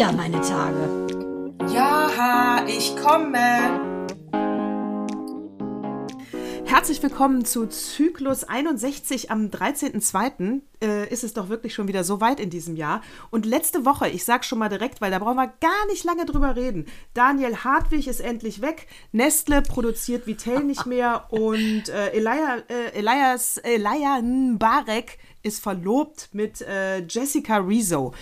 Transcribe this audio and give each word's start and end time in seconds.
wieder 0.00 0.12
meine 0.12 0.40
Tage. 0.40 1.06
Ja, 1.74 2.64
ich 2.66 2.96
komme. 2.96 3.98
Herzlich 6.64 7.02
willkommen 7.02 7.44
zu 7.44 7.66
Zyklus 7.66 8.44
61 8.44 9.30
am 9.30 9.48
13.02. 9.48 10.62
Äh, 10.82 11.12
ist 11.12 11.22
es 11.22 11.34
doch 11.34 11.50
wirklich 11.50 11.74
schon 11.74 11.86
wieder 11.86 12.02
so 12.02 12.22
weit 12.22 12.40
in 12.40 12.48
diesem 12.48 12.76
Jahr. 12.76 13.02
Und 13.28 13.44
letzte 13.44 13.84
Woche, 13.84 14.08
ich 14.08 14.24
sag 14.24 14.46
schon 14.46 14.58
mal 14.58 14.70
direkt, 14.70 15.02
weil 15.02 15.10
da 15.10 15.18
brauchen 15.18 15.36
wir 15.36 15.52
gar 15.60 15.86
nicht 15.88 16.04
lange 16.04 16.24
drüber 16.24 16.56
reden. 16.56 16.86
Daniel 17.12 17.56
Hartwig 17.58 18.06
ist 18.06 18.20
endlich 18.20 18.62
weg. 18.62 18.86
Nestle 19.12 19.60
produziert 19.60 20.26
Vitell 20.26 20.62
nicht 20.62 20.86
mehr. 20.86 21.26
Und 21.28 21.90
äh, 21.90 22.12
Elia, 22.12 22.62
äh, 22.68 22.98
Elias, 22.98 23.58
Elia 23.58 24.22
Mbarek 24.22 25.18
ist 25.42 25.62
verlobt 25.62 26.30
mit 26.32 26.62
äh, 26.62 27.00
Jessica 27.00 27.58
Rizzo. 27.58 28.14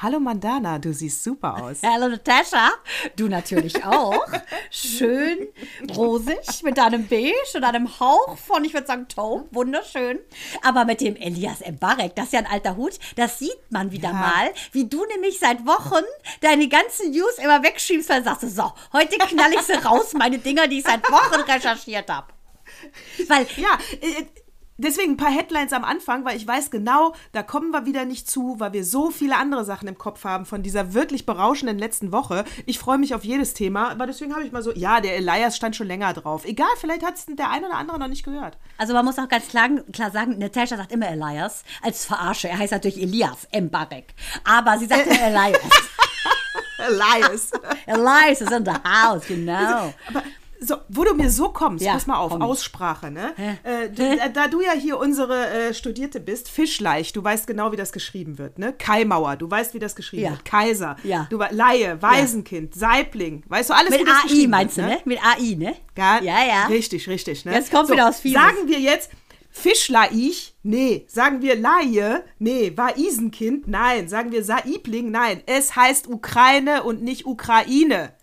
Hallo 0.00 0.18
Mandana, 0.18 0.78
du 0.78 0.92
siehst 0.92 1.22
super 1.22 1.62
aus. 1.62 1.78
Hallo 1.84 2.08
Natascha, 2.08 2.70
du 3.14 3.28
natürlich 3.28 3.84
auch. 3.84 4.26
Schön 4.70 5.48
rosig 5.96 6.62
mit 6.64 6.78
deinem 6.78 7.06
Beige 7.06 7.34
und 7.54 7.62
einem 7.62 8.00
Hauch 8.00 8.36
von, 8.36 8.64
ich 8.64 8.74
würde 8.74 8.86
sagen, 8.86 9.06
Taupe. 9.08 9.46
Wunderschön. 9.52 10.18
Aber 10.62 10.84
mit 10.84 11.00
dem 11.00 11.14
Elias 11.16 11.60
Mbarek, 11.60 12.16
das 12.16 12.26
ist 12.26 12.32
ja 12.32 12.40
ein 12.40 12.46
alter 12.46 12.76
Hut, 12.76 12.98
das 13.16 13.38
sieht 13.38 13.70
man 13.70 13.92
wieder 13.92 14.08
ja. 14.08 14.14
mal, 14.14 14.52
wie 14.72 14.88
du 14.88 15.04
nämlich 15.06 15.38
seit 15.38 15.64
Wochen 15.66 16.04
deine 16.40 16.68
ganzen 16.68 17.12
News 17.12 17.38
immer 17.38 17.62
wegschiebst, 17.62 18.08
weil 18.08 18.22
du 18.22 18.24
sagst, 18.24 18.56
so, 18.56 18.72
heute 18.92 19.18
knall 19.18 19.52
ich 19.52 19.62
sie 19.62 19.74
raus, 19.74 20.14
meine 20.14 20.38
Dinger, 20.38 20.66
die 20.66 20.78
ich 20.78 20.84
seit 20.84 21.08
Wochen 21.10 21.42
recherchiert 21.42 22.10
habe. 22.10 22.32
Weil, 23.28 23.46
ja, 23.56 23.78
äh, 24.00 24.24
deswegen 24.76 25.12
ein 25.12 25.16
paar 25.16 25.30
Headlines 25.30 25.72
am 25.72 25.84
Anfang, 25.84 26.24
weil 26.24 26.36
ich 26.36 26.46
weiß 26.46 26.70
genau, 26.70 27.14
da 27.32 27.42
kommen 27.42 27.70
wir 27.70 27.86
wieder 27.86 28.04
nicht 28.04 28.30
zu, 28.30 28.56
weil 28.58 28.72
wir 28.72 28.84
so 28.84 29.10
viele 29.10 29.36
andere 29.36 29.64
Sachen 29.64 29.88
im 29.88 29.98
Kopf 29.98 30.24
haben 30.24 30.46
von 30.46 30.62
dieser 30.62 30.94
wirklich 30.94 31.26
berauschenden 31.26 31.78
letzten 31.78 32.12
Woche. 32.12 32.44
Ich 32.66 32.78
freue 32.78 32.98
mich 32.98 33.14
auf 33.14 33.24
jedes 33.24 33.54
Thema, 33.54 33.90
aber 33.90 34.06
deswegen 34.06 34.34
habe 34.34 34.44
ich 34.44 34.52
mal 34.52 34.62
so, 34.62 34.72
ja, 34.72 35.00
der 35.00 35.16
Elias 35.16 35.56
stand 35.56 35.76
schon 35.76 35.86
länger 35.86 36.12
drauf. 36.12 36.44
Egal, 36.44 36.68
vielleicht 36.78 37.04
hat 37.04 37.16
es 37.16 37.26
der 37.26 37.50
eine 37.50 37.66
oder 37.66 37.76
andere 37.76 37.98
noch 37.98 38.08
nicht 38.08 38.24
gehört. 38.24 38.58
Also 38.78 38.92
man 38.92 39.04
muss 39.04 39.18
auch 39.18 39.28
ganz 39.28 39.48
klar, 39.48 39.68
klar 39.92 40.10
sagen, 40.10 40.38
Natascha 40.38 40.76
sagt 40.76 40.92
immer 40.92 41.08
Elias 41.08 41.64
als 41.82 42.04
Verarsche. 42.04 42.48
Er 42.48 42.58
heißt 42.58 42.72
natürlich 42.72 43.00
Elias 43.00 43.48
Mbarek. 43.52 44.14
Aber 44.44 44.78
sie 44.78 44.86
sagt 44.86 45.06
immer 45.06 45.20
Elias. 45.20 45.60
Elias. 46.78 47.50
Elias 47.86 48.40
is 48.40 48.50
in 48.50 48.64
the 48.64 48.74
house, 48.84 49.28
you 49.28 49.36
know. 49.36 49.92
Aber 50.08 50.22
so, 50.62 50.76
wo 50.88 51.04
du 51.04 51.14
mir 51.14 51.30
so 51.30 51.48
kommst, 51.48 51.84
ja, 51.84 51.92
pass 51.92 52.06
mal 52.06 52.16
auf, 52.16 52.32
komm. 52.32 52.42
Aussprache, 52.42 53.10
ne? 53.10 53.34
Äh, 53.64 53.88
du, 53.90 54.18
da 54.32 54.48
du 54.48 54.60
ja 54.60 54.72
hier 54.72 54.98
unsere 54.98 55.48
äh, 55.48 55.74
Studierte 55.74 56.20
bist, 56.20 56.48
Fischleich, 56.48 57.12
du 57.12 57.22
weißt 57.22 57.46
genau, 57.46 57.72
wie 57.72 57.76
das 57.76 57.92
geschrieben 57.92 58.38
wird, 58.38 58.58
ne? 58.58 58.72
Kaimauer, 58.72 59.36
du 59.36 59.50
weißt, 59.50 59.74
wie 59.74 59.78
das 59.78 59.96
geschrieben 59.96 60.24
ja. 60.24 60.30
wird. 60.30 60.44
Kaiser, 60.44 60.96
ja. 61.02 61.26
du 61.30 61.38
Laie, 61.50 62.00
Waisenkind, 62.00 62.74
Saibling, 62.74 63.42
weißt 63.48 63.70
du 63.70 63.74
alles, 63.74 63.90
Mit 63.90 64.00
wie 64.00 64.04
das 64.04 64.44
AI 64.44 64.46
meinst 64.48 64.78
du, 64.78 64.82
ne? 64.82 64.98
Mit 65.04 65.18
AI, 65.22 65.56
ne? 65.56 65.74
Ja, 65.96 66.20
ja. 66.22 66.66
Richtig, 66.68 67.08
richtig, 67.08 67.44
ne? 67.44 67.52
Jetzt 67.52 67.70
kommt 67.70 67.88
so, 67.88 67.94
wieder 67.94 68.08
aus 68.08 68.20
vieles. 68.20 68.40
Sagen 68.40 68.68
wir 68.68 68.78
jetzt, 68.78 69.10
Fischlaich? 69.52 70.54
Nee. 70.62 71.04
Sagen 71.08 71.42
wir 71.42 71.56
Laie? 71.56 72.24
Nee. 72.38 72.72
Waisenkind? 72.74 73.68
Nein. 73.68 74.08
Sagen 74.08 74.32
wir 74.32 74.42
Saibling? 74.42 75.10
Nein. 75.10 75.42
Es 75.46 75.76
heißt 75.76 76.08
Ukraine 76.08 76.82
und 76.84 77.02
nicht 77.02 77.26
Ukraine. 77.26 78.14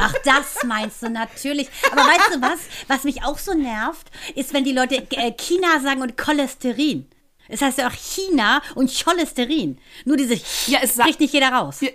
Ach, 0.00 0.14
das 0.24 0.64
meinst 0.64 1.02
du 1.02 1.10
natürlich. 1.10 1.68
Aber 1.92 2.02
weißt 2.02 2.34
du 2.34 2.40
was? 2.40 2.60
Was 2.88 3.04
mich 3.04 3.22
auch 3.24 3.38
so 3.38 3.54
nervt, 3.54 4.10
ist, 4.34 4.52
wenn 4.52 4.64
die 4.64 4.72
Leute 4.72 5.06
äh, 5.10 5.32
China 5.32 5.80
sagen 5.80 6.02
und 6.02 6.16
Cholesterin. 6.16 7.06
Es 7.48 7.62
heißt 7.62 7.78
ja 7.78 7.88
auch 7.88 7.92
China 7.92 8.62
und 8.74 8.92
Cholesterin. 8.92 9.78
Nur 10.04 10.16
diese 10.16 10.34
ja, 10.66 10.78
es 10.82 10.96
kriegt 10.96 11.20
nicht 11.20 11.34
jeder 11.34 11.52
raus. 11.52 11.80
Ja. 11.80 11.90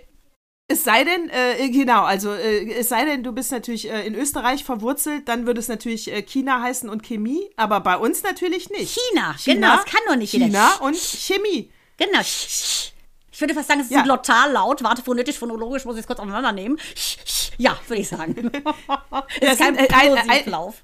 Es 0.68 0.84
sei 0.84 1.03
denn, 1.03 1.29
äh, 1.29 1.69
genau, 1.69 2.03
also 2.06 2.34
äh, 2.34 2.72
es 2.72 2.90
sei 2.90 3.06
denn, 3.06 3.22
du 3.22 3.31
bist 3.31 3.51
natürlich 3.51 3.88
äh, 3.88 4.07
in 4.07 4.16
Österreich 4.16 4.63
verwurzelt, 4.63 5.28
dann 5.28 5.45
würde 5.45 5.59
es 5.59 5.68
natürlich 5.68 6.12
äh, 6.12 6.24
China 6.24 6.59
heißen 6.59 6.90
und 6.90 7.03
Chemie, 7.03 7.51
aber 7.56 7.81
bei 7.81 7.97
uns 7.97 8.24
natürlich 8.24 8.72
nicht. 8.72 8.97
China, 8.97 9.35
China 9.38 9.56
genau, 9.56 9.75
das 9.75 9.85
kann 9.85 10.01
doch 10.07 10.16
nicht 10.16 10.31
China 10.31 10.45
jeder. 10.47 10.81
und 10.81 10.95
Chemie. 10.97 11.72
Genau. 11.97 12.19
Ich 13.35 13.41
würde 13.41 13.53
fast 13.53 13.68
sagen, 13.68 13.81
es 13.81 13.88
ist 13.88 13.91
ja. 13.91 14.01
glotal 14.01 14.53
laut. 14.53 14.81
Warte, 14.81 15.01
phonetisch, 15.03 15.38
phonologisch 15.38 15.84
muss 15.84 15.96
ich 15.96 16.01
es 16.01 16.07
kurz 16.07 16.19
auseinandernehmen. 16.19 16.79
Ja, 17.57 17.78
würde 17.85 18.01
ich 18.01 18.07
sagen. 18.07 18.50
es 19.41 19.51
ist 19.51 19.59
kein 19.59 19.75
Plosivlauf. 19.75 20.75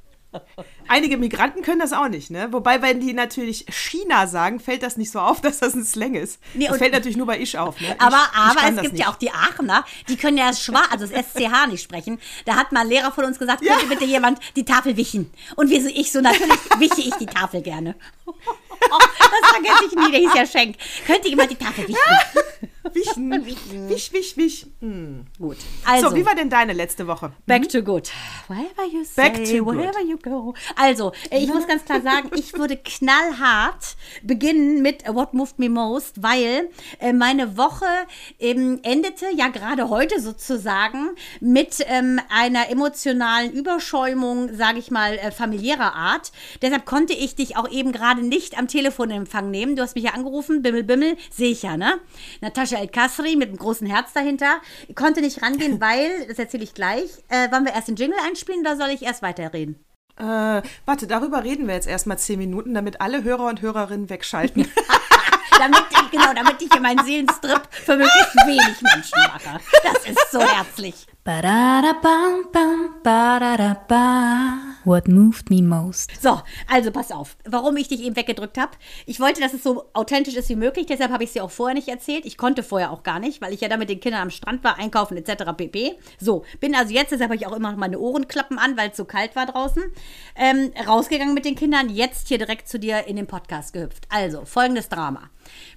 Einige 0.90 1.16
Migranten 1.16 1.61
können 1.61 1.79
das 1.79 1.94
auch 1.94 2.09
nicht, 2.09 2.29
ne? 2.29 2.50
Wobei, 2.51 2.81
wenn 2.81 3.00
die 3.00 3.13
natürlich 3.13 3.66
China 3.69 4.28
sagen, 4.28 4.59
fällt 4.59 4.84
das 4.84 4.97
nicht 4.97 5.11
so 5.11 5.19
auf, 5.19 5.40
dass 5.41 5.59
das 5.59 5.75
ein 5.75 5.85
Slang 5.85 6.16
ist. 6.16 6.41
Nee, 6.53 6.67
das 6.67 6.78
fällt 6.78 6.91
natürlich 6.91 7.16
nur 7.16 7.28
bei 7.28 7.40
ich 7.40 7.57
auf, 7.57 7.79
ne? 7.79 7.95
Aber, 8.00 8.17
ich, 8.17 8.38
aber 8.38 8.59
ich 8.59 8.75
es 8.75 8.81
gibt 8.81 8.94
nicht. 8.94 9.06
ja 9.06 9.11
auch 9.11 9.16
die 9.16 9.31
Aachener, 9.31 9.85
die 10.09 10.17
können 10.17 10.38
ja 10.38 10.47
das 10.47 10.61
Schwa, 10.61 10.81
also 10.91 11.07
das 11.07 11.28
SCH 11.28 11.67
nicht 11.69 11.84
sprechen. 11.84 12.19
Da 12.44 12.57
hat 12.57 12.73
mal 12.73 12.81
ein 12.81 12.90
Lehrer 12.90 13.13
von 13.13 13.23
uns 13.23 13.40
gesagt, 13.40 13.63
ja. 13.63 13.75
könnte 13.75 13.88
bitte 13.88 14.06
jemand 14.06 14.40
die 14.57 14.66
Tafel 14.66 14.97
wichen? 14.97 15.31
Und 15.56 15.69
wir, 15.69 15.85
ich 15.85 16.11
so, 16.11 16.19
natürlich 16.19 16.59
wiche 16.79 17.01
ich 17.01 17.16
die 17.16 17.28
Tafel 17.28 17.61
gerne. 17.61 17.95
das 18.90 19.52
vergesse 19.52 19.86
ich 19.88 19.96
nie, 19.96 20.12
der 20.12 20.19
hieß 20.19 20.34
ja 20.36 20.46
Schenk. 20.46 20.78
Könnte 21.06 21.30
jemand 21.30 21.52
die 21.52 21.56
Tafel 21.56 21.88
wichen? 21.88 21.97
Wichen. 22.94 23.46
Wisch, 23.90 24.12
wisch, 24.12 24.38
wisch. 24.38 24.66
Hm. 24.80 25.25
Gut. 25.38 25.58
Also, 25.86 26.09
so, 26.09 26.16
wie 26.16 26.25
war 26.25 26.36
denn 26.36 26.50
deine 26.50 26.74
letzte 26.74 27.08
Woche? 27.08 27.31
Back 27.46 27.64
hm? 27.64 27.70
to 27.70 27.84
good. 27.84 28.09
Wherever 28.47 28.91
you 28.91 29.03
say, 29.03 29.30
Back 29.30 29.46
to 29.46 29.66
wherever 29.66 30.00
good. 30.00 30.09
you 30.09 30.18
go. 30.18 30.53
Also, 30.75 31.12
ich 31.30 31.47
muss 31.47 31.68
ganz 31.68 31.86
klar 31.86 32.02
sagen, 32.02 32.31
ich 32.36 32.53
würde 32.53 32.78
knallhart 32.78 33.96
beginnen 34.24 34.81
mit 34.81 35.08
What 35.08 35.34
Moved 35.34 35.59
Me 35.59 35.70
Most, 35.70 36.24
weil 36.24 36.70
äh, 37.00 37.14
meine 37.14 37.58
Woche 37.58 37.86
ähm, 38.40 38.80
endete 38.84 39.28
ja 39.36 39.50
gerade 39.50 39.90
heute 39.90 40.20
sozusagen 40.20 41.12
mit 41.40 41.86
ähm, 41.88 42.20
einer 42.30 42.70
emotionalen 42.70 43.52
Überschäumung, 43.52 44.56
sage 44.56 44.80
ich 44.80 44.91
mal, 44.91 45.18
äh, 45.18 45.31
familiärer 45.31 45.96
Art. 45.96 46.31
Deshalb 46.62 46.86
konnte 46.86 47.14
ich 47.14 47.36
dich 47.36 47.58
auch 47.58 47.70
eben 47.70 47.91
gerade 47.91 48.22
nicht 48.22 48.58
am 48.58 48.68
Telefon 48.72 49.12
in 49.12 49.18
Empfang 49.18 49.52
nehmen. 49.52 49.76
Du 49.76 49.84
hast 49.84 49.96
mich 49.96 50.06
ja 50.06 50.12
angerufen, 50.12 50.62
Bimmel, 50.62 50.84
Bimmel, 50.84 51.18
sehe 51.30 51.52
ich 51.52 51.64
ja, 51.64 51.78
ne? 51.78 52.00
Natascha 52.42 52.78
El-Kasri 52.78 53.36
mit 53.36 53.50
einem 53.50 53.58
großen 53.58 53.88
Herz 53.88 54.14
dahinter. 54.14 54.62
Ich 54.88 54.96
konnte 54.96 55.22
nicht 55.22 55.44
rangehen, 55.44 55.80
weil, 55.82 56.28
das 56.28 56.40
erzähle 56.40 56.64
ich 56.64 56.74
gleich, 56.74 57.09
äh, 57.30 57.52
wollen 57.52 57.66
wir 57.66 57.74
erst 57.74 57.90
den 57.90 57.96
Jingle 57.96 58.18
einspielen 58.26 58.62
oder 58.62 58.78
soll 58.78 58.90
ich 58.90 59.04
erst 59.04 59.22
weiterreden? 59.22 59.76
Äh, 60.18 60.62
warte, 60.86 61.08
darüber 61.08 61.44
reden 61.44 61.68
wir 61.68 61.76
jetzt 61.76 61.88
erstmal 61.88 62.18
zehn 62.18 62.40
Minuten, 62.40 62.74
damit 62.74 63.02
alle 63.02 63.24
Hörer 63.24 63.48
und 63.48 63.62
Hörerinnen 63.62 64.09
wegschalten. 64.09 64.68
damit 65.58 65.84
ich, 65.92 66.12
genau, 66.12 66.34
damit 66.34 66.62
ich 66.62 66.70
hier 66.72 66.82
meinen 66.82 67.03
Seelenstrip 67.06 67.62
für 67.72 67.96
möglichst 67.96 68.36
wenig 68.46 68.82
Menschen 68.82 69.20
mache. 69.28 69.59
Das 69.84 70.06
ist 70.06 70.32
so 70.32 70.42
herzlich. 70.42 71.08
What 74.86 75.08
moved 75.08 75.52
me 75.52 75.62
most? 75.62 76.20
So, 76.20 76.42
also 76.68 76.90
pass 76.90 77.12
auf, 77.12 77.38
warum 77.46 77.78
ich 77.78 77.88
dich 77.88 78.02
eben 78.02 78.16
weggedrückt 78.16 78.58
habe. 78.58 78.72
Ich 79.06 79.20
wollte, 79.20 79.40
dass 79.40 79.53
es 79.53 79.62
so 79.62 79.85
authentisch 79.94 80.34
ist 80.35 80.50
wie 80.50 80.56
möglich, 80.56 80.88
deshalb 80.88 81.12
habe 81.12 81.23
ich 81.23 81.29
es 81.29 81.34
dir 81.34 81.44
auch 81.44 81.52
vorher 81.52 81.76
nicht 81.76 81.90
erzählt. 81.90 82.26
Ich 82.26 82.38
konnte 82.38 82.64
vorher 82.64 82.90
auch 82.90 83.03
gar 83.03 83.20
nicht, 83.20 83.40
weil 83.40 83.53
ich 83.53 83.62
ja 83.62 83.70
da 83.70 83.78
mit 83.78 83.90
den 83.90 84.00
Kindern 84.00 84.23
am 84.23 84.29
Strand 84.32 84.64
war, 84.64 84.79
einkaufen 84.79 85.16
etc. 85.16 85.44
pp. 85.56 85.96
So, 86.20 86.44
bin 86.59 86.73
also 86.73 86.91
jetzt, 86.91 87.12
deshalb 87.12 87.29
habe 87.29 87.35
ich 87.35 87.46
auch 87.46 87.56
immer 87.56 87.70
noch 87.70 87.78
meine 87.78 88.00
Ohrenklappen 88.00 88.58
an, 88.58 88.76
weil 88.76 88.90
es 88.90 88.97
so 88.97 89.06
kalt 89.06 89.35
war 89.35 89.46
draußen. 89.46 89.84
Ähm, 90.35 90.72
rausgegangen 90.88 91.35
mit 91.35 91.46
den 91.46 91.56
Kindern, 91.56 91.90
jetzt 91.90 92.29
hier 92.29 92.40
direkt 92.40 92.67
zu 92.67 92.79
dir 92.79 93.06
in 93.06 93.16
den 93.16 93.28
Podcast 93.28 93.74
gehüpft. 93.74 94.08
Also, 94.09 94.44
folgendes 94.46 94.90
Drama. 94.90 95.29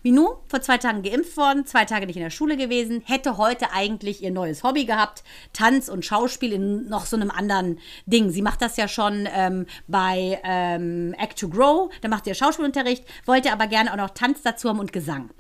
Minou, 0.02 0.38
vor 0.48 0.60
zwei 0.60 0.78
Tagen 0.78 1.02
geimpft 1.02 1.36
worden, 1.36 1.66
zwei 1.66 1.84
Tage 1.84 2.06
nicht 2.06 2.16
in 2.16 2.22
der 2.22 2.30
Schule 2.30 2.56
gewesen, 2.56 3.02
hätte 3.04 3.36
heute 3.36 3.72
eigentlich 3.72 4.22
ihr 4.22 4.30
neues 4.30 4.62
Hobby 4.62 4.84
gehabt, 4.84 5.24
Tanz 5.52 5.88
und 5.88 6.04
Schauspiel 6.04 6.52
in 6.52 6.88
noch 6.88 7.06
so 7.06 7.16
einem 7.16 7.30
anderen 7.30 7.78
Ding. 8.06 8.30
Sie 8.30 8.42
macht 8.42 8.62
das 8.62 8.76
ja 8.76 8.88
schon 8.88 9.28
ähm, 9.34 9.66
bei 9.86 10.40
ähm, 10.44 11.14
Act 11.18 11.38
to 11.38 11.48
Grow, 11.48 11.90
da 12.00 12.08
macht 12.08 12.26
ja 12.26 12.34
Schauspielunterricht, 12.34 13.04
wollte 13.26 13.52
aber 13.52 13.66
gerne 13.66 13.92
auch 13.92 13.96
noch 13.96 14.10
Tanz 14.10 14.42
dazu 14.42 14.68
haben 14.68 14.78
und 14.78 14.92
Gesang. 14.92 15.30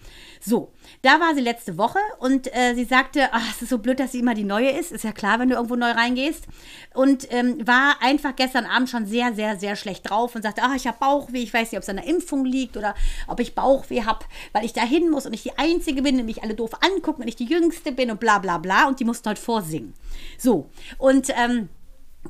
So, 0.46 0.72
da 1.00 1.20
war 1.20 1.34
sie 1.34 1.40
letzte 1.40 1.78
Woche 1.78 1.98
und 2.18 2.54
äh, 2.54 2.74
sie 2.74 2.84
sagte, 2.84 3.30
ach, 3.32 3.54
es 3.54 3.62
ist 3.62 3.70
so 3.70 3.78
blöd, 3.78 3.98
dass 3.98 4.12
sie 4.12 4.18
immer 4.18 4.34
die 4.34 4.44
neue 4.44 4.70
ist. 4.70 4.92
Ist 4.92 5.02
ja 5.02 5.12
klar, 5.12 5.38
wenn 5.38 5.48
du 5.48 5.54
irgendwo 5.54 5.74
neu 5.74 5.90
reingehst. 5.90 6.44
Und 6.92 7.32
ähm, 7.32 7.66
war 7.66 7.96
einfach 8.02 8.36
gestern 8.36 8.66
Abend 8.66 8.90
schon 8.90 9.06
sehr, 9.06 9.32
sehr, 9.32 9.56
sehr 9.56 9.74
schlecht 9.74 10.10
drauf 10.10 10.34
und 10.34 10.42
sagte, 10.42 10.60
ach, 10.62 10.74
ich 10.74 10.86
habe 10.86 10.98
Bauchweh. 11.00 11.38
Ich 11.38 11.54
weiß 11.54 11.72
nicht, 11.72 11.78
ob 11.78 11.82
es 11.82 11.88
an 11.88 11.96
der 11.96 12.06
Impfung 12.06 12.44
liegt 12.44 12.76
oder 12.76 12.94
ob 13.26 13.40
ich 13.40 13.54
Bauchweh 13.54 14.02
habe, 14.02 14.26
weil 14.52 14.66
ich 14.66 14.74
da 14.74 14.82
hin 14.82 15.08
muss 15.08 15.24
und 15.24 15.32
ich 15.32 15.44
die 15.44 15.56
Einzige 15.56 16.02
bin 16.02 16.20
und 16.20 16.26
mich 16.26 16.42
alle 16.42 16.54
doof 16.54 16.72
angucken 16.82 17.22
und 17.22 17.28
ich 17.28 17.36
die 17.36 17.46
Jüngste 17.46 17.92
bin 17.92 18.10
und 18.10 18.20
bla, 18.20 18.38
bla, 18.38 18.58
bla. 18.58 18.86
Und 18.86 19.00
die 19.00 19.04
mussten 19.04 19.26
halt 19.28 19.38
vorsingen. 19.38 19.94
So, 20.36 20.68
und 20.98 21.30
ähm, 21.30 21.70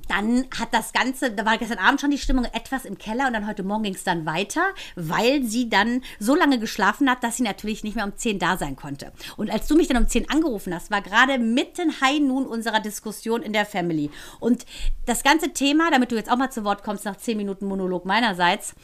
dann 0.07 0.47
hat 0.59 0.73
das 0.73 0.93
Ganze, 0.93 1.31
da 1.31 1.45
war 1.45 1.59
gestern 1.59 1.79
Abend 1.79 2.01
schon 2.01 2.11
die 2.11 2.19
Stimmung 2.19 2.45
etwas 2.47 2.85
im 2.85 2.99
Keller 2.99 3.27
und 3.27 3.33
dann 3.33 3.47
heute 3.47 3.63
Morgen 3.63 3.85
ging 3.85 3.95
es 3.95 4.05
dann 4.05 4.27
weiter, 4.27 4.63
weil 4.97 5.43
sie 5.45 5.69
dann 5.69 6.03
so 6.19 6.35
lange 6.35 6.59
geschlafen 6.59 7.09
hat, 7.11 7.23
dass 7.23 7.37
sie 7.37 7.43
natürlich 7.43 7.85
nicht 7.85 7.97
mehr 7.97 8.05
um 8.05 8.17
10 8.17 8.39
da 8.39 8.57
sein 8.57 8.77
konnte. 8.77 9.13
Und 9.37 9.51
als 9.51 9.67
du 9.67 9.77
mich 9.77 9.89
dann 9.89 9.97
um 9.97 10.09
10 10.09 10.31
angerufen 10.31 10.75
hast, 10.75 10.91
war 10.91 11.03
gerade 11.03 11.39
mitten 11.39 12.01
High 12.01 12.21
Noon 12.21 12.47
unserer 12.47 12.81
Diskussion 12.81 13.43
in 13.43 13.53
der 13.53 13.67
Family. 13.67 14.11
Und 14.41 14.65
das 15.07 15.23
ganze 15.23 15.53
Thema, 15.53 15.91
damit 15.91 16.13
du 16.13 16.17
jetzt 16.17 16.31
auch 16.31 16.37
mal 16.37 16.51
zu 16.51 16.65
Wort 16.65 16.83
kommst 16.83 17.05
nach 17.05 17.17
10 17.17 17.37
Minuten 17.37 17.67
Monolog 17.67 18.05
meinerseits, 18.05 18.75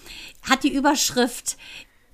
hat 0.48 0.64
die 0.64 0.72
Überschrift 0.72 1.56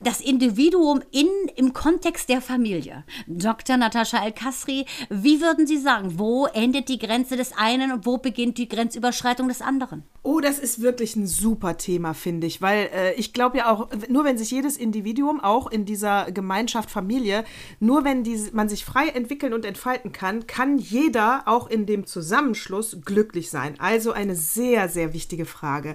das 0.01 0.21
Individuum 0.21 1.03
in, 1.11 1.29
im 1.57 1.73
Kontext 1.73 2.29
der 2.29 2.41
Familie. 2.41 3.05
Dr. 3.27 3.77
Natascha 3.77 4.25
El-Kasri, 4.25 4.85
wie 5.09 5.41
würden 5.41 5.67
Sie 5.67 5.79
sagen, 5.79 6.19
wo 6.19 6.47
endet 6.47 6.89
die 6.89 6.99
Grenze 6.99 7.37
des 7.37 7.53
einen 7.57 7.93
und 7.93 8.07
wo 8.07 8.19
beginnt 8.19 8.59
die 8.59 8.69
Grenzüberschreitung 8.69 9.49
des 9.49 9.63
anderen? 9.63 10.05
Oh, 10.23 10.41
das 10.41 10.59
ist 10.59 10.83
wirklich 10.83 11.15
ein 11.15 11.27
super 11.27 11.79
Thema, 11.79 12.13
finde 12.13 12.49
ich, 12.49 12.61
weil 12.61 12.91
äh, 12.93 13.15
ich 13.15 13.33
glaube 13.33 13.59
ja 13.59 13.71
auch, 13.71 13.89
nur 14.09 14.25
wenn 14.25 14.37
sich 14.37 14.51
jedes 14.51 14.77
Individuum 14.77 15.41
auch 15.41 15.71
in 15.71 15.85
dieser 15.85 16.33
Gemeinschaft 16.33 16.91
Familie, 16.91 17.45
nur 17.79 18.05
wenn 18.05 18.25
die, 18.25 18.37
man 18.53 18.69
sich 18.69 18.85
frei 18.85 19.09
entwickeln 19.09 19.55
und 19.55 19.65
entfalten 19.65 20.11
kann, 20.11 20.47
kann 20.49 20.79
jeder 20.79 21.45
auch 21.47 21.71
in 21.71 21.87
dem 21.87 22.07
Zusammenschluss 22.07 22.99
glücklich 23.05 23.51
sein. 23.51 23.77
Also 23.79 24.11
eine 24.11 24.35
sehr, 24.35 24.89
sehr 24.89 25.15
wichtige 25.15 25.47
Frage. 25.47 25.95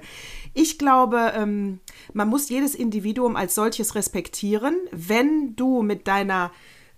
Ich 0.53 0.77
glaube, 0.77 1.33
ähm, 1.36 1.80
man 2.13 2.27
muss 2.27 2.50
jedes 2.50 2.75
Individuum 2.75 3.36
als 3.36 3.56
solches 3.56 3.95
respektieren. 3.95 4.75
Wenn 4.92 5.56
du 5.56 5.81
mit 5.81 6.07
deiner 6.07 6.51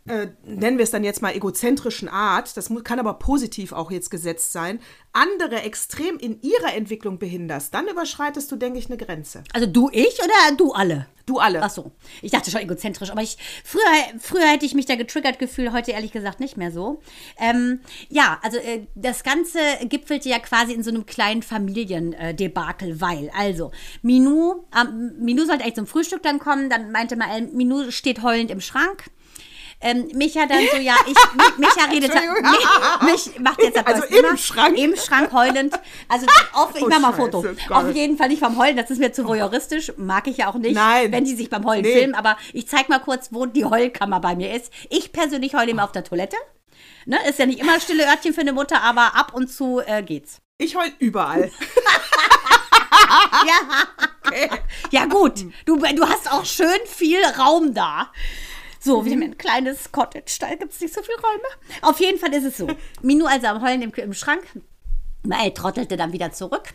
äh, 0.06 0.28
nennen 0.46 0.78
wir 0.78 0.84
es 0.84 0.92
dann 0.92 1.04
jetzt 1.04 1.22
mal 1.22 1.34
egozentrischen 1.34 2.10
Art, 2.10 2.58
das 2.58 2.70
kann 2.84 3.00
aber 3.00 3.14
positiv 3.16 3.72
auch 3.72 3.90
jetzt 3.90 4.10
gesetzt 4.10 4.52
sein, 4.52 4.80
andere 5.14 5.62
extrem 5.62 6.18
in 6.18 6.42
ihrer 6.42 6.74
Entwicklung 6.74 7.20
behinderst, 7.20 7.74
dann 7.74 7.88
überschreitest 7.88 8.52
du, 8.52 8.58
denke 8.58 8.80
ich, 8.80 8.88
eine 8.88 8.98
Grenze. 8.98 9.44
Also 9.54 9.66
du 9.66 9.90
ich 9.94 10.20
oder 10.20 10.58
du 10.58 10.74
alle? 10.74 11.08
Du 11.26 11.40
alle. 11.40 11.64
Ach 11.64 11.70
so. 11.70 11.92
Ich 12.22 12.32
dachte 12.32 12.52
schon 12.52 12.60
egozentrisch, 12.60 13.10
aber 13.10 13.22
ich 13.22 13.38
früher, 13.64 13.82
früher 14.20 14.46
hätte 14.46 14.66
ich 14.66 14.74
mich 14.74 14.88
da 14.88 14.96
getriggert 14.96 15.40
gefühlt, 15.40 15.72
heute 15.72 15.92
ehrlich 15.92 16.12
gesagt 16.12 16.42
nicht 16.42 16.58
mehr 16.58 16.72
so. 16.72 17.02
Ähm, 17.40 17.80
ja, 18.10 18.40
also 18.44 18.58
äh, 18.58 18.88
das 18.96 19.24
Ganze 19.24 19.60
gipfelte 19.84 20.28
ja 20.28 20.40
quasi 20.40 20.74
in 20.74 20.84
so 20.84 20.90
einem 20.90 21.06
kleinen 21.06 21.44
Familiendebakel, 21.44 23.00
weil, 23.00 23.32
also, 23.38 23.72
Minou, 24.02 24.66
ähm, 24.78 25.14
Minou 25.18 25.46
sollte 25.46 25.64
eigentlich 25.64 25.76
zum 25.76 25.88
Frühstück 25.88 26.24
dann 26.24 26.40
kommen, 26.40 26.70
dann 26.70 26.92
meinte 26.92 27.16
mal, 27.16 27.42
Minou 27.42 27.90
steht 27.92 28.22
heulend 28.22 28.52
im 28.52 28.60
Schrank. 28.60 29.06
Ähm, 29.84 30.08
Micha 30.14 30.46
dann 30.46 30.66
so, 30.72 30.78
ja, 30.78 30.96
ich, 31.06 31.18
Micha 31.58 31.86
redet, 31.92 32.14
mich, 32.14 33.28
mich 33.28 33.40
macht 33.40 33.62
jetzt 33.62 33.76
das 33.78 33.86
Also 33.86 34.04
immer, 34.06 34.30
im 34.30 34.38
Schrank? 34.38 34.78
Im 34.78 34.96
Schrank 34.96 35.32
heulend. 35.34 35.74
Also, 36.08 36.26
auf, 36.54 36.74
ich 36.76 36.82
Oh, 36.84 36.88
mach 36.90 37.00
mal 37.00 37.10
Scheiße, 37.12 37.22
Foto. 37.22 37.46
Auf 37.70 37.94
jeden 37.94 38.18
Fall 38.18 38.30
nicht 38.30 38.40
vom 38.40 38.58
Heulen, 38.58 38.78
das 38.78 38.90
ist 38.90 39.00
mir 39.00 39.12
zu 39.12 39.28
voyeuristisch, 39.28 39.92
mag 39.98 40.28
ich 40.28 40.38
ja 40.38 40.50
auch 40.50 40.56
nicht, 40.56 40.76
Nein. 40.76 41.12
wenn 41.12 41.26
die 41.26 41.36
sich 41.36 41.50
beim 41.50 41.66
Heulen 41.66 41.84
Nee. 41.84 41.94
filmen, 41.98 42.16
aber 42.16 42.38
ich 42.54 42.68
zeig 42.68 42.88
mal 42.90 43.00
kurz, 43.00 43.30
wo 43.32 43.46
die 43.46 43.66
Heulkammer 43.66 44.20
bei 44.20 44.36
mir 44.36 44.54
ist. 44.56 44.72
Ich 44.90 45.12
persönlich 45.12 45.54
heule 45.54 45.72
immer 45.72 45.84
auf 45.84 45.92
der 45.92 46.04
Toilette. 46.04 46.38
Ne, 47.06 47.18
ist 47.28 47.38
ja 47.40 47.46
nicht 47.46 47.60
immer 47.60 47.80
stille 47.82 48.08
Örtchen 48.08 48.34
für 48.34 48.42
eine 48.42 48.54
Mutter, 48.54 48.82
aber 48.82 49.16
ab 49.16 49.34
und 49.34 49.52
zu 49.52 49.82
äh, 49.86 50.02
geht's. 50.02 50.40
Ich 50.58 50.76
heul 50.76 50.92
überall. 51.00 51.52
Ja, 54.92 55.06
gut. 55.06 55.46
Du, 55.66 55.78
du 55.78 56.08
hast 56.08 56.32
auch 56.32 56.46
schön 56.46 56.68
viel 56.86 57.24
Raum 57.38 57.74
da. 57.74 58.12
So, 58.84 59.06
wir 59.06 59.14
haben 59.14 59.24
ein 59.24 59.38
kleines 59.38 59.94
Cottage, 59.94 60.38
da 60.42 60.54
gibt 60.56 60.74
es 60.74 60.82
nicht 60.82 60.94
so 60.94 61.02
viel 61.02 61.16
Räume. 61.16 61.48
Auf 61.84 62.02
jeden 62.02 62.20
Fall 62.20 62.34
ist 62.34 62.44
es 62.44 62.58
so. 62.58 62.68
Minu 63.02 63.26
also 63.26 63.48
am 63.48 63.62
Heulen 63.62 63.82
im, 63.82 63.94
im 63.94 64.14
Schrank. 64.14 64.44
Mael 65.24 65.54
trottelte 65.54 65.96
dann 65.96 66.12
wieder 66.12 66.34
zurück. 66.34 66.74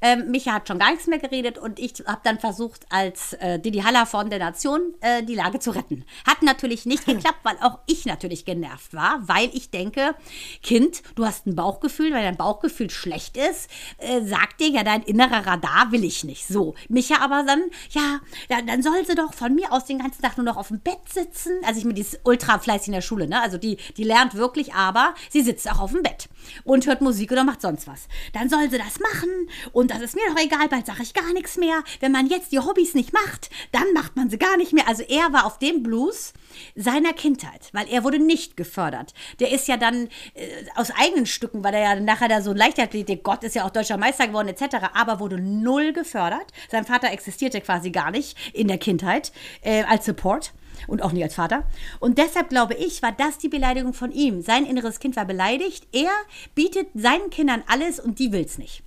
Ähm, 0.00 0.30
Micha 0.30 0.52
hat 0.52 0.68
schon 0.68 0.78
gar 0.78 0.90
nichts 0.90 1.06
mehr 1.06 1.18
geredet 1.18 1.58
und 1.58 1.78
ich 1.78 1.94
habe 2.06 2.20
dann 2.24 2.38
versucht, 2.38 2.86
als 2.90 3.34
äh, 3.34 3.58
Didi 3.58 3.80
Haller 3.80 4.06
von 4.06 4.30
der 4.30 4.38
Nation 4.38 4.94
äh, 5.00 5.22
die 5.22 5.34
Lage 5.34 5.58
zu 5.58 5.70
retten. 5.70 6.04
Hat 6.26 6.42
natürlich 6.42 6.86
nicht 6.86 7.06
geklappt, 7.06 7.40
weil 7.42 7.56
auch 7.60 7.78
ich 7.86 8.04
natürlich 8.06 8.44
genervt 8.44 8.94
war, 8.94 9.20
weil 9.22 9.50
ich 9.52 9.70
denke, 9.70 10.14
Kind, 10.62 11.02
du 11.14 11.24
hast 11.24 11.46
ein 11.46 11.54
Bauchgefühl, 11.54 12.12
weil 12.12 12.22
dein 12.22 12.36
Bauchgefühl 12.36 12.90
schlecht 12.90 13.36
ist, 13.36 13.70
äh, 13.98 14.22
sagt 14.22 14.60
dir 14.60 14.68
ja 14.68 14.82
dein 14.82 15.02
innerer 15.02 15.46
Radar 15.46 15.92
will 15.92 16.04
ich 16.04 16.24
nicht. 16.24 16.46
So, 16.46 16.74
Micha 16.88 17.20
aber 17.20 17.44
dann, 17.44 17.62
ja, 17.90 18.20
ja, 18.48 18.62
dann 18.62 18.82
soll 18.82 19.04
sie 19.06 19.14
doch 19.14 19.34
von 19.34 19.54
mir 19.54 19.72
aus 19.72 19.84
den 19.84 19.98
ganzen 19.98 20.22
Tag 20.22 20.36
nur 20.36 20.44
noch 20.44 20.56
auf 20.56 20.68
dem 20.68 20.80
Bett 20.80 21.08
sitzen. 21.08 21.52
Also 21.64 21.78
ich 21.78 21.84
mir 21.84 21.94
die 21.94 22.02
ist 22.02 22.20
ultra 22.24 22.58
fleißig 22.58 22.88
in 22.88 22.94
der 22.94 23.00
Schule, 23.00 23.28
ne? 23.28 23.40
Also 23.40 23.58
die, 23.58 23.76
die 23.96 24.04
lernt 24.04 24.34
wirklich, 24.34 24.74
aber 24.74 25.14
sie 25.30 25.42
sitzt 25.42 25.70
auch 25.70 25.80
auf 25.80 25.92
dem 25.92 26.02
Bett 26.02 26.28
und 26.64 26.86
hört 26.86 27.00
Musik 27.00 27.32
oder 27.32 27.44
macht 27.44 27.62
sonst 27.62 27.86
was. 27.86 28.08
Dann 28.32 28.48
soll 28.48 28.70
sie 28.70 28.78
das 28.78 29.00
machen 29.00 29.48
und 29.72 29.90
das 29.90 30.00
ist 30.00 30.14
mir 30.14 30.22
doch 30.28 30.40
egal, 30.40 30.68
bald 30.68 30.86
sage 30.86 31.02
ich 31.02 31.14
gar 31.14 31.32
nichts 31.32 31.56
mehr. 31.56 31.82
Wenn 32.00 32.12
man 32.12 32.26
jetzt 32.26 32.52
die 32.52 32.58
Hobbys 32.58 32.94
nicht 32.94 33.12
macht, 33.12 33.50
dann 33.72 33.92
macht 33.92 34.16
man 34.16 34.30
sie 34.30 34.38
gar 34.38 34.56
nicht 34.56 34.72
mehr. 34.72 34.88
Also 34.88 35.02
er 35.02 35.32
war 35.32 35.46
auf 35.46 35.58
dem 35.58 35.82
Blues 35.82 36.32
seiner 36.74 37.12
Kindheit, 37.12 37.70
weil 37.72 37.88
er 37.88 38.04
wurde 38.04 38.18
nicht 38.18 38.56
gefördert. 38.56 39.14
Der 39.40 39.52
ist 39.52 39.68
ja 39.68 39.76
dann 39.76 40.08
äh, 40.34 40.48
aus 40.76 40.90
eigenen 40.90 41.26
Stücken, 41.26 41.64
weil 41.64 41.74
er 41.74 41.80
ja 41.80 42.00
nachher 42.00 42.28
da 42.28 42.42
so 42.42 42.52
Leichtathletik, 42.52 43.22
Gott 43.22 43.44
ist 43.44 43.54
ja 43.54 43.64
auch 43.64 43.70
deutscher 43.70 43.96
Meister 43.96 44.26
geworden 44.26 44.48
etc., 44.48 44.76
aber 44.94 45.20
wurde 45.20 45.40
null 45.40 45.92
gefördert. 45.92 46.46
Sein 46.70 46.84
Vater 46.84 47.10
existierte 47.10 47.60
quasi 47.60 47.90
gar 47.90 48.10
nicht 48.10 48.36
in 48.54 48.68
der 48.68 48.78
Kindheit 48.78 49.32
äh, 49.62 49.84
als 49.84 50.06
Support 50.06 50.52
und 50.86 51.02
auch 51.02 51.12
nicht 51.12 51.22
als 51.22 51.34
Vater. 51.34 51.64
Und 52.00 52.18
deshalb 52.18 52.48
glaube 52.48 52.74
ich, 52.74 53.02
war 53.02 53.12
das 53.12 53.38
die 53.38 53.48
Beleidigung 53.48 53.94
von 53.94 54.12
ihm. 54.12 54.42
Sein 54.42 54.66
inneres 54.66 55.00
Kind 55.00 55.16
war 55.16 55.24
beleidigt. 55.24 55.86
Er 55.92 56.10
bietet 56.54 56.88
seinen 56.94 57.30
Kindern 57.30 57.62
alles 57.66 58.00
und 58.00 58.18
die 58.18 58.32
will's 58.32 58.58
nicht. 58.58 58.82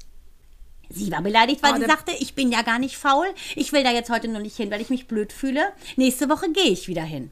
Sie 0.96 1.12
war 1.12 1.22
beleidigt, 1.22 1.62
weil 1.62 1.74
Ah, 1.74 1.78
sie 1.80 1.86
sagte, 1.86 2.14
ich 2.20 2.36
bin 2.36 2.52
ja 2.52 2.62
gar 2.62 2.80
nicht 2.80 2.96
faul. 2.98 3.28
Ich 3.56 3.74
will 3.74 3.84
da 3.84 3.92
jetzt 3.92 4.10
heute 4.10 4.30
nur 4.30 4.40
nicht 4.42 4.56
hin, 4.56 4.72
weil 4.72 4.80
ich 4.80 4.90
mich 4.90 5.08
blöd 5.08 5.34
fühle. 5.34 5.74
Nächste 5.98 6.30
Woche 6.30 6.50
gehe 6.52 6.72
ich 6.72 6.88
wieder 6.88 7.04
hin. 7.04 7.32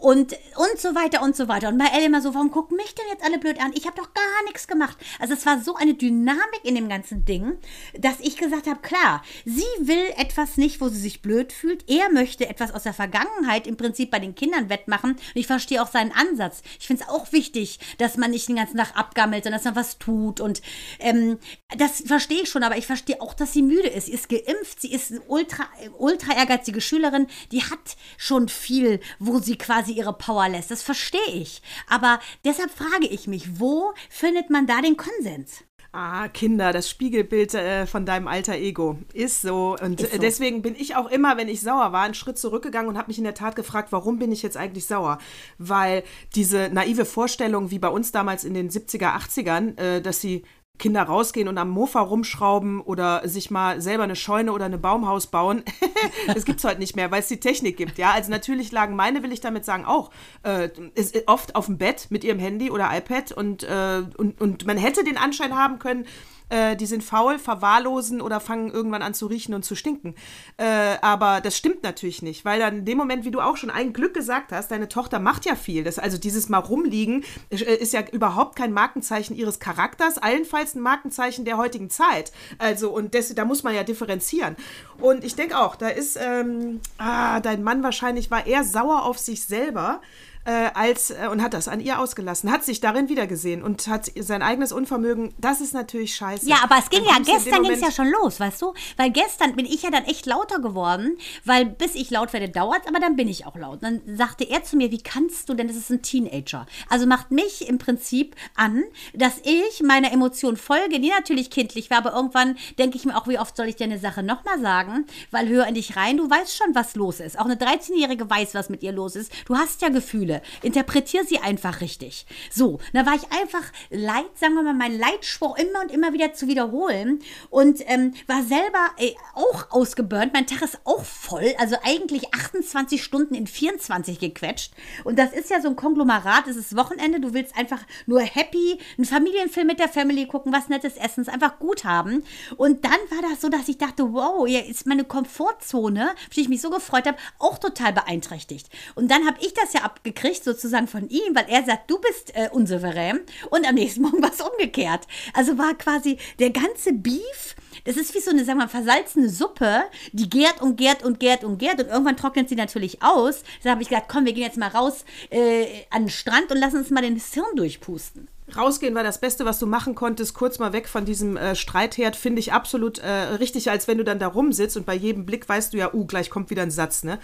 Und, 0.00 0.32
und 0.56 0.80
so 0.80 0.94
weiter 0.94 1.22
und 1.22 1.36
so 1.36 1.46
weiter. 1.46 1.68
Und 1.68 1.76
bei 1.76 1.84
Elle 1.84 2.06
immer 2.06 2.22
so, 2.22 2.32
warum 2.32 2.50
gucken 2.50 2.78
mich 2.78 2.94
denn 2.94 3.04
jetzt 3.10 3.22
alle 3.22 3.38
blöd 3.38 3.60
an? 3.60 3.72
Ich 3.74 3.86
habe 3.86 3.96
doch 3.96 4.14
gar 4.14 4.44
nichts 4.44 4.66
gemacht. 4.66 4.96
Also 5.18 5.34
es 5.34 5.44
war 5.44 5.60
so 5.60 5.74
eine 5.74 5.92
Dynamik 5.92 6.64
in 6.64 6.74
dem 6.74 6.88
ganzen 6.88 7.26
Ding, 7.26 7.58
dass 7.98 8.18
ich 8.20 8.38
gesagt 8.38 8.66
habe, 8.66 8.80
klar, 8.80 9.22
sie 9.44 9.62
will 9.80 10.06
etwas 10.16 10.56
nicht, 10.56 10.80
wo 10.80 10.88
sie 10.88 10.98
sich 10.98 11.20
blöd 11.20 11.52
fühlt. 11.52 11.88
Er 11.90 12.10
möchte 12.10 12.48
etwas 12.48 12.72
aus 12.72 12.84
der 12.84 12.94
Vergangenheit 12.94 13.66
im 13.66 13.76
Prinzip 13.76 14.10
bei 14.10 14.18
den 14.18 14.34
Kindern 14.34 14.70
wettmachen. 14.70 15.12
Und 15.12 15.20
ich 15.34 15.46
verstehe 15.46 15.82
auch 15.82 15.90
seinen 15.90 16.12
Ansatz. 16.12 16.62
Ich 16.78 16.86
finde 16.86 17.02
es 17.02 17.08
auch 17.10 17.30
wichtig, 17.32 17.78
dass 17.98 18.16
man 18.16 18.30
nicht 18.30 18.48
den 18.48 18.56
ganzen 18.56 18.78
Tag 18.78 18.96
abgammelt, 18.96 19.44
sondern 19.44 19.58
dass 19.58 19.64
man 19.66 19.76
was 19.76 19.98
tut. 19.98 20.40
Und 20.40 20.62
ähm, 20.98 21.38
das 21.76 22.02
verstehe 22.06 22.42
ich 22.42 22.48
schon, 22.48 22.62
aber 22.62 22.78
ich 22.78 22.86
verstehe 22.86 23.20
auch, 23.20 23.34
dass 23.34 23.52
sie 23.52 23.62
müde 23.62 23.88
ist. 23.88 24.06
Sie 24.06 24.12
ist 24.12 24.28
geimpft, 24.28 24.80
sie 24.80 24.92
ist 24.92 25.10
eine 25.10 25.20
ultra, 25.28 25.68
ultra 25.98 26.36
ehrgeizige 26.36 26.80
Schülerin, 26.80 27.26
die 27.52 27.62
hat 27.62 27.96
schon 28.16 28.48
viel, 28.48 29.00
wo 29.18 29.38
sie 29.38 29.58
quasi 29.58 29.89
ihre 29.90 30.12
Power 30.12 30.48
lässt. 30.48 30.70
Das 30.70 30.82
verstehe 30.82 31.20
ich. 31.32 31.62
Aber 31.88 32.20
deshalb 32.44 32.70
frage 32.70 33.06
ich 33.06 33.26
mich, 33.26 33.60
wo 33.60 33.92
findet 34.08 34.50
man 34.50 34.66
da 34.66 34.80
den 34.80 34.96
Konsens? 34.96 35.64
Ah, 35.92 36.28
Kinder, 36.28 36.72
das 36.72 36.88
Spiegelbild 36.88 37.52
äh, 37.54 37.84
von 37.84 38.06
deinem 38.06 38.28
alter 38.28 38.54
Ego. 38.54 38.98
Ist 39.12 39.42
so. 39.42 39.76
Und 39.82 40.00
Ist 40.00 40.12
so. 40.12 40.16
äh, 40.16 40.20
deswegen 40.20 40.62
bin 40.62 40.76
ich 40.76 40.94
auch 40.94 41.10
immer, 41.10 41.36
wenn 41.36 41.48
ich 41.48 41.62
sauer 41.62 41.90
war, 41.92 42.02
einen 42.04 42.14
Schritt 42.14 42.38
zurückgegangen 42.38 42.88
und 42.88 42.96
habe 42.96 43.08
mich 43.08 43.18
in 43.18 43.24
der 43.24 43.34
Tat 43.34 43.56
gefragt, 43.56 43.90
warum 43.90 44.20
bin 44.20 44.30
ich 44.30 44.42
jetzt 44.42 44.56
eigentlich 44.56 44.86
sauer? 44.86 45.18
Weil 45.58 46.04
diese 46.36 46.70
naive 46.72 47.04
Vorstellung, 47.04 47.72
wie 47.72 47.80
bei 47.80 47.88
uns 47.88 48.12
damals 48.12 48.44
in 48.44 48.54
den 48.54 48.70
70er, 48.70 49.16
80ern, 49.16 49.76
äh, 49.80 50.00
dass 50.00 50.20
sie 50.20 50.44
Kinder 50.80 51.02
rausgehen 51.02 51.46
und 51.46 51.58
am 51.58 51.70
Mofa 51.70 52.00
rumschrauben 52.00 52.80
oder 52.80 53.28
sich 53.28 53.50
mal 53.50 53.80
selber 53.80 54.02
eine 54.02 54.16
Scheune 54.16 54.52
oder 54.52 54.64
eine 54.64 54.78
Baumhaus 54.78 55.28
bauen. 55.28 55.62
das 56.26 56.44
gibt's 56.44 56.64
heute 56.64 56.80
nicht 56.80 56.96
mehr, 56.96 57.12
weil 57.12 57.20
es 57.20 57.28
die 57.28 57.38
Technik 57.38 57.76
gibt, 57.76 57.98
ja. 57.98 58.10
Also 58.10 58.30
natürlich 58.30 58.72
lagen 58.72 58.96
meine, 58.96 59.22
will 59.22 59.32
ich 59.32 59.40
damit 59.40 59.64
sagen, 59.64 59.84
auch 59.84 60.10
äh, 60.42 60.70
ist 60.94 61.16
oft 61.26 61.54
auf 61.54 61.66
dem 61.66 61.78
Bett 61.78 62.08
mit 62.10 62.24
ihrem 62.24 62.40
Handy 62.40 62.70
oder 62.70 62.90
iPad 62.92 63.30
und, 63.30 63.62
äh, 63.62 64.02
und, 64.16 64.40
und 64.40 64.66
man 64.66 64.76
hätte 64.76 65.04
den 65.04 65.16
Anschein 65.16 65.56
haben 65.56 65.78
können, 65.78 66.06
äh, 66.50 66.76
die 66.76 66.86
sind 66.86 67.02
faul, 67.02 67.38
verwahrlosen 67.38 68.20
oder 68.20 68.40
fangen 68.40 68.70
irgendwann 68.70 69.02
an 69.02 69.14
zu 69.14 69.26
riechen 69.26 69.54
und 69.54 69.64
zu 69.64 69.74
stinken. 69.74 70.14
Äh, 70.56 70.96
aber 71.00 71.40
das 71.40 71.56
stimmt 71.56 71.82
natürlich 71.82 72.22
nicht, 72.22 72.44
weil 72.44 72.60
dann 72.60 72.78
in 72.78 72.84
dem 72.84 72.98
Moment, 72.98 73.24
wie 73.24 73.30
du 73.30 73.40
auch 73.40 73.56
schon 73.56 73.70
ein 73.70 73.92
Glück 73.92 74.14
gesagt 74.14 74.52
hast, 74.52 74.70
deine 74.70 74.88
Tochter 74.88 75.18
macht 75.18 75.46
ja 75.46 75.54
viel. 75.54 75.84
Das, 75.84 75.98
also 75.98 76.18
dieses 76.18 76.48
mal 76.48 76.58
rumliegen 76.58 77.24
äh, 77.50 77.56
ist 77.56 77.92
ja 77.92 78.02
überhaupt 78.12 78.56
kein 78.56 78.72
Markenzeichen 78.72 79.34
ihres 79.36 79.60
Charakters, 79.60 80.18
allenfalls 80.18 80.74
ein 80.74 80.80
Markenzeichen 80.80 81.44
der 81.44 81.56
heutigen 81.56 81.90
Zeit. 81.90 82.32
Also 82.58 82.90
und 82.90 83.14
das, 83.14 83.34
da 83.34 83.44
muss 83.44 83.62
man 83.62 83.74
ja 83.74 83.84
differenzieren. 83.84 84.56
Und 84.98 85.24
ich 85.24 85.34
denke 85.34 85.58
auch, 85.58 85.76
da 85.76 85.88
ist 85.88 86.18
ähm, 86.20 86.80
ah, 86.98 87.40
dein 87.40 87.62
Mann 87.62 87.82
wahrscheinlich 87.82 88.30
war 88.30 88.46
eher 88.46 88.64
sauer 88.64 89.04
auf 89.04 89.18
sich 89.18 89.44
selber 89.44 90.00
äh, 90.44 90.70
als 90.74 91.10
äh, 91.10 91.28
und 91.30 91.42
hat 91.42 91.52
das 91.52 91.68
an 91.68 91.80
ihr 91.80 91.98
ausgelassen, 91.98 92.50
hat 92.50 92.64
sich 92.64 92.80
darin 92.80 93.08
wiedergesehen 93.08 93.62
und 93.62 93.86
hat 93.88 94.10
sein 94.18 94.42
eigenes 94.42 94.72
Unvermögen. 94.72 95.34
Das 95.38 95.60
ist 95.60 95.74
natürlich 95.74 96.14
scheiße. 96.14 96.48
Ja, 96.48 96.58
aber 96.62 96.76
es 96.78 96.88
ging 96.88 97.04
Dann 97.04 97.24
ja, 97.24 97.34
gestern 97.34 97.62
ging 97.62 97.72
es 97.72 97.80
ja 97.80 97.90
schon 97.90 98.10
los, 98.10 98.40
weißt 98.40 98.62
du? 98.62 98.74
Weil 98.96 99.10
gestern 99.10 99.54
bin 99.54 99.66
ich 99.66 99.82
ja 99.82 99.90
dann 99.90 100.04
echt 100.04 100.26
lauter 100.26 100.60
geworden, 100.60 101.18
weil 101.44 101.66
bis 101.66 101.94
ich 101.94 102.10
laut 102.10 102.32
werde, 102.32 102.48
dauert 102.48 102.88
aber 102.88 103.00
dann 103.00 103.16
bin 103.16 103.28
ich 103.28 103.46
auch 103.46 103.56
laut. 103.56 103.82
Dann 103.82 104.00
sagte 104.06 104.44
er 104.44 104.64
zu 104.64 104.76
mir, 104.76 104.90
wie 104.90 105.02
kannst 105.02 105.48
du 105.48 105.54
denn, 105.54 105.68
das 105.68 105.76
ist 105.76 105.90
ein 105.90 106.02
Teenager. 106.02 106.66
Also 106.88 107.06
macht 107.06 107.30
mich 107.30 107.68
im 107.68 107.78
Prinzip 107.78 108.34
an, 108.54 108.82
dass 109.12 109.40
ich 109.44 109.82
meiner 109.82 110.12
Emotion 110.12 110.56
folge, 110.56 111.00
die 111.00 111.10
natürlich 111.10 111.50
kindlich 111.50 111.90
war, 111.90 111.98
aber 111.98 112.14
irgendwann 112.14 112.56
denke 112.78 112.96
ich 112.96 113.04
mir 113.04 113.16
auch, 113.16 113.28
wie 113.28 113.38
oft 113.38 113.56
soll 113.56 113.66
ich 113.66 113.76
dir 113.76 113.84
eine 113.84 113.98
Sache 113.98 114.22
nochmal 114.22 114.60
sagen? 114.60 115.06
Weil 115.30 115.48
hör 115.48 115.66
in 115.66 115.74
dich 115.74 115.96
rein, 115.96 116.16
du 116.16 116.30
weißt 116.30 116.56
schon, 116.56 116.74
was 116.74 116.94
los 116.94 117.20
ist. 117.20 117.38
Auch 117.38 117.44
eine 117.44 117.56
13-Jährige 117.56 118.28
weiß, 118.28 118.54
was 118.54 118.70
mit 118.70 118.82
ihr 118.82 118.92
los 118.92 119.16
ist. 119.16 119.30
Du 119.44 119.56
hast 119.56 119.82
ja 119.82 119.90
Gefühle. 119.90 120.29
Gefühle. 120.30 120.42
Interpretier 120.62 121.24
sie 121.24 121.38
einfach 121.38 121.80
richtig. 121.80 122.26
So, 122.50 122.78
da 122.92 123.06
war 123.06 123.14
ich 123.14 123.24
einfach 123.32 123.64
leid, 123.90 124.26
sagen 124.34 124.54
wir 124.54 124.62
mal, 124.62 124.74
meinen 124.74 124.98
Leitspruch 124.98 125.56
immer 125.58 125.80
und 125.82 125.90
immer 125.90 126.12
wieder 126.12 126.32
zu 126.32 126.46
wiederholen 126.48 127.20
und 127.50 127.80
ähm, 127.86 128.14
war 128.26 128.42
selber 128.42 128.90
äh, 128.98 129.12
auch 129.34 129.70
ausgeburnt. 129.70 130.32
Mein 130.32 130.46
Tag 130.46 130.62
ist 130.62 130.80
auch 130.84 131.04
voll, 131.04 131.54
also 131.58 131.76
eigentlich 131.82 132.32
28 132.34 133.02
Stunden 133.02 133.34
in 133.34 133.46
24 133.46 134.18
gequetscht. 134.18 134.72
Und 135.04 135.18
das 135.18 135.32
ist 135.32 135.50
ja 135.50 135.60
so 135.60 135.68
ein 135.68 135.76
Konglomerat, 135.76 136.46
es 136.46 136.56
ist 136.56 136.76
Wochenende, 136.76 137.20
du 137.20 137.34
willst 137.34 137.56
einfach 137.56 137.80
nur 138.06 138.20
happy, 138.20 138.78
einen 138.96 139.04
Familienfilm 139.04 139.66
mit 139.66 139.78
der 139.78 139.88
Family 139.88 140.26
gucken, 140.26 140.52
was 140.52 140.68
nettes 140.68 140.96
essen, 140.96 141.28
einfach 141.28 141.58
gut 141.58 141.84
haben. 141.84 142.24
Und 142.56 142.84
dann 142.84 142.92
war 143.10 143.28
das 143.30 143.40
so, 143.40 143.48
dass 143.48 143.68
ich 143.68 143.78
dachte, 143.78 144.12
wow, 144.12 144.46
hier 144.46 144.66
ist 144.66 144.86
meine 144.86 145.04
Komfortzone, 145.04 146.10
auf 146.10 146.34
die 146.34 146.42
ich 146.42 146.48
mich 146.48 146.60
so 146.60 146.70
gefreut 146.70 147.06
habe, 147.06 147.18
auch 147.38 147.58
total 147.58 147.92
beeinträchtigt. 147.92 148.68
Und 148.94 149.10
dann 149.10 149.26
habe 149.26 149.38
ich 149.40 149.54
das 149.54 149.72
ja 149.72 149.82
abgekriegt, 149.82 150.19
sozusagen 150.44 150.86
von 150.86 151.08
ihm, 151.08 151.34
weil 151.34 151.46
er 151.48 151.64
sagt, 151.64 151.90
du 151.90 151.98
bist 151.98 152.34
äh, 152.34 152.48
unsouverän. 152.50 153.20
Und 153.50 153.66
am 153.66 153.74
nächsten 153.74 154.02
Morgen 154.02 154.22
war 154.22 154.32
es 154.32 154.40
umgekehrt. 154.40 155.06
Also 155.34 155.58
war 155.58 155.74
quasi 155.74 156.18
der 156.38 156.50
ganze 156.50 156.92
Beef 156.92 157.56
das 157.84 157.96
ist 157.96 158.14
wie 158.14 158.20
so 158.20 158.30
eine, 158.30 158.44
sagen 158.44 158.58
wir 158.58 158.64
mal, 158.64 158.68
versalzene 158.68 159.28
Suppe, 159.28 159.82
die 160.12 160.28
gärt 160.28 160.60
und 160.60 160.76
gärt 160.76 161.02
und 161.02 161.20
gärt 161.20 161.44
und 161.44 161.58
gärt 161.58 161.80
und 161.80 161.88
irgendwann 161.88 162.16
trocknet 162.16 162.48
sie 162.48 162.54
natürlich 162.54 163.02
aus. 163.02 163.42
Da 163.62 163.70
habe 163.70 163.82
ich 163.82 163.88
gesagt, 163.88 164.08
komm, 164.08 164.26
wir 164.26 164.32
gehen 164.32 164.42
jetzt 164.42 164.58
mal 164.58 164.68
raus 164.68 165.04
äh, 165.30 165.66
an 165.90 166.04
den 166.04 166.10
Strand 166.10 166.50
und 166.50 166.58
lassen 166.58 166.78
uns 166.78 166.90
mal 166.90 167.02
den 167.02 167.20
Hirn 167.20 167.56
durchpusten. 167.56 168.28
Rausgehen 168.56 168.94
war 168.94 169.02
das 169.02 169.20
Beste, 169.20 169.44
was 169.44 169.58
du 169.58 169.66
machen 169.66 169.94
konntest. 169.94 170.34
Kurz 170.34 170.58
mal 170.58 170.72
weg 170.72 170.88
von 170.88 171.04
diesem 171.04 171.36
äh, 171.36 171.54
Streitherd, 171.54 172.16
finde 172.16 172.40
ich 172.40 172.52
absolut 172.52 172.98
äh, 172.98 173.08
richtig, 173.10 173.70
als 173.70 173.88
wenn 173.88 173.98
du 173.98 174.04
dann 174.04 174.18
da 174.18 174.26
rumsitzt 174.26 174.76
und 174.76 174.86
bei 174.86 174.94
jedem 174.94 175.26
Blick 175.26 175.48
weißt 175.48 175.72
du 175.72 175.78
ja, 175.78 175.92
uh, 175.92 176.04
gleich 176.06 176.30
kommt 176.30 176.50
wieder 176.50 176.62
ein 176.62 176.70
Satz, 176.70 177.04
ne? 177.04 177.18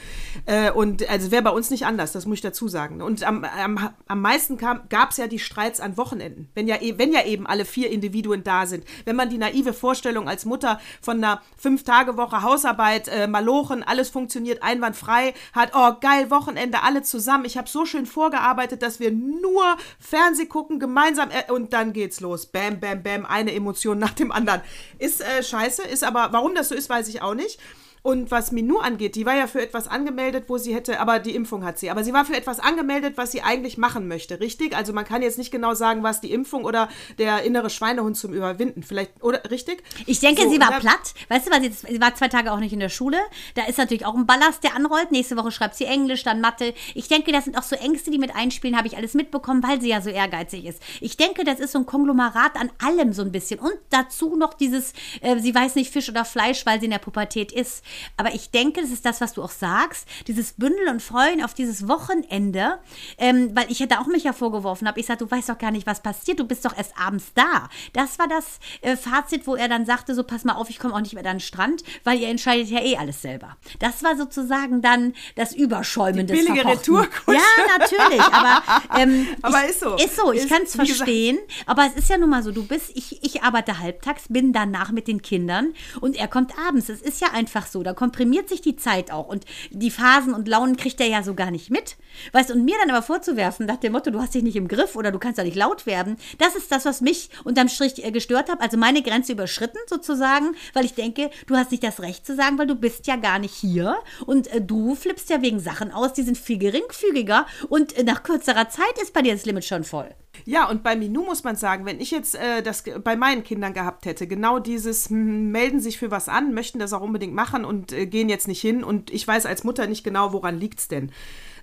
Äh, 0.47 0.71
und 0.71 1.09
also 1.09 1.31
wäre 1.31 1.43
bei 1.43 1.51
uns 1.51 1.71
nicht 1.71 1.87
anders, 1.87 2.13
das 2.13 2.27
muss 2.27 2.37
ich 2.37 2.43
dazu 2.43 2.69
sagen. 2.69 3.03
Und 3.03 3.23
am, 3.25 3.45
am, 3.45 3.91
am 4.07 4.21
meisten 4.21 4.57
gab 4.57 5.11
es 5.11 5.17
ja 5.17 5.27
die 5.27 5.39
Streits 5.39 5.81
an 5.81 5.97
Wochenenden, 5.97 6.49
wenn 6.55 6.69
ja, 6.69 6.77
e, 6.81 6.99
wenn 6.99 7.13
ja 7.13 7.25
eben 7.25 7.47
alle 7.47 7.65
vier 7.65 7.91
Individuen 7.91 8.45
da 8.45 8.67
sind. 8.67 8.85
Wenn 9.05 9.17
man 9.17 9.31
die 9.31 9.39
naive 9.39 9.73
Vorstellung 9.73 10.29
als 10.29 10.45
Mutter 10.45 10.81
von 11.01 11.19
einer 11.19 11.43
Fünf-Tage-Woche 11.57 12.43
Hausarbeit, 12.43 13.09
äh, 13.09 13.27
Malochen, 13.27 13.83
alles 13.83 14.09
funktioniert 14.11 14.63
einwandfrei 14.63 15.35
hat, 15.53 15.73
oh 15.75 15.93
geil, 16.01 16.31
Wochenende, 16.31 16.83
alle 16.83 17.03
zusammen. 17.03 17.45
Ich 17.45 17.57
habe 17.57 17.69
so 17.69 17.87
schön 17.87 18.07
vorgearbeitet, 18.07 18.83
dass 18.83 19.01
wir 19.01 19.11
nur 19.11 19.77
Fernseh 19.99 20.47
gucken, 20.47 20.79
gemeinsam 20.79 21.16
gemeinsam 21.17 21.31
äh, 21.31 21.53
und 21.53 21.73
dann 21.73 21.93
geht's 21.93 22.21
los. 22.21 22.47
Bam, 22.47 22.81
bam, 22.81 23.03
bam, 23.03 23.27
eine 23.27 23.55
Emotion 23.55 23.99
nach 23.99 24.13
dem 24.13 24.33
anderen. 24.33 24.61
Ist 24.99 25.21
äh, 25.21 25.43
scheiße, 25.43 25.83
ist 25.83 26.05
aber, 26.05 26.29
warum 26.33 26.55
das 26.55 26.69
so 26.69 26.75
ist, 26.75 26.89
weiß 26.89 27.09
ich 27.09 27.23
auch 27.23 27.35
nicht. 27.35 27.59
Und 28.07 28.31
was 28.31 28.53
Minou 28.53 28.79
angeht, 28.79 29.17
die 29.17 29.27
war 29.27 29.35
ja 29.35 29.49
für 29.49 29.61
etwas 29.61 29.89
angemeldet, 29.89 30.45
wo 30.47 30.59
sie 30.59 30.73
hätte, 30.73 31.01
aber 31.01 31.19
die 31.19 31.35
Impfung 31.35 31.65
hat 31.65 31.81
sie. 31.81 31.91
Aber 31.91 32.05
sie 32.05 32.13
war 32.13 32.25
für 32.25 32.37
etwas 32.37 32.61
angemeldet, 32.61 33.15
was 33.17 33.33
sie 33.33 33.43
eigentlich 33.43 33.79
machen 33.79 34.07
möchte, 34.07 34.39
richtig? 34.39 34.77
Also 34.77 34.93
man 34.93 35.05
kann 35.05 35.23
jetzt 35.23 35.39
nicht 35.39 35.51
genau 35.51 35.75
sagen, 35.75 36.05
was 36.05 36.21
die 36.21 36.31
Impfung 36.31 36.65
oder 36.65 36.89
der 37.19 37.43
innere 37.43 37.69
Schweinehund 37.69 38.17
zum 38.17 38.33
Überwinden. 38.33 38.85
Vielleicht, 38.85 39.25
oder 39.25 39.51
richtig? 39.51 39.83
Ich 40.07 40.21
denke, 40.21 40.43
so, 40.43 40.51
sie 40.51 40.61
war 40.61 40.79
platt. 40.79 41.15
Weißt 41.27 41.49
du, 41.49 41.51
weil 41.51 41.63
sie, 41.63 41.71
sie 41.71 42.01
war 42.01 42.15
zwei 42.15 42.29
Tage 42.29 42.53
auch 42.53 42.61
nicht 42.61 42.73
in 42.73 42.79
der 42.79 42.91
Schule. 42.91 43.19
Da 43.57 43.65
ist 43.65 43.77
natürlich 43.77 44.07
auch 44.07 44.15
ein 44.15 44.25
Ballast, 44.25 44.63
der 44.63 44.77
anrollt. 44.77 45.11
Nächste 45.11 45.37
Woche 45.37 45.51
schreibt 45.51 45.75
sie 45.75 45.87
Englisch, 45.87 46.23
dann 46.23 46.41
Mathe. 46.41 46.75
Ich 46.95 47.09
denke, 47.09 47.33
das 47.33 47.43
sind 47.43 47.59
auch 47.59 47.65
so 47.65 47.75
Ängste, 47.75 48.13
die 48.13 48.19
mit 48.19 48.37
einspielen, 48.37 48.77
habe 48.77 48.87
ich 48.87 48.97
alles 48.97 49.15
mitbekommen, 49.15 49.65
weil 49.65 49.81
sie 49.81 49.89
ja 49.89 50.01
so 50.01 50.11
ehrgeizig 50.11 50.65
ist. 50.67 50.81
Ich 51.01 51.17
denke, 51.17 51.43
das 51.43 51.59
ist 51.59 51.73
so 51.73 51.81
ein 51.81 51.87
Konglomerat 51.87 52.55
an 52.55 52.71
allem 52.79 53.13
so 53.13 53.23
ein 53.23 53.33
bisschen. 53.33 53.59
Und 53.59 53.75
dazu 53.91 54.37
noch 54.37 54.55
dieses, 54.55 54.93
äh, 55.23 55.41
sie 55.41 55.53
weiß 55.53 55.75
nicht 55.75 55.93
Fisch 55.93 56.09
oder 56.09 56.25
Fleisch, 56.25 56.65
weil 56.67 56.79
sie 56.79 56.85
in 56.85 56.93
der 56.93 56.99
Pubertät 56.99 57.51
ist. 57.51 57.83
Aber 58.17 58.35
ich 58.35 58.51
denke, 58.51 58.81
das 58.81 58.91
ist 58.91 59.05
das, 59.05 59.21
was 59.21 59.33
du 59.33 59.43
auch 59.43 59.51
sagst, 59.51 60.07
dieses 60.27 60.53
Bündel 60.53 60.89
und 60.89 61.03
Freuen 61.03 61.43
auf 61.43 61.55
dieses 61.55 61.89
Wochenende, 61.89 62.79
ähm, 63.19 63.55
weil 63.55 63.71
ich 63.71 63.81
hätte 63.81 64.01
auch 64.01 64.07
mich 64.07 64.25
ja 64.25 64.33
vorgeworfen 64.33 64.87
habe. 64.89 65.01
Ich 65.01 65.07
sagte, 65.07 65.25
du 65.25 65.31
weißt 65.31 65.49
doch 65.49 65.59
gar 65.59 65.71
nicht, 65.71 65.87
was 65.87 66.03
passiert, 66.03 66.39
du 66.39 66.45
bist 66.45 66.65
doch 66.65 66.77
erst 66.77 66.99
abends 66.99 67.33
da. 67.35 67.69
Das 67.93 68.19
war 68.19 68.29
das 68.29 68.59
äh, 68.81 68.97
Fazit, 68.97 69.47
wo 69.47 69.55
er 69.55 69.69
dann 69.69 69.87
sagte, 69.87 70.15
so 70.15 70.23
pass 70.23 70.45
mal 70.45 70.55
auf, 70.55 70.71
ich 70.71 70.79
komme 70.79 70.95
auch 70.95 71.01
nicht 71.01 71.15
mehr 71.15 71.25
an 71.25 71.37
den 71.37 71.41
Strand, 71.41 71.83
weil 72.05 72.19
ihr 72.19 72.29
entscheidet 72.29 72.69
ja 72.69 72.81
eh 72.81 72.97
alles 72.97 73.23
selber. 73.23 73.57
Das 73.79 74.03
war 74.03 74.17
sozusagen 74.17 74.83
dann 74.83 75.15
das 75.35 75.55
Überschäumen 75.55 76.27
Die 76.27 76.35
des 76.35 76.45
billige 76.45 76.67
Retourkutsche. 76.67 77.39
Ja, 77.39 77.79
natürlich, 77.79 78.21
aber, 78.21 78.63
ähm, 78.99 79.27
aber 79.43 79.65
ich, 79.65 79.71
ist 79.71 79.81
so. 79.81 79.97
Ist 79.97 80.17
so, 80.17 80.33
ich 80.33 80.49
kann 80.49 80.63
es 80.63 80.75
verstehen, 80.75 81.39
aber 81.67 81.87
es 81.87 81.95
ist 81.95 82.11
ja 82.11 82.19
nun 82.19 82.31
mal 82.31 82.43
so, 82.43 82.53
du 82.53 82.67
bist, 82.67 82.91
ich, 82.95 83.23
ich 83.25 83.43
arbeite 83.43 83.79
halbtags, 83.79 84.25
bin 84.29 84.53
danach 84.53 84.93
mit 84.93 85.09
den 85.09 85.23
Kindern 85.23 85.75
und 86.01 86.17
er 86.17 86.29
kommt 86.29 86.53
abends. 86.59 86.89
Es 86.89 87.03
ist 87.03 87.21
ja 87.21 87.29
einfach 87.33 87.67
so, 87.67 87.76
da 87.83 87.95
komprimiert 87.95 88.49
sich 88.49 88.61
die 88.61 88.77
Zeit 88.77 89.11
auch 89.11 89.29
und 89.29 89.45
die 89.71 89.91
Phasen 89.91 90.35
und 90.35 90.49
Launen 90.49 90.77
kriegt 90.77 91.01
er 91.01 91.09
ja 91.09 91.23
so 91.23 91.35
gar 91.35 91.51
nicht 91.51 91.71
mit. 91.71 91.97
Weißt 92.33 92.51
und 92.51 92.65
mir 92.65 92.77
dann 92.81 92.91
aber 92.91 93.03
vorzuwerfen, 93.03 93.67
nach 93.67 93.77
dem 93.77 93.93
Motto, 93.93 94.11
du 94.11 94.21
hast 94.21 94.35
dich 94.35 94.43
nicht 94.43 94.57
im 94.57 94.69
Griff 94.69 94.97
oder 94.97 95.13
du 95.13 95.19
kannst 95.19 95.39
ja 95.39 95.45
nicht 95.45 95.57
laut 95.57 95.87
werden, 95.87 96.17
das 96.39 96.55
ist 96.55 96.73
das, 96.73 96.85
was 96.85 97.01
mich 97.01 97.31
unterm 97.45 97.69
Strich 97.69 98.05
äh, 98.05 98.11
gestört 98.11 98.51
hat. 98.51 98.61
Also 98.61 98.77
meine 98.77 99.03
Grenze 99.03 99.33
überschritten 99.33 99.79
sozusagen, 99.87 100.55
weil 100.73 100.85
ich 100.85 100.95
denke, 100.95 101.31
du 101.47 101.57
hast 101.57 101.71
nicht 101.71 101.83
das 101.83 102.01
Recht 102.01 102.27
zu 102.27 102.35
sagen, 102.35 102.59
weil 102.59 102.67
du 102.67 102.75
bist 102.75 103.07
ja 103.07 103.17
gar 103.17 103.39
nicht 103.39 103.55
hier 103.55 103.99
und 104.25 104.47
äh, 104.49 104.61
du 104.61 104.95
flippst 104.95 105.31
ja 105.31 105.43
wegen 105.43 105.61
Sachen 105.61 105.93
aus, 105.93 106.13
die 106.13 106.23
sind 106.23 106.39
viel 106.39 106.59
geringfügiger 106.59 107.47
und 107.69 107.97
äh, 107.97 108.03
nach 108.03 108.23
kürzerer 108.23 108.69
Zeit 108.69 108.99
ist 109.03 109.13
bei 109.13 109.23
dir 109.23 109.33
das 109.33 109.45
Limit 109.45 109.65
schon 109.65 109.85
voll. 109.85 110.09
Ja, 110.45 110.69
und 110.69 110.83
bei 110.83 110.97
Minou 110.97 111.25
muss 111.25 111.45
man 111.45 111.57
sagen, 111.57 111.85
wenn 111.85 112.01
ich 112.01 112.11
jetzt 112.11 112.35
äh, 112.35 112.63
das 112.63 112.85
bei 113.03 113.17
meinen 113.17 113.45
Kindern 113.45 113.73
gehabt 113.73 114.07
hätte, 114.07 114.27
genau 114.27 114.59
dieses 114.59 115.09
hm, 115.11 115.51
melden 115.51 115.81
sich 115.81 115.99
für 115.99 116.11
was 116.11 116.29
an, 116.29 116.55
möchten 116.55 116.79
das 116.79 116.93
auch 116.93 117.01
unbedingt 117.01 117.35
machen 117.35 117.65
und 117.65 117.93
äh, 117.93 118.07
gehen 118.07 118.29
jetzt 118.29 118.49
nicht 118.49 118.61
hin 118.61 118.85
und 118.85 119.11
ich 119.11 119.27
weiß 119.27 119.47
als 119.47 119.65
Mutter 119.65 119.87
nicht 119.87 120.05
genau, 120.05 120.33
woran 120.33 120.59
liegt 120.59 120.81
es 120.81 120.89
denn. 120.89 121.11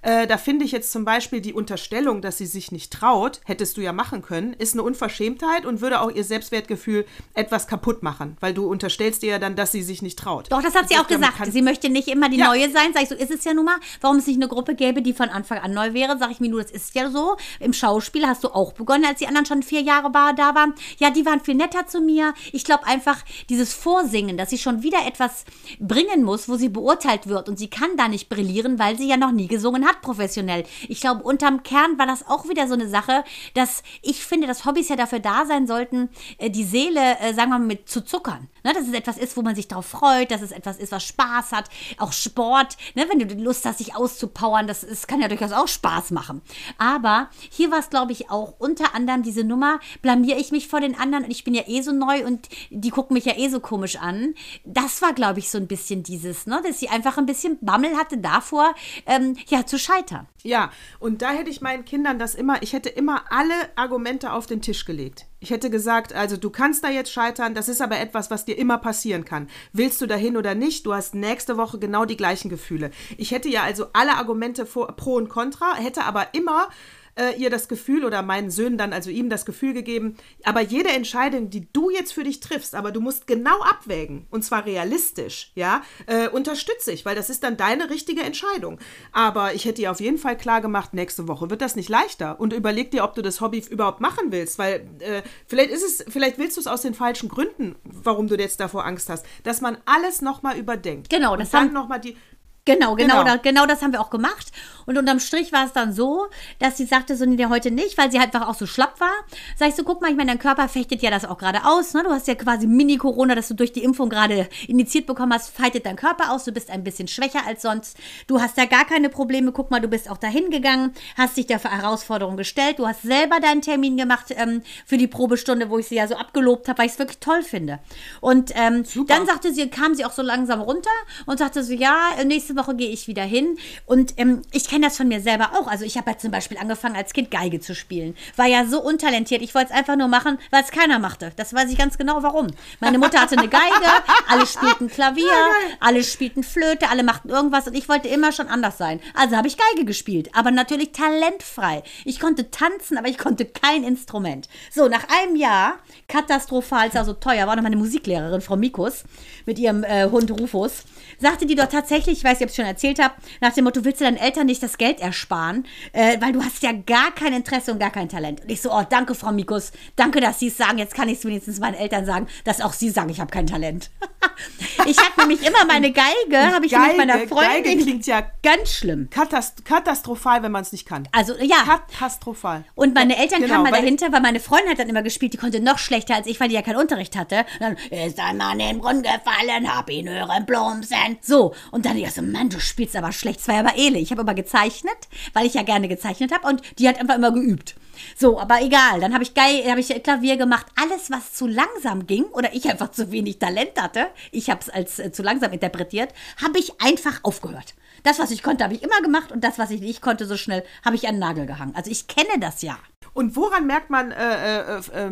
Äh, 0.04 0.28
da 0.28 0.38
finde 0.38 0.66
ich 0.66 0.72
jetzt 0.74 0.92
zum 0.92 1.06
Beispiel 1.06 1.40
die 1.40 1.54
Unterstellung, 1.54 2.22
dass 2.22 2.38
sie 2.38 2.46
sich 2.46 2.72
nicht 2.72 2.92
traut, 2.92 3.40
hättest 3.46 3.78
du 3.78 3.82
ja 3.82 3.94
machen 3.94 4.22
können, 4.22 4.54
ist 4.54 4.74
eine 4.74 4.84
Unverschämtheit 4.84 5.66
und 5.66 5.80
würde 5.80 6.02
auch 6.02 6.12
ihr 6.12 6.26
Selbstwertgefühl 6.26 7.06
etwas 7.34 7.68
kaputt 7.68 8.04
machen, 8.04 8.36
weil 8.42 8.54
du 8.54 8.68
unterstellst 8.68 9.24
ihr 9.24 9.32
ja 9.32 9.40
dann, 9.40 9.56
dass 9.56 9.72
sie 9.72 9.82
sich 9.82 10.02
nicht 10.02 10.20
traut. 10.20 10.52
Doch, 10.52 10.62
das 10.62 10.76
hat 10.76 10.90
sie 10.90 10.98
auch 10.98 11.08
gesagt. 11.08 11.52
Sie 11.52 11.62
möchte 11.62 11.90
nicht 11.90 12.10
immer 12.10 12.30
die 12.30 12.38
ja. 12.38 12.48
Neue 12.48 12.70
sein. 12.70 12.92
Sag 12.94 13.04
ich 13.04 13.10
so, 13.10 13.16
ist 13.16 13.32
es 13.32 13.46
ja 13.46 13.54
nun 13.54 13.66
mal. 13.66 13.78
Warum 14.02 14.18
es 14.18 14.28
nicht 14.28 14.36
eine 14.36 14.50
Gruppe 14.50 14.76
gäbe, 14.76 15.02
die 15.02 15.14
von 15.14 15.30
Anfang 15.30 15.60
an 15.60 15.74
neu 15.74 15.94
wäre, 15.94 16.18
sag 16.18 16.32
ich 16.32 16.42
mir 16.42 16.50
nur, 16.50 16.62
das 16.62 16.72
ist 16.72 16.94
ja 16.96 17.10
so. 17.10 17.38
Im 17.62 17.72
Schauspiel 17.72 18.28
hast 18.28 18.44
du 18.44 18.50
auch 18.50 18.74
begonnen, 18.74 19.06
als 19.06 19.20
die 19.20 19.28
anderen 19.28 19.46
schon 19.46 19.64
vier 19.64 19.82
Jahre 19.82 20.14
war, 20.14 20.34
da 20.34 20.54
waren. 20.54 20.74
Ja, 20.98 21.12
die 21.12 21.26
waren 21.26 21.40
viel 21.40 21.56
netter 21.56 21.88
zu 21.88 22.02
mir. 22.02 22.34
Ich 22.52 22.66
glaube 22.66 22.86
einfach, 22.86 23.24
dieses 23.50 23.74
Vorsingen, 23.74 24.36
dass 24.36 24.50
sie 24.50 24.58
schon 24.58 24.84
wieder 24.84 25.08
etwas 25.08 25.46
bringen 25.80 26.24
muss, 26.24 26.50
wo 26.50 26.58
sie 26.58 26.70
beurteilt 26.70 27.28
wird 27.28 27.48
und 27.48 27.58
sie 27.58 27.70
kann 27.70 27.96
da 27.96 28.10
nicht 28.10 28.28
brillieren, 28.28 28.80
weil 28.80 28.98
sie 28.98 29.08
ja 29.08 29.16
noch 29.16 29.32
nie 29.32 29.48
gesungen 29.48 29.86
hat 29.86 29.93
hat 29.94 30.02
professionell. 30.02 30.64
Ich 30.88 31.02
glaube, 31.02 31.24
unterm 31.24 31.64
Kern 31.64 31.98
war 31.98 32.06
das 32.06 32.28
auch 32.28 32.48
wieder 32.50 32.68
so 32.68 32.74
eine 32.74 32.90
Sache, 32.90 33.24
dass 33.54 33.84
ich 34.02 34.26
finde, 34.26 34.48
dass 34.48 34.66
Hobbys 34.66 34.90
ja 34.90 34.96
dafür 34.96 35.20
da 35.20 35.46
sein 35.46 35.68
sollten, 35.68 36.10
äh, 36.38 36.50
die 36.50 36.64
Seele, 36.64 37.20
äh, 37.20 37.34
sagen 37.34 37.52
wir 37.52 37.60
mal, 37.60 37.68
mit 37.68 37.90
zu 37.90 38.04
zuckern. 38.04 38.50
Ne, 38.64 38.74
dass 38.74 38.88
es 38.88 38.94
etwas 38.94 39.18
ist, 39.18 39.36
wo 39.36 39.42
man 39.42 39.56
sich 39.56 39.68
darauf 39.68 39.86
freut, 39.86 40.32
dass 40.32 40.42
es 40.42 40.52
etwas 40.52 40.78
ist, 40.78 40.92
was 40.92 41.04
Spaß 41.04 41.52
hat. 41.52 41.70
Auch 41.98 42.14
Sport, 42.14 42.78
ne, 42.96 43.06
wenn 43.10 43.20
du 43.20 43.36
Lust 43.36 43.66
hast, 43.66 43.80
sich 43.80 43.96
auszupowern, 43.96 44.68
das, 44.68 44.82
das 44.82 45.08
kann 45.08 45.20
ja 45.20 45.28
durchaus 45.28 45.52
auch 45.52 45.68
Spaß 45.68 46.12
machen. 46.12 46.42
Aber 46.78 47.30
hier 47.50 47.72
war 47.72 47.80
es, 47.80 47.90
glaube 47.90 48.14
ich, 48.14 48.30
auch 48.30 48.54
unter 48.60 48.96
anderem 48.96 49.24
diese 49.24 49.44
Nummer, 49.44 49.80
blamier 50.02 50.38
ich 50.38 50.52
mich 50.52 50.68
vor 50.68 50.80
den 50.80 50.98
anderen 50.98 51.26
und 51.26 51.32
ich 51.32 51.44
bin 51.44 51.54
ja 51.54 51.64
eh 51.68 51.82
so 51.82 51.92
neu 51.92 52.26
und 52.26 52.48
die 52.70 52.90
gucken 52.90 53.16
mich 53.16 53.26
ja 53.26 53.38
eh 53.38 53.50
so 53.50 53.60
komisch 53.60 53.98
an. 53.98 54.34
Das 54.64 55.02
war, 55.02 55.14
glaube 55.14 55.40
ich, 55.40 55.50
so 55.50 55.58
ein 55.58 55.68
bisschen 55.68 56.04
dieses, 56.04 56.48
ne, 56.48 56.62
dass 56.66 56.80
sie 56.80 56.90
einfach 56.90 57.18
ein 57.18 57.26
bisschen 57.26 57.58
Bammel 57.62 57.98
hatte 57.98 58.18
davor, 58.18 58.74
ähm, 59.06 59.36
ja, 59.48 59.66
zu 59.66 59.78
scheitern. 59.78 60.28
Ja, 60.44 60.72
und 61.00 61.22
da 61.22 61.32
hätte 61.32 61.50
ich 61.50 61.62
meinen 61.62 61.86
Kindern 61.86 62.20
das 62.20 62.36
immer, 62.36 62.62
ich 62.62 62.74
hätte 62.74 62.90
immer 62.90 63.26
alle 63.30 63.54
Argumente 63.76 64.32
auf 64.34 64.46
den 64.46 64.62
Tisch 64.62 64.86
gelegt. 64.86 65.26
Ich 65.44 65.50
hätte 65.50 65.70
gesagt, 65.70 66.14
also 66.14 66.38
du 66.38 66.50
kannst 66.50 66.86
da 66.86 66.90
jetzt 66.90 67.12
scheitern, 67.12 67.54
das 67.54 67.68
ist 67.68 67.82
aber 67.82 68.00
etwas, 68.00 68.32
was 68.32 68.46
dir 68.46 68.58
immer 68.58 68.78
passieren 68.78 69.26
kann. 69.26 69.50
Willst 69.74 70.00
du 70.00 70.06
dahin 70.06 70.38
oder 70.38 70.56
nicht? 70.56 70.86
Du 70.86 70.94
hast 70.94 71.16
nächste 71.16 71.58
Woche 71.58 71.80
genau 71.80 72.06
die 72.06 72.16
gleichen 72.16 72.48
Gefühle. 72.48 72.92
Ich 73.18 73.32
hätte 73.32 73.50
ja 73.50 73.62
also 73.62 73.88
alle 73.92 74.16
Argumente 74.16 74.64
pro 74.64 75.16
und 75.16 75.28
contra, 75.28 75.76
hätte 75.76 76.06
aber 76.06 76.28
immer 76.32 76.70
äh, 77.16 77.36
ihr 77.38 77.50
das 77.50 77.68
Gefühl 77.68 78.06
oder 78.06 78.22
meinen 78.22 78.50
Söhnen 78.50 78.78
dann, 78.78 78.94
also 78.94 79.10
ihm 79.10 79.30
das 79.30 79.46
Gefühl 79.46 79.74
gegeben, 79.74 80.16
aber 80.44 80.62
jede 80.62 80.90
Entscheidung, 80.90 81.50
die 81.50 81.68
du 81.72 81.90
jetzt 81.90 82.14
für 82.14 82.24
dich 82.24 82.40
triffst, 82.40 82.76
aber 82.76 82.92
du 82.92 83.02
musst 83.02 83.28
genau 83.28 83.62
abwägen 83.62 84.28
und 84.32 84.44
zwar 84.44 84.66
realistisch, 84.66 85.52
ja, 85.56 85.82
äh, 86.08 86.28
unterstütze 86.28 86.92
ich, 86.92 87.06
weil 87.06 87.16
das 87.16 87.30
ist 87.30 87.44
dann 87.44 87.58
deine 87.58 87.90
richtige 87.90 88.22
Entscheidung. 88.22 88.80
Aber 89.12 89.54
ich 89.54 89.66
hätte 89.66 89.82
dir 89.82 89.92
auf 89.92 90.00
jeden 90.00 90.18
Fall 90.18 90.38
klar 90.38 90.62
gemacht, 90.62 90.94
nächste 90.94 91.28
Woche 91.28 91.50
wird 91.50 91.62
das 91.62 91.76
nicht 91.76 91.90
leichter 91.90 92.40
und 92.40 92.54
überleg 92.54 92.92
dir, 92.92 93.04
ob 93.04 93.16
du 93.16 93.22
das 93.22 93.42
Hobby 93.42 93.64
überhaupt 93.70 94.02
machen 94.02 94.32
willst, 94.32 94.58
weil 94.58 94.88
äh, 95.00 95.22
vielleicht 95.48 95.72
ist 95.72 95.84
es, 95.84 96.06
vielleicht 96.12 96.38
willst 96.38 96.58
du 96.58 96.62
es 96.62 96.68
aus 96.68 96.82
den 96.82 96.94
falschen 96.94 97.30
Gründen, 97.30 97.76
warum 97.84 98.28
du 98.28 98.36
jetzt 98.36 98.60
davor 98.60 98.86
Angst 98.86 99.10
hast, 99.10 99.26
dass 99.44 99.62
man 99.62 99.78
alles 99.86 100.22
nochmal 100.22 100.58
überdenkt. 100.58 101.10
Genau, 101.10 101.36
das 101.36 101.48
und 101.48 101.54
dann 101.54 101.74
nochmal 101.74 102.00
die 102.00 102.18
Genau, 102.66 102.96
genau, 102.96 103.20
genau. 103.20 103.24
Da, 103.24 103.36
genau 103.36 103.66
das 103.66 103.82
haben 103.82 103.92
wir 103.92 104.00
auch 104.00 104.10
gemacht. 104.10 104.52
Und 104.86 104.98
unterm 104.98 105.20
Strich 105.20 105.52
war 105.52 105.66
es 105.66 105.74
dann 105.74 105.94
so, 105.94 106.28
dass 106.60 106.78
sie 106.78 106.86
sagte, 106.86 107.16
so, 107.18 107.26
nee, 107.26 107.46
heute 107.46 107.72
nicht, 107.72 107.98
weil 107.98 108.12
sie 108.12 108.20
halt 108.20 108.34
einfach 108.34 108.48
auch 108.48 108.56
so 108.56 108.66
schlapp 108.66 109.00
war. 109.00 109.14
Sag 109.58 109.70
ich 109.70 109.76
so, 109.76 109.84
guck 109.84 110.02
mal, 110.02 110.10
ich 110.12 110.18
meine, 110.18 110.32
dein 110.32 110.40
Körper 110.40 110.68
fechtet 110.70 111.02
ja 111.02 111.12
das 111.12 111.26
auch 111.26 111.38
gerade 111.38 111.66
aus. 111.66 111.94
Ne? 111.94 112.04
Du 112.04 112.10
hast 112.10 112.28
ja 112.28 112.36
quasi 112.36 112.68
Mini-Corona, 112.68 113.36
dass 113.36 113.50
du 113.50 113.54
durch 113.54 113.74
die 113.74 113.84
Impfung 113.84 114.10
gerade 114.10 114.48
initiiert 114.68 115.08
bekommen 115.08 115.34
hast, 115.34 115.50
feitet 115.50 115.86
dein 115.86 115.96
Körper 115.96 116.32
aus. 116.32 116.46
Du 116.46 116.52
bist 116.52 116.70
ein 116.70 116.84
bisschen 116.84 117.08
schwächer 117.08 117.46
als 117.46 117.62
sonst. 117.64 117.98
Du 118.28 118.42
hast 118.42 118.58
da 118.58 118.66
gar 118.66 118.86
keine 118.86 119.10
Probleme. 119.10 119.52
Guck 119.52 119.70
mal, 119.70 119.82
du 119.82 119.90
bist 119.90 120.10
auch 120.10 120.18
dahin 120.18 120.50
gegangen, 120.50 120.94
hast 121.18 121.36
dich 121.36 121.48
der 121.48 121.62
Herausforderung 121.62 122.38
gestellt. 122.38 122.80
Du 122.80 122.88
hast 122.88 123.02
selber 123.04 123.40
deinen 123.42 123.62
Termin 123.62 123.98
gemacht 123.98 124.28
ähm, 124.30 124.62
für 124.86 124.98
die 124.98 125.08
Probestunde, 125.08 125.70
wo 125.70 125.80
ich 125.80 125.88
sie 125.88 125.96
ja 125.96 126.08
so 126.08 126.16
abgelobt 126.16 126.68
habe, 126.70 126.80
weil 126.80 126.86
ich 126.86 126.94
es 126.94 127.00
wirklich 127.00 127.20
toll 127.20 127.44
finde. 127.44 127.80
Und 128.22 128.52
ähm, 128.56 128.84
dann 129.08 129.26
sagte 129.26 129.54
sie, 129.54 129.70
kam 129.70 129.96
sie 129.96 130.06
auch 130.06 130.12
so 130.12 130.22
langsam 130.22 130.62
runter 130.62 130.90
und 131.26 131.40
sagte 131.40 131.64
so, 131.64 131.74
ja, 131.74 132.12
nächste 132.24 132.53
Woche 132.56 132.76
gehe 132.76 132.90
ich 132.90 133.08
wieder 133.08 133.24
hin. 133.24 133.58
Und 133.86 134.14
ähm, 134.18 134.42
ich 134.52 134.68
kenne 134.68 134.86
das 134.86 134.98
von 134.98 135.08
mir 135.08 135.22
selber 135.22 135.52
auch. 135.60 135.68
Also 135.68 135.86
ich 135.86 135.98
habe 135.98 136.12
ja 136.12 136.18
zum 136.18 136.32
Beispiel 136.32 136.58
angefangen, 136.58 136.96
als 136.96 137.14
Kind 137.14 137.32
Geige 137.32 137.60
zu 137.60 137.76
spielen. 137.76 138.16
War 138.36 138.48
ja 138.48 138.66
so 138.66 138.82
untalentiert. 138.82 139.42
Ich 139.42 139.56
wollte 139.56 139.72
es 139.72 139.78
einfach 139.78 139.96
nur 139.96 140.08
machen, 140.08 140.38
weil 140.52 140.64
es 140.64 140.72
keiner 140.72 141.00
machte. 141.00 141.32
Das 141.36 141.54
weiß 141.54 141.70
ich 141.72 141.78
ganz 141.78 141.98
genau, 141.98 142.24
warum. 142.24 142.48
Meine 142.80 142.98
Mutter 142.98 143.20
hatte 143.20 143.38
eine 143.38 143.48
Geige, 143.48 143.88
alle 144.28 144.46
spielten 144.46 144.90
Klavier, 144.90 145.24
alle 145.80 146.04
spielten 146.04 146.44
Flöte, 146.44 146.90
alle 146.90 147.04
machten 147.04 147.30
irgendwas 147.30 147.68
und 147.68 147.76
ich 147.76 147.90
wollte 147.90 148.08
immer 148.08 148.32
schon 148.32 148.48
anders 148.48 148.78
sein. 148.78 149.00
Also 149.14 149.36
habe 149.36 149.48
ich 149.48 149.58
Geige 149.58 149.86
gespielt, 149.86 150.30
aber 150.34 150.52
natürlich 150.52 150.92
talentfrei. 150.92 151.84
Ich 152.06 152.20
konnte 152.20 152.52
tanzen, 152.52 152.98
aber 152.98 153.08
ich 153.08 153.18
konnte 153.18 153.46
kein 153.46 153.84
Instrument. 153.84 154.48
So, 154.72 154.88
nach 154.88 155.08
einem 155.10 155.36
Jahr, 155.36 155.80
katastrophal, 156.08 156.88
es 156.88 156.96
war 156.96 157.06
so 157.06 157.14
teuer, 157.14 157.48
war 157.48 157.56
noch 157.56 157.64
meine 157.64 157.76
Musiklehrerin, 157.76 158.42
Frau 158.42 158.56
Mikus, 158.56 159.04
mit 159.46 159.60
ihrem 159.60 159.84
äh, 159.84 160.10
Hund 160.10 160.32
Rufus, 160.32 160.84
sagte 161.20 161.46
die 161.46 161.56
dort 161.56 161.72
tatsächlich, 161.72 162.20
ich 162.20 162.24
weiß 162.24 162.40
nicht, 162.40 162.44
ob 162.44 162.50
ich 162.50 162.52
es 162.52 162.56
schon 162.56 162.66
erzählt 162.66 163.00
habe, 163.00 163.14
nach 163.42 163.54
dem 163.54 163.64
Motto, 163.66 163.84
willst 163.84 164.02
du 164.02 164.06
deinen 164.06 164.18
Eltern 164.18 164.46
nicht 164.46 164.62
das 164.64 164.78
Geld 164.78 165.00
ersparen, 165.00 165.66
äh, 165.94 166.18
weil 166.22 166.32
du 166.34 166.44
hast 166.44 166.62
ja 166.64 166.72
gar 166.72 167.12
kein 167.14 167.34
Interesse 167.34 167.72
und 167.72 167.80
gar 167.80 167.92
kein 167.92 168.10
Talent. 168.10 168.42
Und 168.42 168.50
ich 168.50 168.62
so, 168.62 168.72
oh, 168.72 168.84
danke, 168.90 169.16
Frau 169.16 169.32
Mikus, 169.32 169.72
danke, 169.96 170.20
dass 170.20 170.40
Sie 170.40 170.48
es 170.48 170.58
sagen, 170.58 170.78
jetzt 170.78 170.96
kann 170.96 171.10
ich 171.10 171.20
es 171.20 171.26
wenigstens 171.26 171.60
meinen 171.60 171.76
Eltern 171.76 172.06
sagen, 172.06 172.28
dass 172.44 172.62
auch 172.62 172.74
Sie 172.74 172.90
sagen, 172.90 173.10
ich 173.10 173.20
habe 173.20 173.32
kein 173.32 173.48
Talent. 173.48 173.90
ich 174.86 174.98
habe 174.98 175.22
nämlich 175.22 175.46
immer 175.46 175.66
meine 175.66 175.92
Geige, 175.92 176.38
habe 176.54 176.66
ich 176.66 176.72
Geige, 176.72 176.98
mit 176.98 177.08
meiner 177.08 177.28
Freundin, 177.28 177.64
Geige 177.64 177.84
klingt 177.84 178.06
ja 178.08 178.24
ganz 178.42 178.72
schlimm. 178.74 179.10
katast 179.10 179.66
katastrophal, 179.66 180.44
wenn 180.44 180.52
man 180.52 180.62
es 180.64 180.72
nicht 180.72 180.88
kann. 180.88 181.08
Also, 181.12 181.36
ja. 181.42 181.58
Katastrophal. 181.64 182.64
Und 182.76 182.94
meine 182.94 183.18
Eltern 183.18 183.42
Genau, 183.42 183.54
kamen 183.56 183.64
mal 183.66 183.72
weil- 183.74 183.82
dahinter, 183.82 184.12
weil 184.12 184.22
meine 184.22 184.40
Freundin 184.40 184.70
hat 184.72 184.80
dann 184.80 184.90
immer 184.90 185.04
gespielt, 185.04 185.34
die 185.34 185.38
konnte 185.38 185.60
noch 185.60 185.78
schlechter 185.78 186.16
als 186.16 186.28
ich, 186.28 186.40
weil 186.40 186.50
die 186.50 186.56
ja 186.56 186.62
keinen 186.62 186.78
Unterricht 186.78 187.16
hatte. 187.16 187.46
Und 187.60 187.62
dann 187.62 187.78
ist 187.92 188.20
ein 188.20 188.38
Mann 188.38 188.60
in 188.60 188.68
den 188.68 188.80
Brunnen 188.80 189.04
gefallen, 189.04 189.74
hab 189.74 189.90
ihn 189.90 190.10
hören 190.10 190.46
plumpsen. 190.46 190.98
So, 191.22 191.54
und 191.72 191.86
dann 191.86 191.98
ich 191.98 192.12
so, 192.12 192.22
Mann, 192.22 192.50
du 192.50 192.60
spielst 192.60 192.96
aber 192.96 193.12
schlecht. 193.12 193.40
Es 193.40 193.48
war 193.48 193.56
ja 193.56 193.62
aber 193.62 193.78
Ele. 193.78 194.00
Ich 194.00 194.12
habe 194.12 194.22
aber 194.22 194.34
gezeichnet, 194.34 194.98
weil 195.34 195.46
ich 195.46 195.54
ja 195.54 195.64
gerne 195.64 195.88
gezeichnet 195.88 196.32
habe 196.32 196.48
und 196.48 196.62
die 196.80 196.88
hat 196.88 197.00
einfach 197.00 197.16
immer 197.16 197.32
geübt. 197.32 197.76
So, 198.18 198.40
aber 198.40 198.62
egal. 198.62 199.00
Dann 199.00 199.14
habe 199.14 199.24
ich 199.24 199.34
geil, 199.34 199.64
habe 199.70 199.80
ich 199.80 200.04
Klavier 200.04 200.38
gemacht. 200.38 200.68
Alles, 200.76 201.12
was 201.12 201.34
zu 201.34 201.48
langsam 201.48 202.08
ging 202.08 202.26
oder 202.26 202.54
ich 202.54 202.70
einfach 202.70 202.92
zu 202.92 203.12
wenig 203.12 203.40
Talent 203.40 203.82
hatte, 203.82 204.08
ich 204.32 204.50
habe 204.50 204.62
es 204.62 204.70
als 204.70 205.00
äh, 205.00 205.12
zu 205.12 205.24
langsam 205.24 205.52
interpretiert, 205.52 206.14
habe 206.42 206.60
ich 206.60 206.82
einfach 206.82 207.20
aufgehört. 207.24 207.76
Das, 208.04 208.20
was 208.20 208.32
ich 208.32 208.44
konnte, 208.44 208.64
habe 208.64 208.74
ich 208.74 208.84
immer 208.84 209.02
gemacht 209.02 209.32
und 209.32 209.44
das, 209.44 209.58
was 209.58 209.72
ich 209.72 209.80
nicht 209.80 210.02
konnte, 210.02 210.26
so 210.26 210.36
schnell, 210.36 210.64
habe 210.84 210.96
ich 210.96 211.08
an 211.08 211.16
den 211.16 211.20
Nagel 211.20 211.46
gehangen. 211.46 211.76
Also 211.76 211.90
ich 211.90 212.08
kenne 212.08 212.40
das 212.40 212.62
ja. 212.62 212.78
Und 213.14 213.36
woran 213.36 213.68
merkt 213.68 213.90
man 213.90 214.12
äh, 214.12 214.78
äh, 214.78 214.82
äh, 214.94 215.12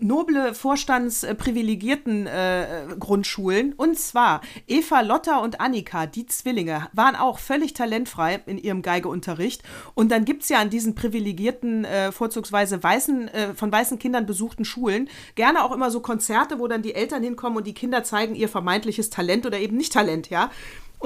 noble 0.00 0.54
Vorstandsprivilegierten 0.54 2.26
äh, 2.26 2.86
Grundschulen? 2.98 3.72
Und 3.74 3.98
zwar 3.98 4.40
Eva, 4.66 5.00
Lotta 5.00 5.38
und 5.38 5.60
Annika, 5.60 6.06
die 6.06 6.26
Zwillinge, 6.26 6.88
waren 6.92 7.16
auch 7.16 7.38
völlig 7.38 7.74
talentfrei 7.74 8.42
in 8.46 8.58
ihrem 8.58 8.82
Geigeunterricht. 8.82 9.62
Und 9.94 10.12
dann 10.12 10.24
gibt 10.24 10.44
es 10.44 10.48
ja 10.48 10.58
an 10.58 10.70
diesen 10.70 10.94
privilegierten, 10.94 11.84
äh, 11.84 12.12
vorzugsweise 12.12 12.82
weißen, 12.82 13.28
äh, 13.28 13.54
von 13.54 13.72
weißen 13.72 13.98
Kindern 13.98 14.26
besuchten 14.26 14.64
Schulen 14.64 15.08
gerne 15.34 15.64
auch 15.64 15.72
immer 15.72 15.90
so 15.90 16.00
Konzerte, 16.00 16.58
wo 16.58 16.68
dann 16.68 16.82
die 16.82 16.94
Eltern 16.94 17.22
hinkommen 17.22 17.58
und 17.58 17.66
die 17.66 17.74
Kinder 17.74 18.04
zeigen 18.04 18.34
ihr 18.34 18.48
vermeintliches 18.48 19.10
Talent 19.10 19.46
oder 19.46 19.58
eben 19.58 19.76
nicht 19.76 19.92
Talent, 19.92 20.30
ja. 20.30 20.50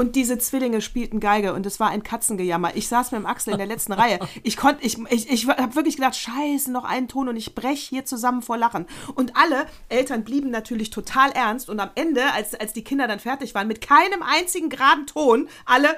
Und 0.00 0.16
diese 0.16 0.38
Zwillinge 0.38 0.80
spielten 0.80 1.20
Geige 1.20 1.52
und 1.52 1.66
es 1.66 1.78
war 1.78 1.90
ein 1.90 2.02
Katzengejammer. 2.02 2.74
Ich 2.74 2.88
saß 2.88 3.12
mit 3.12 3.20
dem 3.20 3.26
Axel 3.26 3.52
in 3.52 3.58
der 3.58 3.66
letzten 3.66 3.92
Reihe. 3.92 4.18
Ich 4.42 4.56
konnte, 4.56 4.82
ich, 4.82 4.96
ich, 5.10 5.28
ich 5.30 5.46
habe 5.46 5.74
wirklich 5.74 5.96
gedacht, 5.96 6.16
scheiße, 6.16 6.72
noch 6.72 6.84
einen 6.84 7.08
Ton 7.08 7.28
und 7.28 7.36
ich 7.36 7.54
brech 7.54 7.80
hier 7.82 8.06
zusammen 8.06 8.40
vor 8.40 8.56
Lachen. 8.56 8.86
Und 9.14 9.36
alle 9.36 9.66
Eltern 9.90 10.24
blieben 10.24 10.48
natürlich 10.48 10.88
total 10.88 11.30
ernst 11.32 11.68
und 11.68 11.78
am 11.78 11.90
Ende, 11.94 12.32
als, 12.32 12.54
als 12.54 12.72
die 12.72 12.82
Kinder 12.82 13.06
dann 13.06 13.18
fertig 13.18 13.54
waren, 13.54 13.68
mit 13.68 13.82
keinem 13.82 14.22
einzigen 14.22 14.70
geraden 14.70 15.06
Ton, 15.06 15.48
alle 15.66 15.88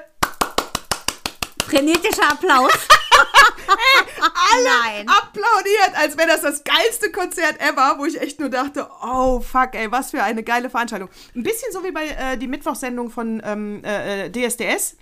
Frenetischer 1.63 2.31
Applaus. 2.31 2.71
alle 4.53 4.63
Nein. 4.63 5.07
applaudiert, 5.07 5.91
als 5.95 6.17
wäre 6.17 6.27
das 6.27 6.41
das 6.41 6.63
geilste 6.63 7.11
Konzert 7.11 7.59
ever, 7.61 7.95
wo 7.97 8.05
ich 8.05 8.19
echt 8.19 8.39
nur 8.39 8.49
dachte, 8.49 8.87
oh 9.01 9.39
fuck, 9.39 9.73
ey, 9.73 9.91
was 9.91 10.11
für 10.11 10.23
eine 10.23 10.43
geile 10.43 10.69
Veranstaltung. 10.69 11.09
Ein 11.35 11.43
bisschen 11.43 11.71
so 11.71 11.83
wie 11.83 11.91
bei 11.91 12.07
äh, 12.07 12.37
die 12.37 12.47
Mittwochsendung 12.47 13.09
von 13.09 13.41
ähm, 13.45 13.81
äh, 13.83 14.25
äh, 14.25 14.29
DSDS. 14.29 14.97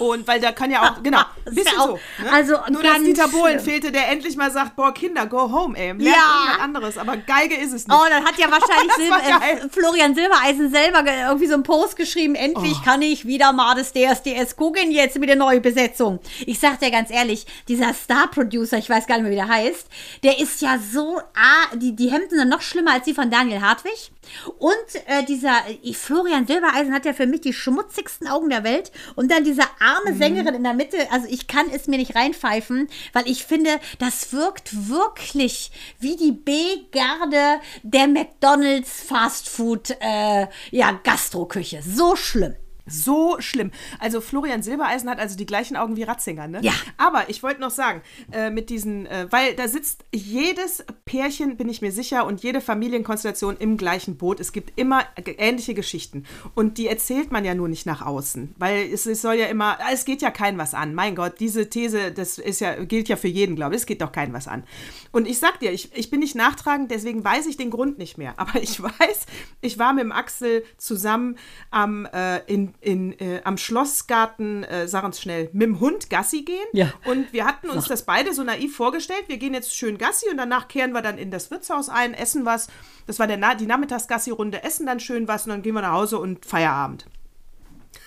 Und 0.00 0.26
weil 0.26 0.40
da 0.40 0.50
kann 0.50 0.72
ja 0.72 0.82
auch, 0.82 1.02
genau, 1.04 1.20
ein 1.46 1.54
bisschen 1.54 1.72
ja 1.76 1.78
auch- 1.84 1.86
so. 1.86 2.00
Ne? 2.24 2.32
also 2.32 2.56
Nur, 2.68 2.82
dass 2.82 3.00
Dieter 3.04 3.28
Bohlen 3.28 3.60
fehlte, 3.60 3.92
der 3.92 4.08
endlich 4.10 4.36
mal 4.36 4.50
sagt, 4.50 4.74
boah, 4.74 4.92
Kinder, 4.92 5.26
go 5.26 5.52
home, 5.52 5.78
ey. 5.78 5.86
Lernt 5.92 6.02
Ja. 6.02 6.10
irgendwas 6.10 6.60
anderes, 6.64 6.98
aber 6.98 7.16
Geige 7.18 7.54
ist 7.54 7.72
es 7.72 7.86
nicht. 7.86 7.96
Oh, 7.96 8.04
dann 8.10 8.24
hat 8.24 8.36
ja 8.36 8.48
wahrscheinlich 8.50 8.92
Silber, 8.96 9.20
äh, 9.22 9.68
Florian 9.70 10.16
Silbereisen 10.16 10.72
selber 10.72 11.04
ge- 11.04 11.20
irgendwie 11.20 11.46
so 11.46 11.54
einen 11.54 11.62
Post 11.62 11.94
geschrieben. 11.96 12.34
Endlich 12.34 12.74
Oh. 12.80 12.84
kann 12.84 13.02
ich 13.02 13.24
wieder 13.24 13.52
mal 13.52 13.76
das 13.76 13.92
DSDS 13.92 14.56
gucken, 14.56 14.90
jetzt 14.90 15.16
mit 15.20 15.28
der 15.28 15.36
neuen 15.36 15.62
Besetzung. 15.62 16.18
Ich 16.44 16.58
sag 16.58 16.80
dir 16.80 16.90
ganz 16.90 17.10
ehrlich, 17.10 17.46
dieser 17.68 17.94
Star-Producer, 17.94 18.78
ich 18.78 18.90
weiß 18.90 19.06
gar 19.06 19.14
nicht 19.18 19.22
mehr, 19.22 19.32
wie 19.32 19.36
der 19.36 19.48
heißt, 19.48 19.86
der 20.24 20.40
ist 20.40 20.60
ja 20.60 20.76
so, 20.80 21.20
ah, 21.36 21.76
die, 21.76 21.94
die 21.94 22.10
Hemden 22.10 22.36
sind 22.36 22.48
noch 22.48 22.62
schlimmer 22.62 22.94
als 22.94 23.04
die 23.04 23.14
von 23.14 23.30
Daniel 23.30 23.60
Hartwig. 23.60 24.10
Und 24.58 24.74
äh, 25.06 25.22
dieser 25.24 25.52
äh, 25.84 25.92
Florian 25.92 26.46
Silbereisen 26.48 26.92
hat 26.92 27.04
ja 27.04 27.12
für 27.12 27.26
mich 27.26 27.42
die 27.42 27.52
schmutzigsten 27.52 28.26
Augen 28.26 28.48
der 28.50 28.64
Welt. 28.64 28.90
Und 29.14 29.30
dann 29.30 29.43
diese 29.44 29.62
arme 29.80 30.12
Mhm. 30.12 30.18
Sängerin 30.18 30.54
in 30.54 30.64
der 30.64 30.74
Mitte, 30.74 30.96
also 31.10 31.26
ich 31.28 31.46
kann 31.46 31.66
es 31.70 31.86
mir 31.86 31.98
nicht 31.98 32.16
reinpfeifen, 32.16 32.88
weil 33.12 33.28
ich 33.28 33.44
finde, 33.44 33.78
das 33.98 34.32
wirkt 34.32 34.88
wirklich 34.88 35.70
wie 36.00 36.16
die 36.16 36.32
B-Garde 36.32 37.60
der 37.82 38.08
McDonalds 38.08 39.02
Fastfood, 39.02 39.96
äh, 40.00 40.46
ja, 40.70 40.98
Gastroküche. 41.04 41.82
So 41.82 42.16
schlimm. 42.16 42.54
So 42.86 43.36
schlimm. 43.38 43.70
Also 43.98 44.20
Florian 44.20 44.62
Silbereisen 44.62 45.08
hat 45.08 45.18
also 45.18 45.36
die 45.36 45.46
gleichen 45.46 45.76
Augen 45.76 45.96
wie 45.96 46.02
Ratzinger, 46.02 46.48
ne? 46.48 46.60
Ja. 46.62 46.72
Aber 46.98 47.30
ich 47.30 47.42
wollte 47.42 47.60
noch 47.60 47.70
sagen, 47.70 48.02
äh, 48.30 48.50
mit 48.50 48.68
diesen, 48.68 49.06
äh, 49.06 49.26
weil 49.30 49.54
da 49.54 49.68
sitzt 49.68 50.04
jedes 50.12 50.84
Pärchen, 51.06 51.56
bin 51.56 51.68
ich 51.68 51.80
mir 51.80 51.92
sicher, 51.92 52.26
und 52.26 52.42
jede 52.42 52.60
Familienkonstellation 52.60 53.56
im 53.56 53.78
gleichen 53.78 54.16
Boot. 54.16 54.38
Es 54.38 54.52
gibt 54.52 54.78
immer 54.78 55.04
ähnliche 55.16 55.72
Geschichten. 55.72 56.24
Und 56.54 56.76
die 56.76 56.86
erzählt 56.86 57.32
man 57.32 57.44
ja 57.44 57.54
nur 57.54 57.68
nicht 57.68 57.86
nach 57.86 58.02
außen. 58.04 58.54
Weil 58.58 58.92
es, 58.92 59.06
es 59.06 59.22
soll 59.22 59.34
ja 59.34 59.46
immer, 59.46 59.78
es 59.92 60.04
geht 60.04 60.20
ja 60.20 60.30
keinem 60.30 60.58
was 60.58 60.74
an. 60.74 60.94
Mein 60.94 61.14
Gott, 61.14 61.40
diese 61.40 61.70
These, 61.70 62.12
das 62.12 62.38
ist 62.38 62.60
ja, 62.60 62.84
gilt 62.84 63.08
ja 63.08 63.16
für 63.16 63.28
jeden, 63.28 63.56
glaube 63.56 63.74
ich. 63.74 63.80
Es 63.80 63.86
geht 63.86 64.02
doch 64.02 64.12
keinem 64.12 64.34
was 64.34 64.46
an. 64.46 64.64
Und 65.10 65.26
ich 65.26 65.38
sag 65.38 65.58
dir, 65.60 65.72
ich, 65.72 65.94
ich 65.94 66.10
bin 66.10 66.20
nicht 66.20 66.34
nachtragend, 66.34 66.90
deswegen 66.90 67.24
weiß 67.24 67.46
ich 67.46 67.56
den 67.56 67.70
Grund 67.70 67.96
nicht 67.96 68.18
mehr. 68.18 68.34
Aber 68.36 68.56
ich 68.62 68.82
weiß, 68.82 69.26
ich 69.62 69.78
war 69.78 69.94
mit 69.94 70.04
dem 70.04 70.12
Axel 70.12 70.64
zusammen 70.76 71.38
am, 71.70 72.06
äh, 72.06 72.40
in, 72.40 72.73
in, 72.80 73.18
äh, 73.18 73.40
am 73.44 73.56
Schlossgarten, 73.56 74.64
äh, 74.64 74.86
sag 74.88 75.04
uns 75.04 75.20
schnell, 75.20 75.48
mit 75.52 75.62
dem 75.62 75.80
Hund 75.80 76.10
Gassi 76.10 76.42
gehen. 76.42 76.66
Ja. 76.72 76.92
Und 77.06 77.32
wir 77.32 77.46
hatten 77.46 77.70
uns 77.70 77.86
das 77.86 78.04
beide 78.04 78.34
so 78.34 78.42
naiv 78.44 78.76
vorgestellt. 78.76 79.24
Wir 79.28 79.38
gehen 79.38 79.54
jetzt 79.54 79.74
schön 79.74 79.96
Gassi 79.98 80.28
und 80.30 80.36
danach 80.36 80.68
kehren 80.68 80.92
wir 80.92 81.00
dann 81.02 81.16
in 81.18 81.30
das 81.30 81.50
Wirtshaus 81.50 81.88
ein, 81.88 82.12
essen 82.14 82.44
was. 82.44 82.68
Das 83.06 83.18
war 83.18 83.26
der, 83.26 83.36
Na- 83.38 83.54
die 83.54 83.66
Nachmittagsgassi-Runde, 83.66 84.62
essen 84.64 84.86
dann 84.86 85.00
schön 85.00 85.28
was 85.28 85.44
und 85.44 85.50
dann 85.50 85.62
gehen 85.62 85.74
wir 85.74 85.82
nach 85.82 85.92
Hause 85.92 86.18
und 86.18 86.44
Feierabend. 86.44 87.06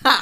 Ha! 0.04 0.18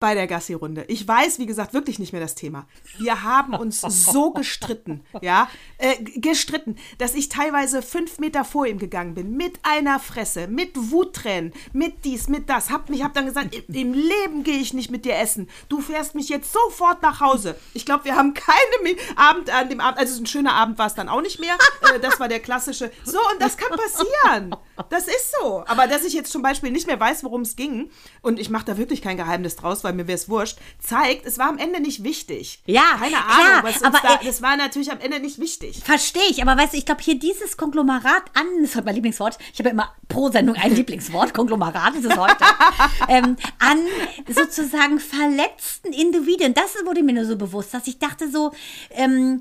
Bei 0.00 0.14
der 0.14 0.26
Gassi-Runde. 0.26 0.86
Ich 0.88 1.06
weiß, 1.06 1.38
wie 1.40 1.44
gesagt, 1.44 1.74
wirklich 1.74 1.98
nicht 1.98 2.12
mehr 2.14 2.22
das 2.22 2.34
Thema. 2.34 2.66
Wir 2.96 3.22
haben 3.22 3.52
uns 3.52 3.82
so 3.82 4.30
gestritten, 4.32 5.04
ja, 5.20 5.46
äh, 5.76 6.02
gestritten, 6.02 6.76
dass 6.96 7.12
ich 7.14 7.28
teilweise 7.28 7.82
fünf 7.82 8.18
Meter 8.18 8.44
vor 8.46 8.66
ihm 8.66 8.78
gegangen 8.78 9.14
bin, 9.14 9.36
mit 9.36 9.58
einer 9.62 10.00
Fresse, 10.00 10.46
mit 10.48 10.70
Wuttränen, 10.90 11.52
mit 11.74 12.06
dies, 12.06 12.28
mit 12.28 12.48
das. 12.48 12.70
Hab 12.70 12.88
mich, 12.88 13.04
hab 13.04 13.12
dann 13.12 13.26
gesagt, 13.26 13.54
im- 13.54 13.74
im 13.74 13.92
Leben 13.92 14.42
gehe 14.42 14.56
ich 14.56 14.72
nicht 14.72 14.90
mit 14.90 15.04
dir 15.04 15.16
essen. 15.18 15.50
Du 15.68 15.82
fährst 15.82 16.14
mich 16.14 16.30
jetzt 16.30 16.50
sofort 16.50 17.02
nach 17.02 17.20
Hause. 17.20 17.54
Ich 17.74 17.84
glaube, 17.84 18.06
wir 18.06 18.16
haben 18.16 18.32
keine 18.32 18.96
Abend 19.16 19.50
an 19.50 19.68
dem 19.68 19.80
Abend, 19.80 19.98
also 19.98 20.18
ein 20.22 20.24
schöner 20.24 20.54
Abend 20.54 20.78
war 20.78 20.86
es 20.86 20.94
dann 20.94 21.10
auch 21.10 21.20
nicht 21.20 21.40
mehr. 21.40 21.58
Äh, 21.94 22.00
das 22.00 22.18
war 22.18 22.28
der 22.28 22.40
klassische. 22.40 22.90
So, 23.04 23.18
und 23.32 23.42
das 23.42 23.58
kann 23.58 23.68
passieren. 23.76 24.56
Das 24.88 25.06
ist 25.08 25.34
so. 25.38 25.62
Aber 25.66 25.86
dass 25.86 26.04
ich 26.06 26.14
jetzt 26.14 26.32
zum 26.32 26.40
Beispiel 26.40 26.70
nicht 26.70 26.86
mehr 26.86 26.98
weiß, 26.98 27.22
worum 27.22 27.42
es 27.42 27.54
ging, 27.54 27.90
und 28.22 28.40
ich 28.40 28.48
mache 28.48 28.64
da 28.64 28.78
wirklich 28.78 29.02
kein 29.02 29.18
Geheimnis 29.18 29.56
draus, 29.56 29.84
weil 29.84 29.89
weil 29.90 29.96
mir 29.96 30.06
wäre 30.06 30.16
es 30.16 30.28
wurscht, 30.28 30.56
zeigt, 30.78 31.26
es 31.26 31.38
war 31.38 31.48
am 31.48 31.58
Ende 31.58 31.80
nicht 31.80 32.04
wichtig. 32.04 32.60
Ja, 32.66 32.96
Keine 32.98 33.16
klar, 33.16 33.24
Ahnung, 33.28 33.62
was 33.62 33.82
aber, 33.82 33.98
da, 34.02 34.20
das 34.24 34.40
war 34.40 34.56
natürlich 34.56 34.92
am 34.92 35.00
Ende 35.00 35.18
nicht 35.18 35.40
wichtig. 35.40 35.82
Verstehe 35.84 36.28
ich, 36.30 36.42
aber 36.42 36.56
weißt 36.60 36.74
du, 36.74 36.78
ich 36.78 36.86
glaube 36.86 37.02
hier 37.02 37.18
dieses 37.18 37.56
Konglomerat 37.56 38.22
an, 38.34 38.46
das 38.60 38.70
ist 38.70 38.76
heute 38.76 38.86
mein 38.86 38.94
Lieblingswort, 38.94 39.38
ich 39.52 39.58
habe 39.58 39.70
ja 39.70 39.72
immer 39.72 39.92
pro 40.08 40.30
Sendung 40.30 40.54
ein 40.56 40.74
Lieblingswort, 40.76 41.34
Konglomerat 41.34 41.96
ist 41.96 42.04
es 42.04 42.16
heute, 42.16 42.44
ähm, 43.08 43.36
an 43.58 43.78
sozusagen 44.28 45.00
verletzten 45.00 45.92
Individuen. 45.92 46.54
Das 46.54 46.76
wurde 46.84 47.02
mir 47.02 47.14
nur 47.14 47.26
so 47.26 47.36
bewusst, 47.36 47.74
dass 47.74 47.86
ich 47.88 47.98
dachte 47.98 48.30
so, 48.30 48.52
ähm, 48.90 49.40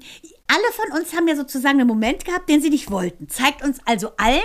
alle 0.49 0.73
von 0.73 0.99
uns 0.99 1.15
haben 1.15 1.27
ja 1.27 1.35
sozusagen 1.35 1.79
einen 1.79 1.87
Moment 1.87 2.25
gehabt, 2.25 2.49
den 2.49 2.61
sie 2.61 2.71
nicht 2.71 2.89
wollten. 2.89 3.29
Zeigt 3.29 3.63
uns 3.63 3.79
also 3.85 4.11
allen, 4.17 4.41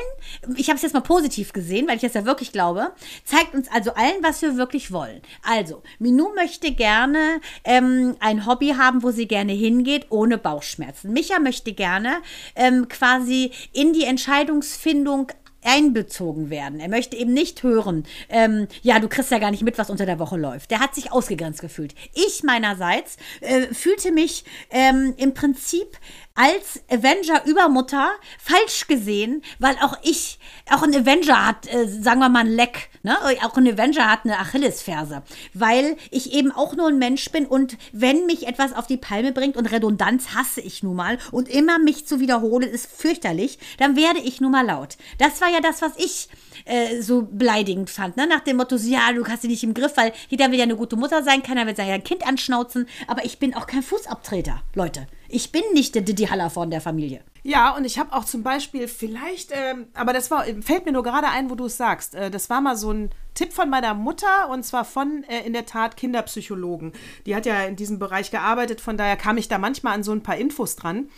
ich 0.57 0.69
habe 0.69 0.77
es 0.77 0.83
jetzt 0.83 0.93
mal 0.93 1.01
positiv 1.01 1.55
gesehen, 1.55 1.89
weil 1.89 1.97
ich 1.97 2.03
das 2.03 2.13
ja 2.13 2.27
wirklich 2.27 2.53
glaube, 2.53 2.93
zeigt 3.25 3.55
uns 3.55 3.69
also 3.73 3.95
allen, 3.95 4.23
was 4.23 4.43
wir 4.43 4.57
wirklich 4.57 4.93
wollen. 4.93 5.23
Also, 5.43 5.83
Minou 5.99 6.35
möchte 6.35 6.73
gerne 6.73 7.41
ähm, 7.65 8.17
ein 8.21 8.45
Hobby 8.47 8.75
haben, 8.77 9.03
wo 9.03 9.13
sie 9.13 9.27
gerne 9.27 9.53
hingeht, 9.53 10.07
ohne 10.11 10.37
Bauchschmerzen. 10.37 11.13
Micha 11.13 11.39
möchte 11.39 11.73
gerne 11.73 12.19
ähm, 12.55 12.89
quasi 12.89 13.53
in 13.73 13.95
die 13.95 14.05
Entscheidungsfindung 14.05 15.33
einbezogen 15.65 16.51
werden. 16.51 16.81
Er 16.81 16.89
möchte 16.89 17.17
eben 17.17 17.33
nicht 17.33 17.63
hören, 17.63 18.05
ähm, 18.29 18.69
ja, 18.83 18.99
du 18.99 19.09
kriegst 19.09 19.31
ja 19.31 19.39
gar 19.39 19.51
nicht 19.51 19.63
mit, 19.63 19.79
was 19.79 19.91
unter 19.91 20.07
der 20.07 20.19
Woche 20.19 20.37
läuft. 20.37 20.71
Der 20.71 20.81
hat 20.81 20.95
sich 20.95 21.13
ausgegrenzt 21.13 21.61
gefühlt. 21.61 21.95
Ich 22.15 22.43
meinerseits 22.43 23.17
äh, 23.41 23.63
fühlte 23.75 24.13
mich 24.13 24.45
ähm, 24.71 25.15
im 25.17 25.35
Prinzip 25.35 25.99
als 26.35 26.83
Avenger-Übermutter 26.91 28.11
falsch 28.39 28.89
gesehen, 28.89 29.43
weil 29.61 29.77
auch 29.81 29.97
ich, 30.03 30.41
auch 30.69 30.83
ein 30.83 30.95
Avenger 30.95 31.47
hat, 31.47 31.73
äh, 31.73 31.87
sagen 31.87 32.19
wir 32.19 32.29
mal, 32.29 32.41
ein 32.41 32.49
Leck. 32.49 32.91
Ne? 33.05 33.17
Auch 33.43 33.57
ein 33.57 33.69
Avenger 33.69 34.11
hat 34.11 34.25
eine 34.25 34.39
Achillesferse, 34.39 35.23
weil 35.53 35.97
ich 36.11 36.33
eben 36.33 36.51
auch 36.51 36.75
nur 36.75 36.89
ein 36.89 36.99
Mensch 36.99 37.31
bin 37.31 37.47
und 37.47 37.77
wenn 37.93 38.27
mich 38.27 38.49
etwas 38.49 38.73
auf 38.73 38.89
die 38.89 38.97
Palme 38.97 39.31
bringt 39.31 39.57
und 39.57 39.71
Redundanz 39.71 40.35
hasse 40.35 40.61
ich 40.61 40.83
nun 40.83 40.97
mal 40.97 41.19
und 41.31 41.49
immer 41.49 41.79
mich 41.79 42.07
zu 42.07 42.19
wiederholen 42.19 42.69
ist 42.69 42.91
fürchterlich, 42.91 43.59
dann 43.79 43.95
werde 43.95 44.19
ich 44.19 44.41
nun 44.41 44.53
mal 44.53 44.67
laut. 44.67 44.97
Das 45.19 45.41
war 45.41 45.49
ja 45.51 45.61
das, 45.61 45.83
was 45.83 45.93
ich 45.99 46.29
äh, 46.65 47.01
so 47.01 47.23
beleidigend 47.23 47.91
fand, 47.91 48.17
ne? 48.17 48.27
nach 48.27 48.41
dem 48.41 48.57
Motto, 48.57 48.77
ja, 48.77 49.13
du 49.13 49.27
hast 49.27 49.43
sie 49.43 49.49
nicht 49.49 49.65
im 49.65 49.75
Griff, 49.75 49.97
weil 49.97 50.13
jeder 50.29 50.51
will 50.51 50.59
ja 50.59 50.65
eine 50.65 50.77
gute 50.77 50.97
Mutter 50.97 51.23
sein, 51.23 51.43
keiner 51.43 51.67
will 51.67 51.77
sein 51.77 52.05
Kind 52.05 52.27
anschnauzen, 52.27 52.87
aber 53.07 53.25
ich 53.25 53.39
bin 53.39 53.55
auch 53.55 53.67
kein 53.67 53.83
Fußabtreter, 53.83 54.63
Leute. 54.75 55.07
Ich 55.29 55.51
bin 55.53 55.63
nicht 55.73 55.95
der 55.95 56.31
Haller 56.31 56.51
von 56.51 56.71
der 56.71 56.81
Familie. 56.81 57.23
Ja, 57.47 57.77
und 57.77 57.85
ich 57.85 57.99
habe 57.99 58.15
auch 58.15 58.25
zum 58.25 58.43
Beispiel 58.43 58.89
vielleicht, 58.89 59.51
ähm, 59.53 59.89
aber 59.93 60.15
das 60.15 60.31
war, 60.31 60.45
fällt 60.63 60.87
mir 60.87 60.93
nur 60.93 61.03
gerade 61.03 61.29
ein, 61.29 61.51
wo 61.51 61.55
du 61.55 61.67
es 61.67 61.77
sagst. 61.77 62.15
Äh, 62.15 62.31
das 62.31 62.49
war 62.49 62.63
mal 62.63 62.75
so 62.75 62.91
ein 62.91 63.11
Tipp 63.35 63.53
von 63.53 63.69
meiner 63.69 63.93
Mutter 63.93 64.49
und 64.49 64.65
zwar 64.65 64.87
von 64.87 65.25
äh, 65.25 65.47
in 65.47 65.53
der 65.53 65.67
Tat 65.67 65.99
Kinderpsychologen. 65.99 66.93
Die 67.27 67.37
hat 67.37 67.45
ja 67.45 67.65
in 67.65 67.77
diesem 67.77 67.99
Bereich 67.99 68.31
gearbeitet, 68.31 68.81
von 68.81 68.97
daher 68.97 69.17
kam 69.17 69.37
ich 69.37 69.49
da 69.49 69.59
manchmal 69.59 69.93
an 69.93 70.03
so 70.03 70.13
ein 70.13 70.23
paar 70.23 70.37
Infos 70.37 70.77
dran. 70.77 71.11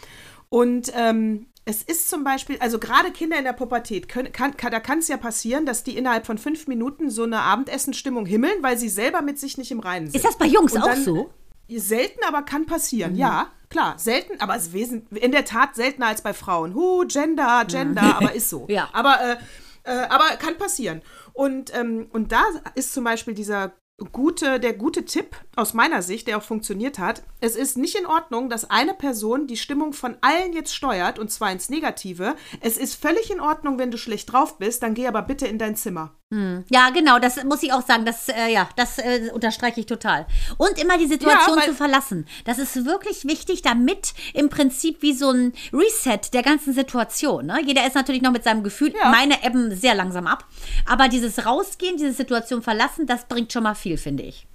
Und 0.49 0.92
ähm, 0.96 1.46
es 1.69 1.83
ist 1.83 2.09
zum 2.09 2.23
Beispiel, 2.23 2.57
also 2.61 2.79
gerade 2.79 3.11
Kinder 3.11 3.37
in 3.37 3.45
der 3.45 3.53
Pubertät, 3.53 4.09
können, 4.09 4.33
kann, 4.33 4.57
kann, 4.57 4.71
da 4.71 4.79
kann 4.79 5.01
es 5.01 5.09
ja 5.09 5.17
passieren, 5.17 5.67
dass 5.67 5.83
die 5.83 5.99
innerhalb 5.99 6.25
von 6.25 6.39
fünf 6.39 6.69
Minuten 6.69 7.11
so 7.11 7.25
eine 7.25 7.41
Abendessenstimmung 7.41 8.25
himmeln, 8.25 8.63
weil 8.63 8.79
sie 8.79 8.89
selber 8.89 9.21
mit 9.21 9.41
sich 9.41 9.59
nicht 9.59 9.73
im 9.73 9.81
Reinen 9.81 10.07
sind. 10.07 10.15
Ist 10.15 10.25
das 10.25 10.39
bei 10.39 10.47
Jungs 10.47 10.73
Und 10.75 10.83
auch 10.83 10.87
dann- 10.87 11.03
so? 11.03 11.31
Selten, 11.69 12.21
aber 12.29 12.43
kann 12.43 12.67
passieren, 12.67 13.17
ja. 13.17 13.51
Klar, 13.71 13.99
selten, 13.99 14.41
aber 14.41 14.55
es 14.55 14.73
in 14.73 15.33
der 15.33 15.45
Tat 15.45 15.75
seltener 15.75 16.07
als 16.07 16.23
bei 16.23 16.33
Frauen. 16.33 16.77
Huh, 16.77 17.05
Gender, 17.09 17.65
Gender, 17.67 18.17
aber 18.19 18.33
ist 18.37 18.49
so. 18.49 18.67
Ja. 18.69 18.89
Aber, 18.93 19.19
äh, 19.21 19.37
äh, 19.83 20.07
aber 20.09 20.37
kann 20.37 20.57
passieren. 20.59 21.03
Und, 21.33 21.77
ähm, 21.77 22.07
und 22.13 22.31
da 22.31 22.45
ist 22.77 22.95
zum 22.95 23.03
Beispiel 23.03 23.35
dieser 23.35 23.73
gute, 24.13 24.61
der 24.61 24.75
gute 24.75 25.05
Tipp 25.05 25.37
aus 25.57 25.73
meiner 25.73 26.03
Sicht, 26.03 26.29
der 26.29 26.37
auch 26.39 26.43
funktioniert 26.43 26.99
hat. 26.99 27.23
Es 27.41 27.57
ist 27.57 27.79
nicht 27.79 27.97
in 27.97 28.07
Ordnung, 28.07 28.51
dass 28.51 28.69
eine 28.71 28.93
Person 28.93 29.47
die 29.47 29.57
Stimmung 29.57 29.95
von 29.95 30.17
allen 30.21 30.53
jetzt 30.53 30.75
steuert, 30.75 31.19
und 31.19 31.31
zwar 31.31 31.51
ins 31.51 31.71
Negative. 31.71 32.37
Es 32.61 32.77
ist 32.77 32.95
völlig 32.95 33.31
in 33.31 33.41
Ordnung, 33.41 33.79
wenn 33.79 33.91
du 33.91 33.97
schlecht 33.97 34.33
drauf 34.33 34.59
bist, 34.59 34.83
dann 34.83 34.95
geh 34.95 35.07
aber 35.07 35.23
bitte 35.23 35.47
in 35.47 35.59
dein 35.59 35.77
Zimmer. 35.77 36.15
Ja, 36.69 36.91
genau, 36.91 37.21
das 37.21 37.45
muss 37.45 37.62
ich 37.62 37.73
auch 37.73 37.87
sagen. 37.87 38.05
Das, 38.05 38.29
äh, 38.29 38.49
ja, 38.53 38.69
das 38.75 38.99
äh, 38.99 39.31
unterstreiche 39.33 39.79
ich 39.79 39.87
total. 39.87 40.27
Und 40.59 40.77
immer 40.77 40.99
die 40.99 41.07
Situation 41.07 41.57
Ja, 41.59 41.65
zu 41.65 41.73
verlassen. 41.75 42.27
Das 42.45 42.59
ist 42.59 42.85
wirklich 42.85 43.25
wichtig, 43.27 43.62
damit 43.62 44.12
im 44.35 44.49
Prinzip 44.49 45.03
wie 45.03 45.12
so 45.12 45.31
ein 45.31 45.53
Reset 45.73 46.19
der 46.33 46.43
ganzen 46.43 46.73
Situation. 46.75 47.47
Ne? 47.47 47.61
Jeder 47.65 47.87
ist 47.87 47.95
natürlich 47.95 48.23
noch 48.23 48.33
mit 48.33 48.43
seinem 48.43 48.65
Gefühl, 48.65 48.93
Ja. 49.01 49.11
meine 49.11 49.45
ebben 49.45 49.73
sehr 49.77 49.95
langsam 49.95 50.27
ab. 50.27 50.45
Aber 50.85 51.07
dieses 51.09 51.47
Rausgehen, 51.47 51.97
diese 51.97 52.12
Situation 52.12 52.61
verlassen, 52.61 53.07
das 53.07 53.27
bringt 53.27 53.53
schon 53.53 53.62
mal 53.62 53.77
viel, 53.77 53.97
finde 53.97 54.25
ich. 54.25 54.49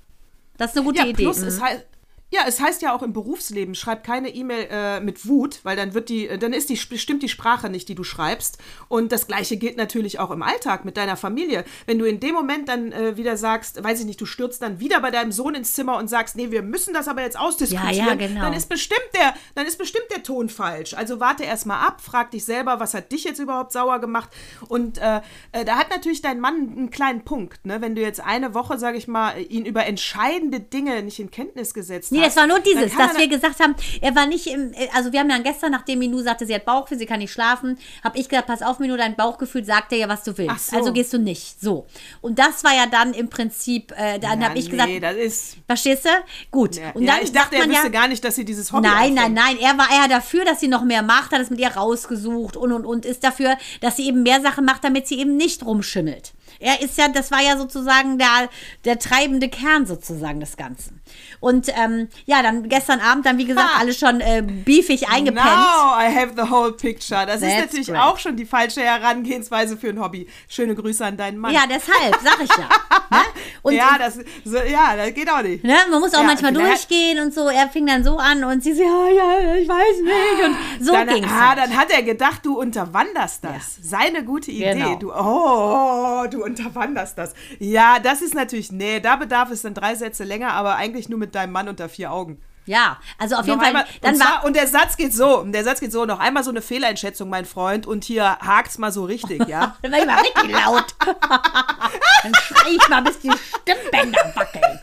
Das 0.57 0.71
ist 0.71 0.77
eine 0.77 0.85
gute 0.85 0.99
Ja, 0.99 1.05
Idee. 1.05 1.23
plus 1.23 1.39
Mhm. 1.39 1.47
es 1.47 1.61
heißt. 1.61 1.85
Ja, 2.33 2.43
es 2.47 2.61
heißt 2.61 2.81
ja 2.81 2.95
auch 2.95 3.03
im 3.03 3.11
Berufsleben, 3.11 3.75
schreib 3.75 4.05
keine 4.05 4.29
E-Mail 4.29 4.67
äh, 4.71 4.99
mit 5.01 5.27
Wut, 5.27 5.59
weil 5.63 5.75
dann 5.75 5.93
wird 5.93 6.07
die, 6.07 6.29
äh, 6.29 6.37
dann 6.37 6.53
ist 6.53 6.69
die 6.69 6.77
stimmt 6.77 7.23
die 7.23 7.29
Sprache 7.29 7.69
nicht, 7.69 7.89
die 7.89 7.95
du 7.95 8.05
schreibst. 8.05 8.57
Und 8.87 9.11
das 9.11 9.27
gleiche 9.27 9.57
gilt 9.57 9.75
natürlich 9.75 10.17
auch 10.19 10.31
im 10.31 10.41
Alltag 10.41 10.85
mit 10.85 10.95
deiner 10.95 11.17
Familie. 11.17 11.65
Wenn 11.85 11.99
du 11.99 12.05
in 12.05 12.21
dem 12.21 12.33
Moment 12.33 12.69
dann 12.69 12.93
äh, 12.93 13.17
wieder 13.17 13.35
sagst, 13.35 13.83
weiß 13.83 13.99
ich 13.99 14.05
nicht, 14.05 14.21
du 14.21 14.25
stürzt 14.25 14.61
dann 14.61 14.79
wieder 14.79 15.01
bei 15.01 15.11
deinem 15.11 15.33
Sohn 15.33 15.55
ins 15.55 15.73
Zimmer 15.73 15.97
und 15.97 16.09
sagst, 16.09 16.37
nee, 16.37 16.51
wir 16.51 16.61
müssen 16.61 16.93
das 16.93 17.09
aber 17.09 17.21
jetzt 17.21 17.37
ausdiskutieren, 17.37 17.93
Ja, 17.93 18.07
ja, 18.07 18.15
genau. 18.15 18.39
dann 18.39 18.53
ist 18.53 18.69
bestimmt 18.69 19.09
der, 19.13 19.33
dann 19.55 19.65
ist 19.65 19.77
bestimmt 19.77 20.05
der 20.09 20.23
Ton 20.23 20.47
falsch. 20.47 20.93
Also 20.93 21.19
warte 21.19 21.43
erst 21.43 21.65
mal 21.65 21.85
ab, 21.85 21.99
frag 21.99 22.31
dich 22.31 22.45
selber, 22.45 22.79
was 22.79 22.93
hat 22.93 23.11
dich 23.11 23.25
jetzt 23.25 23.39
überhaupt 23.39 23.73
sauer 23.73 23.99
gemacht? 23.99 24.29
Und 24.69 24.99
äh, 24.99 25.19
äh, 25.51 25.65
da 25.65 25.75
hat 25.75 25.89
natürlich 25.89 26.21
dein 26.21 26.39
Mann 26.39 26.73
einen 26.77 26.91
kleinen 26.91 27.25
Punkt, 27.25 27.65
ne? 27.65 27.81
Wenn 27.81 27.93
du 27.95 28.01
jetzt 28.01 28.21
eine 28.21 28.53
Woche, 28.53 28.79
sage 28.79 28.97
ich 28.97 29.09
mal, 29.09 29.33
ihn 29.49 29.65
über 29.65 29.85
entscheidende 29.85 30.61
Dinge 30.61 31.03
nicht 31.03 31.19
in 31.19 31.29
Kenntnis 31.29 31.73
gesetzt 31.73 32.11
Nee, 32.21 32.27
das 32.27 32.35
war 32.35 32.47
nur 32.47 32.59
dieses, 32.59 32.95
dass 32.95 33.17
wir 33.17 33.27
gesagt 33.27 33.59
haben, 33.59 33.75
er 34.01 34.15
war 34.15 34.25
nicht 34.25 34.47
im, 34.47 34.71
also 34.93 35.11
wir 35.11 35.19
haben 35.19 35.29
dann 35.29 35.43
gestern, 35.43 35.71
nachdem 35.71 35.99
Minou 35.99 36.21
sagte, 36.21 36.45
sie 36.45 36.55
hat 36.55 36.65
Bauchweh, 36.65 36.95
sie 36.95 37.05
kann 37.05 37.19
nicht 37.19 37.31
schlafen, 37.31 37.77
habe 38.03 38.17
ich 38.17 38.29
gesagt, 38.29 38.47
pass 38.47 38.61
auf, 38.61 38.79
Minou, 38.79 38.97
dein 38.97 39.15
Bauchgefühl 39.15 39.65
sagt 39.65 39.91
dir 39.91 39.97
ja, 39.97 40.09
was 40.09 40.23
du 40.23 40.37
willst. 40.37 40.51
Ach 40.53 40.59
so. 40.59 40.77
Also 40.77 40.93
gehst 40.93 41.13
du 41.13 41.17
nicht. 41.19 41.61
So. 41.61 41.85
Und 42.21 42.39
das 42.39 42.63
war 42.63 42.73
ja 42.73 42.85
dann 42.85 43.13
im 43.13 43.29
Prinzip, 43.29 43.91
äh, 43.97 44.19
dann 44.19 44.41
Ja, 44.41 44.49
habe 44.49 44.59
ich 44.59 44.65
nee, 44.65 44.71
gesagt, 44.99 45.03
das 45.03 45.15
ist. 45.15 45.57
verstehst 45.67 46.05
du? 46.05 46.09
Gut. 46.51 46.75
Ja, 46.75 46.91
Und 46.91 47.03
ja, 47.03 47.15
dann 47.15 47.23
ich 47.23 47.31
dachte, 47.31 47.55
er 47.55 47.61
man 47.61 47.69
wüsste 47.71 47.87
ja, 47.87 47.91
gar 47.91 48.07
nicht, 48.07 48.23
dass 48.23 48.35
sie 48.35 48.45
dieses 48.45 48.71
Hobby 48.71 48.87
Nein, 48.87 49.13
nein, 49.13 49.33
nein. 49.33 49.57
Er 49.59 49.77
war 49.77 49.89
eher 49.91 50.07
dafür, 50.07 50.45
dass 50.45 50.59
sie 50.59 50.67
noch 50.67 50.83
mehr 50.83 51.01
macht, 51.03 51.31
hat 51.31 51.41
es 51.41 51.49
mit 51.49 51.59
ihr 51.59 51.69
rausgesucht 51.69 52.55
und 52.57 52.71
und 52.71 52.85
und 52.85 53.05
ist 53.05 53.23
dafür, 53.23 53.57
dass 53.81 53.97
sie 53.97 54.07
eben 54.07 54.23
mehr 54.23 54.41
Sachen 54.41 54.65
macht, 54.65 54.83
damit 54.83 55.07
sie 55.07 55.19
eben 55.19 55.37
nicht 55.37 55.65
rumschimmelt. 55.65 56.33
Er 56.61 56.81
ist 56.81 56.97
ja, 56.97 57.07
das 57.07 57.31
war 57.31 57.41
ja 57.41 57.57
sozusagen 57.57 58.17
der, 58.17 58.49
der 58.85 58.99
treibende 58.99 59.49
Kern 59.49 59.85
sozusagen 59.85 60.39
des 60.39 60.57
Ganzen. 60.57 61.01
Und 61.39 61.67
ähm, 61.75 62.07
ja, 62.25 62.41
dann 62.41 62.69
gestern 62.69 62.99
Abend 62.99 63.25
dann, 63.25 63.37
wie 63.37 63.45
gesagt, 63.45 63.67
Ha! 63.75 63.79
alle 63.79 63.93
schon 63.93 64.21
äh, 64.21 64.41
beefig 64.45 65.09
eingepennt. 65.09 65.45
Now 65.45 65.97
I 65.99 66.05
have 66.15 66.33
the 66.35 66.49
whole 66.49 66.71
picture. 66.73 67.25
Das 67.25 67.41
That's 67.41 67.53
ist 67.53 67.59
natürlich 67.59 67.87
great. 67.87 68.01
auch 68.01 68.17
schon 68.19 68.35
die 68.37 68.45
falsche 68.45 68.81
Herangehensweise 68.81 69.75
für 69.77 69.89
ein 69.89 69.99
Hobby. 69.99 70.27
Schöne 70.47 70.75
Grüße 70.75 71.03
an 71.05 71.17
deinen 71.17 71.37
Mann. 71.37 71.53
Ja, 71.53 71.63
deshalb, 71.67 72.17
sag 72.23 72.39
ich 72.43 72.49
ja. 72.49 72.69
ne? 73.09 73.23
Und 73.63 73.73
ja, 73.73 73.97
das, 73.97 74.19
so, 74.45 74.57
ja, 74.57 74.95
das 74.95 75.13
geht 75.13 75.29
auch 75.29 75.41
nicht. 75.41 75.63
Ne? 75.63 75.75
Man 75.89 75.99
muss 75.99 76.13
auch 76.13 76.19
Ja, 76.21 76.25
manchmal 76.27 76.53
durchgehen 76.53 77.19
und 77.19 77.33
so. 77.33 77.47
Er 77.49 77.67
fing 77.69 77.87
dann 77.87 78.03
so 78.03 78.17
an 78.17 78.43
und 78.43 78.63
sie 78.63 78.73
so, 78.73 78.83
ja, 78.83 79.09
ja, 79.09 79.55
ich 79.55 79.67
weiß 79.67 80.01
nicht. 80.03 80.45
Und 80.79 80.85
so 80.85 80.93
dann, 80.93 81.07
ging's. 81.07 81.27
ah, 81.29 81.49
halt. 81.49 81.59
dann 81.59 81.75
hat 81.77 81.91
er 81.91 82.03
gedacht, 82.03 82.45
du 82.45 82.59
unterwanderst 82.59 83.43
das. 83.43 83.77
Seine 83.81 84.23
gute 84.23 84.51
Idee. 84.51 84.73
Genau. 84.73 84.95
Du, 84.95 85.11
oh, 85.11 86.27
du 86.29 86.43
unterwanderst 86.51 87.17
das. 87.17 87.33
Ja, 87.59 87.99
das 87.99 88.21
ist 88.21 88.35
natürlich, 88.35 88.71
nee, 88.71 88.99
da 88.99 89.15
bedarf 89.15 89.51
es 89.51 89.61
dann 89.61 89.73
drei 89.73 89.95
Sätze 89.95 90.23
länger, 90.23 90.53
aber 90.53 90.75
eigentlich 90.75 91.09
nur 91.09 91.19
mit 91.19 91.35
deinem 91.35 91.51
Mann 91.51 91.67
unter 91.67 91.89
vier 91.89 92.11
Augen. 92.11 92.41
Ja, 92.65 92.99
also 93.17 93.35
auf 93.35 93.45
jeden 93.45 93.57
Noch 93.57 93.65
Fall. 93.65 93.75
einmal, 93.75 93.85
dann 94.01 94.13
und, 94.13 94.19
war, 94.19 94.27
zwar, 94.27 94.45
und 94.45 94.55
der 94.55 94.67
Satz 94.67 94.95
geht 94.95 95.13
so, 95.13 95.43
der 95.43 95.63
Satz 95.63 95.79
geht 95.79 95.91
so, 95.91 96.05
noch 96.05 96.19
einmal 96.19 96.43
so 96.43 96.51
eine 96.51 96.61
Fehleinschätzung, 96.61 97.27
mein 97.27 97.45
Freund, 97.45 97.87
und 97.87 98.03
hier 98.03 98.37
hakt's 98.39 98.77
mal 98.77 98.91
so 98.91 99.03
richtig, 99.03 99.47
ja? 99.47 99.75
Dann 99.81 99.91
war 99.91 99.99
ich 99.99 100.05
mal 100.05 100.19
richtig 100.19 100.51
laut. 100.51 100.95
Dann 102.23 102.33
schrei 102.35 102.69
ich 102.69 102.87
mal, 102.87 103.01
bis 103.01 103.19
die 103.19 103.31
Stimmbänder 103.31 104.31
wackeln. 104.35 104.79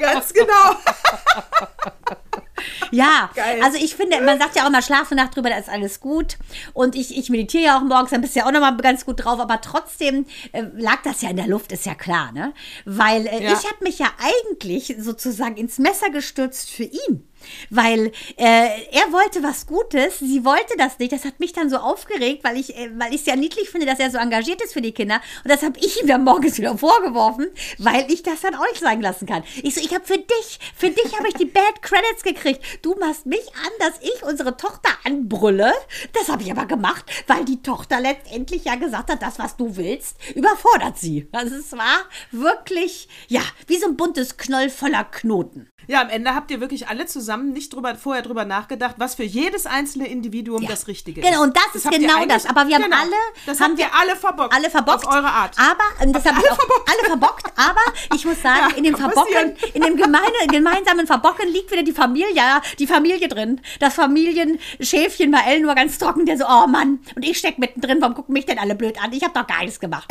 Ganz 0.00 0.32
genau. 0.32 0.76
Ja, 2.90 3.30
Geil. 3.34 3.60
also 3.62 3.76
ich 3.78 3.96
finde, 3.96 4.20
man 4.22 4.38
sagt 4.38 4.56
ja 4.56 4.62
auch 4.64 4.68
immer, 4.68 4.82
schlafe 4.82 5.14
Nacht 5.14 5.36
drüber, 5.36 5.50
da 5.50 5.56
ist 5.58 5.68
alles 5.68 6.00
gut. 6.00 6.36
Und 6.72 6.94
ich, 6.94 7.16
ich 7.16 7.28
meditiere 7.30 7.64
ja 7.64 7.78
auch 7.78 7.82
morgens, 7.82 8.10
dann 8.10 8.20
bist 8.20 8.34
du 8.34 8.40
ja 8.40 8.46
auch 8.46 8.52
nochmal 8.52 8.76
ganz 8.78 9.04
gut 9.04 9.24
drauf. 9.24 9.40
Aber 9.40 9.60
trotzdem 9.60 10.26
äh, 10.52 10.64
lag 10.76 11.02
das 11.04 11.22
ja 11.22 11.30
in 11.30 11.36
der 11.36 11.46
Luft, 11.48 11.72
ist 11.72 11.86
ja 11.86 11.94
klar, 11.94 12.32
ne? 12.32 12.52
Weil 12.84 13.26
äh, 13.26 13.42
Ja. 13.44 13.52
ich 13.52 13.64
habe 13.66 13.82
mich 13.82 13.98
ja 13.98 14.08
eigentlich 14.18 14.94
sozusagen 14.98 15.56
ins 15.56 15.78
Messer 15.78 16.10
gestürzt 16.10 16.70
für 16.70 16.84
ihn. 16.84 17.28
Weil 17.70 18.12
äh, 18.36 18.68
er 18.92 19.12
wollte 19.12 19.42
was 19.42 19.66
Gutes, 19.66 20.18
sie 20.18 20.44
wollte 20.44 20.76
das 20.76 20.98
nicht. 20.98 21.12
Das 21.12 21.24
hat 21.24 21.40
mich 21.40 21.52
dann 21.52 21.70
so 21.70 21.76
aufgeregt, 21.76 22.44
weil 22.44 22.56
ich 22.58 22.76
äh, 22.76 22.90
weil 22.94 23.14
ich 23.14 23.20
es 23.20 23.26
ja 23.26 23.36
niedlich 23.36 23.70
finde, 23.70 23.86
dass 23.86 23.98
er 23.98 24.10
so 24.10 24.18
engagiert 24.18 24.62
ist 24.62 24.72
für 24.72 24.80
die 24.80 24.92
Kinder. 24.92 25.20
Und 25.44 25.50
das 25.50 25.62
habe 25.62 25.78
ich 25.78 26.00
ihm 26.00 26.06
dann 26.06 26.24
morgens 26.24 26.58
wieder 26.58 26.76
vorgeworfen, 26.76 27.48
weil 27.78 28.10
ich 28.10 28.22
das 28.22 28.40
dann 28.40 28.54
euch 28.54 28.78
sagen 28.78 29.00
lassen 29.00 29.26
kann. 29.26 29.44
Ich 29.62 29.74
so, 29.74 29.80
ich 29.80 29.94
habe 29.94 30.04
für 30.04 30.18
dich, 30.18 30.58
für 30.74 30.90
dich 30.90 31.16
habe 31.16 31.28
ich 31.28 31.34
die 31.34 31.44
Bad 31.44 31.82
Credits 31.82 32.22
gekriegt. 32.22 32.62
Du 32.82 32.94
machst 32.96 33.26
mich 33.26 33.46
an, 33.54 33.72
dass 33.78 34.00
ich 34.00 34.22
unsere 34.22 34.56
Tochter 34.56 34.90
anbrülle. 35.04 35.72
Das 36.12 36.28
habe 36.28 36.42
ich 36.42 36.50
aber 36.50 36.66
gemacht, 36.66 37.04
weil 37.26 37.44
die 37.44 37.62
Tochter 37.62 38.00
letztendlich 38.00 38.64
ja 38.64 38.76
gesagt 38.76 39.10
hat, 39.10 39.22
das, 39.22 39.38
was 39.38 39.56
du 39.56 39.76
willst, 39.76 40.16
überfordert 40.34 40.98
sie. 40.98 41.28
Also 41.32 41.56
es 41.56 41.72
war 41.72 42.04
wirklich, 42.30 43.08
ja, 43.28 43.42
wie 43.66 43.76
so 43.76 43.86
ein 43.86 43.96
buntes 43.96 44.36
Knoll 44.36 44.70
voller 44.70 45.04
Knoten. 45.04 45.68
Ja, 45.88 46.00
am 46.02 46.08
Ende 46.08 46.34
habt 46.34 46.50
ihr 46.50 46.60
wirklich 46.60 46.88
alle 46.88 47.06
zusammen 47.06 47.52
nicht 47.52 47.72
drüber, 47.72 47.94
vorher 47.94 48.22
drüber 48.22 48.44
nachgedacht, 48.44 48.96
was 48.98 49.14
für 49.14 49.22
jedes 49.22 49.66
einzelne 49.66 50.08
Individuum 50.08 50.62
Ja. 50.62 50.68
das 50.70 50.88
Richtige 50.88 51.20
Genau, 51.20 51.34
ist. 51.34 51.40
und 51.48 51.56
das, 51.56 51.74
ist 51.74 51.84
habt 51.86 51.94
ihr 51.94 52.00
genau 52.08 52.24
das. 52.26 52.44
Aber 52.46 52.66
wir 52.66 52.74
haben 52.76 52.82
genau, 52.84 52.96
alle, 52.96 53.14
Das 53.46 53.60
haben 53.60 53.76
wir 53.78 53.86
alle 53.94 54.16
verbockt. 54.16 54.52
alle 54.54 54.68
verbockt. 54.70 55.06
Auf 55.06 55.14
eure 55.14 55.28
Art. 55.28 55.54
Aber, 55.58 56.10
das 56.12 56.24
Habt 56.24 56.36
habe 56.36 56.44
ihr 56.44 56.44
ich 56.44 56.50
auch 56.50 56.58
alle 56.58 56.66
verbockt? 56.66 56.90
alle 56.90 57.08
verbockt. 57.08 57.52
Aber 57.56 58.16
ich 58.16 58.24
muss 58.24 58.42
sagen, 58.42 58.70
Ja, 58.70 58.76
in 58.76 58.84
dem 58.84 58.96
Verbocken, 58.96 59.56
in 59.74 59.82
dem 59.82 59.96
gemeine, 59.96 60.24
gemeinsamen 60.48 61.06
Verbocken 61.06 61.48
liegt 61.52 61.70
wieder 61.70 61.82
die 61.82 61.92
Familie, 61.92 62.26
die 62.78 62.86
Familie 62.86 63.28
drin. 63.28 63.60
Das 63.80 63.94
Familienschäfchen 63.94 65.30
Mael 65.30 65.60
nur 65.60 65.74
ganz 65.74 65.98
trocken, 65.98 66.26
der 66.26 66.36
so, 66.38 66.44
oh 66.48 66.66
Mann, 66.66 67.00
und 67.14 67.24
ich 67.24 67.38
steck 67.38 67.58
mittendrin, 67.58 68.00
warum 68.00 68.14
gucken 68.14 68.32
mich 68.32 68.46
denn 68.46 68.58
alle 68.58 68.74
blöd 68.74 69.00
an? 69.02 69.12
Ich 69.12 69.22
habe 69.22 69.32
doch 69.34 69.46
gar 69.46 69.60
nichts 69.60 69.80
gemacht. 69.80 70.08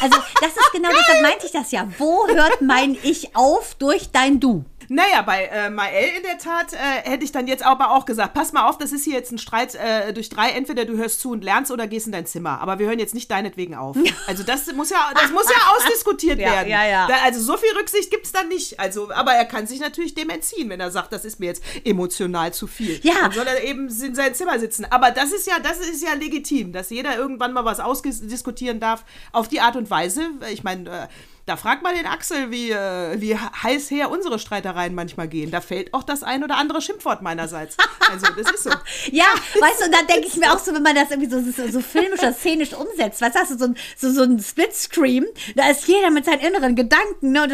Also, 0.00 0.18
das 0.40 0.50
ist 0.50 0.72
genau, 0.72 0.88
deshalb 0.98 1.22
meinte 1.22 1.46
ich 1.46 1.52
das 1.52 1.70
ja. 1.72 1.86
Wo 1.98 2.26
hört 2.28 2.60
mein 2.62 2.96
Ich 3.02 3.34
auf 3.36 3.74
durch 3.74 4.10
dein 4.12 4.40
Du? 4.40 4.64
Naja, 4.88 5.22
bei 5.22 5.44
äh, 5.44 5.70
Mael 5.70 6.16
in 6.16 6.22
der 6.22 6.38
Tat 6.38 6.72
äh, 6.72 6.76
hätte 7.10 7.24
ich 7.24 7.32
dann 7.32 7.46
jetzt 7.46 7.64
aber 7.64 7.90
auch 7.90 8.04
gesagt, 8.04 8.34
pass 8.34 8.52
mal 8.52 8.68
auf, 8.68 8.78
das 8.78 8.92
ist 8.92 9.04
hier 9.04 9.14
jetzt 9.14 9.32
ein 9.32 9.38
Streit 9.38 9.74
äh, 9.74 10.12
durch 10.12 10.28
drei, 10.28 10.50
entweder 10.50 10.84
du 10.84 10.96
hörst 10.96 11.20
zu 11.20 11.30
und 11.30 11.42
lernst 11.44 11.70
oder 11.70 11.86
gehst 11.86 12.06
in 12.06 12.12
dein 12.12 12.26
Zimmer. 12.26 12.60
Aber 12.60 12.78
wir 12.78 12.86
hören 12.86 12.98
jetzt 12.98 13.14
nicht 13.14 13.30
deinetwegen 13.30 13.74
auf. 13.74 13.96
Also 14.26 14.42
das 14.42 14.72
muss 14.72 14.90
ja, 14.90 15.12
das 15.14 15.30
muss 15.30 15.44
ja 15.48 15.56
ausdiskutiert 15.76 16.38
Ja, 16.40 16.52
werden. 16.52 16.68
ja, 16.68 16.84
ja. 16.84 17.06
Da, 17.06 17.14
also 17.24 17.40
so 17.40 17.56
viel 17.56 17.70
Rücksicht 17.78 18.10
gibt 18.10 18.26
es 18.26 18.32
dann 18.32 18.48
nicht. 18.48 18.80
Also, 18.80 19.10
aber 19.12 19.32
er 19.32 19.44
kann 19.44 19.66
sich 19.66 19.78
natürlich 19.78 20.14
dem 20.14 20.30
entziehen, 20.30 20.68
wenn 20.68 20.80
er 20.80 20.90
sagt, 20.90 21.12
das 21.12 21.24
ist 21.24 21.38
mir 21.38 21.46
jetzt 21.46 21.62
emotional 21.84 22.52
zu 22.52 22.66
viel. 22.66 22.98
Ja. 23.02 23.14
Dann 23.20 23.32
soll 23.32 23.46
er 23.46 23.62
eben 23.62 23.88
in 23.88 24.14
seinem 24.14 24.34
Zimmer 24.34 24.58
sitzen. 24.58 24.84
Aber 24.90 25.10
das 25.12 25.32
ist 25.32 25.46
ja, 25.46 25.58
das 25.60 25.78
ist 25.78 26.02
ja 26.02 26.14
legitim, 26.14 26.72
dass 26.72 26.90
jeder 26.90 27.16
irgendwann 27.16 27.52
mal 27.52 27.64
was 27.64 27.78
ausdiskutieren 27.78 28.80
darf 28.80 29.04
auf 29.32 29.48
die 29.48 29.60
Art 29.60 29.76
und 29.76 29.90
Weise. 29.90 30.30
Ich 30.50 30.64
meine, 30.64 30.90
äh, 30.90 31.06
da 31.46 31.56
fragt 31.56 31.84
mal 31.84 31.94
den 31.94 32.06
Axel, 32.06 32.50
wie, 32.50 32.72
äh, 32.72 33.20
wie 33.20 33.36
heiß 33.36 33.88
her 33.92 34.10
unsere 34.10 34.40
Streitereien 34.40 34.96
manchmal 34.96 35.28
gehen. 35.28 35.52
Da 35.52 35.60
fällt 35.60 35.94
auch 35.94 36.02
das 36.02 36.24
ein 36.24 36.42
oder 36.42 36.56
andere 36.56 36.82
Schimpfwort 36.82 37.22
meinerseits. 37.22 37.76
Also, 38.10 38.26
das 38.36 38.50
ist 38.50 38.64
so. 38.64 38.70
Ja, 39.12 39.26
weißt 39.60 39.80
du, 39.80 39.84
und 39.86 39.94
dann 39.94 40.06
denke 40.08 40.26
ich 40.26 40.36
mir 40.36 40.52
auch 40.52 40.58
so, 40.58 40.74
wenn 40.74 40.82
man 40.82 40.96
das 40.96 41.10
irgendwie 41.10 41.30
so, 41.30 41.40
so, 41.40 41.70
so 41.70 41.80
filmisch 41.80 42.18
oder 42.18 42.32
szenisch 42.32 42.72
umsetzt, 42.72 43.20
was 43.20 43.34
hast 43.34 43.52
du, 43.52 43.58
so 43.58 43.64
ein, 43.66 43.76
so, 43.96 44.10
so 44.10 44.22
ein 44.22 44.40
Splitscreen, 44.40 45.26
da 45.54 45.70
ist 45.70 45.86
jeder 45.86 46.10
mit 46.10 46.24
seinen 46.24 46.40
inneren 46.40 46.74
Gedanken, 46.74 47.30
ne? 47.30 47.44
Und, 47.44 47.52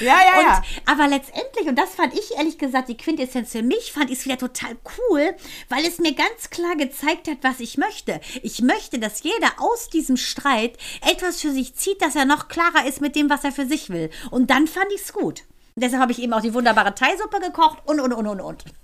Ja, 0.00 0.06
ja, 0.06 0.38
und, 0.38 0.46
ja. 0.46 0.62
Aber 0.86 1.08
letztendlich, 1.08 1.66
und 1.66 1.76
das 1.76 1.94
fand 1.94 2.14
ich 2.14 2.36
ehrlich 2.38 2.56
gesagt, 2.56 2.88
die 2.88 2.96
Quintessenz 2.96 3.52
für 3.52 3.62
mich, 3.62 3.92
fand 3.92 4.10
ich 4.10 4.20
es 4.20 4.24
wieder 4.24 4.38
total 4.38 4.76
cool, 4.98 5.34
weil 5.68 5.84
es 5.84 5.98
mir 5.98 6.14
ganz 6.14 6.48
klar 6.50 6.76
gezeigt 6.76 7.28
hat, 7.28 7.38
was 7.42 7.60
ich 7.60 7.76
möchte. 7.76 8.20
Ich 8.42 8.62
möchte, 8.62 8.98
dass 8.98 9.22
jeder 9.22 9.52
aus 9.58 9.90
diesem 9.90 10.16
Streit 10.16 10.78
etwas 11.06 11.40
für 11.40 11.52
sich 11.52 11.74
zieht, 11.74 12.00
dass 12.00 12.16
er 12.16 12.24
noch 12.24 12.48
klarer 12.48 12.77
ist 12.86 13.00
mit 13.00 13.16
dem, 13.16 13.30
was 13.30 13.44
er 13.44 13.52
für 13.52 13.66
sich 13.66 13.90
will. 13.90 14.10
Und 14.30 14.50
dann 14.50 14.66
fand 14.66 14.92
ich 14.94 15.02
es 15.02 15.12
gut. 15.12 15.44
Deshalb 15.76 16.02
habe 16.02 16.12
ich 16.12 16.20
eben 16.20 16.32
auch 16.32 16.40
die 16.40 16.54
wunderbare 16.54 16.94
Thai-Suppe 16.94 17.40
gekocht 17.40 17.78
und, 17.86 18.00
und, 18.00 18.12
und, 18.12 18.26
und, 18.26 18.40
und. 18.40 18.64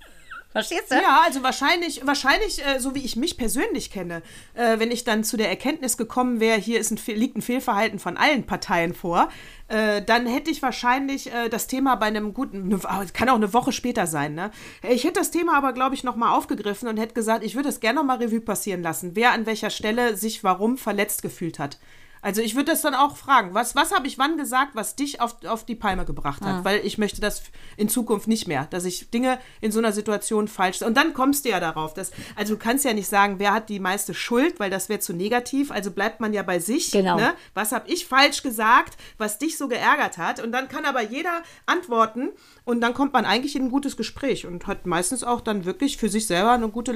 Verstehst 0.55 0.93
du? 0.93 0.95
Ja, 0.95 1.23
also 1.25 1.43
wahrscheinlich, 1.43 2.07
wahrscheinlich, 2.07 2.65
äh, 2.65 2.79
so 2.79 2.95
wie 2.95 3.05
ich 3.05 3.17
mich 3.17 3.37
persönlich 3.37 3.91
kenne, 3.91 4.23
äh, 4.55 4.79
wenn 4.79 4.93
ich 4.93 5.03
dann 5.03 5.25
zu 5.25 5.37
der 5.37 5.49
Erkenntnis 5.49 5.97
gekommen 5.97 6.39
wäre, 6.39 6.61
hier 6.61 6.79
ist 6.79 6.93
ein, 6.93 7.17
liegt 7.17 7.37
ein 7.37 7.43
Fehlverhalten 7.43 7.99
von 7.99 8.17
allen 8.17 8.47
Parteien 8.47 8.95
vor, 8.95 9.31
äh, 9.67 10.01
dann 10.01 10.27
hätte 10.27 10.53
ich 10.53 10.63
wahrscheinlich 10.63 11.33
äh, 11.33 11.49
das 11.49 11.67
Thema 11.67 11.97
bei 11.97 12.07
einem 12.07 12.35
guten, 12.35 12.69
ne, 12.69 12.79
kann 13.13 13.29
auch 13.31 13.35
eine 13.35 13.53
Woche 13.53 13.73
später 13.73 14.07
sein, 14.07 14.35
ne? 14.35 14.53
Ich 14.89 15.03
hätte 15.03 15.19
das 15.19 15.33
Thema 15.33 15.59
aber, 15.59 15.73
glaube 15.73 15.97
ich, 15.97 16.05
nochmal 16.05 16.39
aufgegriffen 16.39 16.87
und 16.87 16.99
hätte 16.99 17.15
gesagt, 17.15 17.45
ich 17.45 17.57
würde 17.57 17.69
es 17.69 17.81
gerne 17.81 17.99
nochmal 17.99 18.19
Revue 18.19 18.41
passieren 18.41 18.85
lassen, 18.85 19.17
wer 19.17 19.33
an 19.33 19.47
welcher 19.47 19.71
Stelle 19.71 20.17
sich 20.17 20.45
warum 20.45 20.79
verletzt 20.79 21.23
gefühlt 21.23 21.59
hat. 21.59 21.79
Also 22.25 22.41
ich 22.41 22.55
würde 22.55 22.73
das 22.73 22.81
dann 22.81 22.95
auch 22.95 23.19
fragen, 23.19 23.53
was, 23.53 23.77
was 23.77 23.93
habe 23.93 24.07
ich 24.07 24.19
wann 24.19 24.39
gesagt, 24.39 24.75
was 24.75 24.97
dich 24.97 25.21
auf, 25.21 25.45
auf 25.45 25.67
die 25.67 25.75
Palme 25.75 26.07
gebracht 26.07 26.41
hat? 26.43 26.65
Weil 26.65 26.81
ich 26.83 26.97
möchte 26.97 27.21
das 27.21 27.43
in 27.77 27.91
Zukunft 27.91 28.29
nicht 28.29 28.49
mehr, 28.49 28.67
dass 28.71 28.87
ich 28.87 29.11
Dinge 29.11 29.39
in 29.61 29.71
so 29.71 29.79
einer 29.79 29.93
Situation 29.93 30.49
falsch... 30.49 30.81
Und 30.81 30.97
dann 30.97 31.13
kommst 31.13 31.45
du 31.45 31.51
ja 31.51 31.61
darauf, 31.61 31.93
dass, 31.93 32.13
also 32.35 32.55
du 32.55 32.59
kannst 32.59 32.87
ja 32.87 32.95
nicht 32.95 33.09
sagen, 33.09 33.39
wer 33.39 33.53
hat 33.53 33.69
die 33.69 33.79
meiste 33.79 34.15
Schuld, 34.15 34.59
weil 34.59 34.71
das 34.71 34.89
wäre 34.89 35.01
zu 35.01 35.13
negativ, 35.13 35.71
also 35.71 35.91
bleibt 35.91 36.21
man 36.21 36.33
ja 36.33 36.43
bei 36.43 36.61
sich. 36.61 36.93
Genau. 36.93 37.17
Ne? 37.17 37.35
Was 37.53 37.73
habe 37.73 37.91
ich 37.91 38.07
falsch 38.07 38.43
gesagt, 38.43 38.97
was 39.19 39.37
dich 39.39 39.59
so 39.59 39.69
geärgert 39.69 40.17
hat? 40.17 40.43
Und 40.43 40.51
dann 40.53 40.69
kann 40.69 40.87
aber 40.87 41.03
jeder 41.03 41.43
antworten 41.67 42.31
und 42.65 42.81
dann 42.81 42.95
kommt 42.95 43.13
man 43.13 43.27
eigentlich 43.27 43.55
in 43.55 43.65
ein 43.65 43.71
gutes 43.71 43.99
Gespräch 43.99 44.47
und 44.47 44.67
hat 44.67 44.87
meistens 44.87 45.25
auch 45.25 45.43
dann 45.43 45.67
wirklich 45.67 45.99
für 45.99 46.09
sich 46.09 46.27
selber 46.27 46.53
eine 46.53 46.71
gute 46.71 46.93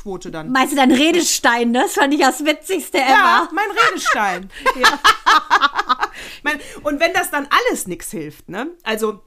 Lernquote 0.00 0.30
dann. 0.30 0.50
Meinst 0.50 0.72
du 0.72 0.76
dein 0.76 0.92
Redestein? 0.92 1.70
ne? 1.70 1.82
Das 1.82 1.94
fand 1.94 2.14
ich 2.14 2.20
das 2.20 2.44
Witzigste 2.44 2.98
Ja, 2.98 3.44
ever. 3.44 3.48
mein 3.52 3.64
Redestein. 3.70 4.50
ja. 4.80 4.98
mein, 6.42 6.60
und 6.82 7.00
wenn 7.00 7.12
das 7.12 7.30
dann 7.30 7.48
alles 7.68 7.86
nichts 7.86 8.10
hilft, 8.10 8.48
ne? 8.48 8.68
Also, 8.82 9.20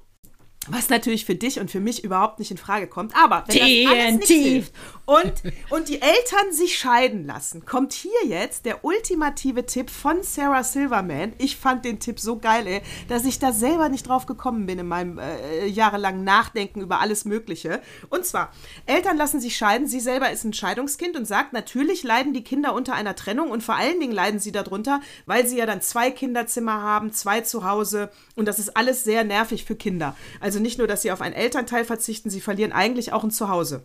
was 0.68 0.90
natürlich 0.90 1.26
für 1.26 1.36
dich 1.36 1.60
und 1.60 1.70
für 1.70 1.82
mich 1.82 2.04
überhaupt 2.04 2.40
nicht 2.40 2.50
in 2.52 2.58
Frage 2.58 2.88
kommt, 2.88 3.14
aber 3.16 3.44
wenn 3.48 3.58
das 3.86 3.92
alles 3.92 4.20
TNT. 4.20 4.28
hilft 4.28 4.74
und, 5.06 5.34
und 5.70 5.90
die 5.90 6.02
Eltern 6.02 6.52
sich 6.52 6.78
scheiden 6.78 7.26
lassen, 7.26 7.66
kommt 7.66 7.92
hier 7.92 8.12
jetzt 8.26 8.66
der 8.66 8.86
ultimative 8.86 9.66
Tipp 9.66 9.90
von 9.90 10.24
Sarah 10.24 10.64
Silverman. 10.64 11.34
Ich 11.40 11.58
fand 11.58 11.84
den 11.84 12.00
Tipp 12.00 12.22
so 12.22 12.38
geil, 12.38 12.66
ey, 12.68 12.82
dass 13.10 13.26
ich 13.26 13.38
da 13.38 13.52
selber 13.52 13.90
nicht 13.90 14.08
drauf 14.08 14.26
gekommen 14.26 14.66
bin 14.66 14.80
in 14.80 14.88
meinem 14.88 15.20
äh, 15.20 15.66
jahrelangen 15.66 16.24
Nachdenken 16.24 16.80
über 16.80 17.02
alles 17.02 17.26
Mögliche. 17.26 17.82
Und 18.10 18.26
zwar, 18.26 18.54
Eltern 18.86 19.18
lassen 19.18 19.42
sich 19.42 19.58
scheiden, 19.58 19.88
sie 19.88 20.00
selber 20.00 20.32
ist 20.32 20.46
ein 20.46 20.54
Scheidungskind 20.54 21.18
und 21.18 21.26
sagt, 21.26 21.52
natürlich 21.52 22.04
leiden 22.04 22.34
die 22.34 22.44
Kinder 22.44 22.74
unter 22.74 22.94
einer 22.94 23.16
Trennung 23.16 23.52
und 23.52 23.62
vor 23.62 23.76
allen 23.76 24.00
Dingen 24.00 24.14
leiden 24.14 24.40
sie 24.40 24.54
darunter, 24.54 25.02
weil 25.26 25.46
sie 25.46 25.58
ja 25.58 25.66
dann 25.66 25.82
zwei 25.82 26.12
Kinderzimmer 26.12 26.82
haben, 26.82 27.12
zwei 27.12 27.42
zu 27.42 27.66
Hause 27.68 28.10
und 28.36 28.48
das 28.48 28.58
ist 28.58 28.78
alles 28.78 29.04
sehr 29.04 29.26
nervig 29.26 29.66
für 29.66 29.76
Kinder. 29.76 30.16
Also 30.40 30.60
nicht 30.60 30.78
nur, 30.78 30.88
dass 30.88 31.02
sie 31.02 31.12
auf 31.12 31.20
einen 31.20 31.36
Elternteil 31.36 31.84
verzichten, 31.84 32.30
sie 32.30 32.42
verlieren 32.42 32.72
eigentlich 32.72 33.12
auch 33.12 33.26
ein 33.26 33.32
Zuhause. 33.32 33.84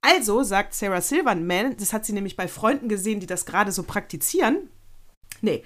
Also 0.00 0.42
sagt 0.42 0.74
Sarah 0.74 1.00
Silverman, 1.00 1.76
das 1.76 1.92
hat 1.92 2.04
sie 2.04 2.12
nämlich 2.12 2.36
bei 2.36 2.48
Freunden 2.48 2.88
gesehen, 2.88 3.20
die 3.20 3.26
das 3.26 3.46
gerade 3.46 3.72
so 3.72 3.82
praktizieren. 3.82 4.68
Nee, 5.40 5.62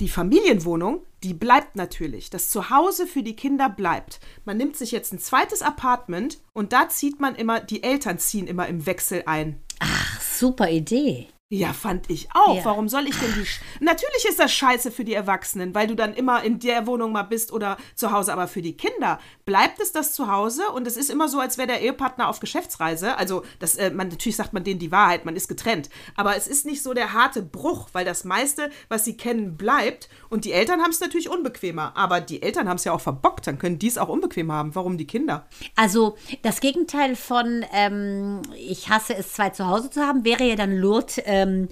die 0.00 0.08
Familienwohnung, 0.08 1.02
die 1.22 1.34
bleibt 1.34 1.76
natürlich. 1.76 2.30
Das 2.30 2.50
Zuhause 2.50 3.06
für 3.06 3.22
die 3.22 3.36
Kinder 3.36 3.68
bleibt. 3.68 4.20
Man 4.44 4.56
nimmt 4.56 4.76
sich 4.76 4.92
jetzt 4.92 5.12
ein 5.12 5.18
zweites 5.18 5.62
Apartment 5.62 6.38
und 6.52 6.72
da 6.72 6.88
zieht 6.88 7.20
man 7.20 7.34
immer, 7.34 7.60
die 7.60 7.82
Eltern 7.82 8.18
ziehen 8.18 8.46
immer 8.46 8.66
im 8.66 8.86
Wechsel 8.86 9.22
ein. 9.26 9.60
Ach, 9.78 10.20
super 10.20 10.70
Idee. 10.70 11.28
Ja, 11.50 11.74
fand 11.74 12.08
ich 12.08 12.28
auch. 12.32 12.56
Ja. 12.56 12.64
Warum 12.64 12.88
soll 12.88 13.06
ich 13.06 13.18
denn 13.18 13.32
die. 13.34 13.84
Natürlich 13.84 14.24
ist 14.26 14.40
das 14.40 14.52
scheiße 14.52 14.90
für 14.90 15.04
die 15.04 15.12
Erwachsenen, 15.12 15.74
weil 15.74 15.86
du 15.86 15.94
dann 15.94 16.14
immer 16.14 16.42
in 16.42 16.58
der 16.58 16.86
Wohnung 16.86 17.12
mal 17.12 17.22
bist 17.22 17.52
oder 17.52 17.76
zu 17.94 18.12
Hause. 18.12 18.32
Aber 18.32 18.48
für 18.48 18.62
die 18.62 18.76
Kinder 18.76 19.20
bleibt 19.44 19.78
es 19.78 19.92
das 19.92 20.14
Zuhause 20.14 20.70
und 20.70 20.86
es 20.86 20.96
ist 20.96 21.10
immer 21.10 21.28
so, 21.28 21.40
als 21.40 21.58
wäre 21.58 21.68
der 21.68 21.82
Ehepartner 21.82 22.28
auf 22.28 22.40
Geschäftsreise. 22.40 23.18
Also, 23.18 23.44
das, 23.58 23.76
äh, 23.76 23.90
man, 23.90 24.08
natürlich 24.08 24.36
sagt 24.36 24.54
man 24.54 24.64
denen 24.64 24.80
die 24.80 24.90
Wahrheit, 24.90 25.26
man 25.26 25.36
ist 25.36 25.48
getrennt. 25.48 25.90
Aber 26.16 26.34
es 26.34 26.48
ist 26.48 26.64
nicht 26.64 26.82
so 26.82 26.94
der 26.94 27.12
harte 27.12 27.42
Bruch, 27.42 27.88
weil 27.92 28.06
das 28.06 28.24
meiste, 28.24 28.70
was 28.88 29.04
sie 29.04 29.16
kennen, 29.16 29.58
bleibt. 29.58 30.08
Und 30.30 30.46
die 30.46 30.52
Eltern 30.52 30.80
haben 30.80 30.90
es 30.90 31.00
natürlich 31.00 31.28
unbequemer. 31.28 31.92
Aber 31.94 32.22
die 32.22 32.42
Eltern 32.42 32.70
haben 32.70 32.76
es 32.76 32.84
ja 32.84 32.92
auch 32.92 33.02
verbockt, 33.02 33.46
dann 33.46 33.58
können 33.58 33.78
die 33.78 33.88
es 33.88 33.98
auch 33.98 34.08
unbequem 34.08 34.50
haben. 34.50 34.74
Warum 34.74 34.96
die 34.96 35.06
Kinder? 35.06 35.46
Also 35.76 36.16
das 36.40 36.60
Gegenteil 36.60 37.16
von 37.16 37.66
ähm, 37.72 38.40
ich 38.56 38.88
hasse 38.88 39.14
es, 39.14 39.34
zwei 39.34 39.50
zu 39.50 39.66
Hause 39.66 39.90
zu 39.90 40.00
haben, 40.00 40.24
wäre 40.24 40.44
ja 40.44 40.56
dann 40.56 40.74
Lourdes 40.74 41.18
ähm, 41.34 41.68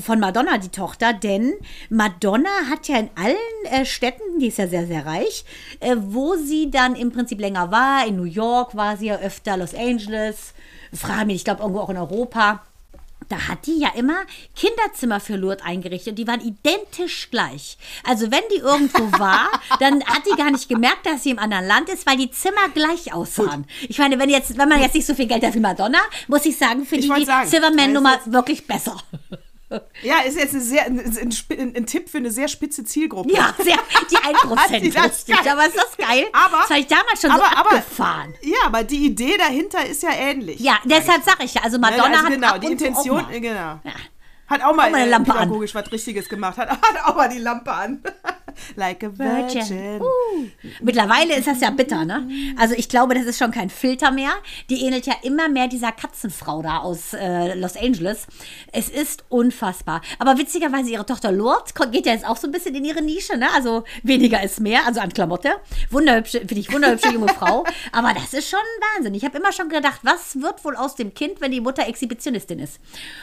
von 0.00 0.20
Madonna, 0.20 0.58
die 0.58 0.68
Tochter. 0.68 1.12
Denn 1.12 1.54
Madonna 1.88 2.50
hat 2.70 2.88
ja 2.88 2.98
in 2.98 3.10
allen 3.14 3.36
äh, 3.64 3.84
Städten, 3.84 4.38
die 4.40 4.48
ist 4.48 4.58
ja 4.58 4.66
sehr, 4.66 4.86
sehr 4.86 5.06
reich, 5.06 5.44
äh, 5.80 5.96
wo 5.98 6.34
sie 6.34 6.70
dann 6.70 6.96
im 6.96 7.12
Prinzip 7.12 7.40
länger 7.40 7.70
war. 7.70 8.06
In 8.06 8.16
New 8.16 8.24
York 8.24 8.74
war 8.74 8.96
sie 8.96 9.06
ja 9.06 9.16
öfter, 9.16 9.56
Los 9.56 9.74
Angeles, 9.74 10.54
frage 10.92 11.26
mich, 11.26 11.36
ich 11.36 11.44
glaube 11.44 11.62
irgendwo 11.62 11.80
auch 11.80 11.90
in 11.90 11.96
Europa. 11.96 12.62
Da 13.28 13.48
hat 13.48 13.66
die 13.66 13.78
ja 13.78 13.90
immer 13.96 14.22
Kinderzimmer 14.56 15.20
für 15.20 15.36
Lourdes 15.36 15.64
eingerichtet 15.64 16.10
und 16.10 16.16
die 16.16 16.26
waren 16.26 16.40
identisch 16.40 17.30
gleich. 17.30 17.78
Also 18.04 18.30
wenn 18.30 18.42
die 18.52 18.58
irgendwo 18.58 19.10
war, 19.18 19.48
dann 19.80 20.04
hat 20.04 20.22
die 20.26 20.36
gar 20.36 20.50
nicht 20.50 20.68
gemerkt, 20.68 21.06
dass 21.06 21.22
sie 21.22 21.30
im 21.30 21.38
anderen 21.38 21.66
Land 21.66 21.88
ist, 21.88 22.06
weil 22.06 22.16
die 22.16 22.30
Zimmer 22.30 22.68
gleich 22.72 23.12
aussahen. 23.12 23.66
Ich 23.88 23.98
meine, 23.98 24.18
wenn 24.18 24.30
jetzt, 24.30 24.56
wenn 24.58 24.68
man 24.68 24.80
jetzt 24.80 24.94
nicht 24.94 25.06
so 25.06 25.14
viel 25.14 25.26
Geld 25.26 25.44
hat 25.44 25.54
wie 25.54 25.60
Madonna, 25.60 26.00
muss 26.28 26.44
ich 26.44 26.56
sagen, 26.56 26.84
finde 26.84 27.06
Ich 27.06 27.12
die 27.12 27.24
sagen, 27.24 27.48
Silverman-Nummer 27.48 28.20
wirklich 28.26 28.66
besser. 28.66 28.96
Ja, 30.02 30.18
ist 30.26 30.38
jetzt 30.38 30.52
sehr, 30.52 30.84
ein, 30.86 30.98
ein, 30.98 31.76
ein, 31.76 31.86
Tipp 31.86 32.08
für 32.08 32.18
eine 32.18 32.30
sehr 32.30 32.48
spitze 32.48 32.84
Zielgruppe. 32.84 33.32
Ja, 33.32 33.54
sehr, 33.62 33.78
die 34.10 34.16
1% 34.18 34.34
Das 34.54 34.82
ist 34.82 35.28
lustig. 35.28 35.36
geil. 35.36 35.52
Aber 35.52 35.66
ist 35.66 35.76
das 35.76 35.96
geil? 35.96 36.26
Aber- 36.32 36.58
das 36.58 36.70
habe 36.70 36.80
ich 36.80 36.86
damals 36.86 37.20
schon 37.20 37.30
so 37.30 37.36
aber- 37.36 37.58
aber- 37.58 37.70
abgefahren. 37.76 38.34
Ja, 38.42 38.56
aber 38.66 38.84
die 38.84 39.06
Idee 39.06 39.36
dahinter 39.36 39.84
ist 39.86 40.02
ja 40.02 40.10
ähnlich. 40.12 40.60
ja, 40.60 40.78
deshalb 40.84 41.24
sage 41.24 41.44
ich 41.44 41.54
ja. 41.54 41.62
Also 41.62 41.78
Madonna 41.78 42.04
also 42.04 42.24
hat 42.24 42.30
genau, 42.32 42.58
die 42.58 42.66
Intention, 42.72 43.20
auch 43.20 43.28
mal. 43.28 43.34
äh, 43.34 43.40
genau. 43.40 43.80
Ja. 43.84 43.92
Hat 44.46 44.60
auch 44.62 44.74
mal, 44.74 44.90
mal 44.90 44.94
eine 44.98 45.06
äh, 45.06 45.10
Lampe 45.10 45.32
an. 45.32 45.38
pädagogisch 45.38 45.74
was 45.74 45.90
Richtiges 45.90 46.28
gemacht. 46.28 46.58
Hat, 46.58 46.68
hat 46.70 46.80
auch 47.06 47.16
mal 47.16 47.28
die 47.30 47.38
Lampe 47.38 47.72
an. 47.72 48.02
like 48.76 49.02
a 49.02 49.10
virgin. 49.16 50.00
Uh. 50.00 50.46
Mittlerweile 50.82 51.36
ist 51.36 51.46
das 51.46 51.60
ja 51.60 51.70
bitter, 51.70 52.04
ne? 52.04 52.28
Also 52.58 52.74
ich 52.74 52.88
glaube, 52.88 53.14
das 53.14 53.24
ist 53.24 53.38
schon 53.38 53.50
kein 53.50 53.70
Filter 53.70 54.10
mehr. 54.10 54.32
Die 54.70 54.84
ähnelt 54.84 55.06
ja 55.06 55.14
immer 55.22 55.48
mehr 55.48 55.68
dieser 55.68 55.92
Katzenfrau 55.92 56.62
da 56.62 56.78
aus 56.78 57.12
äh, 57.12 57.54
Los 57.54 57.76
Angeles. 57.76 58.26
Es 58.72 58.88
ist 58.88 59.24
unfassbar. 59.28 60.00
Aber 60.18 60.38
witzigerweise, 60.38 60.90
ihre 60.90 61.06
Tochter 61.06 61.32
Lourdes 61.32 61.74
geht 61.90 62.06
ja 62.06 62.12
jetzt 62.12 62.26
auch 62.26 62.36
so 62.36 62.48
ein 62.48 62.52
bisschen 62.52 62.74
in 62.74 62.84
ihre 62.84 63.02
Nische, 63.02 63.36
ne? 63.36 63.46
Also 63.54 63.84
weniger 64.02 64.42
ist 64.42 64.60
mehr, 64.60 64.86
also 64.86 65.00
an 65.00 65.12
Klamotte. 65.12 65.50
Wunderhübsche, 65.90 66.40
finde 66.40 66.58
ich, 66.58 66.72
wunderhübsche 66.72 67.10
junge 67.10 67.28
Frau. 67.38 67.64
Aber 67.92 68.12
das 68.14 68.32
ist 68.34 68.48
schon 68.48 68.60
Wahnsinn. 68.94 69.14
Ich 69.14 69.24
habe 69.24 69.38
immer 69.38 69.52
schon 69.52 69.68
gedacht, 69.68 70.00
was 70.02 70.40
wird 70.40 70.64
wohl 70.64 70.76
aus 70.76 70.94
dem 70.94 71.14
Kind, 71.14 71.40
wenn 71.40 71.52
die 71.52 71.60
Mutter 71.60 71.86
Exhibitionistin 71.86 72.58
ist? 72.58 72.80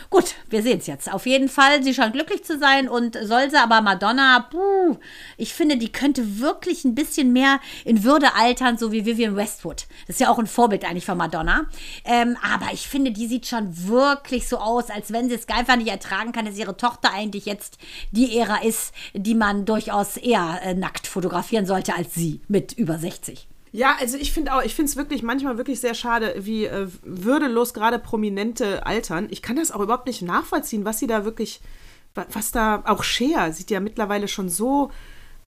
Gut, 0.09 0.35
wir 0.49 0.61
sehen 0.61 0.79
es 0.79 0.87
jetzt. 0.87 1.11
Auf 1.11 1.25
jeden 1.25 1.49
Fall, 1.49 1.83
sie 1.83 1.93
scheint 1.93 2.13
glücklich 2.13 2.43
zu 2.43 2.57
sein 2.57 2.89
und 2.89 3.17
soll 3.21 3.49
sie, 3.49 3.57
aber 3.57 3.81
Madonna, 3.81 4.47
puh, 4.49 4.97
ich 5.37 5.53
finde, 5.53 5.77
die 5.77 5.91
könnte 5.91 6.39
wirklich 6.39 6.85
ein 6.85 6.95
bisschen 6.95 7.33
mehr 7.33 7.59
in 7.85 8.03
Würde 8.03 8.35
altern, 8.35 8.77
so 8.77 8.91
wie 8.91 9.05
Vivian 9.05 9.35
Westwood. 9.35 9.87
Das 10.07 10.15
ist 10.15 10.19
ja 10.19 10.29
auch 10.29 10.39
ein 10.39 10.47
Vorbild 10.47 10.85
eigentlich 10.85 11.05
von 11.05 11.17
Madonna. 11.17 11.65
Ähm, 12.05 12.37
aber 12.41 12.73
ich 12.73 12.87
finde, 12.87 13.11
die 13.11 13.27
sieht 13.27 13.47
schon 13.47 13.87
wirklich 13.87 14.47
so 14.47 14.57
aus, 14.57 14.89
als 14.89 15.11
wenn 15.11 15.29
sie 15.29 15.35
es 15.35 15.47
einfach 15.49 15.75
nicht 15.75 15.89
ertragen 15.89 16.31
kann, 16.31 16.45
dass 16.45 16.57
ihre 16.57 16.77
Tochter 16.77 17.11
eigentlich 17.13 17.45
jetzt 17.45 17.77
die 18.11 18.37
Ära 18.37 18.63
ist, 18.63 18.93
die 19.13 19.35
man 19.35 19.65
durchaus 19.65 20.17
eher 20.17 20.59
äh, 20.63 20.73
nackt 20.73 21.07
fotografieren 21.07 21.65
sollte 21.65 21.95
als 21.95 22.13
sie 22.13 22.41
mit 22.47 22.73
über 22.73 22.97
60. 22.97 23.47
Ja, 23.73 23.95
also 24.01 24.17
ich 24.17 24.33
finde 24.33 24.53
auch, 24.53 24.61
ich 24.63 24.75
finde 24.75 24.89
es 24.89 24.97
wirklich 24.97 25.23
manchmal 25.23 25.57
wirklich 25.57 25.79
sehr 25.79 25.93
schade, 25.93 26.35
wie 26.39 26.65
äh, 26.65 26.87
würdelos 27.03 27.73
gerade 27.73 27.99
Prominente 27.99 28.85
altern. 28.85 29.27
Ich 29.31 29.41
kann 29.41 29.55
das 29.55 29.71
auch 29.71 29.79
überhaupt 29.79 30.07
nicht 30.07 30.21
nachvollziehen, 30.21 30.83
was 30.83 30.99
sie 30.99 31.07
da 31.07 31.23
wirklich, 31.23 31.61
wa- 32.13 32.25
was 32.33 32.51
da, 32.51 32.83
auch 32.85 33.03
Cher 33.03 33.53
sieht 33.53 33.71
ja 33.71 33.79
mittlerweile 33.79 34.27
schon 34.27 34.49
so, 34.49 34.91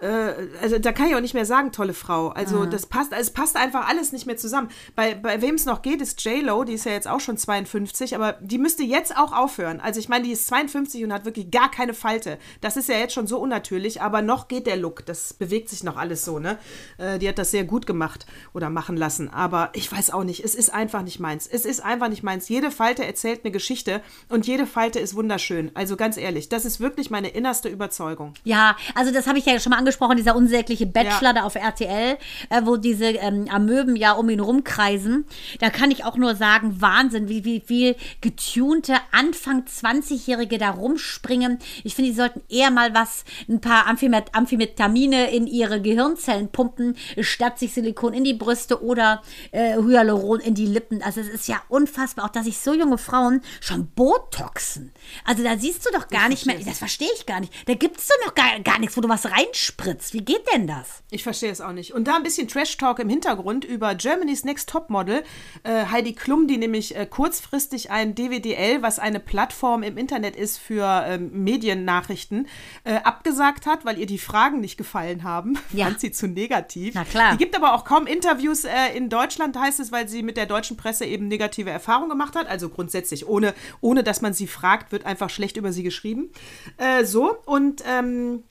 also 0.01 0.79
da 0.79 0.93
kann 0.93 1.09
ich 1.09 1.15
auch 1.15 1.21
nicht 1.21 1.35
mehr 1.35 1.47
sagen, 1.47 1.73
tolle 1.73 1.95
Frau. 1.95 2.29
Also 2.29 2.67
das 2.67 2.87
passt, 2.87 3.13
es 3.13 3.31
passt 3.31 3.57
einfach 3.57 3.89
alles 3.89 4.13
nicht 4.13 4.27
mehr 4.27 4.37
zusammen. 4.37 4.69
Bei, 4.95 5.15
bei 5.15 5.41
wem 5.41 5.55
es 5.55 5.67
noch 5.67 5.83
geht, 5.83 6.01
ist 6.01 6.23
J-Lo, 6.25 6.65
die 6.65 6.75
ist 6.75 6.85
ja 6.85 6.93
jetzt 6.93 7.09
auch 7.09 7.21
schon 7.21 7.37
52, 7.37 8.15
aber 8.15 8.35
die 8.41 8.59
müsste 8.59 8.83
jetzt 8.83 9.17
auch 9.17 9.33
aufhören. 9.33 9.81
Also 9.81 10.01
ich 10.01 10.09
meine, 10.09 10.25
die 10.25 10.33
ist 10.33 10.47
52 10.49 11.05
und 11.05 11.13
hat 11.13 11.25
wirklich 11.25 11.51
gar 11.51 11.71
keine 11.71 11.95
Falte. 11.95 12.39
Das 12.61 12.77
ist 12.77 12.89
ja 12.89 12.97
jetzt 12.97 13.15
schon 13.15 13.27
so 13.27 13.39
unnatürlich, 13.39 14.03
aber 14.03 14.21
noch 14.21 14.49
geht 14.49 14.67
der 14.67 14.77
Look. 14.77 15.07
Das 15.07 15.33
bewegt 15.33 15.69
sich 15.69 15.85
noch 15.85 15.97
alles 15.97 16.25
so, 16.25 16.39
ne? 16.39 16.59
Äh, 16.99 17.19
die 17.19 17.29
hat 17.29 17.39
das 17.39 17.51
sehr 17.51 17.65
gut 17.65 17.87
gemacht 17.87 18.27
oder 18.53 18.71
machen 18.71 18.97
lassen. 18.97 19.29
Aber 19.29 19.71
ich 19.75 19.91
weiß 19.91 20.11
auch 20.11 20.25
nicht, 20.25 20.45
es 20.45 20.55
ist 20.55 20.73
einfach 20.73 21.03
nicht 21.03 21.21
meins. 21.21 21.47
Es 21.47 21.65
ist 21.65 21.81
einfach 21.81 22.09
nicht 22.09 22.23
meins. 22.23 22.49
Jede 22.49 22.71
Falte 22.71 23.05
erzählt 23.05 23.41
eine 23.45 23.53
Geschichte 23.53 24.03
und 24.29 24.47
jede 24.47 24.67
Falte 24.67 24.99
ist 24.99 25.15
wunderschön. 25.15 25.71
Also 25.75 25.97
ganz 25.97 26.17
ehrlich, 26.17 26.49
das 26.49 26.65
ist 26.65 26.81
wirklich 26.81 27.11
meine 27.11 27.29
innerste 27.29 27.69
Überzeugung. 27.69 28.35
Ja, 28.45 28.77
also 28.95 29.13
das 29.13 29.27
habe 29.27 29.39
ich 29.39 29.47
ja 29.47 29.59
schon 29.61 29.71
mal 29.71 29.84
angesprochen, 29.85 30.17
dieser 30.17 30.35
unsägliche 30.35 30.87
Bachelor 30.87 31.23
Ja. 31.23 31.33
da 31.35 31.43
auf 31.43 31.55
RTL, 31.55 32.17
äh, 32.49 32.63
wo 32.65 32.77
diese 32.77 33.05
ähm, 33.07 33.47
Amöben 33.51 33.97
ja 33.97 34.13
um 34.13 34.29
ihn 34.31 34.41
rumkreisen. 34.41 35.27
Da 35.61 35.71
kann 35.71 35.91
ich 35.91 36.05
auch 36.05 36.17
nur 36.17 36.35
sagen, 36.35 36.81
Wahnsinn, 36.81 37.29
wie 37.29 37.45
wie 37.45 37.61
viel 37.61 37.97
getunte 38.21 38.95
Anfang 39.13 39.65
20-Jährige 39.65 40.59
da 40.59 40.71
rumspringen. 40.71 41.59
Ich 41.85 41.95
finde, 41.95 42.11
die 42.11 42.17
sollten 42.17 42.43
eher 42.49 42.71
mal 42.71 42.95
was, 42.95 43.25
ein 43.49 43.61
paar 43.61 43.87
Amphimet 43.87 44.35
Amphetamine 44.35 45.31
in 45.31 45.47
ihre 45.47 45.81
Gehirnzellen 45.83 46.49
pumpen, 46.51 46.97
statt 47.21 47.59
sich 47.59 47.75
Silikon 47.75 48.15
in 48.15 48.25
die 48.25 48.35
Brüste 48.35 48.83
oder 48.83 49.23
äh, 49.53 49.77
Hyaluron 49.77 50.41
in 50.41 50.55
die 50.55 50.67
Lippen. 50.67 51.03
Also 51.03 51.21
es 51.21 51.29
ist 51.29 51.49
ja 51.49 51.61
unfassbar, 51.69 52.25
auch 52.25 52.31
dass 52.31 52.45
sich 52.45 52.59
so 52.59 52.73
junge 52.73 52.99
Frauen 52.99 53.43
schon 53.61 53.89
Botoxen. 53.89 54.93
Also 55.25 55.43
da 55.43 55.59
siehst 55.59 55.85
du 55.87 55.91
doch 55.93 56.09
gar 56.09 56.29
nicht 56.29 56.47
mehr, 56.47 56.57
das 56.65 56.79
verstehe 56.79 57.09
ich 57.17 57.27
gar 57.27 57.41
nicht. 57.41 57.53
Da 57.67 57.75
gibt 57.75 57.99
es 57.99 58.09
doch 58.09 58.27
noch 58.27 58.35
gar, 58.35 58.59
gar 58.61 58.79
nichts, 58.79 58.97
wo 58.97 59.01
du 59.01 59.09
was 59.09 59.31
reinspritzt. 59.75 60.15
Wie 60.15 60.25
geht 60.25 60.45
denn 60.53 60.67
das? 60.67 61.03
Ich 61.11 61.23
verstehe 61.23 61.51
es 61.51 61.61
auch 61.61 61.73
nicht. 61.73 61.95
Und 61.95 62.07
da 62.07 62.17
ein 62.17 62.23
bisschen 62.23 62.49
Trash-Talk 62.49 62.99
im 62.99 63.09
Hintergrund 63.09 63.65
über 63.65 63.95
Germany's 63.95 64.45
Next 64.45 64.69
Topmodel. 64.69 65.23
Äh, 65.63 65.87
Heidi 65.87 66.13
Klum, 66.13 66.47
die 66.47 66.59
nämlich 66.59 66.97
äh, 66.97 67.07
kurzfristig 67.07 67.91
ein 67.91 68.15
DWDL, 68.15 68.83
was 68.83 68.99
eine 68.99 69.21
Plattform 69.21 69.83
im 69.83 69.97
Internet 69.97 70.37
ist 70.37 70.59
für 70.59 71.05
ähm, 71.07 71.31
Mediennachrichten, 71.45 72.49
äh, 72.85 72.97
abgesagt 72.97 73.67
hat, 73.67 73.85
weil 73.85 73.99
ihr 73.99 74.07
die 74.07 74.19
Fragen 74.19 74.61
nicht 74.61 74.77
gefallen 74.77 75.25
haben. 75.25 75.59
Ja. 75.75 75.87
Fand 75.87 75.99
sie 75.99 76.13
zu 76.13 76.29
negativ. 76.29 76.95
Na 76.95 77.05
klar. 77.05 77.33
Die 77.33 77.39
gibt 77.39 77.57
aber 77.57 77.75
auch 77.75 77.85
kaum 77.85 78.07
Interviews 78.07 78.65
äh, 78.65 78.95
in 78.95 79.09
Deutschland, 79.09 79.59
heißt 79.59 79.81
es, 79.81 79.91
weil 79.91 80.09
sie 80.09 80.23
mit 80.23 80.37
der 80.37 80.47
deutschen 80.47 80.77
Presse 80.77 81.05
eben 81.05 81.27
negative 81.27 81.69
Erfahrungen 81.69 82.11
gemacht 82.11 82.37
hat. 82.37 82.47
Also 82.47 82.69
grundsätzlich, 82.69 83.27
ohne, 83.27 83.55
ohne 83.81 84.05
dass 84.05 84.21
man 84.21 84.35
sie 84.35 84.47
fragt, 84.47 84.93
wird 84.93 85.05
einfach 85.05 85.31
schlecht 85.31 85.57
über 85.57 85.73
sie 85.73 85.83
geschrieben. 85.83 86.31
Äh, 86.77 87.05
so, 87.05 87.39
und 87.45 87.83
ähm, 87.89 88.45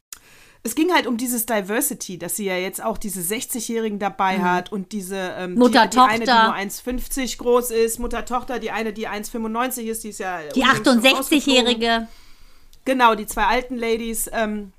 es 0.66 0.76
ging 0.76 0.94
halt 0.94 1.08
um 1.08 1.18
dieses 1.18 1.46
Diversity, 1.46 2.18
dass 2.18 2.38
sie 2.38 2.46
ja 2.46 2.56
jetzt 2.56 2.82
auch 2.82 2.98
diese 2.98 3.20
60-Jährigen 3.20 4.00
dabei 4.00 4.40
hat 4.40 4.72
und 4.72 4.94
diese 4.94 5.18
ähm, 5.38 5.56
Mutter, 5.56 5.88
die, 5.88 5.98
die 5.98 6.00
eine, 6.00 6.26
die 6.26 6.32
nur 6.32 6.56
1,50 6.56 7.38
groß 7.38 7.72
ist, 7.72 8.00
Mutter, 8.00 8.24
Tochter, 8.24 8.60
die 8.60 8.72
eine, 8.72 8.94
die 8.94 9.10
1,95 9.10 9.82
ist, 9.84 10.06
die 10.06 10.10
ist 10.10 10.20
ja 10.20 10.40
Die 10.56 10.62
unlängst 10.62 10.86
schon 10.86 11.00
rausgeflogen. 11.00 11.68
68-Jährige. 11.68 12.08
Genau, 12.86 13.16
die 13.16 13.26
zwei 13.26 13.44
alten 13.44 13.76
Ladies. 13.76 14.30
Ähm, 14.32 14.72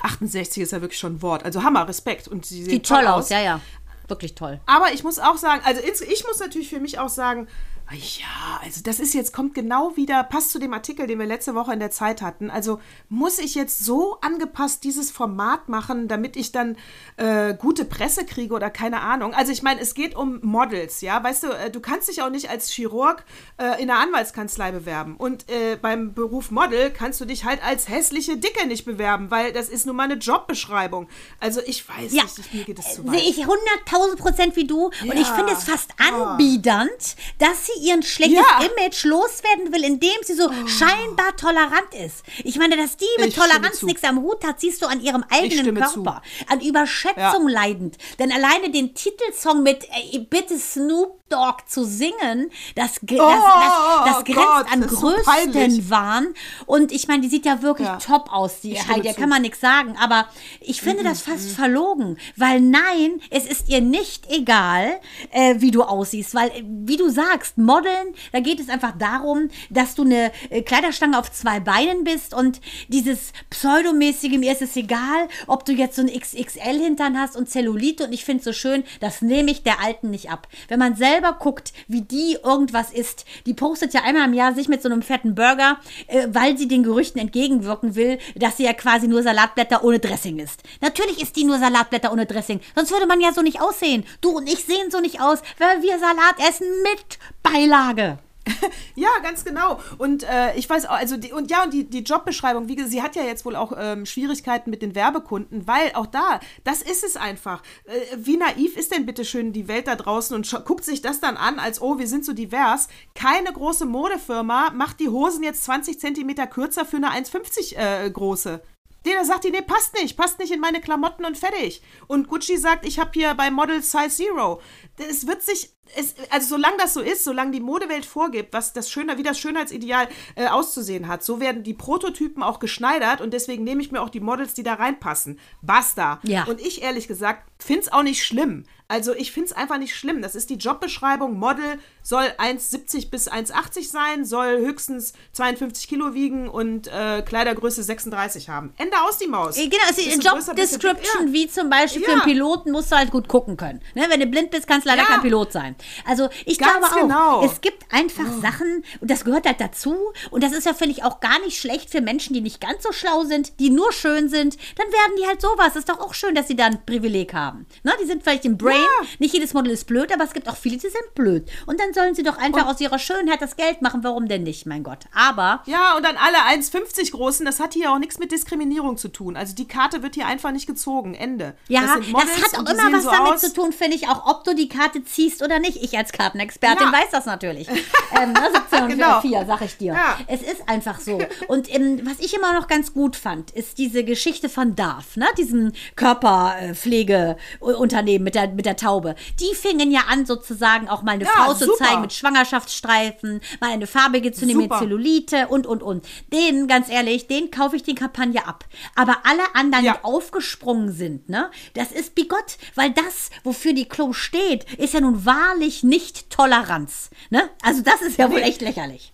68 0.00 0.62
ist 0.62 0.72
ja 0.72 0.80
wirklich 0.80 0.98
schon 0.98 1.16
ein 1.16 1.22
Wort. 1.22 1.44
Also 1.44 1.62
Hammer, 1.62 1.86
Respekt. 1.86 2.26
Und 2.28 2.46
sie 2.46 2.64
Sieht 2.64 2.86
toll 2.86 3.06
aus, 3.06 3.28
ja, 3.28 3.40
ja. 3.40 3.60
Wirklich 4.08 4.34
toll. 4.34 4.60
aber 4.66 4.92
ich 4.92 5.04
muss 5.04 5.18
auch 5.18 5.36
sagen, 5.36 5.62
also 5.64 5.80
ich 5.82 6.24
muss 6.26 6.38
natürlich 6.38 6.68
für 6.68 6.80
mich 6.80 6.98
auch 6.98 7.08
sagen, 7.08 7.48
ja, 7.90 8.60
also 8.62 8.80
das 8.82 9.00
ist 9.00 9.12
jetzt, 9.12 9.32
kommt 9.34 9.54
genau 9.54 9.96
wieder, 9.96 10.22
passt 10.24 10.50
zu 10.50 10.58
dem 10.58 10.72
Artikel, 10.72 11.06
den 11.06 11.18
wir 11.18 11.26
letzte 11.26 11.54
Woche 11.54 11.72
in 11.74 11.78
der 11.80 11.90
Zeit 11.90 12.22
hatten. 12.22 12.50
Also 12.50 12.80
muss 13.10 13.38
ich 13.38 13.54
jetzt 13.54 13.84
so 13.84 14.18
angepasst 14.22 14.84
dieses 14.84 15.10
Format 15.10 15.68
machen, 15.68 16.08
damit 16.08 16.36
ich 16.36 16.52
dann 16.52 16.76
äh, 17.18 17.54
gute 17.54 17.84
Presse 17.84 18.24
kriege 18.24 18.54
oder 18.54 18.70
keine 18.70 19.00
Ahnung. 19.02 19.34
Also 19.34 19.52
ich 19.52 19.62
meine, 19.62 19.80
es 19.80 19.92
geht 19.94 20.14
um 20.16 20.38
Models, 20.42 21.02
ja, 21.02 21.22
weißt 21.22 21.42
du, 21.42 21.48
äh, 21.48 21.70
du 21.70 21.80
kannst 21.80 22.08
dich 22.08 22.22
auch 22.22 22.30
nicht 22.30 22.48
als 22.48 22.70
Chirurg 22.70 23.24
äh, 23.58 23.82
in 23.82 23.90
einer 23.90 23.98
Anwaltskanzlei 24.00 24.72
bewerben. 24.72 25.16
Und 25.16 25.50
äh, 25.50 25.76
beim 25.76 26.14
Beruf 26.14 26.50
Model 26.50 26.90
kannst 26.90 27.20
du 27.20 27.26
dich 27.26 27.44
halt 27.44 27.62
als 27.62 27.88
hässliche 27.88 28.38
Dicke 28.38 28.66
nicht 28.66 28.84
bewerben, 28.86 29.30
weil 29.30 29.52
das 29.52 29.68
ist 29.68 29.84
nun 29.84 29.96
mal 29.96 30.04
eine 30.04 30.14
Jobbeschreibung. 30.14 31.08
Also 31.40 31.60
ich 31.66 31.86
weiß 31.86 32.12
Ja, 32.14 32.22
nicht, 32.22 32.38
ich- 32.38 32.52
mir 32.54 32.64
geht 32.64 32.78
es 32.78 32.94
zu 32.94 33.02
sehe 33.02 33.12
weit. 33.12 33.22
ich 33.22 33.44
100.000 33.44 34.16
Prozent 34.16 34.56
wie 34.56 34.66
du. 34.66 34.86
Und 34.86 35.12
ich 35.12 35.26
Ja. 35.28 35.34
finde 35.34 35.52
es 35.52 35.64
fast 35.64 35.90
anbiedernd, 36.00 37.16
dass 37.38 37.66
sie 37.66 37.71
ihren 37.80 38.02
schlechtes 38.02 38.38
Ja. 38.38 38.60
Oh. 38.60 38.64
Image 38.64 39.04
loswerden 39.04 39.72
will, 39.72 39.84
indem 39.84 40.10
sie 40.22 40.34
so 40.34 40.50
scheinbar 40.66 41.36
tolerant 41.36 41.94
ist. 42.04 42.22
Ich 42.44 42.56
meine, 42.58 42.76
dass 42.76 42.96
die 42.96 43.06
mit 43.18 43.28
Ich 43.28 43.34
Toleranz 43.34 43.82
nichts 43.82 44.04
am 44.04 44.20
Hut 44.22 44.44
hat, 44.44 44.60
siehst 44.60 44.82
du 44.82 44.86
an 44.86 45.00
ihrem 45.00 45.24
eigenen 45.30 45.64
stimme 45.64 45.86
zu. 45.88 46.02
Körper. 46.02 46.22
An 46.48 46.60
Überschätzung 46.60 47.48
leidend. 47.48 47.96
Denn 48.18 48.32
alleine 48.32 48.70
den 48.70 48.94
Titelsong 48.94 49.62
mit 49.62 49.84
äh, 50.12 50.18
Bitte 50.18 50.58
Snoop 50.58 51.21
Dogg 51.32 51.62
zu 51.66 51.84
singen, 51.84 52.50
das, 52.76 53.00
ge- 53.02 53.18
das, 53.18 53.28
das, 53.36 54.04
das 54.06 54.16
Oh 54.18 54.24
grenzt 54.24 54.34
Gott, 54.36 54.72
an 54.72 54.82
ist 54.82 54.90
so. 54.90 55.12
Größenwahn. 55.46 56.28
Und 56.66 56.92
ich 56.92 57.08
meine, 57.08 57.22
die 57.22 57.28
sieht 57.28 57.46
ja 57.46 57.62
wirklich 57.62 57.88
Ja. 57.88 57.96
top 57.98 58.32
aus, 58.32 58.60
die 58.60 58.78
Heidi. 58.78 59.08
Da 59.08 59.12
kann 59.14 59.28
man 59.28 59.42
nichts 59.42 59.60
sagen. 59.60 59.96
Aber 60.00 60.26
ich 60.60 60.80
finde 60.82 61.02
das 61.04 61.22
fast 61.22 61.50
verlogen. 61.52 62.18
Weil 62.36 62.60
nein, 62.60 63.20
es 63.30 63.46
ist 63.46 63.68
ihr 63.68 63.80
nicht 63.80 64.30
egal, 64.30 65.00
äh, 65.30 65.56
wie 65.58 65.70
du 65.70 65.82
aussiehst. 65.82 66.34
Weil, 66.34 66.48
äh, 66.50 66.62
wie 66.64 66.96
du 66.96 67.08
sagst, 67.08 67.58
Modeln, 67.58 68.14
da 68.32 68.40
geht 68.40 68.60
es 68.60 68.68
einfach 68.68 68.92
darum, 68.98 69.48
dass 69.70 69.94
du 69.94 70.02
eine 70.02 70.32
äh, 70.50 70.62
Kleiderstange 70.62 71.18
auf 71.18 71.30
zwei 71.32 71.60
Beinen 71.60 72.04
bist 72.04 72.34
und 72.34 72.60
dieses 72.88 73.32
pseudomäßige, 73.50 74.38
mir 74.38 74.52
ist 74.52 74.62
es 74.62 74.76
egal, 74.76 75.28
ob 75.46 75.64
du 75.64 75.72
jetzt 75.72 75.96
so 75.96 76.02
ein 76.02 76.08
XXL-Hintern 76.08 77.18
hast 77.18 77.36
und 77.36 77.48
Zellulite 77.48 78.04
und 78.04 78.12
ich 78.12 78.24
finde 78.24 78.40
es 78.40 78.44
so 78.44 78.52
schön, 78.52 78.84
das 79.00 79.22
nehme 79.22 79.50
ich 79.50 79.62
der 79.62 79.80
Alten 79.80 80.10
nicht 80.10 80.30
ab. 80.30 80.48
Wenn 80.68 80.78
man 80.80 80.96
selber 80.96 81.21
guckt, 81.30 81.72
wie 81.86 82.02
die 82.02 82.36
irgendwas 82.42 82.90
isst, 82.92 83.24
die 83.46 83.54
postet 83.54 83.94
ja 83.94 84.02
einmal 84.02 84.26
im 84.26 84.34
Jahr 84.34 84.54
sich 84.54 84.68
mit 84.68 84.82
so 84.82 84.88
einem 84.88 85.02
fetten 85.02 85.34
Burger, 85.34 85.78
äh, 86.08 86.26
weil 86.30 86.58
sie 86.58 86.66
den 86.66 86.82
Gerüchten 86.82 87.20
entgegenwirken 87.20 87.94
will, 87.94 88.18
dass 88.34 88.56
sie 88.56 88.64
ja 88.64 88.72
quasi 88.72 89.06
nur 89.06 89.22
Salatblätter 89.22 89.84
ohne 89.84 90.00
Dressing 90.00 90.38
ist. 90.38 90.62
Natürlich 90.80 91.22
ist 91.22 91.36
die 91.36 91.44
nur 91.44 91.58
Salatblätter 91.58 92.12
ohne 92.12 92.26
Dressing, 92.26 92.60
sonst 92.74 92.90
würde 92.90 93.06
man 93.06 93.20
ja 93.20 93.32
so 93.32 93.42
nicht 93.42 93.60
aussehen. 93.60 94.04
Du 94.20 94.30
und 94.30 94.48
ich 94.48 94.64
sehen 94.64 94.90
so 94.90 95.00
nicht 95.00 95.20
aus, 95.20 95.38
weil 95.58 95.82
wir 95.82 95.98
Salat 95.98 96.38
essen 96.48 96.66
mit 96.82 97.18
Beilage. 97.42 98.18
Ja, 98.94 99.08
ganz 99.22 99.44
genau. 99.44 99.80
Und 99.98 100.22
äh, 100.24 100.54
ich 100.56 100.68
weiß 100.68 100.86
auch, 100.86 100.96
also 100.96 101.16
die, 101.16 101.32
und 101.32 101.50
ja, 101.50 101.64
und 101.64 101.72
die, 101.72 101.88
die 101.88 102.00
Jobbeschreibung, 102.00 102.68
wie 102.68 102.76
gesagt, 102.76 102.92
sie 102.92 103.02
hat 103.02 103.16
ja 103.16 103.22
jetzt 103.22 103.44
wohl 103.44 103.56
auch 103.56 103.72
ähm, 103.76 104.04
Schwierigkeiten 104.06 104.70
mit 104.70 104.82
den 104.82 104.94
Werbekunden, 104.94 105.66
weil 105.66 105.92
auch 105.94 106.06
da, 106.06 106.40
das 106.64 106.82
ist 106.82 107.04
es 107.04 107.16
einfach. 107.16 107.62
Äh, 107.84 107.92
wie 108.16 108.36
naiv 108.36 108.76
ist 108.76 108.92
denn 108.92 109.06
bitte 109.06 109.24
schön 109.24 109.52
die 109.52 109.68
Welt 109.68 109.86
da 109.86 109.96
draußen 109.96 110.36
und 110.36 110.64
guckt 110.64 110.84
sich 110.84 111.00
das 111.02 111.20
dann 111.20 111.36
an, 111.36 111.58
als 111.58 111.80
oh, 111.80 111.98
wir 111.98 112.06
sind 112.06 112.24
so 112.24 112.32
divers. 112.32 112.88
Keine 113.14 113.52
große 113.52 113.86
Modefirma 113.86 114.70
macht 114.72 115.00
die 115.00 115.08
Hosen 115.08 115.42
jetzt 115.42 115.64
20 115.64 115.98
Zentimeter 115.98 116.46
kürzer 116.46 116.84
für 116.84 116.96
eine 116.96 117.10
1,50 117.10 117.76
äh, 117.76 118.10
große. 118.10 118.60
Der 119.04 119.24
sagt 119.24 119.44
die, 119.44 119.50
nee, 119.50 119.62
passt 119.62 119.94
nicht, 119.94 120.16
passt 120.16 120.38
nicht 120.38 120.52
in 120.52 120.60
meine 120.60 120.80
Klamotten 120.80 121.24
und 121.24 121.36
fertig. 121.36 121.82
Und 122.06 122.28
Gucci 122.28 122.56
sagt, 122.56 122.86
ich 122.86 123.00
habe 123.00 123.10
hier 123.14 123.34
bei 123.34 123.50
Model 123.50 123.82
Size 123.82 124.10
Zero. 124.10 124.60
Es 124.96 125.26
wird 125.26 125.42
sich, 125.42 125.74
es, 125.96 126.14
also 126.30 126.46
solange 126.56 126.76
das 126.78 126.94
so 126.94 127.00
ist, 127.00 127.24
solange 127.24 127.50
die 127.52 127.60
Modewelt 127.60 128.04
vorgibt, 128.06 128.52
was 128.52 128.72
das 128.72 128.90
Schöner, 128.90 129.18
wie 129.18 129.22
das 129.22 129.38
Schönheitsideal 129.38 130.08
äh, 130.36 130.46
auszusehen 130.48 131.08
hat, 131.08 131.22
so 131.22 131.40
werden 131.40 131.62
die 131.62 131.74
Prototypen 131.74 132.42
auch 132.42 132.58
geschneidert 132.58 133.20
und 133.20 133.32
deswegen 133.32 133.64
nehme 133.64 133.82
ich 133.82 133.92
mir 133.92 134.00
auch 134.02 134.08
die 134.10 134.20
Models, 134.20 134.54
die 134.54 134.62
da 134.62 134.74
reinpassen. 134.74 135.38
Basta. 135.60 136.20
Ja. 136.22 136.44
Und 136.44 136.60
ich 136.60 136.82
ehrlich 136.82 137.08
gesagt 137.08 137.42
finde 137.58 137.82
es 137.82 137.92
auch 137.92 138.02
nicht 138.02 138.24
schlimm. 138.24 138.64
Also 138.88 139.14
ich 139.14 139.32
finde 139.32 139.46
es 139.46 139.52
einfach 139.56 139.78
nicht 139.78 139.94
schlimm. 139.96 140.20
Das 140.20 140.34
ist 140.34 140.50
die 140.50 140.56
Jobbeschreibung. 140.56 141.38
Model 141.38 141.78
soll 142.02 142.24
1,70 142.36 143.08
bis 143.08 143.30
1,80 143.30 143.88
sein, 143.90 144.24
soll 144.26 144.58
höchstens 144.58 145.14
52 145.32 145.88
Kilo 145.88 146.12
wiegen 146.12 146.48
und 146.48 146.88
äh, 146.88 147.22
Kleidergröße 147.22 147.82
36 147.82 148.50
haben. 148.50 148.74
Ende 148.76 148.96
aus 149.08 149.16
die 149.18 149.28
Maus. 149.28 149.54
Genau, 149.56 149.70
bisschen 149.88 150.20
dick- 150.20 150.24
Job-Description, 150.24 151.28
Ja. 151.28 151.32
wie 151.32 151.48
zum 151.48 151.70
Beispiel 151.70 152.02
für 152.02 152.10
Ja. 152.10 152.16
einen 152.18 152.24
Piloten 152.24 152.70
musst 152.72 152.92
du 152.92 152.96
halt 152.96 153.10
gut 153.10 153.28
gucken 153.28 153.56
können. 153.56 153.80
Ne? 153.94 154.04
Wenn 154.08 154.20
du 154.20 154.26
blind 154.26 154.50
bist, 154.50 154.66
kannst 154.66 154.84
du 154.86 154.90
leider 154.90 155.02
Ja. 155.02 155.08
kein 155.08 155.22
Pilot 155.22 155.52
sein. 155.52 155.76
Also 156.06 156.28
ich 156.44 156.58
Ganz 156.58 156.72
glaube 156.78 156.86
auch, 156.86 157.00
genau. 157.00 157.40
Oh. 157.42 157.44
es 157.44 157.60
gibt 157.60 157.84
einfach 157.92 158.24
Sachen, 158.40 158.84
und 159.00 159.10
das 159.10 159.24
gehört 159.24 159.46
halt 159.46 159.60
dazu, 159.60 159.96
und 160.30 160.42
das 160.42 160.52
ist 160.52 160.66
ja, 160.66 160.74
finde 160.74 160.94
ich, 160.94 161.04
auch 161.04 161.20
gar 161.20 161.38
nicht 161.40 161.58
schlecht 161.60 161.90
für 161.90 162.00
Menschen, 162.00 162.34
die 162.34 162.40
nicht 162.40 162.60
ganz 162.60 162.82
so 162.82 162.92
schlau 162.92 163.24
sind, 163.24 163.58
die 163.60 163.70
nur 163.70 163.92
schön 163.92 164.28
sind, 164.28 164.56
dann 164.76 164.86
werden 164.88 165.12
die 165.20 165.26
halt 165.26 165.40
sowas. 165.40 165.76
Ist 165.76 165.88
doch 165.88 166.00
auch 166.00 166.14
schön, 166.14 166.34
dass 166.34 166.48
sie 166.48 166.56
da 166.56 166.66
ein 166.66 166.84
Privileg 166.84 167.34
haben. 167.34 167.66
Ne? 167.82 167.92
Die 168.02 168.06
sind 168.06 168.22
vielleicht 168.22 168.44
im 168.44 168.56
Brain, 168.58 168.76
Ja. 168.76 169.06
nicht 169.18 169.34
jedes 169.34 169.54
Model 169.54 169.72
ist 169.72 169.86
blöd, 169.86 170.12
aber 170.12 170.24
es 170.24 170.32
gibt 170.32 170.48
auch 170.48 170.56
viele, 170.56 170.76
die 170.76 170.88
sind 170.88 171.14
blöd. 171.14 171.48
Und 171.66 171.80
dann 171.80 171.92
sollen 171.92 172.14
sie 172.14 172.22
doch 172.22 172.38
einfach 172.38 172.66
aus 172.66 172.80
ihrer 172.80 172.98
Schönheit 172.98 173.40
das 173.42 173.56
Geld 173.56 173.82
machen. 173.82 174.02
Warum 174.04 174.28
denn 174.28 174.42
nicht, 174.42 174.66
mein 174.66 174.82
Gott? 174.82 175.00
Aber 175.14 175.62
Ja, 175.66 175.96
und 175.96 176.04
dann 176.04 176.16
alle 176.16 176.38
1,50 176.48 177.10
Großen, 177.12 177.44
das 177.46 177.60
hat 177.60 177.74
hier 177.74 177.92
auch 177.92 177.98
nichts 177.98 178.18
mit 178.18 178.32
Diskriminierung 178.32 178.96
zu 178.96 179.08
tun. 179.08 179.36
Also 179.36 179.54
die 179.54 179.68
Karte 179.68 180.02
wird 180.02 180.14
hier 180.14 180.26
einfach 180.26 180.50
nicht 180.52 180.66
gezogen. 180.66 181.14
Ende. 181.14 181.54
Ja, 181.68 181.82
das, 181.96 182.06
Models 182.08 182.42
hat 182.42 182.54
auch 182.54 182.58
und 182.60 182.70
immer 182.70 182.92
was 182.92 183.04
so 183.04 183.10
damit 183.10 183.32
aus. 183.34 183.40
zu 183.40 183.52
tun, 183.52 183.72
finde 183.72 183.96
ich, 183.96 184.08
auch 184.08 184.26
ob 184.26 184.44
du 184.44 184.54
die 184.54 184.68
Karte 184.68 185.04
ziehst 185.04 185.42
oder 185.42 185.58
nicht. 185.62 185.82
Ich 185.82 185.96
als 185.96 186.12
Kartenexpertin 186.12 186.86
Ja. 186.88 186.92
weiß 186.92 187.10
das 187.10 187.24
natürlich. 187.26 187.68
ähm, 187.68 188.32
ne, 188.32 188.50
17 188.52 188.82
und 188.84 188.88
Genau. 188.92 189.20
4, 189.22 189.46
sag 189.46 189.62
ich 189.62 189.76
dir. 189.78 189.94
Ja. 189.94 190.18
Es 190.26 190.42
ist 190.42 190.68
einfach 190.68 191.00
so. 191.00 191.18
Und 191.48 191.74
ähm, 191.74 192.02
was 192.04 192.18
ich 192.20 192.34
immer 192.34 192.52
noch 192.52 192.66
ganz 192.68 192.92
gut 192.92 193.16
fand, 193.16 193.50
ist 193.52 193.78
diese 193.78 194.04
Geschichte 194.04 194.48
von 194.50 194.76
DARF, 194.76 195.16
ne? 195.16 195.26
diesem 195.38 195.72
Körperpflegeunternehmen 195.96 198.24
mit 198.24 198.34
der, 198.34 198.48
mit 198.48 198.66
der 198.66 198.76
Taube. 198.76 199.14
Die 199.40 199.54
fingen 199.54 199.90
ja 199.90 200.02
an, 200.08 200.26
sozusagen 200.26 200.88
auch 200.88 201.02
mal 201.02 201.12
eine 201.12 201.24
Ja, 201.24 201.30
Frau 201.30 201.54
zu 201.54 201.66
super. 201.66 201.84
zeigen 201.84 202.00
mit 202.02 202.12
Schwangerschaftsstreifen, 202.12 203.40
mal 203.60 203.70
eine 203.70 203.86
farbige 203.86 204.32
zu 204.32 204.46
nehmen 204.46 204.68
mit. 204.68 204.72
Zellulite 204.78 205.48
und, 205.48 205.66
und, 205.66 205.82
und. 205.82 206.04
Den, 206.32 206.66
ganz 206.68 206.88
ehrlich, 206.88 207.26
den 207.28 207.50
kaufe 207.50 207.76
ich 207.76 207.82
die 207.82 207.94
Kampagne 207.94 208.46
ab. 208.46 208.64
Aber 208.94 209.18
alle 209.24 209.42
anderen, 209.54 209.84
Ja. 209.84 209.94
die 209.94 210.04
aufgesprungen 210.04 210.92
sind, 210.92 211.28
ne, 211.28 211.50
das 211.74 211.92
ist 211.92 212.14
bigott, 212.14 212.56
weil 212.74 212.90
das, 212.90 213.30
wofür 213.44 213.72
die 213.72 213.88
Klo 213.88 214.12
steht, 214.12 214.64
ist 214.78 214.94
ja 214.94 215.00
nun 215.00 215.24
wahrlich 215.52 215.82
nicht 215.82 216.30
Toleranz. 216.30 217.10
Ne? 217.30 217.48
Also 217.62 217.82
das 217.82 218.02
ist 218.02 218.18
ja 218.18 218.30
wohl 218.30 218.40
echt 218.40 218.60
lächerlich. 218.60 219.12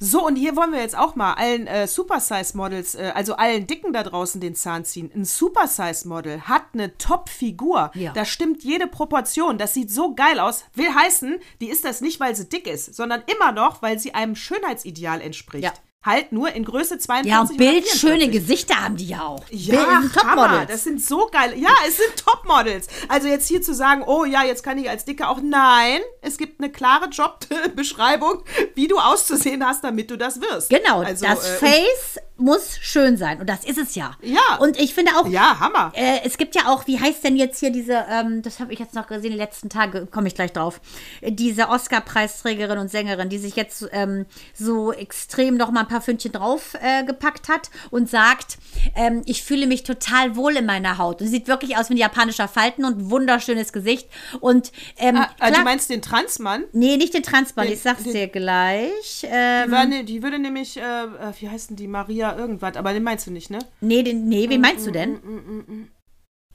So, 0.00 0.26
und 0.26 0.36
hier 0.36 0.56
wollen 0.56 0.72
wir 0.72 0.80
jetzt 0.80 0.98
auch 0.98 1.14
mal 1.14 1.34
allen 1.34 1.66
äh, 1.66 1.86
Supersize-Models, 1.86 2.96
äh, 2.96 3.12
also 3.14 3.36
allen 3.36 3.66
Dicken 3.66 3.92
da 3.92 4.02
draußen 4.02 4.40
den 4.40 4.54
Zahn 4.54 4.84
ziehen. 4.84 5.10
Ein 5.14 5.24
Supersize-Model 5.24 6.42
hat 6.42 6.64
eine 6.74 6.98
Top-Figur. 6.98 7.92
Ja. 7.94 8.12
Da 8.12 8.24
stimmt 8.24 8.64
jede 8.64 8.88
Proportion. 8.88 9.56
Das 9.56 9.72
sieht 9.72 9.90
so 9.90 10.14
geil 10.14 10.40
aus. 10.40 10.64
Will 10.74 10.92
heißen, 10.92 11.38
die 11.60 11.68
ist 11.68 11.84
das 11.84 12.00
nicht, 12.00 12.18
weil 12.18 12.34
sie 12.34 12.48
dick 12.48 12.66
ist, 12.66 12.94
sondern 12.94 13.22
immer 13.34 13.52
noch, 13.52 13.82
weil 13.82 13.98
sie 13.98 14.14
einem 14.14 14.34
Schönheitsideal 14.34 15.20
entspricht. 15.20 15.64
Ja. 15.64 15.72
Halt 16.04 16.32
nur 16.32 16.52
in 16.52 16.64
Größe 16.64 16.98
42 16.98 17.30
Ja, 17.32 17.40
und 17.40 17.56
bildschöne 17.56 18.16
44. 18.26 18.32
Gesichter 18.32 18.74
haben 18.84 18.96
die 18.96 19.06
ja 19.08 19.22
auch. 19.22 19.42
Ja, 19.50 20.00
Bild- 20.00 20.16
Hammer. 20.24 20.42
Topmodels. 20.48 20.70
Das 20.70 20.84
sind 20.84 21.02
so 21.02 21.28
geile. 21.32 21.56
Ja, 21.56 21.70
es 21.88 21.96
sind 21.96 22.14
Topmodels. 22.24 22.88
Also 23.08 23.28
jetzt 23.28 23.48
hier 23.48 23.62
zu 23.62 23.74
sagen, 23.74 24.02
oh 24.06 24.24
ja, 24.24 24.44
jetzt 24.44 24.62
kann 24.62 24.76
ich 24.78 24.90
als 24.90 25.04
Dicke 25.04 25.26
auch. 25.28 25.40
Nein, 25.42 26.00
es 26.20 26.36
gibt 26.36 26.60
eine 26.60 26.70
klare 26.70 27.08
Jobbeschreibung, 27.08 28.42
wie 28.74 28.86
du 28.88 28.98
auszusehen 28.98 29.66
hast, 29.66 29.84
damit 29.84 30.10
du 30.10 30.16
das 30.18 30.40
wirst. 30.40 30.70
Genau, 30.70 31.00
Also, 31.00 31.24
das 31.26 31.44
äh, 31.44 31.56
Face 31.58 32.18
muss 32.36 32.78
schön 32.80 33.16
sein. 33.16 33.38
Und 33.40 33.48
das 33.48 33.64
ist 33.64 33.78
es 33.78 33.94
ja. 33.94 34.16
Ja. 34.20 34.56
Und 34.58 34.78
ich 34.80 34.92
finde 34.92 35.12
auch, 35.16 35.28
Ja, 35.28 35.60
Hammer. 35.60 35.92
Äh, 35.94 36.18
es 36.24 36.36
gibt 36.36 36.56
ja 36.56 36.62
auch, 36.66 36.86
wie 36.88 36.98
heißt 36.98 37.22
denn 37.22 37.36
jetzt 37.36 37.60
hier 37.60 37.70
diese, 37.70 38.04
ähm, 38.10 38.42
das 38.42 38.58
habe 38.58 38.72
ich 38.72 38.80
jetzt 38.80 38.94
noch 38.94 39.06
gesehen, 39.06 39.30
die 39.30 39.36
letzten 39.38 39.68
Tage, 39.68 40.06
komme 40.06 40.26
ich 40.26 40.34
gleich 40.34 40.52
drauf, 40.52 40.80
diese 41.22 41.68
Oscar-Preisträgerin 41.68 42.78
und 42.78 42.90
Sängerin, 42.90 43.28
die 43.28 43.38
sich 43.38 43.54
jetzt 43.54 43.86
ähm, 43.92 44.26
so 44.52 44.92
extrem 44.92 45.56
noch 45.56 45.70
mal 45.70 45.80
ein 45.82 45.88
paar 45.88 45.93
Fündchen 46.00 46.32
drauf 46.32 46.74
äh, 46.82 47.04
gepackt 47.04 47.48
hat 47.48 47.70
und 47.90 48.08
sagt, 48.10 48.58
ähm, 48.94 49.22
ich 49.26 49.42
fühle 49.42 49.66
mich 49.66 49.82
total 49.82 50.36
wohl 50.36 50.56
in 50.56 50.66
meiner 50.66 50.98
Haut. 50.98 51.20
Und 51.20 51.26
sie 51.28 51.32
sieht 51.34 51.48
wirklich 51.48 51.76
aus 51.76 51.90
wie 51.90 51.94
ein 51.94 51.98
japanischer 51.98 52.48
Falten 52.48 52.84
und 52.84 52.98
ein 52.98 53.10
wunderschönes 53.10 53.72
Gesicht. 53.72 54.08
Und 54.40 54.72
ähm, 54.98 55.16
Ah, 55.16 55.30
ah, 55.38 55.48
klar, 55.48 55.58
du 55.60 55.64
meinst 55.64 55.90
den 55.90 56.02
Transmann? 56.02 56.64
nee, 56.72 56.96
nicht 56.96 57.14
den 57.14 57.22
Transmann, 57.22 57.66
Den- 57.66 57.74
ich 57.74 57.80
sag's 57.82 58.02
den- 58.04 58.12
dir 58.12 58.28
gleich. 58.28 59.20
Die, 59.22 59.26
Ähm, 59.30 59.70
war, 59.70 59.84
ne, 59.86 60.04
die 60.04 60.22
würde 60.22 60.38
nämlich, 60.38 60.76
äh, 60.76 60.80
äh, 60.80 61.32
wie 61.40 61.48
heißt 61.48 61.70
denn 61.70 61.76
die, 61.76 61.88
Maria 61.88 62.36
irgendwas, 62.36 62.76
aber 62.76 62.92
den 62.92 63.02
meinst 63.02 63.26
du 63.26 63.30
nicht, 63.30 63.50
ne? 63.50 63.58
nee, 63.80 64.02
den, 64.02 64.28
nee, 64.28 64.46
Mm, 64.46 64.50
wen 64.50 64.60
meinst 64.60 64.86
du 64.86 64.90
denn? 64.90 65.90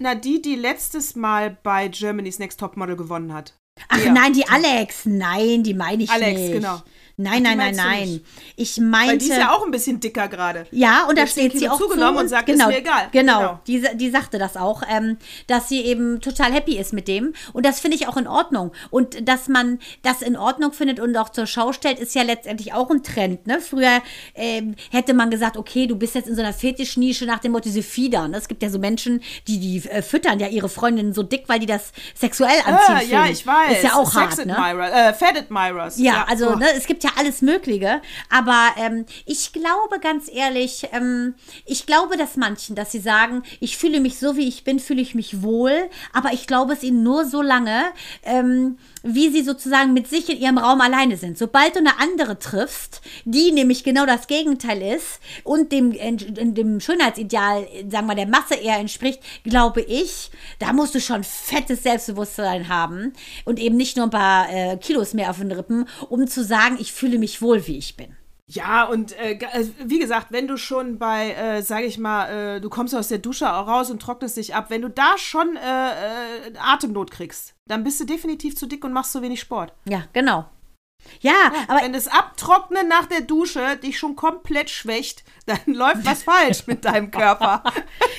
Na, 0.02 0.16
die, 0.16 0.42
die 0.42 0.56
letztes 0.56 1.16
Mal 1.16 1.58
bei 1.62 1.90
Germany's 1.90 2.40
Next 2.40 2.60
Topmodel 2.60 2.96
gewonnen 2.96 3.34
hat. 3.34 3.54
Ach 3.90 3.98
Der. 4.00 4.12
nein, 4.14 4.34
die 4.34 4.48
Alex. 4.48 5.06
Nein, 5.06 5.64
die 5.64 5.74
meine 5.74 6.04
ich 6.04 6.10
Alex, 6.10 6.40
nicht. 6.40 6.54
genau. 6.54 6.82
Nein, 7.22 7.46
Ach, 7.46 7.56
nein, 7.56 7.58
nein, 7.58 7.76
nein. 7.76 8.22
Ich 8.56 8.78
Weil 8.78 8.86
meinte. 8.86 9.18
die 9.18 9.32
ist 9.32 9.38
ja 9.38 9.52
auch 9.52 9.66
ein 9.66 9.72
bisschen 9.72 10.00
dicker 10.00 10.30
gerade. 10.30 10.66
Ja, 10.72 11.06
und 11.10 11.18
da 11.18 11.24
Hat 11.24 11.30
10 11.30 11.50
steht 11.50 11.60
sie 11.60 11.70
auch 11.70 11.78
zugenommen 11.78 12.16
zu 12.16 12.24
und 12.24 12.28
sagt, 12.30 12.46
genau, 12.46 12.70
ist 12.70 12.76
mir 12.76 12.80
egal. 12.80 13.10
Genau, 13.12 13.40
Genau. 13.40 13.60
Die, 13.68 13.98
die 13.98 14.10
sagte 14.10 14.38
das 14.38 14.56
auch, 14.56 14.84
ähm, 14.90 15.18
dass 15.48 15.70
sie 15.70 15.82
eben 15.82 16.22
total 16.22 16.54
happy 16.54 16.78
ist 16.78 16.94
mit 16.94 17.08
dem. 17.08 17.34
Und 17.54 17.66
das 17.66 17.80
finde 17.80 17.98
ich 17.98 18.08
auch 18.08 18.18
in 18.18 18.28
Ordnung. 18.28 18.72
Und 18.90 19.28
dass 19.28 19.48
man 19.48 19.80
das 20.02 20.22
in 20.22 20.38
Ordnung 20.38 20.72
findet 20.72 21.00
und 21.00 21.16
auch 21.18 21.30
zur 21.30 21.46
Schau 21.46 21.74
stellt, 21.74 22.00
ist 22.00 22.16
ja 22.16 22.24
letztendlich 22.24 22.74
auch 22.74 22.90
ein 22.90 23.04
Trend. 23.04 23.48
Ne? 23.48 23.60
Früher 23.62 24.02
ähm, 24.36 24.76
hätte 24.92 25.14
man 25.14 25.30
gesagt, 25.30 25.58
okay, 25.58 25.88
du 25.88 25.96
bist 25.96 26.16
jetzt 26.16 26.28
in 26.28 26.36
so 26.36 26.42
einer 26.42 26.54
Fetischnische 26.54 27.26
nach 27.26 27.40
dem 27.40 27.52
Motto, 27.52 27.70
sie 27.70 27.84
fiedern. 27.84 28.34
Es 28.34 28.48
gibt 28.48 28.64
ja 28.64 28.70
so 28.70 28.80
Menschen, 28.80 29.22
die, 29.48 29.60
die 29.60 29.90
äh, 29.90 30.02
füttern 30.02 30.40
ja 30.40 30.48
ihre 30.48 30.70
Freundinnen 30.70 31.14
so 31.14 31.24
dick, 31.24 31.44
weil 31.48 31.60
die 31.60 31.66
das 31.66 31.92
sexuell 32.16 32.60
anziehen. 32.66 32.96
Ah, 32.96 33.02
ja, 33.02 33.26
ich 33.28 33.46
weiß. 33.46 33.78
Ist 33.78 33.84
ja 33.84 33.96
auch 33.96 34.12
Sex 34.12 34.38
hart, 34.38 34.46
ne? 34.46 34.58
Admirer, 34.58 35.10
äh, 35.10 35.14
Fat 35.14 35.38
Admirers. 35.38 36.00
Ja, 36.00 36.26
also 36.28 36.52
oh. 36.52 36.56
ne, 36.56 36.66
es 36.76 36.86
gibt 36.86 37.04
ja 37.04 37.09
alles 37.18 37.42
Mögliche, 37.42 38.02
aber 38.30 38.70
ähm, 38.78 39.06
ich 39.26 39.54
glaube 39.54 40.00
ganz 40.02 40.30
ehrlich, 40.32 40.88
ähm, 40.92 41.36
ich 41.66 41.86
glaube 41.86 42.18
das 42.18 42.38
manchen, 42.38 42.76
dass 42.76 42.92
sie 42.92 43.00
sagen, 43.00 43.44
ich 43.60 43.78
fühle 43.78 44.00
mich 44.00 44.20
so 44.20 44.36
wie 44.36 44.48
ich 44.48 44.64
bin, 44.64 44.80
fühle 44.80 45.02
ich 45.02 45.16
mich 45.16 45.42
wohl, 45.42 45.90
aber 46.14 46.34
ich 46.34 46.48
glaube 46.48 46.74
es 46.74 46.84
ihnen 46.84 47.04
nur 47.04 47.26
so 47.26 47.42
lange, 47.42 47.84
ähm, 48.24 48.78
wie 49.04 49.30
sie 49.30 49.44
sozusagen 49.44 49.94
mit 49.94 50.08
sich 50.08 50.30
in 50.30 50.40
ihrem 50.40 50.58
Raum 50.58 50.82
alleine 50.82 51.18
sind. 51.18 51.38
Sobald 51.38 51.76
du 51.76 51.80
eine 51.80 52.00
andere 52.00 52.38
triffst, 52.38 53.02
die 53.26 53.52
nämlich 53.52 53.84
genau 53.84 54.06
das 54.06 54.28
Gegenteil 54.28 54.82
ist 54.82 55.20
und 55.44 55.72
dem, 55.72 55.92
in, 55.92 56.54
dem 56.54 56.80
Schönheitsideal, 56.80 57.68
sagen 57.90 58.08
wir, 58.08 58.16
der 58.16 58.28
Masse 58.28 58.56
eher 58.56 58.78
entspricht, 58.78 59.22
glaube 59.44 59.82
ich, 59.82 60.32
da 60.60 60.74
musst 60.74 60.96
du 60.96 61.00
schon 61.00 61.24
fettes 61.24 61.84
Selbstbewusstsein 61.84 62.68
haben 62.68 63.14
und 63.46 63.60
eben 63.60 63.78
nicht 63.78 63.96
nur 63.96 64.08
ein 64.08 64.12
paar 64.12 64.52
äh, 64.52 64.78
Kilos 64.78 65.14
mehr 65.14 65.30
auf 65.30 65.38
den 65.38 65.52
Rippen, 65.52 65.88
um 66.10 66.28
zu 66.28 66.44
sagen, 66.44 66.78
ich 66.80 66.92
fühle 66.92 67.20
mich 67.20 67.42
wohl, 67.42 67.66
wie 67.68 67.78
ich 67.78 67.96
bin. 67.96 68.19
Ja, 68.52 68.86
und 68.86 69.16
äh, 69.20 69.34
äh, 69.34 69.68
wie 69.86 70.00
gesagt, 70.00 70.28
wenn 70.32 70.48
du 70.48 70.58
schon 70.58 70.98
bei, 70.98 71.34
äh, 71.34 71.62
sag 71.62 71.84
ich 71.84 72.00
mal, 72.00 72.56
äh, 72.56 72.62
du 72.62 72.70
kommst 72.70 72.96
aus 72.96 73.08
der 73.08 73.20
Dusche 73.20 73.54
auch 73.54 73.68
raus 73.68 73.92
und 73.92 74.02
trocknest 74.02 74.38
dich 74.38 74.56
ab, 74.56 74.70
wenn 74.70 74.82
du 74.82 74.90
da 74.90 75.18
schon 75.20 75.56
äh, 75.56 75.60
äh, 75.60 76.58
Atemnot 76.58 77.12
kriegst, 77.12 77.56
dann 77.68 77.84
bist 77.84 78.00
du 78.00 78.06
definitiv 78.06 78.56
zu 78.56 78.66
dick 78.66 78.84
und 78.84 78.92
machst 78.92 79.12
zu 79.12 79.22
wenig 79.22 79.40
Sport. 79.40 79.74
Ja, 79.88 80.06
genau. 80.14 80.46
Ja, 81.22 81.52
aber 81.68 81.82
wenn 81.82 81.94
das 81.94 82.08
Abtrocknen 82.08 82.88
nach 82.88 83.06
der 83.06 83.22
Dusche 83.22 83.78
dich 83.78 83.98
schon 83.98 84.16
komplett 84.16 84.70
schwächt, 84.70 85.24
dann 85.50 85.74
läuft 85.74 86.06
was 86.06 86.24
falsch 86.24 86.68
mit 86.68 86.86
deinem 86.86 87.12
Körper. 87.12 87.64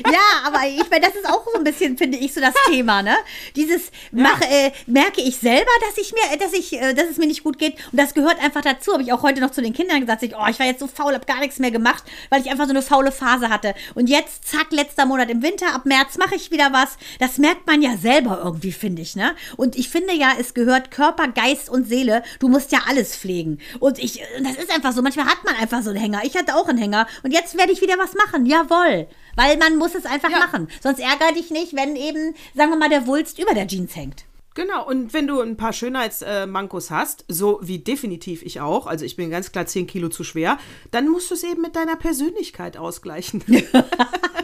Ja, 0.06 0.46
aber 0.46 0.66
ich 0.66 0.88
meine, 0.90 1.06
das 1.06 1.14
ist 1.14 1.28
auch 1.28 1.44
so 1.44 1.58
ein 1.58 1.64
bisschen, 1.64 1.98
finde 1.98 2.16
ich, 2.16 2.32
so 2.32 2.40
das 2.40 2.54
Thema, 2.70 3.02
ne? 3.02 3.14
Dieses 3.54 3.90
mache, 4.12 4.44
äh, 4.44 4.72
merke 4.86 5.20
ich 5.20 5.36
selber, 5.36 5.70
dass 5.86 5.98
ich 5.98 6.12
mir, 6.12 6.38
dass 6.38 6.54
ich, 6.54 6.72
äh, 6.72 6.94
dass 6.94 7.10
es 7.10 7.18
mir 7.18 7.26
nicht 7.26 7.44
gut 7.44 7.58
geht. 7.58 7.74
Und 7.92 8.00
das 8.00 8.14
gehört 8.14 8.42
einfach 8.42 8.62
dazu. 8.62 8.94
Habe 8.94 9.02
ich 9.02 9.12
auch 9.12 9.22
heute 9.22 9.42
noch 9.42 9.50
zu 9.50 9.60
den 9.60 9.74
Kindern 9.74 10.00
gesagt, 10.00 10.22
ich, 10.22 10.34
oh, 10.34 10.46
ich 10.48 10.58
war 10.58 10.66
jetzt 10.66 10.80
so 10.80 10.86
faul, 10.86 11.12
habe 11.12 11.26
gar 11.26 11.40
nichts 11.40 11.58
mehr 11.58 11.70
gemacht, 11.70 12.02
weil 12.30 12.40
ich 12.40 12.50
einfach 12.50 12.64
so 12.64 12.70
eine 12.70 12.80
faule 12.80 13.12
Phase 13.12 13.50
hatte. 13.50 13.74
Und 13.94 14.08
jetzt, 14.08 14.48
zack, 14.48 14.68
letzter 14.70 15.04
Monat 15.04 15.28
im 15.28 15.42
Winter, 15.42 15.74
ab 15.74 15.84
März 15.84 16.16
mache 16.16 16.34
ich 16.34 16.50
wieder 16.50 16.72
was. 16.72 16.96
Das 17.18 17.36
merkt 17.36 17.66
man 17.66 17.82
ja 17.82 17.98
selber 17.98 18.40
irgendwie, 18.42 18.72
finde 18.72 19.02
ich, 19.02 19.16
ne? 19.16 19.34
Und 19.56 19.76
ich 19.76 19.90
finde 19.90 20.14
ja, 20.14 20.32
es 20.38 20.54
gehört 20.54 20.90
Körper, 20.90 21.28
Geist 21.28 21.68
und 21.68 21.86
Seele. 21.86 22.22
Du 22.38 22.48
musst 22.48 22.72
ja 22.72 22.80
alles 22.88 23.16
pflegen. 23.16 23.58
Und 23.80 23.98
ich, 23.98 24.22
und 24.38 24.46
das 24.46 24.56
ist 24.56 24.74
einfach 24.74 24.92
so. 24.92 25.02
Manchmal 25.02 25.26
hat 25.26 25.44
man 25.44 25.56
einfach 25.56 25.82
so 25.82 25.90
einen 25.90 25.98
Hänger. 25.98 26.20
Ich 26.24 26.36
hatte 26.36 26.54
auch 26.54 26.68
einen 26.68 26.78
Hänger. 26.78 27.06
Und 27.22 27.32
jetzt 27.32 27.56
werde 27.56 27.72
ich 27.72 27.80
wieder 27.80 27.98
was 27.98 28.14
machen. 28.14 28.46
Jawohl. 28.46 29.06
Weil 29.36 29.56
man 29.58 29.76
muss 29.76 29.94
es 29.94 30.06
einfach 30.06 30.30
Ja. 30.30 30.38
machen. 30.38 30.68
Sonst 30.82 31.00
ärgere 31.00 31.32
dich 31.34 31.50
nicht, 31.50 31.74
wenn 31.76 31.96
eben, 31.96 32.34
sagen 32.54 32.70
wir 32.70 32.76
mal, 32.78 32.88
der 32.88 33.06
Wulst 33.06 33.38
über 33.38 33.54
der 33.54 33.66
Jeans 33.66 33.94
hängt. 33.96 34.24
Genau, 34.54 34.84
und 34.86 35.14
wenn 35.14 35.28
du 35.28 35.40
ein 35.40 35.56
paar 35.56 35.72
Schönheitsmankos 35.72 36.90
hast, 36.90 37.24
so 37.28 37.60
wie 37.62 37.78
definitiv 37.78 38.42
ich 38.42 38.60
auch, 38.60 38.86
also 38.88 39.04
ich 39.04 39.14
bin 39.14 39.30
ganz 39.30 39.52
klar 39.52 39.64
10 39.66 39.86
Kilo 39.86 40.08
zu 40.08 40.24
schwer, 40.24 40.58
dann 40.90 41.08
musst 41.08 41.30
du 41.30 41.34
es 41.34 41.44
eben 41.44 41.62
mit 41.62 41.76
deiner 41.76 41.94
Persönlichkeit 41.96 42.76
ausgleichen. 42.76 43.44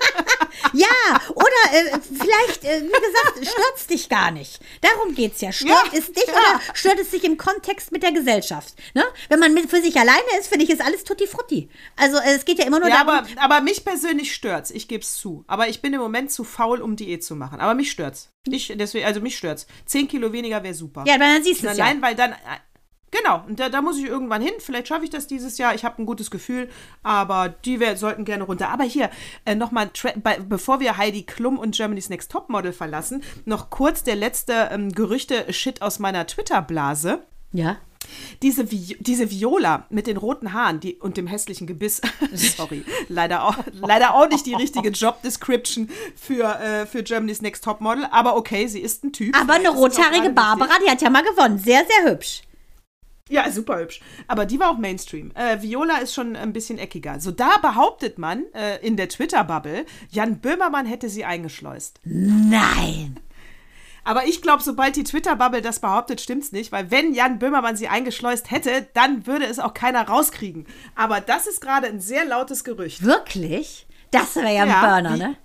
Ja, 0.77 1.21
oder 1.35 1.47
äh, 1.73 1.99
vielleicht, 2.01 2.65
äh, 2.65 2.83
wie 2.83 2.89
gesagt, 2.89 3.47
stört 3.55 3.91
dich 3.91 4.09
gar 4.09 4.31
nicht. 4.31 4.61
Darum 4.81 5.15
geht's 5.15 5.41
ja. 5.41 5.53
Stört 5.53 5.71
Ja, 5.93 5.99
es 5.99 6.13
dich 6.13 6.27
ja. 6.27 6.33
oder 6.35 6.61
stört 6.75 6.99
es 6.99 7.11
dich 7.11 7.25
im 7.25 7.37
Kontext 7.37 7.93
mit 7.93 8.03
der 8.03 8.13
Gesellschaft? 8.13 8.75
Ne? 8.95 9.05
Wenn 9.29 9.39
man 9.39 9.55
mit, 9.55 9.71
für 9.71 9.81
sich 9.81 9.97
alleine 9.97 10.23
ist, 10.39 10.49
finde 10.49 10.65
ich, 10.65 10.71
ist 10.71 10.83
alles 10.85 11.05
tutti 11.05 11.27
frutti. 11.27 11.69
Also 11.97 12.19
äh, 12.19 12.35
es 12.35 12.45
geht 12.45 12.59
ja 12.59 12.67
immer 12.67 12.81
nur 12.81 12.89
Ja, 12.89 13.05
darum, 13.05 13.27
aber, 13.27 13.55
aber 13.55 13.61
mich 13.63 13.85
persönlich 13.85 14.35
stört's. 14.35 14.71
Ich 14.71 14.89
gebe 14.89 15.03
es 15.03 15.17
zu. 15.17 15.45
Aber 15.47 15.69
ich 15.69 15.81
bin 15.83 15.93
im 15.95 16.01
Moment 16.01 16.31
zu 16.31 16.45
faul, 16.45 16.81
um 16.81 16.97
Diät 16.97 17.25
zu 17.25 17.37
machen. 17.37 17.61
Aber 17.61 17.75
mich 17.75 17.91
stört's. 17.91 18.31
Ich, 18.49 18.73
deswegen, 18.77 19.07
also 19.07 19.21
mich 19.21 19.37
stört's. 19.37 19.67
10 19.87 20.09
Kilo 20.09 20.33
weniger 20.33 20.63
wäre 20.63 20.75
super. 20.75 21.05
ja, 21.07 21.19
dann 21.19 21.43
siehst 21.43 21.63
du 21.63 21.69
es 21.69 21.77
ja. 21.77 21.85
Allein, 21.85 22.03
weil 22.03 22.15
dann. 22.15 22.35
Genau, 23.13 23.45
und 23.47 23.61
da, 23.61 23.69
da 23.69 23.83
muss 23.83 23.99
ich 23.99 24.05
irgendwann 24.05 24.43
hin. 24.43 24.55
Vielleicht 24.59 24.89
schaffe 24.89 25.05
ich 25.05 25.11
das 25.11 25.27
dieses 25.27 25.59
Jahr. 25.59 25.75
Ich 25.75 25.85
habe 25.85 26.03
ein 26.03 26.07
gutes 26.07 26.31
Gefühl, 26.31 26.69
aber 27.03 27.49
die 27.49 27.79
wär, 27.79 27.97
sollten 27.97 28.25
gerne 28.25 28.45
runter. 28.45 28.69
Aber 28.69 28.85
hier, 28.85 29.11
äh, 29.45 29.55
nochmal, 29.55 29.91
bevor 30.49 30.81
wir 30.81 30.97
Heidi 30.97 31.23
Klum 31.23 31.59
und 31.59 31.75
Germany's 31.77 32.09
Next 32.09 32.33
Topmodel 32.33 32.73
verlassen, 32.73 33.23
noch 33.45 33.71
kurz 33.71 34.03
der 34.03 34.17
letzte 34.17 34.71
ähm, 34.73 34.91
Gerüchte-Shit 34.91 35.83
aus 35.83 35.99
meiner 35.99 36.27
Twitter-Blase. 36.27 37.21
Ja. 37.53 37.77
Diese, 38.43 38.71
Vi 38.71 38.97
diese 39.01 39.31
Viola 39.31 39.87
mit 39.91 40.07
den 40.07 40.17
roten 40.17 40.53
Haaren 40.53 40.81
die, 40.81 40.95
und 40.95 41.17
dem 41.17 41.27
hässlichen 41.27 41.67
Gebiss, 41.67 42.01
sorry, 42.33 42.85
leider 43.09 43.45
auch, 43.45 43.57
leider 43.73 44.15
auch 44.15 44.29
nicht 44.29 44.47
die 44.47 44.55
richtige 44.55 44.91
Job-Description 44.91 45.91
für, 46.15 46.45
äh, 46.61 46.87
für 46.87 47.03
Germany's 47.03 47.43
Next 47.43 47.65
Topmodel, 47.65 48.07
aber 48.11 48.37
okay, 48.37 48.67
sie 48.69 48.81
ist 48.81 49.05
ein 49.05 49.13
Typ. 49.13 49.37
Aber 49.39 49.55
eine 49.55 49.71
rothaarige 49.71 50.31
Barbara, 50.31 50.75
die 50.85 50.91
hat 50.91 51.03
ja 51.03 51.11
mal 51.11 51.25
gewonnen. 51.25 51.59
Sehr, 51.59 51.85
sehr 51.85 52.13
hübsch. 52.13 52.43
Ja, 53.29 53.51
super 53.51 53.79
hübsch. 53.81 54.01
Aber 54.29 54.47
die 54.47 54.61
war 54.61 54.71
auch 54.71 54.79
Mainstream. 54.79 55.33
Äh, 55.35 55.61
Viola 55.61 55.99
ist 55.99 56.15
schon 56.15 56.37
ein 56.37 56.53
bisschen 56.53 56.79
eckiger. 56.79 57.19
So, 57.21 57.33
da 57.33 57.59
behauptet 57.61 58.19
man 58.19 58.45
äh, 58.55 58.77
in 58.87 58.97
der 58.97 59.09
Twitter-Bubble, 59.09 59.85
Jan 60.11 60.39
Böhmermann 60.39 60.87
hätte 60.87 61.09
sie 61.09 61.25
eingeschleust. 61.25 62.01
Nein. 62.05 63.19
Aber 64.05 64.27
ich 64.27 64.41
glaube, 64.41 64.63
sobald 64.63 64.95
die 64.95 65.03
Twitter-Bubble 65.03 65.63
das 65.63 65.81
behauptet, 65.81 66.21
stimmt's 66.21 66.53
nicht, 66.53 66.71
weil 66.71 66.93
wenn 66.93 67.13
Jan 67.13 67.41
Böhmermann 67.41 67.77
sie 67.77 67.89
eingeschleust 67.89 68.53
hätte, 68.53 68.87
dann 68.95 69.27
würde 69.27 69.47
es 69.47 69.59
auch 69.59 69.75
keiner 69.75 70.07
rauskriegen. 70.07 70.65
Aber 70.95 71.21
das 71.21 71.49
ist 71.49 71.61
gerade 71.61 71.89
ein 71.89 71.99
sehr 71.99 72.25
lautes 72.25 72.63
Gerücht. 72.63 73.03
Wirklich? 73.03 73.89
Das 74.13 74.37
wäre 74.37 74.55
ja 74.55 74.63
ein 74.63 74.69
Ja, 74.69 74.81
Burner, 74.87 75.15
wie- 75.15 75.19
ne? 75.19 75.37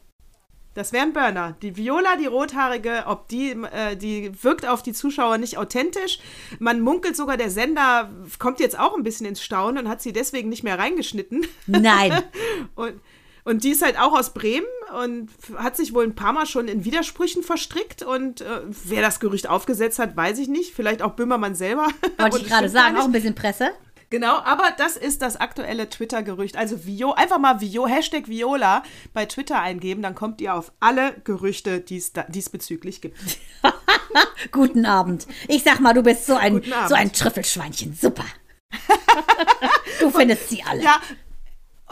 Das 0.73 0.93
wäre 0.93 1.03
ein 1.03 1.13
Burner. 1.13 1.55
Die 1.61 1.75
Viola, 1.75 2.15
die 2.15 2.27
Rothaarige, 2.27 3.03
ob 3.05 3.27
die, 3.27 3.51
äh, 3.51 3.97
die 3.97 4.31
wirkt 4.41 4.65
auf 4.65 4.81
die 4.81 4.93
Zuschauer 4.93 5.37
nicht 5.37 5.57
authentisch. 5.57 6.19
Man 6.59 6.79
munkelt 6.79 7.17
sogar, 7.17 7.35
der 7.35 7.49
Sender 7.49 8.09
kommt 8.39 8.61
jetzt 8.61 8.79
auch 8.79 8.95
ein 8.95 9.03
bisschen 9.03 9.25
ins 9.25 9.43
Staunen 9.43 9.85
und 9.85 9.91
hat 9.91 10.01
sie 10.01 10.13
deswegen 10.13 10.47
nicht 10.47 10.63
mehr 10.63 10.79
reingeschnitten. 10.79 11.45
Nein. 11.67 12.23
Und, 12.75 12.93
und 13.43 13.63
die 13.63 13.71
ist 13.71 13.81
halt 13.81 13.99
auch 13.99 14.17
aus 14.17 14.33
Bremen 14.33 14.67
und 15.01 15.29
hat 15.57 15.75
sich 15.75 15.95
wohl 15.95 16.03
ein 16.03 16.13
paar 16.13 16.31
Mal 16.31 16.45
schon 16.45 16.67
in 16.67 16.85
Widersprüchen 16.85 17.41
verstrickt. 17.41 18.03
Und 18.03 18.41
äh, 18.41 18.61
wer 18.67 19.01
das 19.01 19.19
Gerücht 19.19 19.49
aufgesetzt 19.49 19.97
hat, 19.97 20.15
weiß 20.15 20.37
ich 20.37 20.47
nicht. 20.47 20.75
Vielleicht 20.75 21.01
auch 21.01 21.13
Böhmermann 21.13 21.55
selber. 21.55 21.87
Wollte 22.17 22.37
ich 22.37 22.43
gerade 22.47 22.69
sagen, 22.69 22.97
auch 22.97 23.05
ein 23.05 23.11
bisschen 23.11 23.33
Presse. 23.33 23.71
Genau, 24.11 24.39
aber 24.39 24.73
das 24.77 24.97
ist 24.97 25.21
das 25.21 25.37
aktuelle 25.37 25.89
Twitter-Gerücht. 25.89 26.57
Also 26.57 26.85
Vio, 26.85 27.13
einfach 27.13 27.39
mal 27.39 27.61
Vio, 27.61 27.87
Hashtag 27.87 28.27
Viola 28.27 28.83
bei 29.13 29.25
Twitter 29.25 29.61
eingeben, 29.61 30.01
dann 30.01 30.15
kommt 30.15 30.41
ihr 30.41 30.53
auf 30.53 30.73
alle 30.81 31.13
Gerüchte, 31.23 31.79
die 31.79 31.95
es 31.95 32.11
diesbezüglich 32.27 32.99
gibt. 32.99 33.17
Guten 34.51 34.85
Abend. 34.85 35.27
Ich 35.47 35.63
sag 35.63 35.79
mal, 35.79 35.93
du 35.93 36.03
bist 36.03 36.25
so 36.25 36.35
ein, 36.35 36.61
so 36.89 36.93
ein 36.93 37.13
Trüffelschweinchen. 37.13 37.97
Super. 37.99 38.25
du 40.01 40.09
findest 40.09 40.49
sie 40.49 40.61
alle. 40.61 40.83
Ja, 40.83 40.99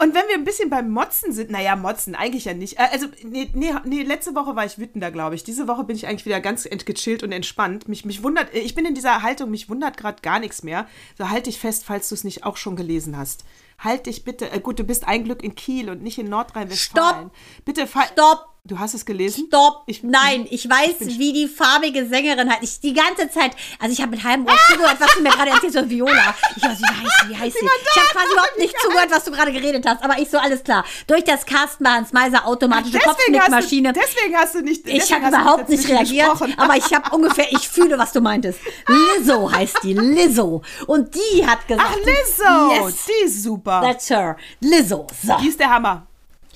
und 0.00 0.14
wenn 0.14 0.26
wir 0.28 0.34
ein 0.34 0.44
bisschen 0.44 0.70
beim 0.70 0.90
Motzen 0.90 1.32
sind, 1.32 1.50
naja, 1.50 1.76
Motzen 1.76 2.14
eigentlich 2.14 2.46
ja 2.46 2.54
nicht. 2.54 2.78
Äh, 2.78 2.88
Also, 2.92 3.06
nee, 3.22 3.50
nee, 3.54 3.72
nee, 3.84 4.02
letzte 4.02 4.34
Woche 4.34 4.56
war 4.56 4.64
ich 4.64 4.78
wütender, 4.78 5.10
glaube 5.10 5.34
ich. 5.34 5.44
Diese 5.44 5.68
Woche 5.68 5.84
bin 5.84 5.94
ich 5.96 6.06
eigentlich 6.06 6.26
wieder 6.26 6.40
ganz 6.40 6.66
ent- 6.66 6.86
gechillt 6.86 7.22
und 7.22 7.32
entspannt. 7.32 7.88
Mich, 7.88 8.04
mich 8.04 8.22
wundert, 8.22 8.52
ich 8.54 8.74
bin 8.74 8.84
in 8.86 8.94
dieser 8.94 9.22
Haltung, 9.22 9.50
mich 9.50 9.68
wundert 9.68 9.96
gerade 9.96 10.20
gar 10.22 10.40
nichts 10.40 10.62
mehr. 10.62 10.86
So 11.16 11.30
halt 11.30 11.46
dich 11.46 11.58
fest, 11.60 11.84
falls 11.84 12.08
du 12.08 12.14
es 12.14 12.24
nicht 12.24 12.44
auch 12.44 12.56
schon 12.56 12.76
gelesen 12.76 13.16
hast. 13.16 13.44
Halt 13.78 14.06
dich 14.06 14.24
bitte, 14.24 14.50
äh, 14.50 14.60
gut, 14.60 14.78
du 14.78 14.84
bist 14.84 15.06
ein 15.08 15.24
Glück 15.24 15.42
in 15.42 15.54
Kiel 15.54 15.88
und 15.90 16.02
nicht 16.02 16.18
in 16.18 16.28
Nordrhein-Westfalen. 16.28 17.30
Bitte, 17.64 17.86
fall- 17.86 18.08
Stopp. 18.12 18.49
Du 18.64 18.78
hast 18.78 18.92
es 18.92 19.06
gelesen? 19.06 19.46
Stopp! 19.48 19.84
Ich- 19.86 20.02
Nein, 20.02 20.46
ich 20.50 20.68
weiß, 20.68 20.98
bin- 20.98 21.18
wie 21.18 21.32
die 21.32 21.48
farbige 21.48 22.06
Sängerin 22.06 22.50
hat. 22.50 22.58
Ich 22.62 22.78
die 22.78 22.92
ganze 22.92 23.30
Zeit, 23.30 23.52
also 23.78 23.92
ich 23.92 24.00
habe 24.02 24.10
mit 24.10 24.22
halbem 24.22 24.46
Ohr 24.46 24.52
zugehört, 24.70 24.96
was 25.00 25.14
du 25.14 25.22
mir 25.22 25.30
gerade 25.30 25.50
erzählst 25.50 25.78
von 25.78 25.88
Viola. 25.88 26.34
Ich 26.56 26.62
weiß, 26.62 26.78
wie 26.78 26.84
heißt 26.86 27.22
sie, 27.22 27.28
wie 27.30 27.36
heißt 27.36 27.56
sie? 27.58 27.66
Ich 27.66 27.96
habe 27.96 28.08
quasi 28.12 28.32
überhaupt 28.32 28.58
nicht 28.58 28.74
zugehört, 28.80 29.10
was 29.10 29.24
du 29.24 29.30
gerade 29.32 29.52
geredet 29.52 29.86
hast, 29.86 30.04
aber 30.04 30.18
ich 30.18 30.28
so, 30.28 30.36
alles 30.38 30.62
klar. 30.62 30.84
Durch 31.06 31.24
das 31.24 31.46
Carsten 31.46 31.88
Hans 31.90 32.12
Meiser 32.12 32.46
automatische 32.46 32.98
hast, 32.98 33.06
du, 33.06 33.10
Kopfnickmaschine. 33.32 33.92
deswegen 33.94 34.36
hast 34.36 34.54
du 34.54 34.60
nicht. 34.60 34.86
Ich 34.86 35.10
habe 35.10 35.28
überhaupt 35.28 35.68
nicht 35.70 35.88
reagiert, 35.88 36.30
gesprochen. 36.30 36.54
aber 36.58 36.76
ich 36.76 36.92
habe 36.92 37.16
ungefähr, 37.16 37.50
ich 37.50 37.66
fühle, 37.66 37.98
was 37.98 38.12
du 38.12 38.20
meintest. 38.20 38.60
Lizzo 38.86 39.50
heißt 39.50 39.78
die, 39.82 39.94
Lizzo. 39.94 40.62
Und 40.86 41.14
die 41.14 41.46
hat 41.46 41.66
gesagt. 41.66 41.88
Ach, 41.90 41.96
Lizzo! 41.96 42.84
Yes, 42.86 43.06
Die 43.06 43.24
ist 43.24 43.42
super. 43.42 43.80
that's 43.82 44.10
her. 44.10 44.36
Lizzo. 44.60 45.06
So. 45.26 45.36
Die 45.40 45.48
ist 45.48 45.58
der 45.58 45.70
Hammer. 45.70 46.06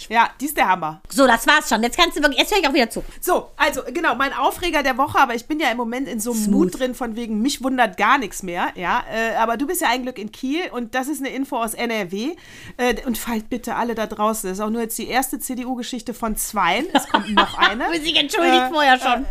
Ja, 0.09 0.31
die 0.41 0.47
ist 0.47 0.57
der 0.57 0.69
Hammer. 0.69 1.01
so, 1.11 1.27
das 1.27 1.47
war's 1.47 1.69
schon. 1.69 1.83
Jetzt 1.83 1.97
kannst 1.99 2.17
du 2.17 2.23
wirklich, 2.23 2.39
jetzt 2.41 2.53
höre 2.53 2.61
ich 2.61 2.69
auch 2.69 2.75
wieder 2.75 2.91
zu. 2.91 3.03
So, 3.21 3.51
also 3.57 3.83
genau, 3.93 4.15
mein 4.15 4.33
Aufreger 4.33 4.83
der 4.83 4.97
Woche, 4.99 5.19
aber 5.19 5.35
ich 5.35 5.47
bin 5.47 5.61
ja 5.61 5.71
im 5.71 5.77
Moment 5.77 6.09
in 6.09 6.21
so 6.21 6.33
einem. 6.33 6.51
Mut 6.51 6.79
drin, 6.79 6.95
von 6.95 7.17
wegen, 7.17 7.41
mich 7.41 7.63
wundert 7.63 7.97
gar 7.97 8.19
nichts 8.19 8.43
mehr, 8.43 8.69
ja. 8.75 9.05
Äh, 9.13 9.37
aber 9.37 9.57
du 9.57 9.67
bist 9.67 9.81
ja 9.81 9.89
ein 9.91 10.03
Glück 10.03 10.19
in 10.19 10.31
Kiel 10.33 10.63
und 10.73 10.95
das 10.95 11.09
ist 11.09 11.21
eine 11.21 11.31
Info 11.31 11.57
aus 11.57 11.75
NRW. 11.75 12.35
Äh, 12.77 12.95
und 13.07 13.19
fallt 13.19 13.49
bitte 13.51 13.75
alle 13.77 13.95
da 13.95 14.07
draußen. 14.07 14.49
Das 14.49 14.59
ist 14.59 14.65
auch 14.65 14.71
nur 14.71 14.83
jetzt 14.83 14.99
die 14.99 15.09
erste 15.09 15.39
CDU-Geschichte 15.39 16.15
von 16.15 16.37
zweien. 16.37 16.87
Es 16.93 17.09
kommt 17.09 17.33
noch 17.35 17.57
eine. 17.59 17.91
Wir 17.91 18.01
sich 18.01 18.17
entschuldigt 18.17 18.55
Äh, 18.65 18.69
vorher 18.71 18.99
schon. 18.99 19.27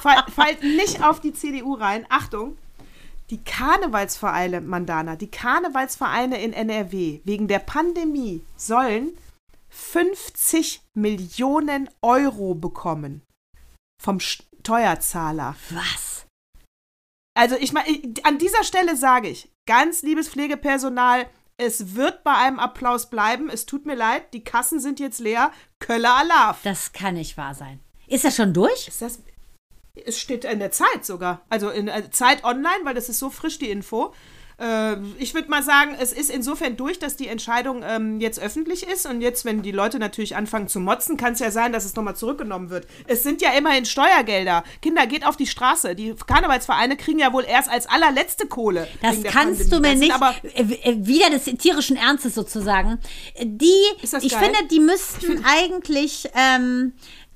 Fall, 0.00 0.24
fallt 0.34 0.62
nicht 0.62 1.02
auf 1.02 1.20
die 1.20 1.32
CDU 1.32 1.74
rein. 1.74 2.04
Achtung! 2.08 2.56
Die 3.30 3.42
Karnevalsvereine, 3.42 4.60
Mandana, 4.60 5.16
die 5.16 5.30
Karnevalsvereine 5.30 6.40
in 6.42 6.52
NRW 6.52 7.20
wegen 7.24 7.48
der 7.48 7.58
Pandemie 7.58 8.42
sollen 8.56 9.16
50 9.74 10.82
Millionen 10.94 11.90
Euro 12.00 12.54
bekommen. 12.54 13.22
Vom 14.00 14.20
Steuerzahler. 14.20 15.56
Was? 15.70 16.26
Also 17.36 17.56
ich 17.56 17.72
meine, 17.72 17.88
an 18.22 18.38
dieser 18.38 18.62
Stelle 18.62 18.96
sage 18.96 19.28
ich, 19.28 19.50
ganz 19.66 20.02
liebes 20.02 20.28
Pflegepersonal, 20.28 21.26
es 21.56 21.94
wird 21.94 22.22
bei 22.22 22.34
einem 22.34 22.60
Applaus 22.60 23.10
bleiben. 23.10 23.50
Es 23.50 23.66
tut 23.66 23.84
mir 23.84 23.94
leid, 23.94 24.32
die 24.32 24.44
Kassen 24.44 24.80
sind 24.80 25.00
jetzt 25.00 25.18
leer. 25.18 25.52
Köller 25.80 26.14
Alarv. 26.14 26.60
Das 26.62 26.92
kann 26.92 27.14
nicht 27.14 27.36
wahr 27.36 27.54
sein. 27.54 27.80
Ist 28.06 28.24
das 28.24 28.36
schon 28.36 28.52
durch? 28.52 28.88
Ist 28.88 29.02
das. 29.02 29.20
Es 30.04 30.18
steht 30.18 30.44
in 30.44 30.58
der 30.58 30.72
Zeit 30.72 31.04
sogar. 31.04 31.44
Also 31.48 31.70
in 31.70 31.86
der 31.86 32.10
Zeit 32.10 32.44
online, 32.44 32.84
weil 32.84 32.94
das 32.94 33.08
ist 33.08 33.18
so 33.18 33.30
frisch, 33.30 33.58
die 33.58 33.70
Info. 33.70 34.12
Äh, 34.58 34.96
ich 35.18 35.34
würde 35.34 35.50
mal 35.50 35.62
sagen, 35.62 35.96
es 35.98 36.12
ist 36.12 36.30
insofern 36.30 36.76
durch, 36.76 36.98
dass 36.98 37.16
die 37.16 37.28
Entscheidung 37.28 37.82
ähm, 37.86 38.20
jetzt 38.20 38.40
öffentlich 38.40 38.86
ist. 38.86 39.06
Und 39.06 39.20
jetzt, 39.20 39.44
wenn 39.44 39.62
die 39.62 39.72
Leute 39.72 39.98
natürlich 39.98 40.36
anfangen 40.36 40.68
zu 40.68 40.80
motzen, 40.80 41.16
kann 41.16 41.32
es 41.32 41.40
ja 41.40 41.50
sein, 41.50 41.72
dass 41.72 41.84
es 41.84 41.96
nochmal 41.96 42.16
zurückgenommen 42.16 42.70
wird. 42.70 42.86
Es 43.06 43.22
sind 43.22 43.42
ja 43.42 43.52
immerhin 43.52 43.84
Steuergelder. 43.84 44.64
Kinder, 44.80 45.06
geht 45.06 45.26
auf 45.26 45.36
die 45.36 45.46
Straße. 45.46 45.94
Die 45.94 46.14
Karnevalsvereine 46.14 46.96
kriegen 46.96 47.18
ja 47.18 47.32
wohl 47.32 47.44
erst 47.44 47.70
als 47.70 47.86
allerletzte 47.86 48.46
Kohle. 48.46 48.88
Das 49.02 49.22
kannst 49.24 49.72
du 49.72 49.80
mir 49.80 49.94
nicht, 49.94 50.14
Aber 50.14 50.34
wieder 50.84 51.30
des 51.30 51.44
tierischen 51.44 51.96
Ernstes 51.96 52.34
sozusagen. 52.34 52.98
Die, 53.42 53.72
ich 54.02 54.36
finde, 54.36 54.58
die 54.70 54.80
müssten 54.80 55.44
eigentlich 55.44 56.28
ähm, 56.34 56.92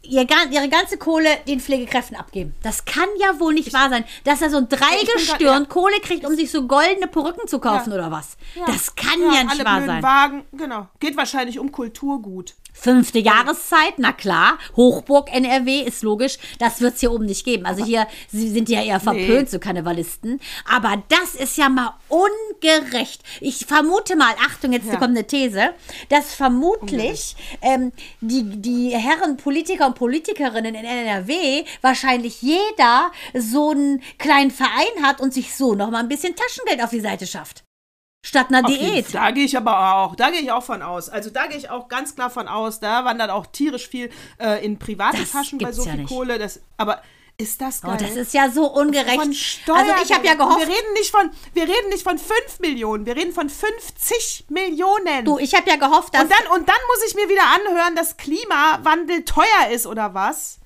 ihr, 0.09 0.27
ihre 0.51 0.69
ganze 0.69 0.99
Kohle 0.99 1.29
den 1.47 1.61
Pflegekräften 1.61 2.17
abgeben. 2.17 2.55
Das 2.63 2.85
kann 2.85 3.09
ja 3.19 3.39
wohl 3.39 3.55
nicht 3.55 3.73
wahr 3.73 3.91
sein, 3.91 4.05
dass 4.25 4.43
er 4.43 4.51
so 4.51 4.57
ein 4.57 4.69
Dreigestirn 4.69 5.63
ja. 5.63 5.69
Kohle 5.69 6.01
kriegt, 6.03 6.27
um 6.27 6.35
sich 6.35 6.51
so 6.51 6.67
goldene 6.67 7.07
Perücken 7.07 7.47
zu 7.47 7.59
kaufen 7.59 7.93
oder 7.93 8.11
was. 8.11 8.37
Das 8.67 8.95
kann 8.95 9.21
ja, 9.21 9.45
nicht 9.45 9.65
wahr 9.65 9.85
sein. 9.85 10.03
Wagen, 10.03 10.45
genau. 10.53 10.89
Geht 11.01 11.17
wahrscheinlich 11.17 11.59
um 11.59 11.73
Kulturgut. 11.73 12.55
Fünfte 12.81 13.19
Jahreszeit, 13.19 13.95
na 13.99 14.13
klar. 14.13 14.59
Hochburg 14.77 15.33
NRW 15.35 15.81
ist 15.83 16.03
logisch. 16.03 16.39
Das 16.59 16.81
wird 16.81 16.95
es 16.95 17.01
hier 17.01 17.13
oben 17.13 17.27
nicht 17.27 17.45
geben. 17.45 17.67
Also 17.67 17.85
hier 17.85 18.07
sie 18.31 18.49
sind 18.51 18.69
ja 18.69 18.83
eher 18.83 19.01
verpönt, 19.01 19.29
Nee. 19.29 19.45
so 19.47 19.59
Karnevalisten. 19.59 20.41
Aber 20.73 21.03
das 21.09 21.35
ist 21.35 21.57
ja 21.59 21.69
mal 21.69 21.95
ungerecht. 22.09 23.23
Ich 23.41 23.67
vermute 23.67 24.17
mal, 24.17 24.35
Achtung, 24.49 24.73
jetzt 24.73 24.87
Ja. 24.87 24.93
kommt 24.97 25.11
eine 25.17 25.27
These, 25.27 25.75
dass 26.09 26.35
vermutlich 26.35 27.35
ähm, 27.63 27.93
die, 28.21 28.45
die 28.45 28.91
Herren 28.91 29.37
Politiker 29.37 29.87
und 29.87 29.95
Politikerinnen 29.95 30.75
in 30.75 30.85
NRW 30.85 31.65
wahrscheinlich 31.83 32.43
jeder 32.43 33.11
so 33.35 33.71
einen 33.71 34.03
kleinen 34.19 34.51
Verein 34.51 35.03
hat 35.03 35.21
und 35.21 35.35
sich 35.35 35.55
so 35.55 35.75
noch 35.75 35.91
mal 35.91 35.99
ein 36.01 36.09
bisschen 36.09 36.35
Taschengeld 36.37 36.83
auf 36.83 36.91
die 36.91 37.01
Seite 37.01 37.27
schafft. 37.27 37.65
Statt 38.29 38.49
einer 38.51 38.67
Auf 38.67 38.71
Diät. 38.71 39.15
Da 39.15 39.31
gehe 39.31 39.47
ich 39.47 39.57
aber 39.57 39.95
auch, 39.97 40.15
da 40.15 40.29
gehe 40.29 40.43
ich 40.43 40.53
auch 40.53 40.63
von 40.63 40.83
aus. 40.83 41.09
Also 41.09 41.31
da 41.31 41.47
gehe 41.47 41.57
ich 41.57 41.71
auch 41.71 41.89
ganz 41.89 42.15
klar 42.15 42.29
von 42.29 42.47
aus. 42.47 42.79
Da 42.79 43.07
wandert 43.07 43.31
auch 43.31 43.47
tierisch 43.47 43.89
viel 43.89 44.11
äh, 44.39 44.63
in 44.63 44.79
private 44.79 45.17
Das 45.17 45.33
Taschen 45.33 45.59
bei 45.59 45.73
so 45.73 45.83
ja 45.85 45.93
viel 45.93 46.01
nicht. 46.03 46.11
Kohle. 46.11 46.39
Das, 46.39 46.61
aber 46.77 47.01
ist 47.39 47.59
das 47.63 47.81
geil? 47.81 47.97
Oh, 47.99 48.05
das 48.05 48.17
ist 48.17 48.35
ja 48.35 48.51
so 48.51 48.67
ungerecht. 48.67 49.15
von 49.15 49.29
also 49.29 49.33
Steuergeldern. 49.33 50.03
ich 50.05 50.13
habe 50.13 50.27
ja 50.27 50.35
gehofft, 50.35 50.59
Wir 50.59 50.69
reden 50.69 50.93
nicht 50.93 51.11
von, 51.11 51.31
wir 51.55 51.63
reden 51.63 51.89
nicht 51.89 52.03
von 52.03 52.19
5 52.19 52.61
Millionen, 52.61 53.07
wir 53.07 53.17
reden 53.17 53.33
von 53.33 53.49
50 53.49 54.45
Millionen. 54.51 55.25
du, 55.25 55.39
ich 55.39 55.55
habe 55.55 55.71
ja 55.71 55.77
gehofft, 55.77 56.15
dass 56.15 56.25
und 56.25 56.31
dann, 56.31 56.59
und 56.59 56.69
dann 56.69 56.77
muss 56.89 57.09
ich 57.09 57.15
mir 57.15 57.31
wieder 57.31 57.45
anhören, 57.47 57.97
dass 57.97 58.19
Klimawandel 58.19 59.25
teuer 59.25 59.71
ist 59.73 59.87
oder 59.87 60.13
was? 60.13 60.59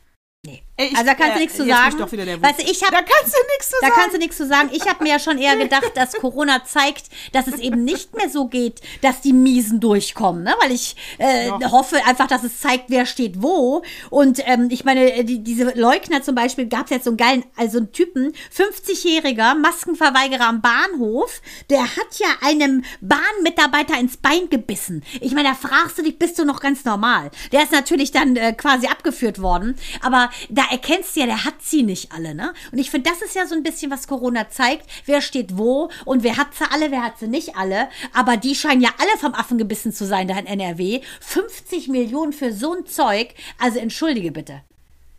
Nee. 0.45 0.65
Ey, 0.83 0.89
ich- 0.89 0.97
also 0.97 1.07
da 1.07 1.15
kannst 1.15 1.35
du 1.35 1.39
äh, 1.39 1.43
nichts 1.43 1.57
zu 1.57 1.67
sagen. 1.67 1.99
doch 1.99 2.13
wieder 2.13 2.25
nervös. 2.25 2.49
weißt 2.49 2.61
du, 2.63 2.71
ich 2.71 2.83
habe 2.83 2.93
Da 2.97 3.03
kannst 3.03 3.35
du 3.35 3.39
nichts 3.53 3.71
zu 3.71 3.77
Da 3.81 3.87
sagen. 3.89 4.01
kannst 4.01 4.15
du 4.15 4.19
nichts 4.19 4.37
zu 4.37 4.47
sagen. 4.47 4.71
Ich 4.73 4.87
habe 4.89 5.03
mir 5.03 5.11
ja 5.11 5.19
schon 5.19 5.39
eher 5.39 5.57
gedacht, 5.57 5.93
dass 5.95 6.13
Corona 6.15 6.65
zeigt, 6.65 7.07
dass 7.33 7.47
es 7.47 7.59
eben 7.59 7.85
nicht 7.85 8.15
mehr 8.17 8.29
so 8.29 8.47
geht, 8.47 8.81
dass 9.01 9.21
die 9.21 9.33
Miesen 9.33 9.81
durchkommen, 9.81 10.43
ne? 10.45 10.55
Weil 10.61 10.73
ich 10.73 10.97
äh, 11.19 11.51
hoffe 11.71 12.05
einfach, 12.07 12.27
dass 12.27 12.45
es 12.45 12.61
zeigt, 12.61 12.85
wer 12.89 13.07
steht 13.07 13.43
wo. 13.43 13.83
Und 14.11 14.41
ähm, 14.47 14.69
ich 14.71 14.85
meine, 14.85 15.13
äh, 15.13 15.25
die, 15.25 15.43
diese 15.43 15.73
Leugner 15.79 16.23
zum 16.23 16.35
Beispiel, 16.35 16.67
gab 16.67 16.85
es 16.85 16.91
jetzt 16.91 17.05
so 17.05 17.11
einen 17.11 17.17
geilen, 17.17 17.45
also 17.57 17.79
einen 17.79 17.93
Typen, 17.93 18.33
50-jähriger 18.55 19.55
Maskenverweigerer 19.55 20.47
am 20.49 20.61
Bahnhof, 20.61 21.41
der 21.71 21.83
hat 21.83 22.19
ja 22.19 22.27
einem 22.41 22.85
Bahnmitarbeiter 23.01 23.99
ins 23.99 24.17
Bein 24.17 24.49
gebissen. 24.51 25.03
Ich 25.21 25.33
meine, 25.33 25.49
da 25.51 25.55
fragst 25.55 25.99
du 25.99 26.03
dich, 26.03 26.19
bist 26.19 26.39
du 26.39 26.45
noch 26.45 26.61
ganz 26.61 26.85
normal? 26.85 27.31
Der 27.53 27.63
ist 27.63 27.73
natürlich 27.73 28.11
dann 28.11 28.37
äh, 28.37 28.53
quasi 28.53 28.87
abgeführt 28.87 29.41
worden, 29.41 29.77
aber 30.01 30.31
da 30.49 30.63
erkennst 30.73 31.15
du 31.15 31.21
ja, 31.21 31.27
der 31.27 31.45
hat 31.45 31.61
sie 31.61 31.83
nicht 31.83 32.13
alle, 32.13 32.35
ne? 32.35 32.55
Und 32.73 32.79
ich 32.79 32.91
finde, 32.91 33.11
das 33.11 33.21
ist 33.21 33.37
ja 33.37 33.47
so 33.47 33.55
ein 33.55 33.63
bisschen, 33.63 33.91
was 33.91 34.09
Corona 34.09 34.49
zeigt. 34.49 34.89
Wer 35.05 35.21
steht 35.21 35.59
wo 35.59 35.91
und 36.07 36.23
wer 36.23 36.39
hat 36.39 36.55
sie 36.55 36.65
alle, 36.71 36.91
wer 36.91 37.05
hat 37.05 37.19
sie 37.19 37.29
nicht 37.29 37.57
alle. 37.57 37.91
Aber 38.15 38.39
die 38.39 38.55
scheinen 38.55 38.81
ja 38.81 38.89
alle 38.99 39.19
vom 39.19 39.35
Affen 39.35 39.59
gebissen 39.59 39.93
zu 39.93 40.07
sein, 40.07 40.29
da 40.29 40.39
in 40.39 40.47
NRW. 40.47 41.03
50 41.21 41.89
Millionen 41.89 42.33
für 42.33 42.53
so 42.53 42.73
ein 42.73 42.87
Zeug. 42.87 43.35
Also 43.59 43.79
entschuldige 43.79 44.33
bitte. 44.33 44.63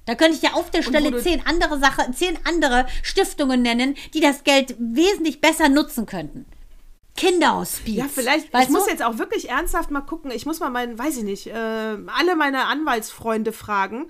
Da 0.06 0.16
könnte 0.16 0.36
ich 0.36 0.42
ja 0.42 0.54
auf 0.54 0.72
der 0.72 0.82
Stelle 0.82 1.22
zehn 1.22 1.46
andere 1.46 1.80
Sachen, 1.80 2.14
zehn 2.14 2.38
andere 2.46 2.88
Stiftungen 3.04 3.62
nennen, 3.62 3.96
die 4.16 4.20
das 4.20 4.44
Geld 4.44 4.76
wesentlich 4.80 5.40
besser 5.40 5.70
nutzen 5.70 6.08
könnten. 6.08 6.46
Kinderhospiz. 7.16 7.96
Ja, 7.96 8.06
vielleicht. 8.12 8.52
Weißt 8.52 8.66
ich 8.66 8.74
muss 8.74 8.86
du? 8.86 8.90
jetzt 8.90 9.04
auch 9.04 9.20
wirklich 9.20 9.50
ernsthaft 9.50 9.92
mal 9.92 10.02
gucken. 10.02 10.32
Ich 10.32 10.48
muss 10.48 10.60
mal 10.60 10.72
meinen, 10.72 10.98
weiß 10.98 11.18
ich 11.18 11.24
nicht, 11.24 11.48
äh, 11.48 11.54
alle 11.54 12.36
meine 12.36 12.66
Anwaltsfreunde 12.66 13.54
fragen, 13.54 14.08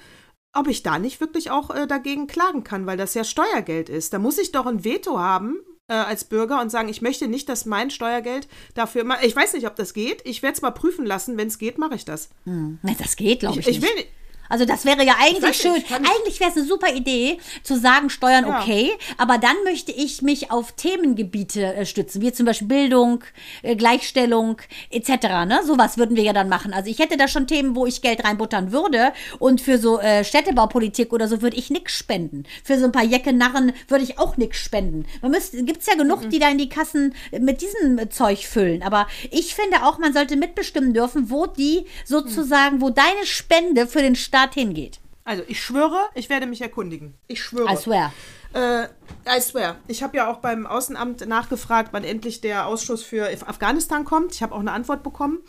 ob 0.53 0.67
ich 0.67 0.83
da 0.83 0.99
nicht 0.99 1.19
wirklich 1.19 1.51
auch 1.51 1.69
äh, 1.71 1.87
dagegen 1.87 2.27
klagen 2.27 2.63
kann, 2.63 2.85
weil 2.85 2.97
das 2.97 3.13
ja 3.13 3.23
Steuergeld 3.23 3.89
ist. 3.89 4.13
Da 4.13 4.19
muss 4.19 4.37
ich 4.37 4.51
doch 4.51 4.65
ein 4.65 4.83
Veto 4.83 5.17
haben 5.19 5.57
äh, 5.87 5.93
als 5.93 6.23
Bürger 6.25 6.61
und 6.61 6.69
sagen, 6.69 6.89
ich 6.89 7.01
möchte 7.01 7.27
nicht, 7.27 7.49
dass 7.49 7.65
mein 7.65 7.89
Steuergeld 7.89 8.47
dafür. 8.75 9.03
Ma 9.03 9.17
ich 9.21 9.35
weiß 9.35 9.53
nicht, 9.53 9.67
ob 9.67 9.75
das 9.75 9.93
geht. 9.93 10.21
Ich 10.25 10.41
werde 10.43 10.55
es 10.55 10.61
mal 10.61 10.71
prüfen 10.71 11.05
lassen. 11.05 11.37
Wenn 11.37 11.47
es 11.47 11.57
geht, 11.57 11.77
mache 11.77 11.95
ich 11.95 12.05
das. 12.05 12.29
Nee, 12.45 12.95
das 12.99 13.15
geht, 13.15 13.39
glaube 13.41 13.59
ich, 13.59 13.67
Ich, 13.67 13.77
ich 13.77 13.81
nicht. 13.81 13.89
will 13.89 13.95
nicht. 13.97 14.09
Also 14.53 14.65
das 14.65 14.85
wäre 14.85 15.03
ja 15.03 15.15
eigentlich 15.19 15.57
schön. 15.57 15.73
nicht, 15.73 15.91
eigentlich 15.91 16.39
wäre 16.39 16.51
es 16.51 16.57
eine 16.57 16.67
super 16.67 16.93
Idee, 16.93 17.39
zu 17.63 17.75
sagen, 17.75 18.11
Steuern 18.11 18.45
Ja. 18.45 18.61
okay, 18.61 18.91
aber 19.17 19.39
dann 19.39 19.55
möchte 19.63 19.91
ich 19.91 20.21
mich 20.21 20.51
auf 20.51 20.73
Themengebiete 20.73 21.73
äh, 21.73 21.85
stützen, 21.87 22.21
wie 22.21 22.31
zum 22.31 22.45
Beispiel 22.45 22.67
Bildung, 22.67 23.23
äh, 23.63 23.75
Gleichstellung 23.75 24.57
etc. 24.91 25.09
Ne? 25.47 25.61
Sowas 25.65 25.97
würden 25.97 26.15
wir 26.15 26.21
ja 26.21 26.33
dann 26.33 26.49
machen. 26.49 26.71
Also 26.71 26.87
ich 26.91 26.99
hätte 26.99 27.17
da 27.17 27.27
schon 27.27 27.47
Themen, 27.47 27.75
wo 27.75 27.87
ich 27.87 28.03
Geld 28.03 28.23
reinbuttern 28.23 28.71
würde 28.71 29.11
und 29.39 29.59
für 29.59 29.79
so 29.79 29.99
äh, 29.99 30.23
Städtebaupolitik 30.23 31.13
oder 31.13 31.27
so 31.27 31.41
würde 31.41 31.57
ich 31.57 31.71
nichts 31.71 31.93
spenden. 31.93 32.43
Für 32.63 32.77
so 32.77 32.85
ein 32.85 32.91
paar 32.91 33.03
Jecke-Narren 33.03 33.73
würde 33.87 34.03
ich 34.03 34.19
auch 34.19 34.37
nichts 34.37 34.59
spenden. 34.59 35.07
Man 35.23 35.31
müsste, 35.31 35.63
gibt's 35.63 35.87
ja 35.87 35.95
genug, 35.95 36.29
die 36.29 36.37
da 36.37 36.47
in 36.49 36.59
die 36.59 36.69
Kassen 36.69 37.15
mit 37.39 37.61
diesem 37.61 37.97
äh, 37.97 38.09
Zeug 38.09 38.45
füllen. 38.45 38.83
Aber 38.83 39.07
ich 39.31 39.55
finde 39.55 39.77
auch, 39.83 39.97
man 39.97 40.13
sollte 40.13 40.35
mitbestimmen 40.35 40.93
dürfen, 40.93 41.31
wo 41.31 41.47
die 41.47 41.87
sozusagen, 42.05 42.81
wo 42.81 42.91
deine 42.91 43.25
Spende 43.25 43.87
für 43.87 44.03
den 44.03 44.15
Staat 44.15 44.42
hingeht. 44.53 44.99
Also, 45.25 45.43
ich 45.47 45.63
schwöre, 45.63 45.97
ich 46.15 46.29
werde 46.29 46.45
mich 46.45 46.61
erkundigen. 46.61 47.13
Ich 47.27 47.41
schwöre. 47.41 47.71
I 47.71 47.77
swear. 47.77 48.11
Äh, 48.53 48.83
I 49.25 49.39
swear. 49.41 49.77
Ich 49.87 50.03
habe 50.03 50.17
ja 50.17 50.29
auch 50.29 50.37
beim 50.39 50.67
Außenamt 50.67 51.25
nachgefragt, 51.27 51.89
wann 51.93 52.03
endlich 52.03 52.41
der 52.41 52.67
Ausschuss 52.67 53.03
für 53.03 53.29
Afghanistan 53.47 54.03
kommt. 54.03 54.35
Ich 54.35 54.43
habe 54.43 54.53
auch 54.53 54.59
eine 54.59 54.73
Antwort 54.73 55.01
bekommen. 55.01 55.39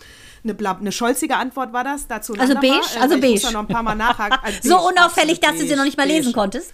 Eine, 0.44 0.54
blab, 0.54 0.78
eine 0.80 0.92
scholzige 0.92 1.36
Antwort 1.36 1.72
war 1.72 1.82
das. 1.82 2.06
Dazu 2.06 2.34
Also 2.38 2.54
beige, 2.54 2.68
Äh, 2.96 3.00
also 3.00 3.18
beige. 3.20 3.40
Da 3.40 3.50
noch 3.50 3.60
ein 3.60 3.68
paar 3.68 3.82
Mal 3.82 3.96
nachhaken. 3.96 4.38
Also 4.42 4.60
So 4.62 4.76
beige, 4.76 4.88
unauffällig, 4.88 5.40
dass 5.40 5.50
absolut 5.50 5.68
du 5.70 5.72
sie 5.74 5.76
noch 5.76 5.84
nicht 5.84 5.96
mal 5.96 6.04
beige, 6.06 6.18
lesen 6.18 6.32
beige. 6.32 6.40
konntest. 6.40 6.72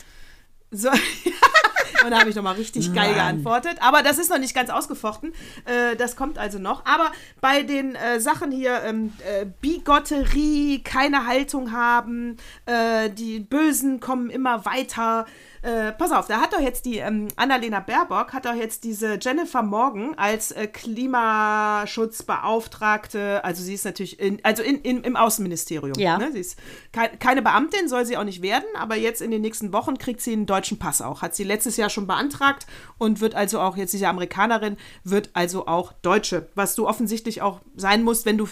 So, 0.71 0.91
und 2.05 2.11
da 2.11 2.21
habe 2.21 2.31
ich 2.31 2.37
nochmal 2.37 2.55
richtig 2.55 2.93
geil 2.95 3.15
geantwortet. 3.15 3.77
Aber 3.81 4.03
das 4.03 4.19
ist 4.19 4.31
noch 4.31 4.39
nicht 4.39 4.55
ganz 4.55 4.71
ausgefochten. 4.71 5.33
Äh, 5.65 5.97
das 5.97 6.17
kommt 6.17 6.39
also 6.39 6.59
noch. 6.59 6.85
Aber 6.87 7.13
bei 7.41 7.63
den 7.63 7.95
äh, 7.95 8.21
Sachen 8.21 8.51
hier, 8.51 8.83
ähm, 8.85 9.13
äh, 9.25 9.47
Bigotterie, 9.61 10.83
keine 10.83 11.27
Haltung 11.27 11.73
haben, 11.73 12.37
äh, 12.67 13.11
die 13.11 13.41
Bösen 13.41 14.01
kommen 14.01 14.31
immer 14.31 14.65
weiter. 14.65 15.27
Äh, 15.63 15.93
pass 15.93 16.11
auf, 16.13 16.27
da 16.27 16.41
hat 16.41 16.53
doch 16.55 16.61
jetzt 16.61 16.87
die 16.87 16.97
ähm, 16.99 17.29
Annalena 17.37 17.81
Baerbock, 17.81 18.33
hat 18.33 18.47
doch 18.47 18.55
jetzt 18.55 18.85
diese 18.85 19.19
Jennifer 19.21 19.63
Morgan 19.63 20.15
als 20.17 20.53
äh, 20.53 20.67
Klimaschutzbeauftragte, 20.67 23.45
also 23.45 23.63
sie 23.63 23.75
ist 23.75 23.85
natürlich 23.85 24.19
in, 24.21 24.43
also 24.45 24.63
in, 24.63 24.81
in, 24.81 25.03
im 25.05 25.17
Außenministerium. 25.17 25.99
Ja. 25.99 26.17
Ne? 26.19 26.33
Sie 26.33 26.41
ist 26.41 26.59
kei- 26.93 27.09
keine 27.19 27.43
Beamtin, 27.43 27.89
soll 27.89 28.07
sie 28.07 28.17
auch 28.17 28.25
nicht 28.25 28.43
werden, 28.43 28.65
aber 28.79 28.97
jetzt 28.97 29.21
in 29.21 29.31
den 29.31 29.43
nächsten 29.43 29.73
Wochen 29.73 29.99
kriegt 29.99 30.21
sie 30.21 30.33
einen 30.33 30.47
deutschen 30.47 30.79
Pass 30.79 31.03
auch. 31.03 31.23
Hat 31.23 31.35
sie 31.35 31.45
letztes 31.45 31.77
Jahr 31.77 31.91
schon 31.91 32.07
beantragt 32.07 32.67
und 32.99 33.21
wird 33.21 33.35
also 33.35 33.61
auch, 33.61 33.77
jetzt 33.77 33.93
sie 33.93 34.07
Amerikanerin, 34.07 34.77
wird 35.05 35.31
also 35.35 35.67
auch 35.67 35.93
Deutsche, 36.03 36.49
was 36.55 36.75
du 36.75 36.89
offensichtlich 36.89 37.43
auch 37.43 37.61
sein 37.77 38.03
musst, 38.03 38.25
wenn 38.27 38.39
du 38.39 38.47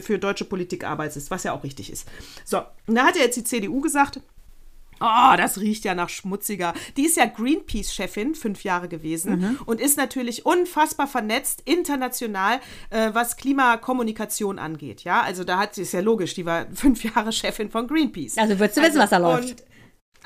für 0.00 0.18
deutsche 0.18 0.44
Politik 0.46 0.84
arbeitest, 0.84 1.30
was 1.30 1.44
ja 1.44 1.52
auch 1.52 1.64
richtig 1.64 1.92
ist. 1.92 2.08
So, 2.44 2.62
und 2.86 2.94
da 2.94 3.04
hat 3.04 3.16
ja 3.16 3.22
jetzt 3.22 3.36
die 3.36 3.44
CDU 3.44 3.80
gesagt, 3.80 4.20
Oh, 5.00 5.36
das 5.36 5.58
riecht 5.60 5.84
ja 5.84 5.94
nach 5.94 6.08
schmutziger. 6.08 6.72
Die 6.96 7.04
ist 7.04 7.16
ja 7.16 7.26
Greenpeace-Chefin, 7.26 8.34
fünf 8.34 8.64
Jahre 8.64 8.88
gewesen 8.88 9.58
und 9.66 9.80
ist 9.80 9.96
natürlich 9.96 10.46
unfassbar 10.46 11.06
vernetzt, 11.06 11.62
international, 11.66 12.60
äh, 12.90 13.10
was 13.12 13.36
Klimakommunikation 13.36 14.58
angeht. 14.58 15.04
Ja, 15.04 15.20
also 15.22 15.44
da 15.44 15.58
hat 15.58 15.74
sie, 15.74 15.82
ist 15.82 15.92
ja 15.92 16.00
logisch, 16.00 16.34
die 16.34 16.46
war 16.46 16.66
fünf 16.74 17.04
Jahre 17.04 17.32
Chefin 17.32 17.70
von 17.70 17.86
Greenpeace. 17.86 18.38
Also 18.38 18.58
würdest 18.58 18.78
du 18.78 18.82
wissen, 18.82 18.98
was 18.98 19.10
da 19.10 19.18
läuft. 19.18 19.64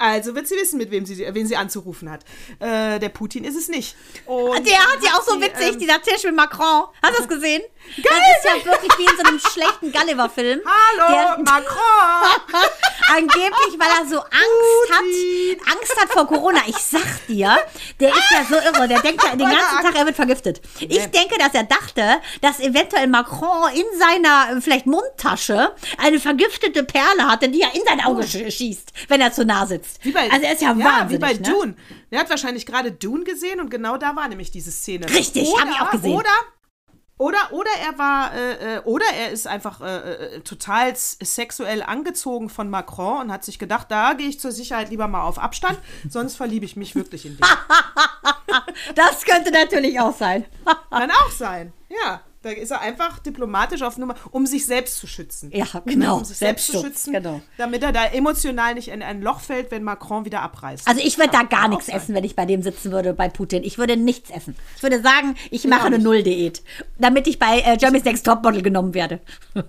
Also 0.01 0.35
wird 0.35 0.49
sie 0.49 0.55
wissen, 0.55 0.79
mit 0.79 0.91
wem 0.91 1.05
sie, 1.05 1.19
wen 1.19 1.47
sie 1.47 1.57
anzurufen 1.57 2.11
hat. 2.11 2.25
Äh, 2.59 2.99
der 2.99 3.11
Putin 3.11 3.45
ist 3.45 3.55
es 3.55 3.69
nicht. 3.69 3.95
Und 4.25 4.67
Der 4.67 4.79
hat 4.79 4.99
ja 5.05 5.11
auch 5.11 5.23
so 5.23 5.39
witzig, 5.39 5.75
ähm, 5.75 5.79
dieser 5.79 6.01
Tisch 6.01 6.25
mit 6.25 6.35
Macron. 6.35 6.85
Hast 7.03 7.19
du 7.19 7.19
das 7.19 7.29
gesehen? 7.37 7.61
Geil! 7.97 8.05
Das 8.05 8.55
ist 8.55 8.65
ja 8.65 8.73
wirklich 8.73 8.93
wie 8.99 9.03
in 9.05 9.17
so 9.17 9.23
einem 9.25 9.39
schlechten 9.41 9.93
Gulliver-Film. 9.93 10.61
Hallo, 10.65 11.13
Der- 11.13 11.39
Macron! 11.45 12.61
Angeblich, 13.17 13.79
weil 13.79 13.89
er 14.01 14.07
so 14.09 14.19
Angst 14.21 14.91
hat, 14.93 15.75
Angst 15.77 16.01
hat 16.01 16.09
vor 16.13 16.27
Corona. 16.29 16.61
Ich 16.67 16.77
sag 16.77 17.27
dir, 17.27 17.59
der 17.99 18.11
ist 18.11 18.31
ja 18.31 18.45
so 18.49 18.55
irre. 18.55 18.87
Der 18.87 19.01
denkt 19.01 19.23
ja 19.25 19.31
den 19.31 19.41
ganzen 19.49 19.83
Tag, 19.83 19.97
er 19.97 20.07
wird 20.07 20.15
vergiftet. 20.15 20.61
Ich 20.79 21.05
denke, 21.07 21.37
dass 21.39 21.53
er 21.55 21.65
dachte, 21.65 22.21
dass 22.41 22.61
eventuell 22.61 23.09
Macron 23.09 23.73
in 23.75 23.85
seiner 23.99 24.57
äh, 24.57 24.61
vielleicht 24.61 24.87
Mundtasche 24.87 25.73
eine 25.99 26.21
vergiftete 26.21 26.85
Perle 26.85 27.27
hatte, 27.27 27.49
die 27.49 27.63
er 27.63 27.75
in 27.75 27.83
sein 27.85 28.01
Auge 28.05 28.23
sch- 28.23 28.51
schießt, 28.51 28.93
wenn 29.09 29.21
er 29.21 29.33
zu 29.33 29.45
nah 29.45 29.67
sitzt. 29.67 30.05
Wie 30.05 30.13
bei, 30.13 30.31
also 30.31 30.43
er 30.47 30.53
ist 30.53 30.63
ja, 30.63 30.69
wahnsinnig. 30.79 31.11
wie 31.11 31.19
bei 31.19 31.33
ne? 31.33 31.41
Dune. 31.41 31.75
Der 32.13 32.21
hat 32.21 32.31
wahrscheinlich 32.31 32.67
gerade 32.67 32.93
Dune 32.93 33.25
gesehen 33.25 33.61
und 33.61 33.71
genau 33.71 33.97
da 33.97 34.15
war 34.15 34.29
nämlich 34.29 34.51
diese 34.53 34.71
Szene. 34.71 35.09
Richtig, 35.11 35.53
hab 35.59 35.69
ich 35.69 35.81
auch 35.81 35.91
gesehen. 35.91 36.17
Oder, 36.17 36.29
oder, 37.21 37.39
oder 37.53 37.71
er 37.87 37.99
war, 37.99 38.35
äh, 38.35 38.77
äh, 38.77 38.79
oder 38.81 39.05
er 39.17 39.31
ist 39.31 39.47
einfach 39.47 39.81
äh, 39.81 39.97
äh, 40.37 40.41
total 40.41 40.91
s- 40.91 41.19
sexuell 41.23 41.83
angezogen 41.83 42.49
von 42.49 42.71
Macron 42.71 43.21
und 43.23 43.33
hat 43.33 43.45
sich 43.45 43.59
gedacht, 43.59 43.87
da 43.91 44.15
gehe 44.15 44.29
ich 44.29 44.41
zur 44.41 44.53
Sicherheit 44.53 44.91
lieber 44.91 45.07
mal 45.07 45.23
auf 45.23 45.39
Abstand, 45.39 45.79
sonst 46.09 46.37
verliebe 46.37 46.65
ich 46.65 46.77
mich 46.77 46.95
wirklich 46.97 47.27
in 47.27 47.37
den. 47.37 47.47
Das 48.95 49.23
könnte 49.25 49.51
natürlich 49.51 50.01
auch 50.01 50.17
sein. 50.17 50.45
Kann 50.91 51.11
auch 51.11 51.31
sein, 51.31 51.73
ja. 51.89 52.21
Da 52.43 52.51
ist 52.51 52.71
er 52.71 52.81
einfach 52.81 53.19
diplomatisch 53.19 53.83
auf 53.83 53.99
Nummer, 53.99 54.15
um 54.31 54.47
sich 54.47 54.67
selbst 54.67 54.99
zu 54.99 55.07
schützen. 55.07 55.51
Ja, 55.53 55.67
genau. 55.85 56.19
Um 56.19 56.25
sich 56.25 56.39
selbst 56.39 56.67
zu 56.69 56.81
schützen, 56.81 57.13
genau. 57.13 57.43
damit 57.59 57.83
er 57.83 57.93
da 57.93 58.07
emotional 58.07 58.75
nicht 58.75 58.89
in 58.89 59.03
ein 59.03 59.21
Loch 59.21 59.41
fällt, 59.41 59.71
wenn 59.71 59.83
Macron 59.83 60.25
wieder 60.25 60.41
abreißt. 60.41 60.89
Also 60.89 61.03
ich 61.05 61.19
würde 61.19 61.33
da 61.33 61.43
gar 61.43 61.69
nichts 61.69 61.87
sein. 61.87 61.97
essen, 61.97 62.15
wenn 62.15 62.25
ich 62.25 62.37
bei 62.37 62.47
dem 62.47 62.63
sitzen 62.63 62.93
würde, 62.93 63.13
bei 63.13 63.29
Putin. 63.29 63.63
Ich 63.63 63.77
würde 63.77 63.97
nichts 63.97 64.31
essen. 64.31 64.57
Ich 64.77 64.83
würde 64.83 65.03
sagen, 65.03 65.37
ich 65.51 65.67
mache 65.67 65.83
auch 65.83 65.87
eine. 65.87 65.99
Null-Diät, 65.99 66.63
damit 66.99 67.27
ich 67.27 67.39
bei 67.39 67.59
äh, 67.59 67.77
Jeremy's 67.79 68.05
Next 68.05 68.25
Topmodel 68.25 68.63
genommen 68.63 68.95
werde. 68.95 69.21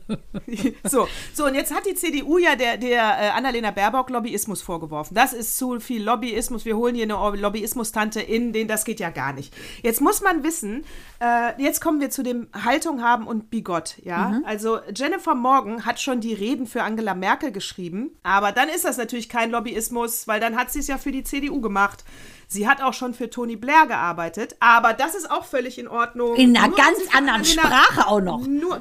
So, 0.84 1.08
so, 1.34 1.46
und 1.46 1.56
jetzt 1.56 1.74
hat 1.74 1.86
die 1.86 1.94
CDU 1.94 2.38
ja 2.38 2.56
der, 2.56 2.78
der 2.78 3.02
äh, 3.02 3.30
Annalena 3.30 3.72
Baerbock 3.72 4.10
Lobbyismus 4.10 4.62
vorgeworfen. 4.62 5.14
Das 5.16 5.32
ist 5.34 5.58
zu 5.58 5.80
viel 5.80 6.04
Lobbyismus. 6.04 6.66
Wir 6.66 6.76
holen 6.76 6.96
hier 6.96 7.04
eine 7.04 7.38
Lobbyismus-Tante 7.38 8.20
in, 8.22 8.52
den 8.52 8.68
das 8.68 8.84
geht 8.84 9.00
ja 9.00 9.10
gar 9.10 9.34
nicht. 9.34 9.54
Jetzt 9.84 10.02
muss 10.02 10.22
man 10.22 10.44
wissen, 10.44 10.84
äh, 11.22 11.62
jetzt 11.62 11.82
kommen 11.82 12.02
wir 12.02 12.10
zu 12.10 12.24
dem 12.24 12.48
Haltung 12.64 13.02
haben 13.02 13.28
und 13.28 13.50
Bigott, 13.50 13.96
ja. 14.04 14.42
Also 14.46 14.80
Jennifer 14.96 15.36
Morgan 15.36 15.86
hat 15.86 16.00
schon 16.00 16.22
die 16.22 16.34
Reden 16.34 16.68
für 16.68 16.84
Angela 16.84 17.14
Merkel 17.14 17.52
geschrieben, 17.52 18.12
aber 18.24 18.52
dann 18.52 18.70
ist 18.70 18.86
das 18.86 18.98
natürlich 18.98 19.30
kein 19.30 19.52
Lobbyismus, 19.52 20.28
weil 20.28 20.40
dann 20.40 20.56
hat 20.56 20.72
sie 20.72 20.80
es 20.80 20.88
ja 20.88 20.98
für 20.98 21.12
die 21.12 21.24
CDU 21.24 21.62
gemacht. 21.62 22.04
Sie 22.48 22.68
hat 22.68 22.82
auch 22.82 22.94
schon 22.94 23.14
für 23.14 23.30
Tony 23.30 23.56
Blair 23.56 23.86
gearbeitet, 23.88 24.58
aber 24.60 24.92
das 24.94 25.16
ist 25.16 25.32
auch 25.32 25.46
völlig 25.46 25.80
in 25.80 25.88
Ordnung. 25.88 26.36
In 26.36 26.58
einer 26.58 26.68
Nur 26.68 26.76
ganz 26.78 27.00
anderen 27.16 27.42
Annalena- 27.42 27.46
Sprache 27.46 28.08
auch 28.08 28.20
noch. 28.20 28.46
nur, 28.46 28.80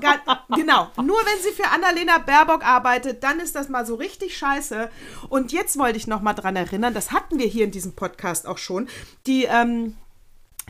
genau, 0.56 0.88
nur 0.96 1.18
wenn 1.18 1.42
sie 1.42 1.50
für 1.50 1.68
Annalena 1.70 2.18
Baerbock 2.18 2.64
arbeitet, 2.66 3.22
dann 3.22 3.38
ist 3.38 3.54
das 3.54 3.68
mal 3.68 3.86
so 3.86 3.94
richtig 3.94 4.36
scheiße. 4.36 4.90
Und 5.28 5.52
jetzt 5.52 5.78
wollte 5.78 5.98
ich 5.98 6.08
noch 6.08 6.20
mal 6.20 6.34
dran 6.34 6.56
erinnern, 6.56 6.94
das 6.94 7.12
hatten 7.12 7.38
wir 7.38 7.46
hier 7.46 7.64
in 7.64 7.70
diesem 7.70 7.92
Podcast 7.94 8.46
auch 8.48 8.58
schon, 8.58 8.88
die, 9.28 9.44
ähm, 9.44 9.94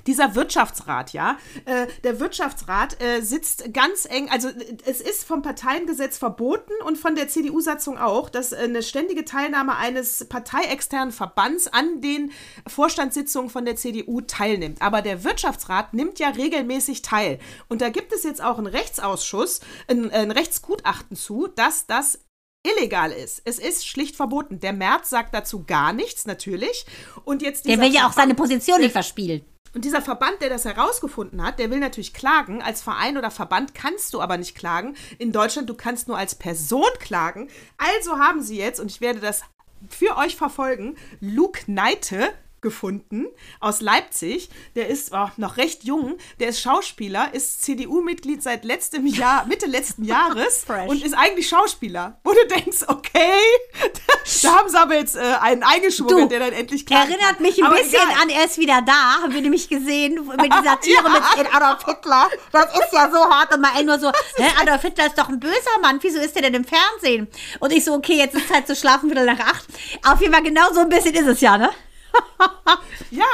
dieser 0.07 0.35
Wirtschaftsrat, 0.35 1.13
ja, 1.13 1.39
äh, 1.65 1.87
der 2.05 2.21
Wirtschaftsrat 2.21 3.03
äh, 3.03 3.21
sitzt 3.21 3.73
ganz 3.73 4.07
eng, 4.07 4.29
also 4.31 4.49
äh, 4.49 4.77
es 4.87 5.01
ist 5.01 5.25
vom 5.25 5.43
Parteiengesetz 5.43 6.19
verboten 6.19 6.73
und 6.85 6.99
von 6.99 7.15
der 7.15 7.29
CDU-Satzung 7.29 7.99
auch, 7.99 8.31
dass 8.31 8.53
äh, 8.53 8.57
eine 8.57 8.83
ständige 8.83 9.25
Teilnahme 9.25 9.77
eines 9.77 10.27
parteiexternen 10.29 11.13
Verbands 11.13 11.69
an 11.69 12.01
den 12.01 12.33
Vorstandssitzungen 12.67 13.51
von 13.51 13.65
der 13.65 13.77
CDU 13.77 14.21
teilnimmt. 14.21 14.83
Aber 14.83 15.03
der 15.03 15.25
Wirtschaftsrat 15.25 15.95
nimmt 15.95 16.19
ja 16.19 16.29
regelmäßig 16.29 17.03
teil. 17.03 17.39
Und 17.69 17.81
da 17.81 17.89
gibt 17.89 18.13
es 18.13 18.23
jetzt 18.23 18.43
auch 18.43 18.59
einen 18.59 18.67
Rechtsausschuss, 18.67 19.61
ein, 19.89 20.11
ein 20.11 20.31
Rechtsgutachten 20.31 21.17
zu, 21.17 21.47
dass 21.47 21.87
das 21.87 22.21
illegal 22.63 23.13
ist. 23.13 23.43
Es 23.45 23.59
ist 23.59 23.87
schlicht 23.87 24.17
verboten. 24.17 24.61
Der 24.61 24.73
Merz 24.73 25.11
sagt 25.11 25.35
dazu 25.35 25.65
gar 25.65 25.93
nichts, 25.93 26.27
natürlich. 26.27 26.85
Und 27.25 27.43
jetzt 27.43 27.67
Der 27.67 27.81
will 27.81 27.93
ja 27.93 28.07
auch 28.07 28.13
seine 28.13 28.35
Position 28.35 28.81
nicht 28.81 28.93
verspielen. 28.93 29.45
Und 29.75 29.85
dieser 29.85 30.03
Verband, 30.03 30.41
der 30.41 30.49
das 30.49 30.64
herausgefunden 30.64 31.45
hat, 31.45 31.59
der 31.59 31.71
will 31.71 31.79
natürlich 31.79 32.12
klagen. 32.12 32.62
Als 32.62 32.83
Verein 32.83 33.16
oder 33.16 33.31
Verband 33.31 33.75
kannst 33.75 34.12
du 34.14 34.21
aber 34.21 34.37
nicht 34.37 34.57
klagen. 34.57 34.97
In 35.18 35.33
Deutschland, 35.33 35.68
du 35.68 35.75
kannst 35.75 36.09
nur 36.09 36.18
als 36.18 36.35
Person 36.35 36.91
klagen. 36.99 37.49
Also 37.79 38.18
haben 38.18 38.43
sie 38.43 38.59
jetzt, 38.59 38.81
und 38.81 38.91
ich 38.91 39.01
werde 39.01 39.21
das 39.21 39.43
für 39.89 40.16
euch 40.16 40.37
verfolgen, 40.37 40.97
Luke 41.21 41.62
Neite 41.66 42.33
gefunden 42.61 43.27
aus 43.61 43.81
Leipzig. 43.81 44.51
Der 44.75 44.89
ist 44.89 45.13
oh, 45.13 45.29
noch 45.37 45.57
recht 45.57 45.85
jung. 45.85 46.17
Der 46.39 46.49
ist 46.49 46.61
Schauspieler, 46.61 47.33
ist 47.35 47.63
CDU-Mitglied 47.63 48.43
seit 48.43 48.65
letztem 48.65 49.07
Jahr, 49.07 49.47
Mitte 49.49 49.67
letzten 49.67 50.05
Jahres 50.05 50.65
und 50.87 51.03
ist 51.03 51.15
eigentlich 51.15 51.49
Schauspieler. 51.49 52.19
Wo 52.25 52.33
du 52.33 52.47
denkst, 52.49 52.85
okay, 52.87 53.39
da 54.43 54.57
haben 54.57 54.69
sie 54.69 54.79
aber 54.79 54.95
jetzt 54.97 55.17
äh, 55.17 55.21
einen 55.41 55.63
eingeschwungen, 55.63 56.29
der 56.29 56.41
dann 56.41 56.53
endlich 56.53 56.87
klagen 56.87 57.11
Erinnert 57.13 57.41
mich 57.41 57.59
ein 57.59 57.65
Aber 57.65 57.77
bisschen 57.77 57.95
egal. 58.03 58.23
an, 58.23 58.29
er 58.29 58.45
ist 58.45 58.59
wieder 58.59 58.83
da, 58.83 59.23
haben 59.23 59.35
wir 59.35 59.41
nämlich 59.41 59.69
gesehen, 59.69 60.15
mit 60.15 60.53
dieser 60.53 60.81
Tiere 60.81 61.05
Ja. 61.05 61.37
mit 61.37 61.55
Adolf 61.55 61.85
Hitler. 61.85 62.29
Das 62.53 62.67
ist 62.75 62.93
ja 62.93 63.11
so 63.11 63.19
hart 63.19 63.55
und 63.55 63.61
mal 63.61 63.83
nur 63.85 63.99
so, 63.99 64.11
hä, 64.37 64.45
Adolf 64.61 64.83
Hitler 64.83 65.07
ist 65.07 65.19
doch 65.19 65.29
ein 65.29 65.41
böser 65.41 65.79
Mann, 65.83 65.99
wieso 66.03 66.19
ist 66.19 66.35
der 66.35 66.43
denn 66.43 66.55
im 66.55 66.65
Fernsehen? 66.65 67.29
Und 67.61 67.73
ich 67.73 67.85
so, 67.85 67.95
okay, 67.95 68.17
jetzt 68.17 68.35
ist 68.35 68.49
Zeit 68.49 68.67
zu 68.67 68.77
schlafen, 68.77 69.11
wieder 69.11 69.25
nach 69.25 69.41
acht. 69.41 69.65
Auf 70.07 70.21
jeden 70.21 70.33
Fall 70.33 70.43
genau 70.43 70.73
so 70.73 70.81
ein 70.81 70.89
bisschen 70.89 71.15
ist 71.15 71.27
es 71.27 71.41
ja, 71.41 71.59
ne? 71.59 71.71
Ja, 73.11 73.27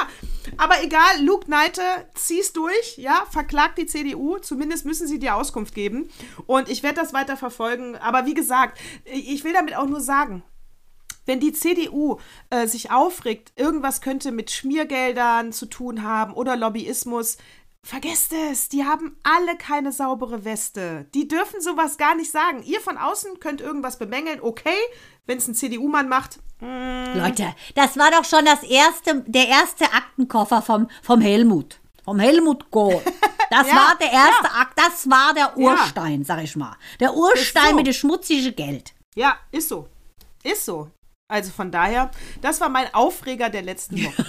aber 0.56 0.82
egal, 0.82 1.22
Luke 1.22 1.50
Neite, 1.50 1.82
zieh's 2.14 2.52
durch, 2.52 2.96
ja, 2.96 3.26
verklagt 3.30 3.78
die 3.78 3.86
CDU, 3.86 4.38
zumindest 4.38 4.86
müssen 4.86 5.06
sie 5.06 5.18
dir 5.18 5.36
Auskunft 5.36 5.74
geben. 5.74 6.08
Und 6.46 6.68
ich 6.68 6.82
werde 6.82 7.00
das 7.00 7.12
weiter 7.12 7.36
verfolgen. 7.36 7.96
Aber 7.96 8.26
wie 8.26 8.34
gesagt, 8.34 8.78
ich 9.04 9.44
will 9.44 9.52
damit 9.52 9.76
auch 9.76 9.86
nur 9.86 10.00
sagen, 10.00 10.42
wenn 11.26 11.40
die 11.40 11.52
CDU 11.52 12.18
äh, 12.50 12.66
sich 12.66 12.90
aufregt, 12.90 13.52
irgendwas 13.56 14.00
könnte 14.00 14.32
mit 14.32 14.50
Schmiergeldern 14.50 15.52
zu 15.52 15.66
tun 15.66 16.02
haben 16.02 16.32
oder 16.32 16.56
Lobbyismus, 16.56 17.36
vergesst 17.82 18.32
es, 18.50 18.68
die 18.68 18.84
haben 18.84 19.16
alle 19.24 19.56
keine 19.56 19.92
saubere 19.92 20.44
Weste. 20.44 21.06
Die 21.14 21.28
dürfen 21.28 21.60
sowas 21.60 21.98
gar 21.98 22.14
nicht 22.14 22.30
sagen. 22.30 22.62
Ihr 22.62 22.80
von 22.80 22.96
außen 22.96 23.40
könnt 23.40 23.60
irgendwas 23.60 23.98
bemängeln, 23.98 24.40
okay, 24.40 24.78
wenn 25.26 25.38
es 25.38 25.48
ein 25.48 25.54
CDU-Mann 25.54 26.08
macht, 26.08 26.38
Leute, 26.60 27.54
das 27.74 27.96
war 27.98 28.10
doch 28.10 28.24
schon 28.24 28.44
das 28.44 28.62
erste, 28.62 29.22
der 29.26 29.48
erste 29.48 29.84
Aktenkoffer 29.92 30.62
vom, 30.62 30.88
vom 31.02 31.20
Helmut. 31.20 31.78
Vom 32.04 32.18
Helmut 32.18 32.70
Kohl. 32.70 33.02
Das 33.48 33.68
Ja, 33.68 33.76
war 33.76 33.96
der 34.00 34.10
erste 34.10 34.44
ja. 34.44 34.60
Akt, 34.60 34.72
das 34.76 35.08
war 35.08 35.32
der 35.32 35.56
Urstein, 35.56 36.24
sag 36.24 36.42
ich 36.42 36.56
mal. 36.56 36.76
Der 36.98 37.14
Urstein 37.14 37.70
so. 37.70 37.76
mit 37.76 37.86
dem 37.86 37.94
schmutzigen 37.94 38.56
Geld. 38.56 38.92
Ja, 39.14 39.36
ist 39.52 39.68
so. 39.68 39.88
Ist 40.42 40.64
so. 40.64 40.90
Also 41.28 41.52
von 41.52 41.70
daher, 41.70 42.10
das 42.40 42.60
war 42.60 42.68
mein 42.68 42.92
Aufreger 42.92 43.48
der 43.48 43.62
letzten 43.62 44.04
Woche. 44.04 44.26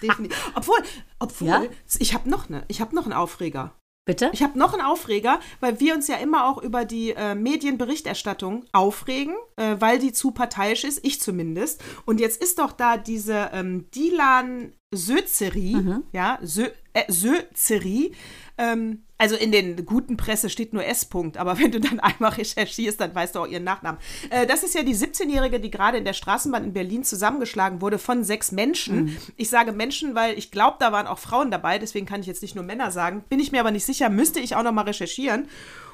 Obwohl, 0.54 0.78
obwohl, 1.18 1.48
Ja? 1.48 1.62
ich 1.98 2.14
habe 2.14 2.30
noch 2.30 2.48
eine, 2.48 2.64
ich 2.68 2.80
habe 2.80 2.94
noch 2.94 3.04
einen 3.06 3.12
Aufreger. 3.12 3.72
Bitte? 4.06 4.30
Ich 4.32 4.42
habe 4.42 4.58
noch 4.58 4.72
einen 4.72 4.82
Aufreger, 4.82 5.40
weil 5.60 5.78
wir 5.78 5.94
uns 5.94 6.08
ja 6.08 6.16
immer 6.16 6.46
auch 6.46 6.62
über 6.62 6.84
die 6.84 7.10
äh, 7.10 7.34
Medienberichterstattung 7.34 8.64
aufregen, 8.72 9.34
äh, 9.56 9.76
weil 9.78 9.98
die 9.98 10.12
zu 10.12 10.30
parteiisch 10.30 10.84
ist, 10.84 11.04
ich 11.04 11.20
zumindest. 11.20 11.82
Und 12.06 12.18
jetzt 12.18 12.42
ist 12.42 12.58
doch 12.58 12.72
da 12.72 12.96
diese 12.96 13.50
ähm, 13.52 13.90
Dilan 13.90 14.72
Sözeri, 14.92 16.00
ja, 16.12 16.38
Sö, 16.42 16.66
äh, 16.94 17.04
Sözeri, 17.12 18.12
ähm, 18.58 19.04
also 19.20 19.36
in 19.36 19.52
den 19.52 19.84
guten 19.84 20.16
Presse 20.16 20.48
steht 20.48 20.72
nur 20.72 20.82
S. 20.84 21.10
-Punkt, 21.10 21.36
aber 21.36 21.58
wenn 21.60 21.70
du 21.70 21.78
dann 21.78 22.00
einmal 22.00 22.30
recherchierst, 22.30 23.00
dann 23.00 23.14
weißt 23.14 23.34
du 23.34 23.40
auch 23.40 23.46
ihren 23.46 23.64
Nachnamen. 23.64 24.00
Äh, 24.30 24.46
das 24.46 24.62
ist 24.62 24.74
ja 24.74 24.82
die 24.82 24.96
17-Jährige, 24.96 25.60
die 25.60 25.70
gerade 25.70 25.98
in 25.98 26.06
der 26.06 26.14
Straßenbahn 26.14 26.64
in 26.64 26.72
Berlin 26.72 27.04
zusammengeschlagen 27.04 27.82
wurde 27.82 27.98
von 27.98 28.24
sechs 28.24 28.50
Menschen. 28.50 29.18
Ich 29.36 29.50
sage 29.50 29.72
Menschen, 29.72 30.14
weil 30.14 30.38
ich 30.38 30.50
glaube, 30.50 30.78
da 30.80 30.90
waren 30.90 31.06
auch 31.06 31.18
Frauen 31.18 31.50
dabei, 31.50 31.78
deswegen 31.78 32.06
kann 32.06 32.22
ich 32.22 32.26
jetzt 32.26 32.40
nicht 32.40 32.54
nur 32.54 32.64
Männer 32.64 32.90
sagen. 32.90 33.22
Bin 33.28 33.40
ich 33.40 33.52
mir 33.52 33.60
aber 33.60 33.70
nicht 33.70 33.84
sicher, 33.84 34.08
müsste 34.08 34.40
ich 34.40 34.56
auch 34.56 34.62
noch 34.62 34.72
mal 34.72 34.86
recherchieren. 34.86 35.48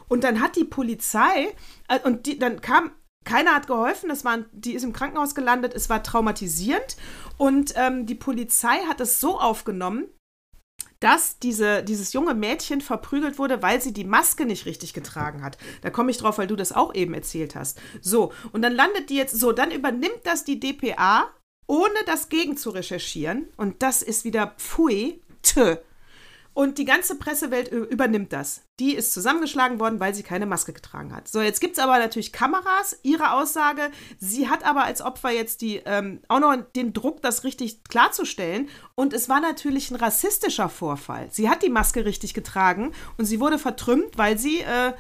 Und 0.07 0.23
dann 0.23 0.41
hat 0.41 0.55
die 0.55 0.65
Polizei, 0.65 1.49
äh, 1.89 1.99
und 2.05 2.27
die, 2.27 2.39
dann 2.39 2.61
kam 2.61 2.93
keiner 3.25 3.57
hat 3.57 3.67
geholfen, 3.67 4.09
es 4.11 4.25
war, 4.25 4.39
die 4.53 4.75
ist 4.75 4.85
im 4.85 4.93
Krankenhaus 4.93 5.35
gelandet, 5.35 5.75
es 5.75 5.91
war 5.91 6.05
traumatisierend 6.05 6.97
und 7.37 7.75
ähm, 7.75 8.07
die 8.07 8.15
Polizei 8.15 8.77
hat 8.89 9.01
es 9.01 9.19
so 9.19 9.41
aufgenommen, 9.41 10.07
dass 11.01 11.39
diese, 11.39 11.83
dieses 11.83 12.13
junge 12.13 12.35
Mädchen 12.35 12.81
verprügelt 12.81 13.39
wurde, 13.39 13.63
weil 13.63 13.81
sie 13.81 13.93
die 13.93 14.05
Maske 14.05 14.47
nicht 14.47 14.67
richtig 14.67 14.93
getragen 14.93 15.43
hat. 15.43 15.59
Da 15.83 15.91
komme 15.91 16.11
ich 16.11 16.19
drauf, 16.19 16.39
weil 16.39 16.47
du 16.47 16.57
das 16.57 16.73
auch 16.73 16.95
eben 16.95 17.15
erzählt 17.15 17.55
hast. 17.55 17.81
So, 18.01 18.33
und 18.53 18.63
dann 18.63 18.73
landet 18.73 19.11
die 19.11 19.17
jetzt, 19.17 19.39
so, 19.39 19.53
dann 19.53 19.71
übernimmt 19.71 20.21
das 20.25 20.45
die 20.45 20.61
DPA, 20.61 21.31
ohne 21.67 21.99
das 22.07 22.29
gegen 22.29 22.57
zu 22.57 22.71
recherchieren. 22.71 23.49
Und 23.57 23.83
das 23.83 24.03
ist 24.03 24.25
wieder 24.25 24.55
pfui, 24.59 25.21
tö. 25.43 25.77
Und 26.57 26.79
die 26.79 26.87
ganze 26.87 27.17
Pressewelt 27.19 27.71
übernimmt 27.71 28.33
das. 28.33 28.63
Die 28.81 28.95
ist 28.95 29.13
zusammengeschlagen 29.13 29.79
worden, 29.79 30.01
weil 30.01 30.15
sie 30.15 30.23
keine 30.23 30.47
Maske 30.47 30.73
getragen 30.73 31.15
hat. 31.15 31.29
So, 31.29 31.43
jetzt 31.43 31.61
gibt 31.61 31.77
es 31.77 31.83
aber 31.83 31.99
natürlich 31.99 32.33
Kameras. 32.33 32.99
Ihre 33.03 33.33
Aussage, 33.33 33.91
sie 34.19 34.49
hat 34.49 34.65
aber 34.65 34.85
als 34.85 35.03
Opfer 35.03 35.29
jetzt 35.29 35.61
die, 35.61 35.83
ähm, 35.85 36.23
auch 36.29 36.41
noch 36.41 36.57
den 36.75 36.95
Druck, 36.95 37.21
das 37.21 37.45
richtig 37.45 37.85
klarzustellen. 37.85 38.71
Und 38.95 39.13
es 39.13 39.29
war 39.29 39.41
natürlich 39.41 39.91
ein 39.91 39.97
rassistischer 39.97 40.71
Vorfall. 40.71 41.29
Sie 41.31 41.51
hat 41.51 41.63
die 41.63 41.69
Maske 41.69 42.07
richtig 42.07 42.33
getragen 42.33 42.93
und 43.19 43.27
sie 43.27 43.39
wurde 43.39 43.59
vertrümmt, 43.59 44.17
weil 44.17 44.39
sie 44.39 44.61
äh, 44.61 44.95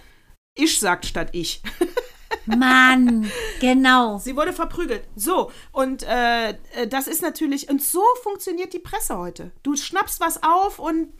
ich 0.54 0.78
sagt 0.78 1.06
statt 1.06 1.30
ich. 1.32 1.62
Mann, 2.44 3.30
genau. 3.60 4.18
Sie 4.18 4.36
wurde 4.36 4.52
verprügelt. 4.52 5.04
So, 5.16 5.50
und 5.72 6.02
äh, 6.02 6.50
äh, 6.50 6.86
das 6.86 7.06
ist 7.06 7.22
natürlich, 7.22 7.70
und 7.70 7.82
so 7.82 8.02
funktioniert 8.22 8.74
die 8.74 8.78
Presse 8.78 9.16
heute. 9.16 9.52
Du 9.62 9.74
schnappst 9.74 10.20
was 10.20 10.42
auf 10.42 10.78
und 10.78 11.14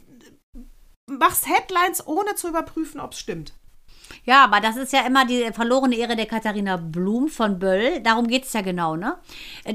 machst 1.06 1.46
Headlines, 1.46 2.06
ohne 2.06 2.34
zu 2.34 2.48
überprüfen, 2.48 3.00
ob 3.00 3.12
es 3.12 3.20
stimmt. 3.20 3.54
Ja, 4.24 4.44
aber 4.44 4.60
das 4.60 4.76
ist 4.76 4.92
ja 4.92 5.00
immer 5.06 5.24
die 5.24 5.50
verlorene 5.52 5.96
Ehre 5.96 6.16
der 6.16 6.26
Katharina 6.26 6.76
Blum 6.76 7.28
von 7.28 7.58
Böll. 7.58 8.00
Darum 8.00 8.26
geht 8.26 8.44
es 8.44 8.52
ja 8.52 8.60
genau, 8.62 8.96
ne? 8.96 9.16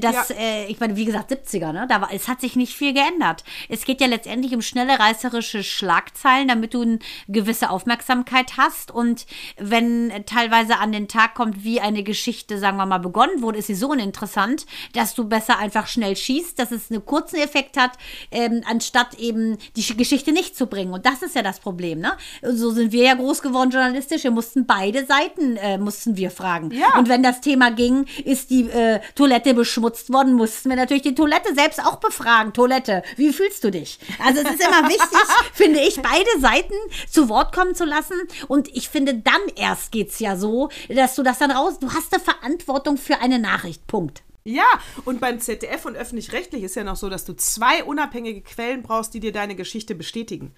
Das, 0.00 0.28
Ja. 0.30 0.34
äh, 0.36 0.66
ich 0.66 0.80
meine, 0.80 0.96
wie 0.96 1.04
gesagt, 1.04 1.30
70er, 1.30 1.72
ne? 1.72 1.86
Da 1.88 2.00
war, 2.00 2.12
es 2.12 2.28
hat 2.28 2.40
sich 2.40 2.56
nicht 2.56 2.74
viel 2.74 2.92
geändert. 2.92 3.44
Es 3.68 3.84
geht 3.84 4.00
ja 4.00 4.06
letztendlich 4.06 4.54
um 4.54 4.62
schnelle 4.62 4.98
reißerische 4.98 5.62
Schlagzeilen, 5.62 6.48
damit 6.48 6.74
du 6.74 6.82
eine 6.82 6.98
gewisse 7.28 7.70
Aufmerksamkeit 7.70 8.56
hast. 8.56 8.90
Und 8.90 9.26
wenn 9.58 10.12
teilweise 10.26 10.78
an 10.78 10.92
den 10.92 11.08
Tag 11.08 11.34
kommt, 11.34 11.64
wie 11.64 11.80
eine 11.80 12.02
Geschichte, 12.02 12.58
sagen 12.58 12.76
wir 12.76 12.86
mal, 12.86 12.98
begonnen 12.98 13.42
wurde, 13.42 13.58
ist 13.58 13.66
sie 13.68 13.74
so 13.74 13.88
uninteressant, 13.90 14.66
dass 14.94 15.14
du 15.14 15.24
besser 15.28 15.58
einfach 15.58 15.86
schnell 15.86 16.16
schießt, 16.16 16.58
dass 16.58 16.70
es 16.72 16.90
einen 16.90 17.04
kurzen 17.04 17.36
Effekt 17.36 17.76
hat, 17.76 17.92
ähm, 18.30 18.62
anstatt 18.66 19.14
eben 19.18 19.58
die 19.76 19.82
Sch- 19.82 19.96
Geschichte 19.96 20.32
nicht 20.32 20.56
zu 20.56 20.66
bringen. 20.66 20.92
Und 20.92 21.06
das 21.06 21.22
ist 21.22 21.34
ja 21.34 21.42
das 21.42 21.60
Problem, 21.60 22.00
ne? 22.00 22.16
So 22.42 22.70
sind 22.70 22.92
wir 22.92 23.04
ja 23.04 23.14
groß 23.14 23.42
geworden 23.42 23.70
journalistisch. 23.70 24.24
Mussten 24.32 24.66
beide 24.66 25.06
Seiten, 25.06 25.56
äh, 25.56 25.78
mussten 25.78 26.16
wir 26.16 26.30
fragen. 26.30 26.70
Ja. 26.72 26.98
Und 26.98 27.08
wenn 27.08 27.22
das 27.22 27.40
Thema 27.40 27.70
ging, 27.70 28.06
ist 28.24 28.50
die 28.50 28.68
äh, 28.70 29.00
Toilette 29.14 29.54
beschmutzt 29.54 30.12
worden, 30.12 30.34
mussten 30.34 30.68
wir 30.70 30.76
natürlich 30.76 31.02
die 31.02 31.14
Toilette 31.14 31.54
selbst 31.54 31.80
auch 31.80 31.96
befragen. 31.96 32.52
Toilette, 32.52 33.02
wie 33.16 33.32
fühlst 33.32 33.64
du 33.64 33.70
dich? 33.70 33.98
Also 34.24 34.40
es 34.40 34.50
ist 34.50 34.66
immer 34.66 34.88
wichtig, 34.88 35.18
finde 35.52 35.80
ich, 35.80 36.00
beide 36.00 36.40
Seiten 36.40 36.74
zu 37.08 37.28
Wort 37.28 37.54
kommen 37.54 37.74
zu 37.74 37.84
lassen. 37.84 38.16
Und 38.48 38.68
ich 38.74 38.88
finde, 38.88 39.14
dann 39.14 39.40
erst 39.56 39.92
geht's 39.92 40.18
ja 40.18 40.36
so, 40.36 40.70
dass 40.88 41.14
du 41.14 41.22
das 41.22 41.38
dann 41.38 41.50
raus, 41.50 41.78
du 41.78 41.92
hast 41.92 42.12
eine 42.12 42.22
Verantwortung 42.22 42.96
für 42.96 43.20
eine 43.20 43.38
Nachricht. 43.38 43.86
Punkt. 43.86 44.22
Ja, 44.44 44.64
und 45.04 45.20
beim 45.20 45.38
ZDF 45.38 45.84
und 45.84 45.96
öffentlich-rechtlich 45.96 46.64
ist 46.64 46.74
ja 46.74 46.82
noch 46.82 46.96
so, 46.96 47.08
dass 47.08 47.24
du 47.24 47.34
zwei 47.34 47.84
unabhängige 47.84 48.40
Quellen 48.40 48.82
brauchst, 48.82 49.14
die 49.14 49.20
dir 49.20 49.32
deine 49.32 49.54
Geschichte 49.54 49.94
bestätigen. 49.94 50.52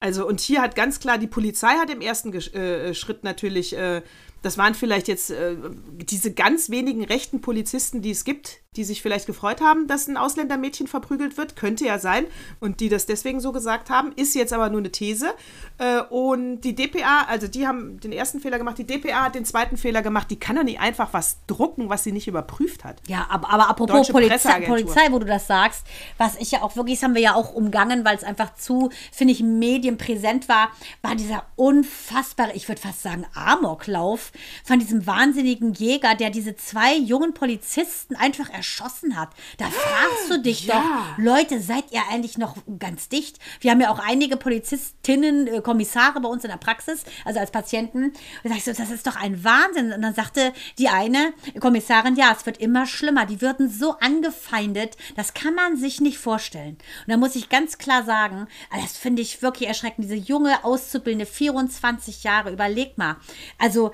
Also, 0.00 0.26
und 0.26 0.40
hier 0.40 0.62
hat 0.62 0.74
ganz 0.74 0.98
klar, 0.98 1.18
die 1.18 1.26
Polizei 1.26 1.74
hat 1.76 1.90
im 1.90 2.00
ersten 2.00 2.30
Gesch- 2.32 2.54
äh, 2.54 2.94
Schritt 2.94 3.22
natürlich, 3.22 3.76
äh, 3.76 4.00
das 4.42 4.56
waren 4.56 4.74
vielleicht 4.74 5.08
jetzt 5.08 5.30
äh, 5.30 5.56
diese 5.98 6.32
ganz 6.32 6.70
wenigen 6.70 7.04
rechten 7.04 7.40
Polizisten, 7.40 8.00
die 8.02 8.10
es 8.10 8.24
gibt, 8.24 8.60
die 8.76 8.84
sich 8.84 9.02
vielleicht 9.02 9.26
gefreut 9.26 9.60
haben, 9.60 9.88
dass 9.88 10.06
ein 10.06 10.16
Ausländermädchen 10.16 10.86
verprügelt 10.86 11.36
wird, 11.36 11.56
könnte 11.56 11.84
ja 11.84 11.98
sein, 11.98 12.26
und 12.60 12.78
die 12.78 12.88
das 12.88 13.04
deswegen 13.04 13.40
so 13.40 13.50
gesagt 13.50 13.90
haben, 13.90 14.12
ist 14.12 14.34
jetzt 14.36 14.52
aber 14.52 14.70
nur 14.70 14.78
eine 14.78 14.92
These. 14.92 15.34
Äh, 15.78 16.02
und 16.02 16.60
die 16.60 16.76
DPA, 16.76 17.24
also 17.28 17.48
die 17.48 17.66
haben 17.66 17.98
den 17.98 18.12
ersten 18.12 18.40
Fehler 18.40 18.58
gemacht, 18.58 18.78
die 18.78 18.86
DPA 18.86 19.24
hat 19.24 19.34
den 19.34 19.44
zweiten 19.44 19.76
Fehler 19.76 20.02
gemacht, 20.02 20.30
die 20.30 20.38
kann 20.38 20.54
doch 20.54 20.62
nicht 20.62 20.78
einfach 20.78 21.12
was 21.12 21.38
drucken, 21.48 21.88
was 21.88 22.04
sie 22.04 22.12
nicht 22.12 22.28
überprüft 22.28 22.84
hat. 22.84 23.02
Ja, 23.08 23.26
aber, 23.28 23.50
aber 23.50 23.68
apropos 23.68 24.08
Polizei. 24.08 24.60
Polizei, 24.60 25.08
wo 25.10 25.18
du 25.18 25.26
das 25.26 25.48
sagst, 25.48 25.84
was 26.16 26.36
ich 26.36 26.52
ja 26.52 26.62
auch 26.62 26.76
wirklich, 26.76 27.00
das 27.00 27.04
haben 27.04 27.14
wir 27.14 27.22
ja 27.22 27.34
auch 27.34 27.52
umgangen, 27.52 28.04
weil 28.04 28.16
es 28.16 28.22
einfach 28.22 28.54
zu, 28.54 28.90
finde 29.12 29.32
ich, 29.32 29.42
medienpräsent 29.42 30.48
war, 30.48 30.70
war 31.02 31.16
dieser 31.16 31.44
unfassbare, 31.56 32.52
ich 32.54 32.68
würde 32.68 32.80
fast 32.80 33.02
sagen, 33.02 33.26
Amoklauf 33.34 34.29
von 34.64 34.78
diesem 34.78 35.06
wahnsinnigen 35.06 35.72
Jäger, 35.74 36.14
der 36.14 36.30
diese 36.30 36.56
zwei 36.56 36.96
jungen 36.96 37.34
Polizisten 37.34 38.16
einfach 38.16 38.50
erschossen 38.50 39.16
hat. 39.16 39.30
Da 39.58 39.66
fragst 39.66 40.30
du 40.30 40.40
dich 40.42 40.66
Ja. 40.66 40.74
doch, 41.16 41.18
Leute, 41.24 41.60
seid 41.60 41.84
ihr 41.90 42.02
eigentlich 42.10 42.38
noch 42.38 42.56
ganz 42.78 43.08
dicht? 43.08 43.38
Wir 43.60 43.70
haben 43.70 43.80
ja 43.80 43.90
auch 43.90 43.98
einige 43.98 44.36
Polizistinnen, 44.36 45.46
äh, 45.46 45.60
Kommissare 45.60 46.20
bei 46.20 46.28
uns 46.28 46.44
in 46.44 46.50
der 46.50 46.56
Praxis, 46.58 47.04
also 47.24 47.40
als 47.40 47.50
Patienten. 47.50 48.12
Da 48.42 48.50
sag 48.50 48.58
ich 48.58 48.64
so, 48.64 48.72
das 48.72 48.90
ist 48.90 49.06
doch 49.06 49.16
ein 49.16 49.42
Wahnsinn. 49.44 49.92
Und 49.92 50.02
dann 50.02 50.14
sagte 50.14 50.52
die 50.78 50.88
eine 50.88 51.32
Kommissarin, 51.60 52.16
ja, 52.16 52.34
es 52.36 52.46
wird 52.46 52.58
immer 52.58 52.86
schlimmer. 52.86 53.26
Die 53.26 53.40
würden 53.40 53.68
so 53.68 53.96
angefeindet, 53.98 54.96
das 55.16 55.34
kann 55.34 55.54
man 55.54 55.76
sich 55.76 56.00
nicht 56.00 56.18
vorstellen. 56.18 56.78
Und 57.06 57.08
da 57.08 57.16
muss 57.16 57.36
ich 57.36 57.48
ganz 57.48 57.78
klar 57.78 58.04
sagen, 58.04 58.46
das 58.74 58.96
finde 58.96 59.22
ich 59.22 59.42
wirklich 59.42 59.68
erschreckend. 59.68 60.04
Diese 60.04 60.14
junge 60.16 60.64
Auszubildende, 60.64 61.26
24 61.26 62.22
Jahre, 62.24 62.52
überleg 62.52 62.96
mal. 62.98 63.16
Also, 63.58 63.92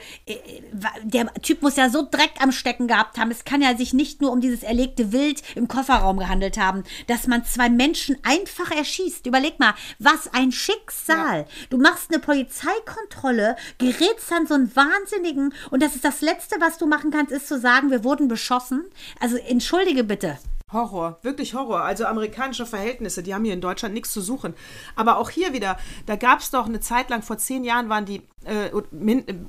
der 1.04 1.32
Typ 1.34 1.62
muss 1.62 1.76
ja 1.76 1.88
so 1.88 2.06
Dreck 2.10 2.32
am 2.40 2.50
Stecken 2.50 2.88
gehabt 2.88 3.16
haben. 3.16 3.30
Es 3.30 3.44
kann 3.44 3.62
ja 3.62 3.76
sich 3.76 3.94
nicht 3.94 4.20
nur 4.20 4.32
um 4.32 4.40
dieses 4.40 4.64
erlegte 4.64 5.12
Wild 5.12 5.40
im 5.54 5.68
Kofferraum 5.68 6.18
gehandelt 6.18 6.58
haben, 6.58 6.82
dass 7.06 7.28
man 7.28 7.44
zwei 7.44 7.68
Menschen 7.68 8.16
einfach 8.24 8.72
erschießt. 8.72 9.26
Überleg 9.26 9.60
mal, 9.60 9.74
was 10.00 10.32
ein 10.34 10.50
Schicksal. 10.50 11.46
Du 11.70 11.78
machst 11.78 12.10
eine 12.10 12.20
Polizeikontrolle, 12.20 13.56
gerätst 13.78 14.30
dann 14.30 14.48
so 14.48 14.54
einen 14.54 14.74
Wahnsinnigen 14.74 15.54
und 15.70 15.80
das 15.80 15.94
ist 15.94 16.04
das 16.04 16.20
Letzte, 16.22 16.56
was 16.60 16.78
du 16.78 16.86
machen 16.86 17.12
kannst, 17.12 17.30
ist 17.30 17.46
zu 17.46 17.60
sagen, 17.60 17.92
wir 17.92 18.02
wurden 18.02 18.26
beschossen. 18.26 18.84
Also 19.20 19.36
entschuldige 19.36 20.02
bitte. 20.02 20.38
Horror, 20.76 21.18
wirklich 21.22 21.54
Horror. 21.54 21.82
Also 21.82 22.06
amerikanische 22.06 22.66
Verhältnisse, 22.66 23.24
die 23.24 23.34
haben 23.34 23.44
hier 23.44 23.54
in 23.54 23.60
Deutschland 23.60 23.94
nichts 23.94 24.12
zu 24.12 24.20
suchen. 24.20 24.54
Aber 24.94 25.18
auch 25.18 25.30
hier 25.30 25.52
wieder, 25.52 25.78
da 26.06 26.14
gab 26.14 26.38
es 26.38 26.50
doch 26.50 26.66
eine 26.66 26.78
Zeit 26.78 27.10
lang, 27.10 27.22
vor 27.22 27.38
zehn 27.38 27.64
Jahren 27.64 27.88
waren 27.88 28.04
die, 28.04 28.22
äh, 28.44 28.70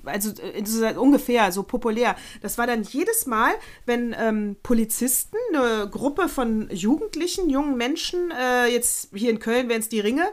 also 0.05 0.31
äh, 0.41 0.95
ungefähr 0.95 1.51
so 1.51 1.61
populär. 1.61 2.15
Das 2.41 2.57
war 2.57 2.65
dann 2.65 2.81
jedes 2.81 3.27
Mal, 3.27 3.51
wenn 3.85 4.15
ähm, 4.17 4.55
Polizisten, 4.63 5.37
eine 5.53 5.87
Gruppe 5.89 6.29
von 6.29 6.69
Jugendlichen, 6.71 7.49
jungen 7.49 7.77
Menschen, 7.77 8.31
äh, 8.31 8.67
jetzt 8.67 9.09
hier 9.13 9.29
in 9.29 9.39
Köln 9.39 9.69
wären 9.69 9.81
es 9.81 9.89
die 9.89 9.99
Ringe, 9.99 10.25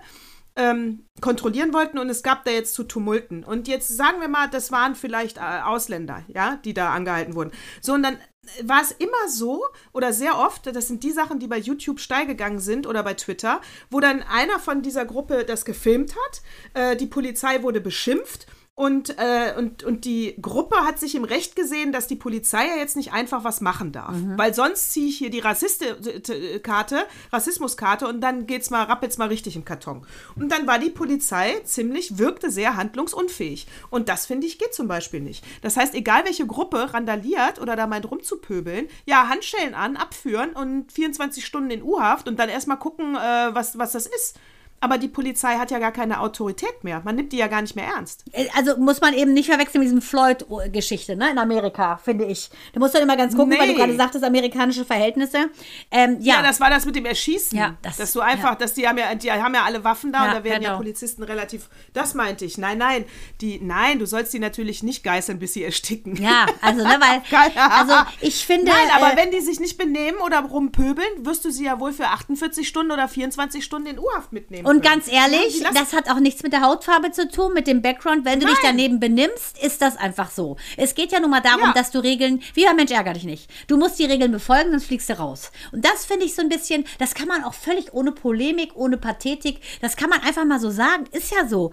ähm, 0.56 1.04
kontrollieren 1.20 1.72
wollten 1.72 1.98
und 1.98 2.08
es 2.08 2.22
gab 2.22 2.44
da 2.44 2.50
jetzt 2.50 2.74
zu 2.74 2.84
Tumulten. 2.84 3.44
Und 3.44 3.66
jetzt 3.66 3.88
sagen 3.88 4.20
wir 4.20 4.28
mal, 4.28 4.48
das 4.48 4.70
waren 4.70 4.94
vielleicht 4.94 5.38
äh, 5.38 5.60
Ausländer, 5.64 6.22
ja, 6.28 6.58
die 6.64 6.74
da 6.74 6.92
angehalten 6.92 7.34
wurden. 7.34 7.50
So, 7.80 7.92
und 7.94 8.02
dann 8.02 8.18
war 8.62 8.82
es 8.82 8.92
immer 8.92 9.28
so 9.28 9.64
oder 9.92 10.12
sehr 10.12 10.38
oft, 10.38 10.66
das 10.66 10.88
sind 10.88 11.02
die 11.02 11.12
Sachen, 11.12 11.38
die 11.38 11.46
bei 11.46 11.58
YouTube 11.58 12.00
steil 12.00 12.26
gegangen 12.26 12.58
sind 12.58 12.86
oder 12.86 13.02
bei 13.02 13.14
Twitter, 13.14 13.60
wo 13.90 14.00
dann 14.00 14.22
einer 14.22 14.58
von 14.58 14.82
dieser 14.82 15.04
Gruppe 15.04 15.44
das 15.44 15.64
gefilmt 15.64 16.14
hat, 16.14 16.42
äh, 16.74 16.96
die 16.96 17.06
Polizei 17.06 17.62
wurde 17.62 17.80
beschimpft 17.80 18.46
und, 18.76 19.16
äh, 19.18 19.54
und, 19.56 19.84
und 19.84 20.04
die 20.04 20.34
Gruppe 20.42 20.78
hat 20.78 20.98
sich 20.98 21.14
im 21.14 21.22
Recht 21.22 21.54
gesehen, 21.54 21.92
dass 21.92 22.08
die 22.08 22.16
Polizei 22.16 22.66
ja 22.66 22.76
jetzt 22.76 22.96
nicht 22.96 23.12
einfach 23.12 23.44
was 23.44 23.60
machen 23.60 23.92
darf. 23.92 24.16
Weil 24.36 24.52
sonst 24.52 24.92
ziehe 24.92 25.06
ich 25.06 25.16
hier 25.16 25.30
die 25.30 25.38
Rassiste-Karte, 25.38 27.04
Rassismuskarte 27.32 28.08
und 28.08 28.20
dann 28.20 28.48
geht's 28.48 28.70
mal, 28.70 28.82
rappelt's 28.82 29.16
mal 29.16 29.28
richtig 29.28 29.54
im 29.54 29.64
Karton. 29.64 30.04
Und 30.34 30.50
dann 30.50 30.66
war 30.66 30.80
die 30.80 30.90
Polizei 30.90 31.60
ziemlich, 31.62 32.18
wirkte 32.18 32.50
sehr 32.50 32.76
handlungsunfähig. 32.76 33.68
Und 33.90 34.08
das, 34.08 34.26
finde 34.26 34.48
ich, 34.48 34.58
geht 34.58 34.74
zum 34.74 34.88
Beispiel 34.88 35.20
nicht. 35.20 35.44
Das 35.62 35.76
heißt, 35.76 35.94
egal 35.94 36.24
welche 36.24 36.46
Gruppe 36.46 36.92
randaliert 36.92 37.60
oder 37.60 37.76
da 37.76 37.86
meint 37.86 38.10
rumzupöbeln, 38.10 38.88
ja, 39.06 39.28
Handschellen 39.28 39.74
an, 39.74 39.96
abführen 39.96 40.50
und 40.50 40.90
24 40.90 41.46
Stunden 41.46 41.70
in 41.70 41.82
U-Haft 41.84 42.26
und 42.26 42.40
dann 42.40 42.48
erstmal 42.48 42.78
gucken, 42.78 43.14
äh, 43.14 43.54
was, 43.54 43.78
was 43.78 43.92
das 43.92 44.06
ist. 44.06 44.36
Aber 44.84 44.98
die 44.98 45.08
Polizei 45.08 45.54
hat 45.56 45.70
ja 45.70 45.78
gar 45.78 45.92
keine 45.92 46.20
Autorität 46.20 46.84
mehr. 46.84 47.00
Man 47.04 47.16
nimmt 47.16 47.32
die 47.32 47.38
ja 47.38 47.46
gar 47.46 47.62
nicht 47.62 47.74
mehr 47.74 47.86
ernst. 47.86 48.24
Äh, 48.32 48.46
Also 48.54 48.76
muss 48.78 49.00
man 49.00 49.14
eben 49.14 49.32
nicht 49.32 49.48
verwechseln 49.48 49.80
mit 49.80 49.86
diesem 49.86 50.02
Floyd-Geschichte, 50.02 51.16
ne, 51.16 51.30
in 51.30 51.38
Amerika, 51.38 51.96
finde 51.96 52.24
ich. 52.26 52.50
Da 52.72 52.80
musst 52.80 52.94
dann 52.94 53.02
immer 53.02 53.16
ganz 53.16 53.34
gucken, 53.34 53.52
weil 53.58 53.66
du 53.68 53.72
Nee. 53.72 53.78
gerade 53.78 53.96
sagtest, 53.96 54.24
amerikanische 54.24 54.84
Verhältnisse. 54.84 55.48
Ähm, 55.90 56.18
ja, 56.20 56.34
Ja, 56.36 56.42
das 56.42 56.60
war 56.60 56.68
das 56.68 56.84
mit 56.84 56.96
dem 56.96 57.06
Erschießen. 57.06 57.56
Ja, 57.56 57.76
das- 57.82 57.96
dass 57.96 58.12
du 58.12 58.20
einfach, 58.20 58.50
ja. 58.50 58.54
dass 58.56 58.74
die 58.74 58.86
haben 58.88 58.98
ja, 58.98 59.14
die 59.14 59.30
haben 59.32 59.54
ja 59.54 59.62
alle 59.64 59.84
Waffen 59.84 60.12
da 60.12 60.24
Ja, 60.24 60.28
und 60.30 60.34
da 60.38 60.44
werden 60.44 60.62
ja 60.62 60.68
genau. 60.70 60.78
Polizisten 60.78 61.22
relativ. 61.22 61.68
Das 61.92 62.14
meinte 62.14 62.44
ich. 62.44 62.58
Nein, 62.58 62.78
nein, 62.78 63.04
die, 63.40 63.60
nein, 63.62 63.98
du 64.00 64.06
sollst 64.06 64.32
die 64.34 64.38
natürlich 64.40 64.82
nicht 64.82 65.02
geißeln, 65.04 65.38
bis 65.38 65.52
sie 65.54 65.62
ersticken. 65.64 66.16
ja, 66.16 66.46
also, 66.60 66.82
ne, 66.82 66.98
weil, 67.00 67.22
also 67.70 67.94
ich 68.20 68.44
finde. 68.44 68.66
Nein, 68.72 68.88
aber 68.96 69.12
äh, 69.12 69.16
wenn 69.16 69.30
die 69.30 69.40
sich 69.40 69.60
nicht 69.60 69.78
benehmen 69.78 70.18
oder 70.24 70.40
rumpöbeln, 70.40 71.06
wirst 71.24 71.44
du 71.44 71.50
sie 71.50 71.64
ja 71.64 71.78
wohl 71.80 71.92
für 71.92 72.06
48 72.08 72.66
Stunden 72.66 72.90
oder 72.92 73.06
24 73.08 73.64
Stunden 73.64 73.86
in 73.88 73.98
U-Haft 73.98 74.32
mitnehmen. 74.32 74.66
Und 74.74 74.82
ganz 74.82 75.08
ehrlich, 75.08 75.60
Ja, 75.60 75.70
das 75.72 75.92
hat 75.92 76.10
auch 76.10 76.18
nichts 76.18 76.42
mit 76.42 76.52
der 76.52 76.62
Hautfarbe 76.62 77.12
zu 77.12 77.28
tun, 77.28 77.52
mit 77.54 77.66
dem 77.66 77.80
Background. 77.82 78.24
Wenn 78.24 78.40
du 78.40 78.46
dich 78.46 78.56
Nein. 78.62 78.76
daneben 78.76 79.00
benimmst, 79.00 79.62
ist 79.62 79.80
das 79.80 79.96
einfach 79.96 80.30
so. 80.30 80.56
Es 80.76 80.94
geht 80.94 81.12
ja 81.12 81.20
nun 81.20 81.30
mal 81.30 81.40
darum, 81.40 81.60
Ja. 81.60 81.72
dass 81.72 81.90
du 81.90 81.98
Regeln, 82.00 82.42
wie 82.54 82.64
bei 82.64 82.74
Mensch 82.74 82.90
ärger 82.90 83.12
dich 83.12 83.24
nicht. 83.24 83.48
Du 83.68 83.76
musst 83.76 83.98
die 83.98 84.04
Regeln 84.04 84.32
befolgen, 84.32 84.70
sonst 84.70 84.86
fliegst 84.86 85.08
du 85.08 85.18
raus. 85.18 85.52
Und 85.72 85.84
das 85.84 86.04
finde 86.04 86.26
ich 86.26 86.34
so 86.34 86.42
ein 86.42 86.48
bisschen, 86.48 86.84
das 86.98 87.14
kann 87.14 87.28
man 87.28 87.44
auch 87.44 87.54
völlig 87.54 87.94
ohne 87.94 88.12
Polemik, 88.12 88.72
ohne 88.74 88.96
Pathetik, 88.96 89.60
das 89.80 89.96
kann 89.96 90.10
man 90.10 90.20
einfach 90.22 90.44
mal 90.44 90.60
so 90.60 90.70
sagen. 90.70 91.04
Ist 91.12 91.30
ja 91.32 91.46
so. 91.46 91.70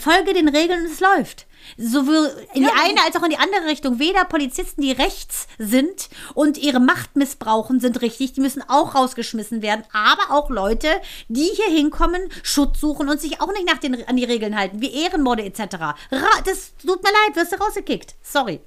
Folge 0.00 0.34
den 0.34 0.48
Regeln 0.48 0.80
und 0.84 0.90
es 0.92 1.00
läuft. 1.00 1.46
Sowohl 1.76 2.28
in 2.54 2.64
die 2.64 2.68
eine 2.70 3.04
als 3.06 3.14
auch 3.14 3.22
in 3.22 3.30
die 3.30 3.36
andere 3.38 3.66
Richtung. 3.66 4.00
Weder 4.00 4.24
Polizisten, 4.24 4.82
die 4.82 4.90
rechts 4.90 5.46
sind 5.58 6.08
und 6.34 6.58
ihre 6.58 6.80
Macht 6.80 7.14
missbrauchen, 7.14 7.78
sind 7.78 8.02
richtig. 8.02 8.32
Die 8.32 8.40
müssen 8.40 8.64
auch 8.68 8.96
rausgeschmissen 8.96 9.62
werden. 9.62 9.84
Aber 9.92 10.34
auch 10.36 10.50
Leute, 10.50 10.88
die 11.28 11.44
hier 11.54 11.72
hinkommen, 11.72 12.20
Schutz 12.42 12.80
suchen 12.80 13.08
und 13.08 13.20
sich 13.20 13.40
auch 13.40 13.52
nicht 13.52 13.66
nach 13.66 13.78
den, 13.78 14.06
an 14.06 14.16
die 14.16 14.24
Regeln 14.24 14.56
halten, 14.56 14.80
wie 14.80 14.92
Ehrenmorde 15.04 15.44
etc. 15.44 15.76
Ra 15.76 15.96
das 16.44 16.74
tut 16.76 17.02
mir 17.02 17.10
leid, 17.10 17.36
wirst 17.36 17.52
du 17.52 17.56
rausgekickt. 17.56 18.14
Sorry. 18.22 18.60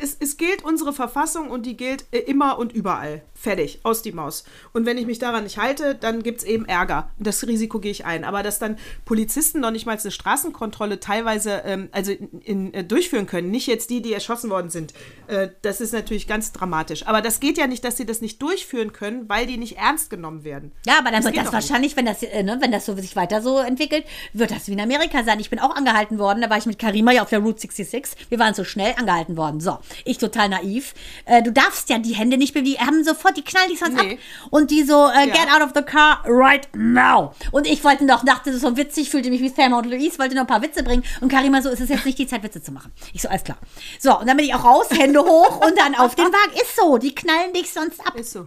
Es, 0.00 0.16
es 0.18 0.36
gilt 0.36 0.64
unsere 0.64 0.92
Verfassung 0.92 1.50
und 1.50 1.66
die 1.66 1.76
gilt 1.76 2.04
äh, 2.12 2.18
immer 2.18 2.58
und 2.58 2.72
überall. 2.72 3.22
Fertig, 3.34 3.80
aus 3.82 4.02
die 4.02 4.12
Maus. 4.12 4.44
Und 4.72 4.86
wenn 4.86 4.96
ich 4.96 5.06
mich 5.06 5.18
daran 5.18 5.44
nicht 5.44 5.58
halte, 5.58 5.94
dann 5.94 6.22
gibt 6.22 6.38
es 6.38 6.44
eben 6.44 6.64
Ärger. 6.64 7.10
Das 7.18 7.46
Risiko 7.46 7.78
gehe 7.78 7.90
ich 7.90 8.04
ein. 8.06 8.24
Aber 8.24 8.42
dass 8.42 8.58
dann 8.58 8.76
Polizisten 9.04 9.60
noch 9.60 9.70
nicht 9.70 9.84
mal 9.86 9.98
eine 9.98 10.10
Straßenkontrolle 10.10 11.00
teilweise 11.00 11.62
ähm, 11.64 11.88
also 11.92 12.12
in, 12.12 12.40
in, 12.40 12.74
äh, 12.74 12.84
durchführen 12.84 13.26
können, 13.26 13.50
nicht 13.50 13.66
jetzt 13.66 13.90
die, 13.90 14.00
die 14.00 14.12
erschossen 14.14 14.50
worden 14.50 14.70
sind, 14.70 14.94
äh, 15.26 15.48
das 15.62 15.80
ist 15.80 15.92
natürlich 15.92 16.26
ganz 16.26 16.52
dramatisch. 16.52 17.06
Aber 17.06 17.20
das 17.20 17.40
geht 17.40 17.58
ja 17.58 17.66
nicht, 17.66 17.84
dass 17.84 17.96
sie 17.96 18.06
das 18.06 18.20
nicht 18.20 18.40
durchführen 18.40 18.92
können, 18.92 19.28
weil 19.28 19.46
die 19.46 19.58
nicht 19.58 19.76
ernst 19.76 20.10
genommen 20.10 20.44
werden. 20.44 20.72
Ja, 20.86 20.94
aber 20.98 21.10
dann 21.10 21.22
Das 21.22 21.26
wird 21.26 21.36
das 21.36 21.44
nicht. 21.44 21.52
wahrscheinlich, 21.52 21.96
wenn 21.96 22.06
das, 22.06 22.22
äh, 22.22 22.42
ne, 22.42 22.58
wenn 22.60 22.72
das 22.72 22.86
so 22.86 22.96
sich 22.96 23.14
weiter 23.16 23.42
so 23.42 23.58
entwickelt, 23.58 24.04
wird 24.32 24.50
das 24.50 24.68
wie 24.68 24.72
in 24.72 24.80
Amerika 24.80 25.22
sein. 25.24 25.38
Ich 25.40 25.50
bin 25.50 25.58
auch 25.58 25.74
angehalten 25.74 26.18
worden, 26.18 26.40
da 26.40 26.48
war 26.50 26.56
ich 26.58 26.66
mit 26.66 26.78
Karima 26.78 27.12
ja 27.12 27.22
auf 27.22 27.30
der 27.30 27.40
Route 27.40 27.60
66. 27.60 28.30
Wir 28.30 28.38
waren 28.38 28.54
so 28.54 28.64
schnell 28.64 28.94
angehalten 28.96 29.36
worden. 29.36 29.60
So, 29.60 29.73
ich 30.04 30.18
total 30.18 30.48
naiv. 30.48 30.94
Äh, 31.24 31.42
du 31.42 31.52
darfst 31.52 31.88
ja 31.90 31.98
die 31.98 32.14
Hände 32.14 32.36
nicht 32.36 32.52
bewegen. 32.54 32.64
Die 32.64 32.78
haben 32.78 33.04
sofort, 33.04 33.36
die 33.36 33.42
knallen 33.42 33.68
dich 33.70 33.78
sonst 33.78 33.94
Nee. 33.94 34.12
ab. 34.14 34.18
Und 34.50 34.70
die 34.70 34.82
so, 34.84 35.08
äh, 35.08 35.26
Ja. 35.28 35.34
get 35.34 35.48
out 35.54 35.62
of 35.62 35.72
the 35.74 35.82
car 35.82 36.22
right 36.26 36.66
now. 36.74 37.34
Und 37.52 37.66
ich 37.66 37.84
wollte 37.84 38.04
noch, 38.04 38.24
dachte, 38.24 38.46
das 38.50 38.56
ist 38.56 38.62
so 38.62 38.76
witzig, 38.76 39.10
fühlte 39.10 39.30
mich 39.30 39.40
wie 39.40 39.50
Thelma 39.50 39.78
und 39.78 39.86
Louise, 39.86 40.18
wollte 40.18 40.34
noch 40.34 40.42
ein 40.42 40.46
paar 40.46 40.62
Witze 40.62 40.82
bringen. 40.82 41.04
Und 41.20 41.28
Karima 41.30 41.60
so, 41.62 41.68
es 41.68 41.80
ist 41.80 41.90
jetzt 41.90 42.04
nicht 42.06 42.18
die 42.18 42.26
Zeit, 42.26 42.42
Witze 42.42 42.62
zu 42.62 42.72
machen. 42.72 42.92
Ich 43.12 43.22
so, 43.22 43.28
alles 43.28 43.44
klar. 43.44 43.58
So, 44.00 44.18
und 44.18 44.26
dann 44.26 44.36
bin 44.36 44.46
ich 44.46 44.54
auch 44.54 44.64
raus, 44.64 44.86
Hände 44.90 45.20
hoch 45.20 45.64
und 45.66 45.78
dann 45.78 45.94
auf 45.94 46.14
den 46.14 46.26
Wagen. 46.26 46.52
Ist 46.54 46.76
so, 46.76 46.98
die 46.98 47.14
knallen 47.14 47.52
dich 47.52 47.72
sonst 47.72 48.00
ab. 48.06 48.14
Ist 48.16 48.32
so. 48.32 48.46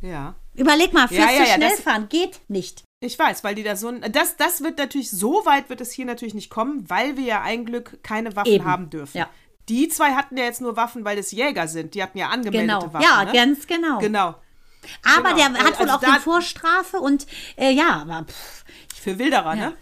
Ja. 0.00 0.34
Überleg 0.54 0.92
mal, 0.92 1.08
fürs 1.08 1.18
Ja, 1.20 1.30
ja, 1.30 1.44
zu 1.44 1.48
ja, 1.50 1.54
schnell 1.54 1.76
fahren 1.76 2.08
geht 2.08 2.40
nicht. 2.48 2.82
Ich 3.00 3.18
weiß, 3.18 3.42
weil 3.42 3.54
die 3.54 3.62
da 3.62 3.74
so 3.74 3.88
ein. 3.88 4.04
Das, 4.12 4.36
das 4.36 4.62
wird 4.62 4.78
natürlich, 4.78 5.10
so 5.10 5.44
weit 5.44 5.68
wird 5.70 5.80
es 5.80 5.90
hier 5.92 6.04
natürlich 6.06 6.34
nicht 6.34 6.50
kommen, 6.50 6.88
weil 6.88 7.16
wir 7.16 7.24
ja 7.24 7.40
ein 7.42 7.64
Glück 7.64 7.98
keine 8.02 8.36
Waffen 8.36 8.52
Eben. 8.52 8.64
haben 8.64 8.90
dürfen. 8.90 9.16
Ja. 9.18 9.28
Die 9.68 9.88
zwei 9.88 10.12
hatten 10.12 10.36
ja 10.36 10.44
jetzt 10.44 10.60
nur 10.60 10.76
Waffen, 10.76 11.04
weil 11.04 11.18
es 11.18 11.30
Jäger 11.32 11.68
sind. 11.68 11.94
Die 11.94 12.02
hatten 12.02 12.18
ja 12.18 12.28
angemeldete 12.28 12.66
Genau. 12.80 12.92
Waffen. 12.92 13.02
ja, 13.08 13.24
ne? 13.24 13.32
ganz 13.32 13.66
genau. 13.66 13.98
Genau. 13.98 14.34
Aber 15.16 15.34
Genau. 15.34 15.36
der 15.36 15.64
hat 15.64 15.78
wohl 15.78 15.88
Also 15.88 15.94
auch 15.94 16.00
da- 16.00 16.14
die 16.16 16.20
Vorstrafe 16.20 16.98
und 16.98 17.26
äh, 17.56 17.70
ja, 17.72 18.00
aber 18.02 18.24
pff, 18.26 18.64
Für 19.00 19.18
Wilderer, 19.18 19.54
Ja. 19.54 19.66
ne? 19.70 19.72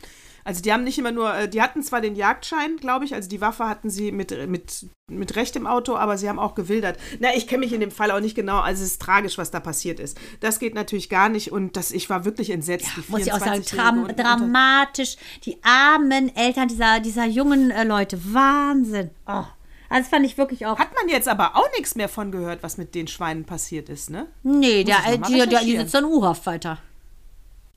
Also 0.43 0.63
die 0.63 0.73
haben 0.73 0.85
nicht 0.85 0.99
immer 0.99 1.13
nur, 1.13 1.35
äh, 1.35 1.49
die 1.49 1.61
hatten 1.61 1.83
zwar 1.83 2.01
den 2.01 2.17
Jagdschein, 2.17 2.79
glaube 2.79 3.05
ich, 3.05 3.15
also 3.15 3.29
die 3.29 3.43
Waffe 3.43 3.69
hatten 3.69 3.91
sie 3.91 4.11
mit, 4.11 4.31
mit, 4.49 4.87
mit 5.07 5.37
Recht 5.37 5.55
im 5.55 5.67
Auto, 5.67 5.97
aber 5.97 6.17
sie 6.17 6.31
haben 6.31 6.39
auch 6.39 6.55
gewildert. 6.55 6.99
Na, 7.19 7.29
ich 7.37 7.47
kenne 7.47 7.61
mich 7.61 7.75
in 7.75 7.81
dem 7.81 7.91
Fall 7.91 8.11
auch 8.11 8.21
nicht 8.21 8.35
genau, 8.35 8.59
also 8.61 8.83
es 8.83 8.93
ist 8.93 9.03
tragisch, 9.03 9.37
was 9.37 9.51
da 9.51 9.61
passiert 9.61 10.01
ist. 10.01 10.19
Das 10.41 10.59
geht 10.59 10.75
natürlich 10.75 11.11
gar 11.11 11.29
nicht 11.29 11.53
und 11.53 11.77
das, 11.77 11.91
ich 11.93 12.09
war 12.09 12.25
wirklich 12.25 12.49
entsetzt. 12.51 12.89
die 12.97 13.05
muss 13.13 13.21
ich 13.27 13.33
auch 13.35 13.39
sagen, 13.39 13.61
24-Jährige 13.63 13.77
dram 13.77 14.05
und- 14.05 14.19
dramatisch. 14.19 15.17
Die 15.45 15.59
armen 15.63 16.35
Eltern 16.35 16.69
dieser, 16.69 17.01
dieser 17.01 17.27
jungen 17.27 17.71
äh, 17.71 17.85
Leute. 17.85 18.19
Wahnsinn. 18.33 19.11
Oh. 19.27 19.45
Also 19.91 20.03
das 20.05 20.09
fand 20.09 20.25
ich 20.25 20.39
wirklich 20.39 20.65
auch. 20.67 20.79
Hat 20.79 20.95
man 20.95 21.09
jetzt 21.09 21.29
aber 21.29 21.57
auch 21.57 21.69
nichts 21.77 21.97
mehr 21.97 22.09
von 22.09 22.31
gehört, 22.33 22.63
was 22.63 22.79
mit 22.79 22.95
den 22.95 23.09
Schweinen 23.09 23.45
passiert 23.45 23.89
ist, 23.91 24.09
ne? 24.09 24.29
nee, 24.43 24.85
der, 24.85 24.99
äh, 25.07 25.19
mal 25.19 25.27
die, 25.29 25.47
der, 25.49 25.61
die 25.61 25.77
sitzt 25.77 25.95
in 25.95 26.05
U-Haft 26.05 26.47
weiter. 26.47 26.79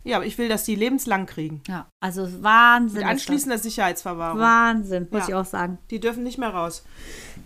Ja, 0.06 0.18
aber 0.18 0.26
ich 0.26 0.38
will, 0.38 0.48
dass 0.50 0.64
die 0.64 0.76
lebenslang 0.76 1.26
kriegen. 1.26 1.62
Ja, 1.68 1.88
also 2.00 2.44
Wahnsinn. 2.44 3.00
Mit 3.02 3.10
anschließender 3.10 3.58
Sicherheitsverwahrung. 3.58 4.40
Wahnsinn, 4.40 5.08
muss 5.10 5.22
Ja. 5.24 5.28
ich 5.30 5.36
auch 5.36 5.46
sagen. 5.46 5.80
Die 5.90 6.00
dürfen 6.00 6.24
nicht 6.24 6.38
mehr 6.38 6.50
raus. 6.50 6.84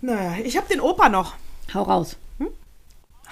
Naja, 0.02 0.44
ich 0.44 0.56
habe 0.56 0.68
den 0.68 0.80
Opa 0.80 1.08
noch. 1.08 1.34
Hau 1.72 1.82
raus. 1.82 2.16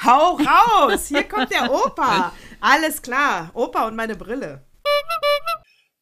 Hau 0.05 0.37
raus! 0.37 1.07
Hier 1.09 1.25
kommt 1.25 1.51
der 1.51 1.73
Opa. 1.73 2.33
Alles 2.61 3.01
klar. 3.01 3.51
Opa 3.55 3.87
und 3.87 3.97
meine 3.97 4.15
Brille. 4.15 4.63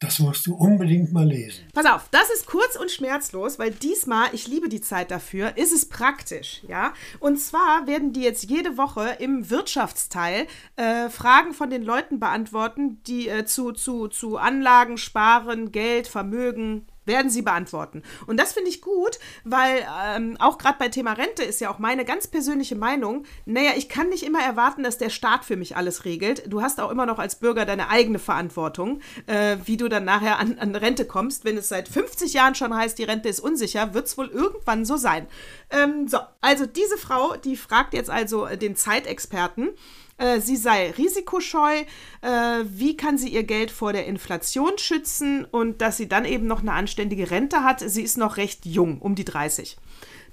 Das 0.01 0.18
musst 0.18 0.47
du 0.47 0.55
unbedingt 0.55 1.12
mal 1.12 1.26
lesen. 1.26 1.64
Pass 1.72 1.86
auf, 1.86 2.09
das 2.11 2.28
ist 2.30 2.47
kurz 2.47 2.76
und 2.76 2.90
schmerzlos, 2.90 3.59
weil 3.59 3.70
diesmal, 3.70 4.28
ich 4.32 4.49
liebe 4.49 4.68
die 4.68 4.80
Zeit 4.80 5.11
dafür, 5.11 5.57
ist 5.57 5.72
es 5.72 5.88
praktisch, 5.88 6.62
ja. 6.68 6.92
Und 7.20 7.38
zwar 7.38 7.86
werden 7.86 8.12
die 8.12 8.22
jetzt 8.22 8.45
jede 8.51 8.76
Woche 8.76 9.16
im 9.20 9.49
Wirtschaftsteil 9.49 10.47
äh, 10.76 11.09
Fragen 11.09 11.55
von 11.55 11.70
den 11.70 11.82
Leuten 11.82 12.18
beantworten, 12.18 13.03
die 13.05 13.28
äh, 13.28 13.45
zu, 13.45 13.72
zu, 13.72 14.09
zu 14.09 14.36
Anlagen, 14.36 14.99
Sparen, 14.99 15.72
Geld, 15.72 16.09
Vermögen, 16.09 16.86
werden 17.05 17.30
sie 17.30 17.42
beantworten. 17.42 18.02
Und 18.26 18.38
das 18.38 18.52
finde 18.52 18.70
ich 18.70 18.80
gut, 18.80 19.18
weil 19.44 19.86
ähm, 20.07 20.36
auch 20.38 20.59
gerade 20.59 20.78
bei 20.78 20.88
Thema 20.88 21.12
Rente 21.12 21.42
ist 21.42 21.61
ja 21.61 21.70
auch 21.70 21.78
meine 21.78 22.05
ganz 22.05 22.26
persönliche 22.26 22.76
Meinung, 22.76 23.24
naja, 23.44 23.72
ich 23.76 23.88
kann 23.88 24.09
nicht 24.09 24.24
immer 24.24 24.42
erwarten, 24.42 24.82
dass 24.82 24.98
der 24.98 25.11
Staat 25.11 25.44
für 25.44 25.57
mich 25.57 25.76
alles 25.76 26.05
regelt. 26.05 26.44
Du 26.52 26.62
hast 26.62 26.80
auch 26.80 26.90
immer 26.90 27.07
noch 27.07 27.18
als 27.18 27.36
Bürger 27.36 27.64
deine 27.64 27.88
eigene 27.88 28.18
Verantwortung, 28.18 29.00
äh, 29.26 29.57
wie 29.64 29.76
du 29.76 29.88
dann 29.88 30.05
nachher 30.05 30.38
an, 30.38 30.59
an 30.59 30.74
Rente 30.74 31.05
kommst. 31.05 31.44
Wenn 31.44 31.57
es 31.57 31.68
seit 31.68 31.88
50 31.88 32.32
Jahren 32.32 32.55
schon 32.55 32.74
heißt, 32.74 32.98
die 32.98 33.05
Rente 33.05 33.28
ist 33.28 33.40
unsicher, 33.40 33.94
wird 33.94 34.07
es 34.07 34.18
wohl 34.18 34.28
irgendwann 34.28 34.84
so 34.84 34.96
sein. 34.96 35.26
Ähm, 35.70 36.09
so, 36.09 36.18
also 36.40 36.66
diese 36.66 36.98
Frau, 36.98 37.36
die 37.36 37.57
fragt 37.57 37.94
jetzt 37.94 38.11
also 38.11 38.46
den 38.46 38.76
Zeitexperten, 38.76 39.70
äh, 40.19 40.41
sie 40.41 40.57
sei 40.57 40.91
risikoscheu, 40.91 41.83
äh, 42.21 42.65
wie 42.65 42.97
kann 42.97 43.19
sie 43.19 43.29
ihr 43.29 43.45
Geld 43.45 43.71
vor 43.71 43.93
der 43.93 44.07
Inflation 44.07 44.79
schützen 44.79 45.45
und 45.45 45.81
dass 45.81 45.97
sie 45.97 46.09
dann 46.09 46.25
eben 46.25 46.47
noch 46.47 46.61
eine 46.61 46.73
anständige 46.73 47.31
Rente 47.31 47.62
hat. 47.65 47.81
Sie 47.81 48.03
ist 48.03 48.17
noch 48.17 48.37
recht 48.37 48.67
jung, 48.67 49.01
um 49.01 49.15
die 49.15 49.25
30. 49.25 49.77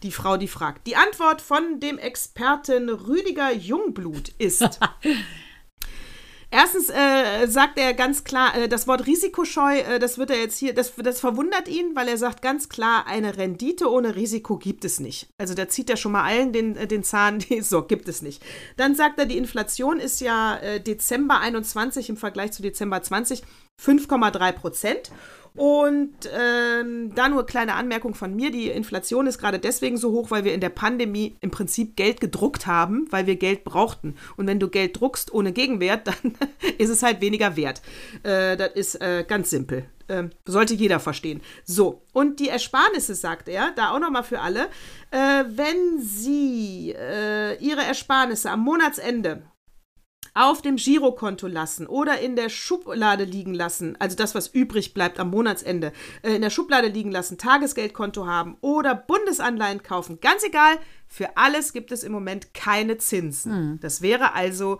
Die 0.04 0.12
Frau, 0.12 0.38
die 0.38 0.48
fragt. 0.48 0.88
Die 0.88 0.96
Antwort 0.96 1.42
von 1.42 1.80
dem 1.80 2.00
Experten 2.00 2.90
Rüdiger 2.90 3.54
Jungblut 3.54 4.30
ist. 4.38 4.80
Erstens 6.54 6.89
äh, 6.89 7.47
sagt 7.47 7.80
er 7.80 7.93
ganz 7.93 8.26
klar, 8.26 8.56
äh, 8.58 8.68
das 8.68 8.86
Wort 8.86 9.08
risikoscheu, 9.08 9.78
äh, 9.78 9.99
das 9.99 10.18
wird 10.18 10.32
er 10.32 10.38
jetzt 10.38 10.58
hier, 10.58 10.74
das, 10.74 10.91
das 10.97 11.22
verwundert 11.22 11.70
ihn, 11.70 11.95
weil 11.95 12.10
er 12.10 12.18
sagt 12.18 12.41
ganz 12.41 12.68
klar, 12.68 13.08
eine 13.08 13.38
Rendite 13.38 13.89
ohne 13.89 14.16
Risiko 14.18 14.58
gibt 14.58 14.84
es 14.84 14.99
nicht. 14.99 15.30
Also 15.38 15.54
da 15.54 15.70
zieht 15.70 15.89
er 15.89 15.95
schon 15.95 16.12
mal 16.12 16.24
allen 16.24 16.52
den, 16.52 16.76
äh, 16.76 16.88
den 16.88 17.04
Zahn, 17.06 17.39
die, 17.49 17.62
so 17.62 17.84
gibt 17.84 18.10
es 18.10 18.22
nicht. 18.22 18.43
Dann 18.76 18.95
sagt 18.95 19.18
er, 19.18 19.26
die 19.26 19.38
Inflation 19.38 19.97
ist 19.97 20.20
ja 20.20 20.58
äh, 20.58 20.82
Dezember 20.82 21.39
21 21.39 22.10
im 22.10 22.18
Vergleich 22.18 22.52
zu 22.52 22.62
Dezember 22.62 23.02
20 23.02 23.43
5,3 23.82 24.52
Prozent. 24.52 25.12
Und 25.56 26.14
ähm, 26.34 27.14
da 27.14 27.28
nur 27.28 27.45
kleine 27.45 27.74
Anmerkung 27.74 28.16
von 28.16 28.34
mir, 28.36 28.52
die 28.52 28.70
Inflation 28.70 29.28
ist 29.28 29.38
gerade 29.38 29.60
deswegen 29.60 29.97
so 29.97 30.12
hoch, 30.12 30.32
weil 30.32 30.45
wir 30.45 30.54
in 30.54 30.62
der 30.62 30.70
Pandemie 30.70 31.36
im 31.41 31.52
Prinzip 31.52 31.97
Geld 31.97 32.22
gedruckt 32.22 32.68
haben, 32.68 33.08
weil 33.10 33.26
wir 33.26 33.36
Geld 33.36 33.66
brauchten. 33.66 34.16
Und 34.38 34.47
wenn 34.47 34.60
du 34.60 34.70
Geld 34.70 34.99
druckst 34.99 35.34
ohne 35.34 35.52
Gegenwert, 35.52 36.08
dann 36.24 36.38
ist 36.78 36.89
es 36.89 37.04
halt 37.04 37.20
weniger 37.20 37.58
wert. 37.58 37.82
Äh, 38.24 38.56
das 38.56 38.72
ist 38.76 39.02
äh, 39.02 39.26
ganz 39.28 39.49
simpel. 39.49 39.86
Ähm, 40.08 40.30
sollte 40.45 40.74
jeder 40.74 40.99
verstehen. 40.99 41.41
So, 41.64 42.02
und 42.14 42.39
die 42.39 42.49
Ersparnisse, 42.49 43.16
sagt 43.16 43.47
er, 43.47 43.72
da 43.76 43.91
auch 43.91 43.99
nochmal 43.99 44.24
für 44.24 44.39
alle, 44.39 44.68
äh, 45.12 45.43
wenn 45.47 45.99
Sie 45.99 46.93
äh, 46.97 47.56
Ihre 47.64 47.84
Ersparnisse 47.84 48.49
am 48.49 48.62
Monatsende 48.62 49.43
auf 50.34 50.62
dem 50.62 50.78
Girokonto 50.78 51.48
lassen 51.48 51.88
oder 51.88 52.20
in 52.20 52.36
der 52.36 52.50
Schublade 52.50 53.26
liegen 53.26 53.54
lassen, 53.54 53.98
also 54.00 54.16
das, 54.16 54.34
was 54.34 54.48
übrig 54.48 54.94
bleibt 54.94 55.20
am 55.20 55.30
Monatsende, 55.30 55.92
äh, 56.22 56.36
in 56.36 56.42
der 56.42 56.50
Schublade 56.50 56.88
liegen 56.88 57.12
lassen, 57.12 57.38
Tagesgeldkonto 57.38 58.26
haben 58.26 58.58
oder 58.62 58.96
Bundesanleihen 58.96 59.84
kaufen, 59.84 60.20
ganz 60.22 60.44
egal, 60.44 60.78
für 61.14 61.36
alles 61.36 61.74
gibt 61.74 61.91
es 61.91 62.05
im 62.05 62.14
Moment 62.14 62.53
keine 62.53 62.97
Zinsen. 62.97 63.51
Das 63.82 64.01
wäre 64.01 64.34
also, 64.34 64.80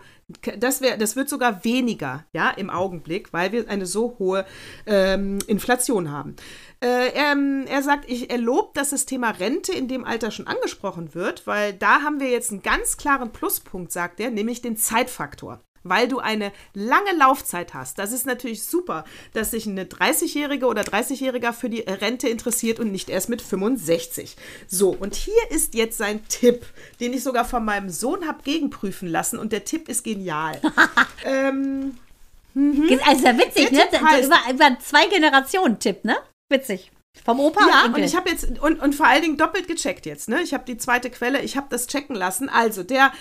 das, 0.56 0.80
wär, 0.80 0.96
das 0.96 1.14
wird 1.14 1.28
sogar 1.28 1.62
weniger, 1.62 2.24
ja, 2.32 2.48
im 2.48 2.70
Augenblick, 2.70 3.34
weil 3.34 3.52
wir 3.52 3.68
eine 3.68 3.84
so 3.84 4.16
hohe 4.18 4.46
ähm, 4.86 5.40
Inflation 5.46 6.10
haben. 6.10 6.36
Äh, 6.80 7.12
er, 7.12 7.36
er 7.66 7.82
sagt, 7.82 8.08
ich, 8.08 8.30
er 8.30 8.38
lobt, 8.38 8.78
dass 8.78 8.90
das 8.90 9.04
Thema 9.04 9.28
Rente 9.28 9.72
in 9.72 9.88
dem 9.88 10.06
Alter 10.06 10.30
schon 10.30 10.46
angesprochen 10.46 11.14
wird, 11.14 11.46
weil 11.46 11.74
da 11.74 12.00
haben 12.00 12.18
wir 12.18 12.30
jetzt 12.30 12.50
einen 12.50 12.62
ganz 12.62 12.96
klaren 12.96 13.30
Pluspunkt, 13.30 13.92
sagt 13.92 14.18
er, 14.18 14.30
nämlich 14.30 14.62
den 14.62 14.78
Zeitfaktor. 14.78 15.60
Weil 15.84 16.06
du 16.08 16.18
eine 16.18 16.52
lange 16.74 17.12
Laufzeit 17.18 17.74
hast. 17.74 17.98
Das 17.98 18.12
ist 18.12 18.24
natürlich 18.26 18.62
super, 18.62 19.04
dass 19.32 19.50
sich 19.50 19.66
eine 19.66 19.84
30-Jährige 19.84 20.66
oder 20.66 20.82
30-Jähriger 20.82 21.52
für 21.52 21.68
die 21.68 21.80
Rente 21.80 22.28
interessiert 22.28 22.78
und 22.80 22.92
nicht 22.92 23.08
erst 23.10 23.28
mit 23.28 23.42
65. 23.42 24.36
So, 24.68 24.90
und 24.90 25.14
hier 25.14 25.34
ist 25.50 25.74
jetzt 25.74 25.98
sein 25.98 26.26
Tipp, 26.28 26.64
den 27.00 27.12
ich 27.12 27.22
sogar 27.22 27.44
von 27.44 27.64
meinem 27.64 27.90
Sohn 27.90 28.26
habe 28.28 28.42
gegenprüfen 28.42 29.08
lassen 29.08 29.38
und 29.38 29.52
der 29.52 29.64
Tipp 29.64 29.88
ist 29.88 30.04
genial. 30.04 30.60
ähm, 31.24 31.96
Also 32.54 33.26
ja 33.26 33.36
witzig, 33.38 33.70
Der 33.70 33.84
ne? 33.84 33.90
Tipp 33.90 34.00
heißt- 34.02 34.26
über, 34.26 34.38
über 34.50 34.78
zwei 34.80 35.06
Generationen 35.08 35.78
Tipp, 35.78 36.04
ne? 36.04 36.16
Witzig. 36.50 36.92
Vom 37.24 37.40
Opa 37.40 37.60
Ja, 37.68 37.84
und 37.94 37.98
ich 38.02 38.16
habe 38.16 38.30
jetzt 38.30 38.44
und, 38.60 38.80
und 38.80 38.94
vor 38.94 39.06
allen 39.06 39.22
Dingen 39.22 39.36
doppelt 39.36 39.68
gecheckt 39.68 40.06
jetzt, 40.06 40.28
ne? 40.28 40.40
Ich 40.42 40.54
habe 40.54 40.64
die 40.64 40.78
zweite 40.78 41.10
Quelle, 41.10 41.42
ich 41.42 41.56
habe 41.56 41.66
das 41.70 41.86
checken 41.86 42.16
lassen. 42.16 42.48
Also 42.48 42.82
der 42.82 43.12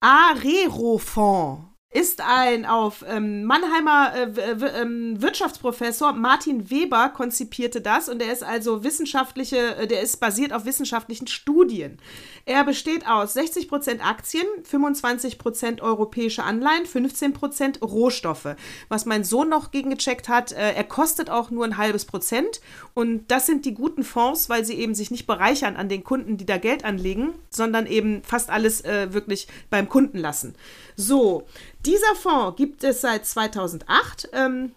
Arero-Fonds 0.00 1.62
ist 1.92 2.20
ein 2.20 2.66
auf 2.66 3.04
ähm, 3.08 3.44
Mannheimer 3.44 4.12
äh, 4.14 4.36
w- 4.36 4.66
ähm, 4.66 5.22
Wirtschaftsprofessor 5.22 6.12
Martin 6.12 6.68
Weber 6.68 7.10
konzipierte 7.10 7.80
das 7.80 8.08
und 8.08 8.20
er 8.20 8.32
ist 8.32 8.42
also 8.42 8.82
wissenschaftliche, 8.82 9.76
äh, 9.76 9.86
der 9.86 10.02
ist 10.02 10.18
basiert 10.18 10.52
auf 10.52 10.64
wissenschaftlichen 10.66 11.28
Studien. 11.28 11.98
Er 12.44 12.64
besteht 12.64 13.06
aus 13.08 13.36
60% 13.36 14.00
Aktien, 14.00 14.44
25% 14.68 15.80
europäische 15.80 16.42
Anleihen, 16.42 16.84
15% 16.86 17.80
Rohstoffe. 17.80 18.56
Was 18.88 19.06
mein 19.06 19.22
Sohn 19.24 19.48
noch 19.48 19.70
gegengecheckt 19.70 20.28
hat, 20.28 20.52
äh, 20.52 20.72
er 20.74 20.84
kostet 20.84 21.30
auch 21.30 21.50
nur 21.50 21.64
ein 21.64 21.76
halbes 21.78 22.04
Prozent 22.04 22.60
und 22.94 23.30
das 23.30 23.46
sind 23.46 23.64
die 23.64 23.74
guten 23.74 24.02
Fonds, 24.02 24.48
weil 24.48 24.64
sie 24.64 24.74
eben 24.74 24.94
sich 24.96 25.12
nicht 25.12 25.26
bereichern 25.26 25.76
an 25.76 25.88
den 25.88 26.02
Kunden, 26.04 26.36
die 26.36 26.46
da 26.46 26.58
Geld 26.58 26.84
anlegen, 26.84 27.34
sondern 27.48 27.86
eben 27.86 28.22
fast 28.24 28.50
alles 28.50 28.80
äh, 28.84 29.12
wirklich 29.14 29.46
beim 29.70 29.88
Kunden 29.88 30.18
lassen. 30.18 30.56
So, 30.96 31.46
dieser 31.86 32.14
Fonds 32.14 32.56
gibt 32.56 32.84
es 32.84 33.00
seit 33.00 33.26
2008. 33.26 34.30
Ähm, 34.32 34.72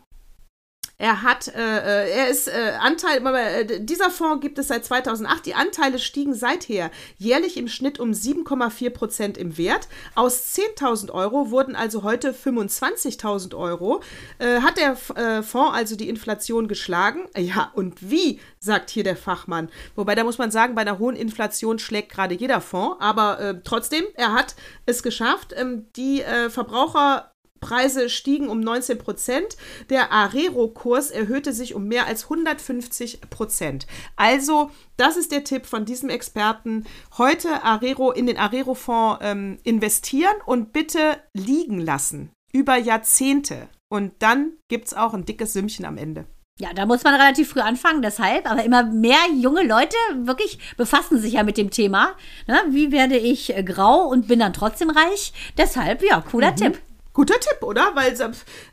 er 0.99 1.23
hat, 1.23 1.47
äh, 1.47 1.51
äh, 1.61 2.11
er 2.11 2.27
ist 2.27 2.49
äh, 2.49 2.73
Anteil, 2.77 3.25
äh, 3.25 3.79
dieser 3.79 4.09
Fonds 4.09 4.41
gibt 4.41 4.59
es 4.59 4.67
seit 4.67 4.83
2008. 4.83 5.45
Die 5.45 5.55
Anteile 5.55 5.97
stiegen 5.97 6.33
seither 6.33 6.91
jährlich 7.17 7.55
im 7.55 7.69
Schnitt 7.69 8.01
um 8.01 8.11
7,4 8.11 8.89
Prozent 8.89 9.37
im 9.37 9.57
Wert. 9.57 9.87
Aus 10.13 10.53
10.000 10.57 11.09
Euro 11.11 11.51
wurden 11.51 11.77
also 11.77 12.03
heute 12.03 12.33
25.000 12.33 13.55
Euro. 13.55 14.01
Äh, 14.39 14.59
hat 14.59 14.77
der 14.77 14.97
äh, 15.15 15.41
Fonds 15.41 15.73
also 15.73 15.95
die 15.95 16.09
Inflation 16.09 16.67
geschlagen? 16.67 17.29
Ja, 17.37 17.71
und 17.73 18.11
wie, 18.11 18.41
sagt 18.59 18.89
hier 18.89 19.05
der 19.05 19.15
Fachmann. 19.15 19.69
Wobei, 19.95 20.15
da 20.15 20.25
muss 20.25 20.37
man 20.37 20.51
sagen, 20.51 20.75
bei 20.75 20.81
einer 20.81 20.99
hohen 20.99 21.15
Inflation 21.15 21.79
schlägt 21.79 22.11
gerade 22.11 22.35
jeder 22.35 22.59
Fonds. 22.59 22.97
Aber 22.99 23.39
äh, 23.39 23.55
trotzdem, 23.63 24.03
er 24.15 24.33
hat 24.33 24.53
es 24.85 25.01
geschafft. 25.01 25.53
Ähm, 25.55 25.87
die 25.95 26.23
Verbraucher 26.49 27.31
Preise 27.60 28.10
stiegen 28.10 28.49
um 28.49 28.60
19 28.60 28.97
Prozent. 28.97 29.57
Der 29.89 30.12
Arero-Kurs 30.12 31.12
erhöhte 31.12 31.53
sich 31.53 31.76
um 31.76 31.88
mehr 31.88 32.07
als 32.07 32.24
150 32.26 33.22
Prozent. 33.30 33.88
Also, 34.16 34.72
das 34.97 35.18
ist 35.18 35.32
der 35.32 35.43
Tipp 35.43 35.66
von 35.66 35.86
diesem 35.86 36.10
Experten. 36.10 36.86
Heute 37.18 37.64
Arero 37.64 38.12
in 38.12 38.28
den 38.28 38.38
Arero-Fonds 38.38 39.20
ähm, 39.22 39.57
investieren 39.64 40.36
und 40.45 40.74
bitte 40.74 41.18
liegen 41.34 41.80
lassen. 41.80 42.32
Über 42.51 42.78
Jahrzehnte. 42.78 43.70
Und 43.89 44.14
dann 44.20 44.53
gibt 44.68 44.88
es 44.88 44.93
auch 44.93 45.14
ein 45.14 45.26
dickes 45.26 45.53
Sümmchen 45.53 45.86
am 45.86 45.97
Ende. 45.97 46.26
Ja, 46.60 46.74
da 46.74 46.86
muss 46.86 47.05
man 47.05 47.16
relativ 47.16 47.51
früh 47.51 47.62
anfangen, 47.62 48.01
deshalb. 48.01 48.49
Aber 48.49 48.64
immer 48.66 48.84
mehr 48.84 49.20
junge 49.34 49.64
Leute 49.64 49.95
wirklich 50.16 50.60
befassen 50.76 51.18
sich 51.18 51.34
ja 51.34 51.43
mit 51.43 51.57
dem 51.57 51.72
Thema. 51.72 52.16
Ne? 52.47 52.60
Wie 52.70 52.91
werde 52.91 53.18
ich 53.18 53.55
äh, 53.55 53.64
grau 53.64 54.05
und 54.07 54.28
bin 54.28 54.39
dann 54.39 54.51
trotzdem 54.51 54.89
reich? 54.89 55.32
Deshalb, 55.57 56.03
ja, 56.03 56.20
cooler 56.20 56.53
Tipp. 56.55 56.82
Guter 57.20 57.38
Tipp, 57.38 57.63
oder? 57.63 57.91
Weil 57.95 58.15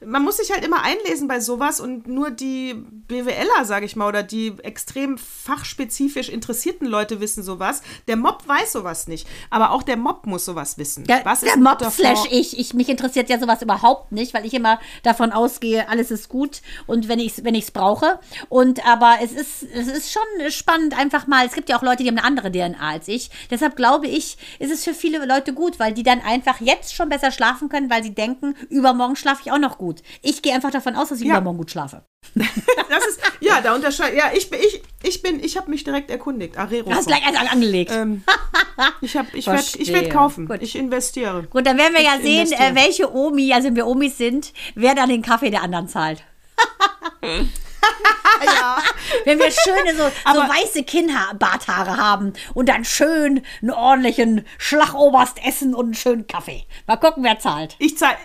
man 0.05 0.23
muss 0.23 0.37
sich 0.37 0.53
halt 0.53 0.65
immer 0.65 0.85
einlesen 0.85 1.27
bei 1.27 1.41
sowas 1.41 1.81
und 1.81 2.07
nur 2.07 2.31
die 2.31 2.75
BWLer, 2.75 3.65
sage 3.65 3.87
ich 3.87 3.97
mal, 3.97 4.07
oder 4.07 4.23
die 4.23 4.55
extrem 4.63 5.19
fachspezifisch 5.19 6.29
interessierten 6.29 6.87
Leute 6.87 7.19
wissen 7.21 7.43
sowas. 7.43 7.83
Der 8.07 8.15
Mob 8.15 8.47
weiß 8.47 8.75
sowas 8.75 9.09
nicht, 9.09 9.27
aber 9.51 9.73
auch 9.73 9.83
der 9.83 9.97
Mob 9.97 10.27
muss 10.27 10.45
sowas 10.45 10.79
wissen. 10.79 11.03
Der, 11.07 11.25
Was 11.25 11.41
der 11.41 11.55
ein 11.55 11.63
Mob 11.65 11.85
slash 11.91 12.21
ich, 12.31 12.57
ich. 12.57 12.73
Mich 12.73 12.89
interessiert 12.89 13.29
ja 13.31 13.41
sowas 13.41 13.63
überhaupt 13.63 14.13
nicht, 14.13 14.33
weil 14.33 14.47
ich 14.47 14.55
immer 14.55 14.79
davon 15.03 15.33
ausgehe, 15.33 15.89
alles 15.89 16.13
ist 16.13 16.29
gut 16.29 16.63
und 16.87 17.09
wenn 17.09 17.19
ich 17.19 17.39
es 17.39 17.43
wenn 17.43 17.57
ich's 17.57 17.73
brauche. 17.73 18.21
Und 18.49 18.87
aber 18.87 19.17
es 19.25 19.33
ist, 19.33 19.65
es 19.75 19.89
ist 19.89 20.13
schon 20.13 20.53
spannend, 20.53 20.97
einfach 20.97 21.27
mal. 21.27 21.45
Es 21.47 21.55
gibt 21.55 21.69
ja 21.69 21.77
auch 21.77 21.83
Leute, 21.83 22.05
die 22.05 22.09
haben 22.09 22.19
eine 22.19 22.25
andere 22.25 22.53
DNA 22.53 22.79
als 22.79 23.09
ich. 23.09 23.29
Deshalb 23.51 23.75
glaube 23.75 24.07
ich, 24.07 24.39
ist 24.61 24.71
es 24.71 24.85
für 24.85 24.95
viele 24.95 25.27
Leute 25.27 25.53
gut, 25.53 25.81
weil 25.81 25.93
die 25.95 26.05
dann 26.05 26.21
einfach 26.21 26.61
jetzt 26.61 26.95
schon 26.95 27.09
besser 27.09 27.33
schlafen 27.33 27.69
können, 27.69 27.91
weil 27.91 28.05
sie 28.05 28.15
denken, 28.15 28.36
übermorgen 28.71 29.17
schlafe 29.17 29.43
ich 29.45 29.53
auch 29.53 29.59
noch 29.59 29.79
gut. 29.79 30.03
Ich 30.23 30.43
gehe 30.43 30.55
einfach 30.55 30.71
davon 30.71 30.95
aus, 30.97 31.09
dass 31.11 31.21
ich 31.21 31.27
Ja. 31.27 31.35
übermorgen 31.35 31.59
gut 31.59 31.71
schlafe. 31.71 32.05
Das 32.89 33.05
ist, 33.09 33.21
ja, 33.41 33.61
da 33.61 33.75
unterscheidet, 33.75 34.17
ja, 34.17 34.31
ich 34.35 34.49
bin, 34.49 34.59
ich, 34.61 34.83
ich 35.03 35.23
bin, 35.23 35.43
ich 35.43 35.57
habe 35.57 35.71
mich 35.71 35.85
direkt 35.85 36.11
erkundigt. 36.11 36.57
Arero. 36.57 36.89
Du 36.89 36.95
hast 36.97 37.07
gleich 37.07 37.25
alles 37.27 37.51
angelegt. 37.51 37.91
ähm, 37.93 38.23
ich 39.01 39.17
hab, 39.17 39.33
ich 39.35 39.47
werde 39.47 39.63
ich 39.79 39.93
werd 39.93 40.11
kaufen. 40.11 40.47
Gut. 40.47 40.63
Ich 40.63 40.77
investiere. 40.77 41.43
Gut, 41.51 41.67
dann 41.67 41.77
werden 41.79 41.95
wir 41.95 42.03
ja 42.03 42.15
Ich 42.17 42.23
sehen, 42.23 42.41
investiere. 42.47 42.71
äh, 42.71 42.75
welche 42.75 43.15
Omi, 43.15 43.53
also 43.53 43.69
wenn 43.69 43.77
wir 43.77 43.87
Omis 43.87 44.17
sind, 44.19 44.53
wer 44.75 44.95
dann 44.95 45.09
den 45.09 45.23
Kaffee 45.23 45.51
der 45.51 45.63
anderen 45.63 45.89
zahlt. 45.89 46.23
Wenn 49.25 49.39
wir 49.39 49.51
schöne, 49.51 49.97
so, 49.97 50.05
so 50.33 50.41
weiße 50.41 50.83
Kinnbarthaare 50.85 51.97
haben 51.97 52.33
und 52.55 52.69
dann 52.69 52.85
schön 52.85 53.43
einen 53.63 53.71
ordentlichen 53.71 54.47
Schlagoberst 54.59 55.39
essen 55.47 55.75
und 55.75 55.87
einen 55.87 55.95
schönen 55.95 56.27
Kaffee. 56.27 56.65
Mal 56.87 56.97
gucken, 56.97 57.23
wer 57.25 57.39
zahlt. 57.39 57.77
Ich 57.79 57.97
zahle 57.99 58.17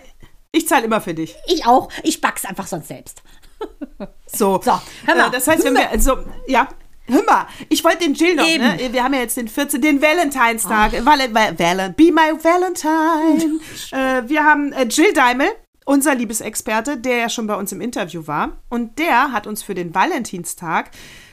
ich 0.52 0.68
zahl 0.68 0.84
immer 0.84 1.00
für 1.00 1.14
dich. 1.14 1.34
Ich 1.46 1.64
auch. 1.66 1.88
Ich 2.02 2.20
back's 2.20 2.44
einfach 2.44 2.66
sonst 2.66 2.88
selbst. 2.88 3.22
So, 4.26 4.60
So, 4.62 4.80
hör 5.06 5.14
mal. 5.14 5.28
Äh, 5.28 5.30
das 5.30 5.46
heißt, 5.46 5.62
wenn 5.64 5.74
wir, 5.74 5.90
also, 5.90 6.16
ja, 6.46 6.66
hör 7.06 7.22
mal, 7.24 7.46
ich 7.68 7.84
wollte 7.84 7.98
den 7.98 8.14
Jill 8.14 8.34
noch, 8.34 8.46
Eben. 8.46 8.64
ne? 8.64 8.92
Wir 8.92 9.04
haben 9.04 9.12
ja 9.12 9.20
jetzt 9.20 9.36
den 9.36 9.46
14., 9.46 9.80
den 9.80 10.00
Valentinstag, 10.00 10.92
Valen, 11.04 11.34
Val, 11.34 11.58
Valen, 11.58 11.94
Be 11.94 12.10
My 12.10 12.32
Valentine. 12.42 13.60
äh, 13.92 14.26
wir 14.28 14.42
haben 14.42 14.72
äh, 14.72 14.84
Jill 14.84 15.12
Daimel, 15.12 15.48
unser 15.84 16.14
Liebesexperte, 16.14 16.96
der 16.96 17.16
ja 17.16 17.28
schon 17.28 17.46
bei 17.46 17.54
uns 17.54 17.72
im 17.72 17.80
Interview 17.80 18.26
war. 18.26 18.58
Und 18.68 18.98
der 18.98 19.32
hat 19.32 19.46
uns 19.46 19.62
für 19.62 19.74
den 19.74 19.94
Valentinstag 19.94 20.90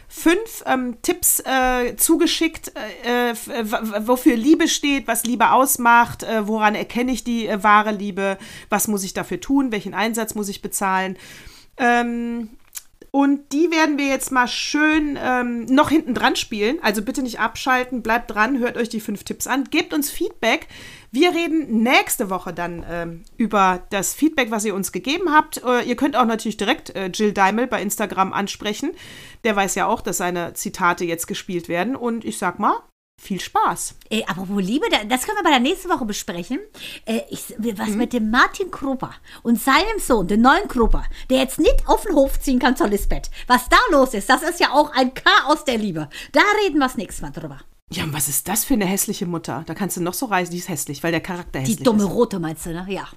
fünf 0.08 0.64
ähm, 0.66 0.97
Tipps 1.04 1.39
äh, 1.45 1.95
zugeschickt, 1.95 2.74
äh, 3.06 3.30
äh, 3.30 3.36
w- 3.36 4.08
wofür 4.08 4.36
Liebe 4.36 4.68
steht, 4.68 5.08
was 5.08 5.24
Liebe 5.24 5.52
ausmacht, 5.52 6.24
äh, 6.24 6.47
woran 6.47 6.74
erkenne 6.74 7.12
ich 7.12 7.24
die 7.24 7.47
äh, 7.47 7.64
wahre 7.64 7.91
Liebe, 7.91 8.39
was 8.70 8.88
muss 8.88 9.04
ich 9.04 9.14
dafür 9.14 9.39
tun, 9.39 9.72
welchen 9.72 9.93
Einsatz 9.93 10.34
muss 10.34 10.50
ich 10.50 10.64
bezahlen. 10.64 11.16
Ähm, 11.78 12.50
und 13.12 13.51
die 13.53 13.72
werden 13.72 13.97
wir 13.97 14.07
jetzt 14.07 14.32
mal 14.32 14.47
schön 14.47 15.18
ähm, 15.22 15.66
noch 15.66 15.89
hinten 15.89 16.14
dran 16.14 16.36
spielen. 16.36 16.78
Also 16.82 17.01
bitte 17.01 17.24
nicht 17.24 17.39
abschalten, 17.39 18.03
bleibt 18.03 18.32
dran, 18.32 18.60
hört 18.60 18.78
euch 18.78 18.89
die 18.89 18.99
fünf 18.99 19.24
Tipps 19.24 19.47
an, 19.47 19.66
gebt 19.66 19.93
uns 19.93 20.12
Feedback. 20.12 20.68
Wir 21.12 21.34
reden 21.34 21.82
nächste 21.82 22.30
Woche 22.30 22.53
dann 22.53 22.86
ähm, 22.88 23.24
über 23.38 23.82
das 23.89 24.14
Feedback, 24.14 24.51
was 24.51 24.66
ihr 24.66 24.76
uns 24.76 24.91
gegeben 24.91 25.32
habt. 25.32 25.64
Äh, 25.64 25.82
ihr 25.82 25.95
könnt 25.95 26.16
auch 26.16 26.26
natürlich 26.26 26.57
direkt 26.57 26.95
äh, 26.95 27.07
Jill 27.07 27.34
Daimel 27.34 27.66
bei 27.66 27.82
Instagram 27.82 28.32
ansprechen. 28.32 28.91
Der 29.43 29.55
weiß 29.55 29.74
ja 29.74 29.88
auch, 29.88 30.01
dass 30.01 30.18
seine 30.18 30.53
Zitate 30.53 31.05
jetzt 31.05 31.26
gespielt 31.26 31.68
werden. 31.68 31.95
Und 31.95 32.26
ich 32.26 32.38
sag 32.38 32.60
mal, 32.60 32.78
viel 33.20 33.39
Spaß. 33.39 33.95
Äh, 34.09 34.24
apropos 34.26 34.61
Liebe, 34.63 34.86
da- 34.89 35.03
das 35.03 35.24
können 35.26 35.38
wir 35.38 35.43
bei 35.43 35.51
der 35.51 35.59
nächsten 35.59 35.89
Woche 35.89 36.05
besprechen. 36.05 36.59
Äh, 37.05 37.22
ich, 37.30 37.53
was 37.78 37.89
mit 37.89 38.13
dem 38.13 38.30
Martin 38.32 38.72
Krupper 38.72 39.11
und 39.43 39.61
seinem 39.61 39.99
Sohn, 39.99 40.28
den 40.28 40.41
neuen 40.41 40.67
Krupper, 40.67 41.03
der 41.30 41.39
jetzt 41.39 41.59
nicht 41.59 41.84
auf 41.88 42.03
den 42.03 42.15
Hof 42.15 42.39
ziehen 42.39 42.59
kann 42.59 42.76
zur 42.76 42.88
Lisbeth. 42.88 43.30
Was 43.47 43.67
da 43.70 43.78
los 43.91 44.13
ist, 44.13 44.30
das 44.30 44.41
ist 44.43 44.59
ja 44.59 44.72
auch 44.72 44.91
ein 44.93 45.13
Chaos 45.13 45.63
der 45.65 45.78
Liebe. 45.78 46.09
Da 46.32 46.41
reden 46.63 46.80
wir 46.80 46.88
das 46.88 46.97
nächste 46.97 47.22
Mal 47.24 47.32
drüber. 47.32 47.59
Ja, 47.91 48.03
und 48.03 48.13
was 48.13 48.30
ist 48.30 48.47
das 48.47 48.65
für 48.65 48.76
eine 48.76 48.86
hässliche 48.86 49.26
Mutter? 49.26 49.63
Da 49.65 49.74
kannst 49.74 49.97
du 49.97 50.01
noch 50.01 50.13
so 50.13 50.28
reisen, 50.28 50.51
die 50.51 50.57
ist 50.59 50.70
hässlich, 50.70 51.03
weil 51.03 51.11
der 51.11 51.22
Charakter 51.22 51.59
hässlich 51.59 51.78
Die 51.78 51.84
dumme 51.84 52.03
ist. 52.03 52.09
rote 52.11 52.39
meinst 52.39 52.65
du, 52.65 52.70
ne? 52.72 52.86
Ja. 52.88 53.07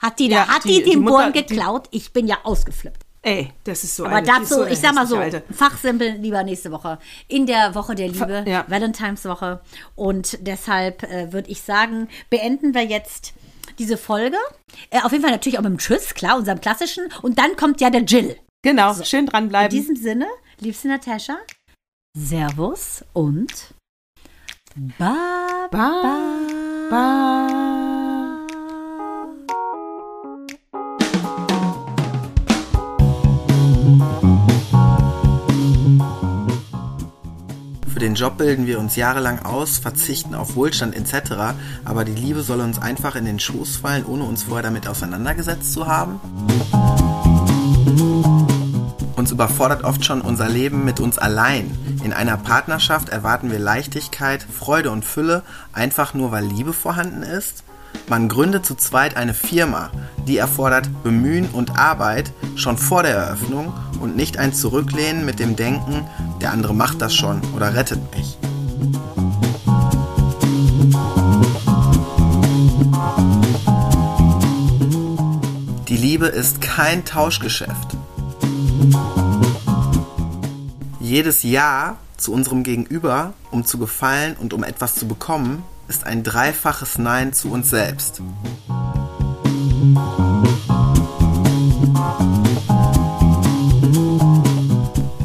Hat 0.00 0.18
die, 0.18 0.28
Ja, 0.28 0.44
da, 0.46 0.54
hat 0.54 0.64
die- 0.64 0.68
die, 0.78 0.82
den 0.82 0.90
die 0.92 0.96
Mutter- 0.98 1.30
die- 1.32 1.42
geklaut? 1.44 1.88
Ich 1.90 2.12
bin 2.12 2.26
ja 2.26 2.38
ausgeflippt. 2.44 3.02
Ey, 3.24 3.52
das 3.62 3.84
ist 3.84 3.94
so 3.94 4.04
Aber 4.04 4.16
eine, 4.16 4.26
dazu, 4.26 4.54
so 4.54 4.66
ich 4.66 4.80
sag 4.80 4.94
mal 4.94 5.06
so, 5.06 5.16
Alte. 5.16 5.44
Fachsimpel 5.52 6.16
lieber 6.16 6.42
nächste 6.42 6.72
Woche. 6.72 6.98
In 7.28 7.46
der 7.46 7.74
Woche 7.76 7.94
der 7.94 8.08
Liebe, 8.08 8.44
ja. 8.48 8.64
Valentine's-Woche. 8.68 9.60
Und 9.94 10.38
deshalb 10.46 11.04
äh, 11.04 11.32
würde 11.32 11.48
ich 11.48 11.62
sagen, 11.62 12.08
beenden 12.30 12.74
wir 12.74 12.82
jetzt 12.84 13.32
diese 13.78 13.96
Folge. 13.96 14.36
Äh, 14.90 15.02
auf 15.02 15.12
jeden 15.12 15.22
Fall 15.22 15.30
natürlich 15.30 15.58
auch 15.58 15.62
mit 15.62 15.70
dem 15.70 15.78
Tschüss, 15.78 16.14
klar, 16.14 16.36
unserem 16.36 16.60
klassischen. 16.60 17.04
Und 17.22 17.38
dann 17.38 17.54
kommt 17.56 17.80
ja 17.80 17.90
der 17.90 18.02
Jill. 18.02 18.36
Genau, 18.64 18.92
schön 19.04 19.20
In 19.20 19.26
dranbleiben. 19.26 19.70
diesem 19.70 19.94
Sinne, 19.96 20.26
liebste 20.58 20.88
Natascha, 20.88 21.36
Servus 22.16 23.04
und 23.12 23.72
Baba. 24.98 25.68
Ba, 25.70 26.38
ba. 26.90 27.78
Für 27.78 27.81
den 38.02 38.16
Job 38.16 38.36
bilden 38.36 38.66
wir 38.66 38.80
uns 38.80 38.96
jahrelang 38.96 39.44
aus, 39.44 39.78
verzichten 39.78 40.34
auf 40.34 40.56
Wohlstand 40.56 40.96
etc., 40.96 41.54
aber 41.84 42.04
die 42.04 42.14
Liebe 42.14 42.42
soll 42.42 42.60
uns 42.60 42.82
einfach 42.82 43.14
in 43.14 43.24
den 43.24 43.38
Schoß 43.38 43.76
fallen, 43.76 44.04
ohne 44.04 44.24
uns 44.24 44.42
vorher 44.42 44.64
damit 44.64 44.88
auseinandergesetzt 44.88 45.72
zu 45.72 45.86
haben? 45.86 46.20
Uns 49.14 49.30
überfordert 49.30 49.84
oft 49.84 50.04
schon 50.04 50.20
unser 50.20 50.48
Leben 50.48 50.84
mit 50.84 50.98
uns 50.98 51.16
allein. 51.16 51.70
In 52.02 52.12
einer 52.12 52.36
Partnerschaft 52.36 53.08
erwarten 53.08 53.52
wir 53.52 53.60
Leichtigkeit, 53.60 54.42
Freude 54.42 54.90
und 54.90 55.04
Fülle, 55.04 55.44
einfach 55.72 56.12
nur 56.12 56.32
weil 56.32 56.44
Liebe 56.44 56.72
vorhanden 56.72 57.22
ist? 57.22 57.62
Man 58.08 58.28
gründet 58.28 58.66
zu 58.66 58.74
zweit 58.74 59.16
eine 59.16 59.34
Firma, 59.34 59.90
die 60.26 60.36
erfordert 60.36 60.88
Bemühen 61.02 61.48
und 61.50 61.78
Arbeit 61.78 62.32
schon 62.56 62.76
vor 62.76 63.02
der 63.02 63.14
Eröffnung 63.14 63.72
und 64.00 64.16
nicht 64.16 64.38
ein 64.38 64.52
Zurücklehnen 64.52 65.24
mit 65.24 65.38
dem 65.38 65.56
Denken, 65.56 66.06
der 66.40 66.52
andere 66.52 66.74
macht 66.74 67.00
das 67.00 67.14
schon 67.14 67.40
oder 67.54 67.74
rettet 67.74 68.00
mich. 68.14 68.38
Liebe 76.22 76.26
ist 76.26 76.60
kein 76.60 77.04
Tauschgeschäft. 77.04 77.96
Jedes 81.00 81.42
Ja 81.42 81.96
zu 82.16 82.32
unserem 82.32 82.64
Gegenüber, 82.64 83.32
um 83.50 83.64
zu 83.64 83.78
gefallen 83.78 84.36
und 84.38 84.52
um 84.52 84.62
etwas 84.62 84.94
zu 84.94 85.08
bekommen, 85.08 85.62
ist 85.92 86.06
ein 86.06 86.22
dreifaches 86.22 86.96
Nein 86.96 87.34
zu 87.34 87.50
uns 87.50 87.68
selbst. 87.68 88.22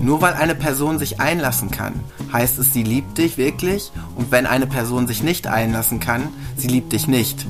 Nur 0.01 0.21
weil 0.21 0.33
eine 0.33 0.55
Person 0.55 0.99
sich 0.99 1.21
einlassen 1.21 1.71
kann, 1.71 1.93
heißt 2.33 2.59
es, 2.59 2.73
sie 2.73 2.83
liebt 2.83 3.17
dich 3.17 3.37
wirklich 3.37 3.93
und 4.17 4.29
wenn 4.33 4.45
eine 4.45 4.67
Person 4.67 5.07
sich 5.07 5.23
nicht 5.23 5.47
einlassen 5.47 6.01
kann, 6.01 6.27
sie 6.57 6.67
liebt 6.67 6.91
dich 6.91 7.07
nicht. 7.07 7.45